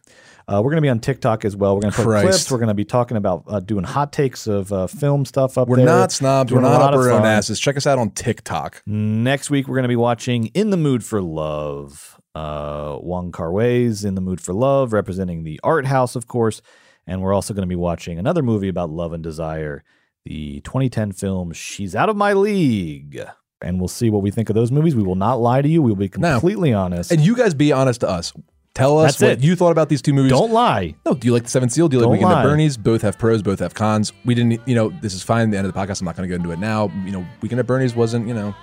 Uh, 0.51 0.61
we're 0.63 0.71
going 0.71 0.77
to 0.77 0.81
be 0.81 0.89
on 0.89 0.99
TikTok 0.99 1.45
as 1.45 1.55
well. 1.55 1.75
We're 1.75 1.81
going 1.81 1.91
to 1.91 1.97
put 1.97 2.05
Christ. 2.05 2.27
clips. 2.27 2.51
We're 2.51 2.57
going 2.57 2.69
to 2.69 2.73
be 2.73 2.85
talking 2.85 3.17
about 3.17 3.43
uh, 3.47 3.59
doing 3.59 3.83
hot 3.83 4.11
takes 4.11 4.47
of 4.47 4.73
uh, 4.73 4.87
film 4.87 5.25
stuff 5.25 5.57
up 5.59 5.67
there. 5.67 5.77
We're 5.77 5.85
not 5.85 6.11
snobs. 6.11 6.51
We're 6.51 6.61
not 6.61 6.81
up 6.81 6.93
our 6.93 7.11
own 7.11 7.23
asses. 7.25 7.59
Check 7.59 7.77
us 7.77 7.85
out 7.85 7.99
on 7.99 8.09
TikTok. 8.11 8.81
Next 8.87 9.49
week, 9.51 9.67
we're 9.67 9.75
going 9.75 9.83
to 9.83 9.89
be 9.89 9.95
watching 9.95 10.47
In 10.47 10.71
the 10.71 10.77
Mood 10.77 11.03
for 11.03 11.21
Love. 11.21 12.19
Uh, 12.33 12.97
Wong 13.01 13.31
Kar 13.31 13.51
Wai's 13.51 14.03
In 14.03 14.15
the 14.15 14.21
Mood 14.21 14.41
for 14.41 14.53
Love, 14.53 14.91
representing 14.93 15.43
the 15.43 15.59
art 15.63 15.85
house, 15.85 16.15
of 16.15 16.27
course. 16.27 16.61
And 17.05 17.21
we're 17.21 17.33
also 17.33 17.53
going 17.53 17.63
to 17.63 17.67
be 17.69 17.75
watching 17.75 18.17
another 18.17 18.41
movie 18.41 18.69
about 18.69 18.89
love 18.89 19.13
and 19.13 19.23
desire, 19.23 19.83
the 20.25 20.61
2010 20.61 21.11
film 21.11 21.51
She's 21.53 21.95
Out 21.95 22.09
of 22.09 22.15
My 22.15 22.33
League. 22.33 23.19
And 23.61 23.79
we'll 23.79 23.87
see 23.87 24.09
what 24.09 24.21
we 24.21 24.31
think 24.31 24.49
of 24.49 24.55
those 24.55 24.71
movies. 24.71 24.95
We 24.95 25.03
will 25.03 25.15
not 25.15 25.35
lie 25.41 25.61
to 25.61 25.67
you. 25.67 25.81
We 25.81 25.91
will 25.91 25.97
be 25.97 26.09
No. 26.17 26.33
completely 26.33 26.71
honest. 26.71 27.11
And 27.11 27.19
you 27.21 27.35
guys 27.35 27.53
be 27.53 27.71
honest 27.71 28.01
to 28.01 28.09
us. 28.09 28.31
Tell 28.75 28.99
us 28.99 29.13
That's 29.17 29.21
what 29.21 29.31
it. 29.31 29.43
you 29.43 29.55
thought 29.55 29.71
about 29.71 29.89
these 29.89 30.01
two 30.01 30.13
movies. 30.13 30.31
Don't 30.31 30.51
lie. 30.51 30.95
No, 31.05 31.13
do 31.13 31.27
you 31.27 31.33
like 31.33 31.43
the 31.43 31.49
Seventh 31.49 31.71
Seal? 31.73 31.89
Do 31.89 31.97
you 31.97 32.01
like 32.01 32.05
Don't 32.05 32.11
Weekend 32.13 32.31
lie. 32.31 32.41
at 32.41 32.45
Bernie's? 32.45 32.77
Both 32.77 33.01
have 33.01 33.17
pros, 33.17 33.41
both 33.41 33.59
have 33.59 33.73
cons. 33.73 34.13
We 34.25 34.35
didn't, 34.35 34.61
you 34.67 34.75
know, 34.75 34.89
this 35.01 35.13
is 35.13 35.23
fine. 35.23 35.49
The 35.49 35.57
end 35.57 35.67
of 35.67 35.73
the 35.73 35.79
podcast. 35.79 35.99
I'm 36.01 36.05
not 36.05 36.15
going 36.15 36.29
to 36.29 36.33
go 36.33 36.35
into 36.41 36.51
it 36.51 36.59
now. 36.59 36.91
You 37.03 37.11
know, 37.11 37.25
Weekend 37.41 37.59
at 37.59 37.67
Bernie's 37.67 37.95
wasn't, 37.95 38.27
you 38.27 38.33
know, 38.33 38.55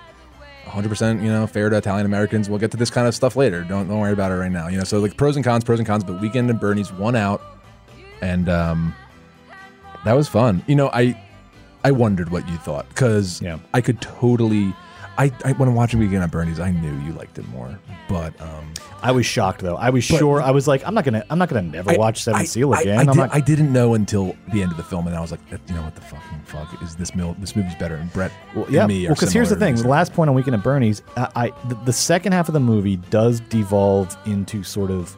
100 0.63 0.89
percent, 0.89 1.21
you 1.21 1.29
know, 1.29 1.45
fair 1.45 1.69
to 1.69 1.77
Italian 1.77 2.05
Americans. 2.05 2.49
We'll 2.49 2.57
get 2.59 2.71
to 2.71 2.77
this 2.77 2.89
kind 2.89 3.07
of 3.07 3.13
stuff 3.15 3.35
later. 3.35 3.63
Don't 3.63 3.87
don't 3.87 3.99
worry 3.99 4.13
about 4.13 4.31
it 4.31 4.35
right 4.35 4.51
now. 4.51 4.67
You 4.69 4.77
know, 4.77 4.83
so 4.85 4.99
like 4.99 5.15
pros 5.17 5.35
and 5.35 5.45
cons, 5.45 5.63
pros 5.63 5.79
and 5.79 5.87
cons. 5.87 6.03
But 6.03 6.19
Weekend 6.21 6.49
at 6.49 6.59
Bernie's 6.59 6.91
won 6.91 7.15
out, 7.15 7.41
and 8.21 8.49
um, 8.49 8.95
that 10.03 10.13
was 10.13 10.27
fun. 10.27 10.63
You 10.67 10.75
know, 10.75 10.89
I 10.93 11.21
I 11.83 11.91
wondered 11.91 12.29
what 12.31 12.47
you 12.49 12.57
thought 12.57 12.87
because 12.89 13.41
Yeah. 13.41 13.59
I 13.73 13.81
could 13.81 14.01
totally. 14.01 14.73
I, 15.17 15.31
I 15.43 15.53
when 15.53 15.67
I'm 15.67 15.75
watching 15.75 15.99
Weekend 15.99 16.23
at 16.23 16.31
Bernie's, 16.31 16.59
I 16.59 16.71
knew 16.71 16.93
you 17.05 17.13
liked 17.13 17.39
it 17.39 17.47
more, 17.49 17.79
but 18.07 18.39
um, 18.39 18.71
I 19.01 19.11
was 19.11 19.25
shocked 19.25 19.61
though. 19.61 19.75
I 19.75 19.89
was 19.89 20.07
But- 20.07 20.19
sure. 20.19 20.41
I 20.41 20.51
was 20.51 20.67
like, 20.67 20.85
I'm 20.85 20.93
not 20.93 21.05
gonna. 21.05 21.25
I'm 21.29 21.39
not 21.39 21.49
gonna 21.49 21.63
never 21.63 21.91
I- 21.91 21.95
watch 21.97 22.21
Seven 22.23 22.41
I- 22.41 22.45
Seal 22.45 22.73
again. 22.73 22.97
I, 22.97 23.01
I'm 23.01 23.07
did, 23.07 23.15
not. 23.15 23.33
I 23.33 23.39
didn't 23.39 23.73
know 23.73 23.93
until 23.95 24.35
the 24.53 24.61
end 24.61 24.71
of 24.71 24.77
the 24.77 24.83
film, 24.83 25.07
and 25.07 25.15
I 25.15 25.19
was 25.19 25.31
like, 25.31 25.39
you 25.49 25.73
know 25.75 25.81
what 25.81 25.95
the 25.95 26.01
fucking 26.01 26.41
fuck 26.45 26.81
is 26.83 26.95
this? 26.95 27.15
Mil- 27.15 27.35
this 27.39 27.55
movie's 27.55 27.75
better. 27.75 27.95
And 27.95 28.11
Brett, 28.13 28.31
Well, 28.55 28.65
yeah. 28.69 28.85
me 28.85 29.05
Well, 29.07 29.15
because 29.15 29.31
here's 29.33 29.49
the 29.49 29.55
thing: 29.55 29.75
the 29.75 29.87
last 29.87 30.13
point 30.13 30.29
on 30.29 30.35
Weekend 30.35 30.55
at 30.55 30.63
Bernie's, 30.63 31.01
I, 31.15 31.29
I 31.35 31.67
the, 31.67 31.75
the 31.85 31.93
second 31.93 32.33
half 32.33 32.47
of 32.47 32.53
the 32.53 32.59
movie 32.59 32.97
does 32.97 33.39
devolve 33.39 34.15
into 34.25 34.63
sort 34.63 34.91
of 34.91 35.17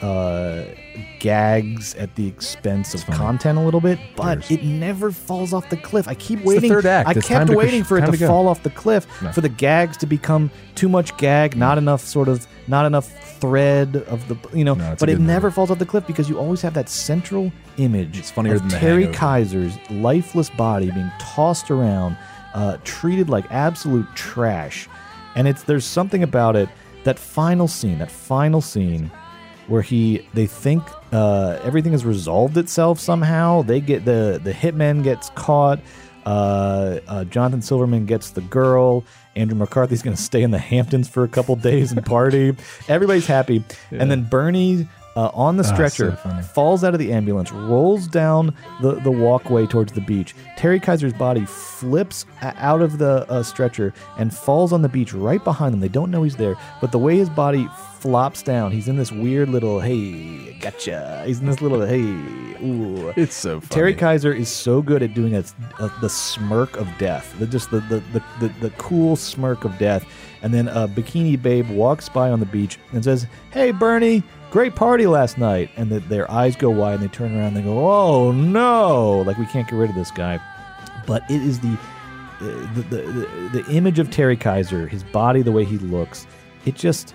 uh, 0.00 0.64
gags 1.18 1.94
at 1.96 2.14
the 2.14 2.26
expense 2.26 2.94
of 2.94 3.04
content 3.06 3.58
a 3.58 3.60
little 3.60 3.80
bit, 3.80 3.98
but 4.16 4.48
it 4.50 4.62
never 4.62 5.10
falls 5.10 5.52
off 5.52 5.68
the 5.70 5.76
cliff. 5.76 6.06
I 6.08 6.14
keep 6.14 6.44
waiting. 6.44 6.70
third 6.70 6.86
act. 6.86 7.08
I 7.08 7.12
It's 7.12 7.26
kept 7.26 7.50
waiting 7.50 7.82
for 7.84 7.98
it 7.98 8.06
to, 8.06 8.12
to 8.12 8.26
fall 8.26 8.46
off 8.48 8.62
the 8.62 8.70
cliff, 8.70 9.06
No. 9.22 9.32
for 9.32 9.40
the 9.40 9.48
gags 9.48 9.96
to 9.98 10.06
become 10.06 10.50
too 10.74 10.88
much 10.88 11.16
gag, 11.16 11.56
not 11.56 11.78
enough 11.78 12.00
sort 12.02 12.28
of, 12.28 12.46
not 12.68 12.86
enough 12.86 13.08
thread 13.40 13.96
of 14.08 14.26
the, 14.28 14.36
you 14.56 14.64
know. 14.64 14.74
No, 14.74 14.94
but 14.98 15.08
it 15.08 15.14
good 15.14 15.20
movie. 15.20 15.32
never 15.32 15.50
falls 15.50 15.70
off 15.70 15.78
the 15.78 15.86
cliff 15.86 16.06
because 16.06 16.28
you 16.28 16.38
always 16.38 16.62
have 16.62 16.74
that 16.74 16.88
central 16.88 17.50
image. 17.76 18.18
It's 18.18 18.30
funnier 18.30 18.54
of 18.54 18.60
than 18.70 18.80
Terry. 18.80 19.08
Kiser's 19.08 19.76
lifeless 19.90 20.50
body 20.50 20.90
being 20.90 21.10
tossed 21.18 21.70
around, 21.70 22.16
uh, 22.54 22.78
treated 22.84 23.28
like 23.28 23.44
absolute 23.50 24.06
trash. 24.14 24.88
And 25.34 25.46
it's 25.48 25.62
there's 25.64 25.84
something 25.84 26.22
about 26.22 26.56
it. 26.56 26.68
That 27.04 27.18
final 27.18 27.68
scene, 27.68 27.98
that 28.00 28.10
final 28.10 28.60
scene, 28.60 29.10
where 29.68 29.82
he 29.82 30.26
they 30.34 30.46
think 30.46 30.82
uh, 31.12 31.58
everything 31.62 31.92
has 31.92 32.04
resolved 32.04 32.56
itself 32.56 32.98
somehow. 32.98 33.62
They 33.62 33.80
get 33.80 34.04
the 34.04 34.40
the 34.42 34.52
hitman 34.52 35.02
gets 35.04 35.30
caught. 35.30 35.80
Uh, 36.26 37.00
uh, 37.08 37.24
Jonathan 37.24 37.62
Silverman 37.62 38.04
gets 38.04 38.30
the 38.30 38.42
girl. 38.42 39.04
Andrew 39.34 39.56
McCarthy's 39.56 40.02
going 40.02 40.16
to 40.16 40.22
stay 40.22 40.42
in 40.42 40.50
the 40.50 40.58
Hamptons 40.58 41.08
for 41.08 41.24
a 41.24 41.28
couple 41.28 41.56
days 41.56 41.92
and 41.92 42.04
party. 42.04 42.54
Everybody's 42.88 43.26
happy, 43.26 43.62
and 43.90 44.10
then 44.10 44.24
Bernie. 44.24 44.88
Uh, 45.18 45.32
on 45.34 45.56
the 45.56 45.64
Ah, 45.64 45.66
so 45.66 45.74
stretcher, 45.74 46.12
falls 46.54 46.84
out 46.84 46.94
of 46.94 47.00
the 47.00 47.12
ambulance, 47.12 47.50
rolls 47.50 48.06
down 48.06 48.54
the, 48.80 48.92
the 49.00 49.10
walkway 49.10 49.66
towards 49.66 49.92
the 49.92 50.00
beach. 50.00 50.32
Terry 50.56 50.78
Kiser's 50.78 51.12
body 51.12 51.44
flips 51.44 52.24
out 52.40 52.80
of 52.82 52.98
the 52.98 53.28
uh, 53.28 53.42
stretcher 53.42 53.92
and 54.16 54.32
falls 54.32 54.72
on 54.72 54.80
the 54.80 54.88
beach 54.88 55.12
right 55.12 55.42
behind 55.42 55.72
them. 55.72 55.80
They 55.80 55.88
don't 55.88 56.12
know 56.12 56.22
he's 56.22 56.36
there, 56.36 56.54
but 56.80 56.92
the 56.92 56.98
way 57.00 57.16
his 57.16 57.28
body 57.30 57.68
flops 57.98 58.42
down, 58.42 58.70
he's 58.70 58.86
in 58.86 58.96
this 58.96 59.10
weird 59.10 59.48
little, 59.48 59.80
hey, 59.80 60.56
gotcha. 60.60 61.24
He's 61.26 61.40
in 61.40 61.46
this 61.46 61.60
little, 61.60 61.84
hey, 61.84 62.02
ooh. 62.64 63.12
It's 63.16 63.34
so 63.34 63.58
funny. 63.58 63.70
Terry 63.70 63.94
Kiser 63.94 64.32
is 64.32 64.48
so 64.48 64.80
good 64.80 65.02
at 65.02 65.14
doing 65.14 65.34
a, 65.34 65.42
a, 65.80 65.92
the 66.00 66.08
smirk 66.08 66.76
of 66.76 66.86
death, 66.98 67.34
the, 67.40 67.46
just 67.48 67.72
the, 67.72 67.80
the, 67.80 68.00
the, 68.12 68.22
the, 68.38 68.54
the 68.60 68.70
cool 68.78 69.16
smirk 69.16 69.64
of 69.64 69.76
death. 69.78 70.06
And 70.42 70.54
then 70.54 70.68
a 70.68 70.86
bikini 70.86 71.40
babe 71.42 71.68
walks 71.68 72.08
by 72.08 72.30
on 72.30 72.38
the 72.38 72.46
beach 72.46 72.78
and 72.92 73.02
says, 73.02 73.26
Hey, 73.50 73.72
Bernie, 73.72 74.22
great 74.50 74.74
party 74.74 75.06
last 75.06 75.38
night. 75.38 75.70
And 75.76 75.90
the, 75.90 76.00
their 76.00 76.30
eyes 76.30 76.56
go 76.56 76.70
wide 76.70 76.94
and 76.94 77.02
they 77.02 77.08
turn 77.08 77.34
around 77.34 77.48
and 77.48 77.56
they 77.56 77.62
go, 77.62 77.88
Oh, 77.88 78.32
no. 78.32 79.18
Like, 79.26 79.38
we 79.38 79.46
can't 79.46 79.68
get 79.68 79.76
rid 79.76 79.90
of 79.90 79.96
this 79.96 80.10
guy. 80.10 80.40
But 81.06 81.22
it 81.30 81.42
is 81.42 81.60
the, 81.60 81.78
the, 82.40 82.82
the, 82.82 82.96
the, 83.02 83.62
the 83.62 83.70
image 83.72 83.98
of 83.98 84.10
Terry 84.10 84.36
Kiser, 84.36 84.88
his 84.88 85.02
body, 85.04 85.42
the 85.42 85.52
way 85.52 85.64
he 85.64 85.78
looks, 85.78 86.26
it 86.66 86.74
just 86.74 87.14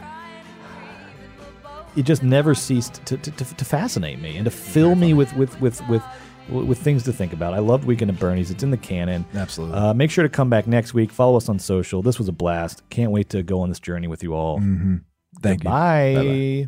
it 1.95 2.03
just 2.03 2.23
never 2.23 2.55
ceased 2.55 3.05
to, 3.05 3.17
to, 3.17 3.31
to, 3.31 3.55
to 3.55 3.65
fascinate 3.65 4.19
me 4.19 4.35
and 4.35 4.45
to 4.45 4.51
fill 4.51 4.95
me 4.95 5.13
with 5.13 5.35
with 5.35 5.59
with 5.61 5.87
with 5.87 6.03
with 6.49 6.79
things 6.79 7.03
to 7.03 7.13
think 7.13 7.33
about. 7.33 7.53
I 7.53 7.59
loved 7.59 7.85
Weekend 7.85 8.11
at 8.11 8.19
Bernie's. 8.19 8.51
It's 8.51 8.63
in 8.63 8.71
the 8.71 8.77
canon. 8.77 9.25
Absolutely. 9.33 9.77
Uh, 9.77 9.93
make 9.93 10.11
sure 10.11 10.23
to 10.23 10.29
come 10.29 10.49
back 10.49 10.67
next 10.67 10.93
week. 10.93 11.11
Follow 11.11 11.37
us 11.37 11.47
on 11.49 11.59
social. 11.59 12.01
This 12.01 12.17
was 12.17 12.27
a 12.27 12.33
blast. 12.33 12.81
Can't 12.89 13.11
wait 13.11 13.29
to 13.29 13.43
go 13.43 13.61
on 13.61 13.69
this 13.69 13.79
journey 13.79 14.07
with 14.07 14.23
you 14.23 14.33
all. 14.33 14.59
Mm-hmm. 14.59 14.97
Thank 15.41 15.63
you. 15.63 15.69
Bye. 15.69 16.67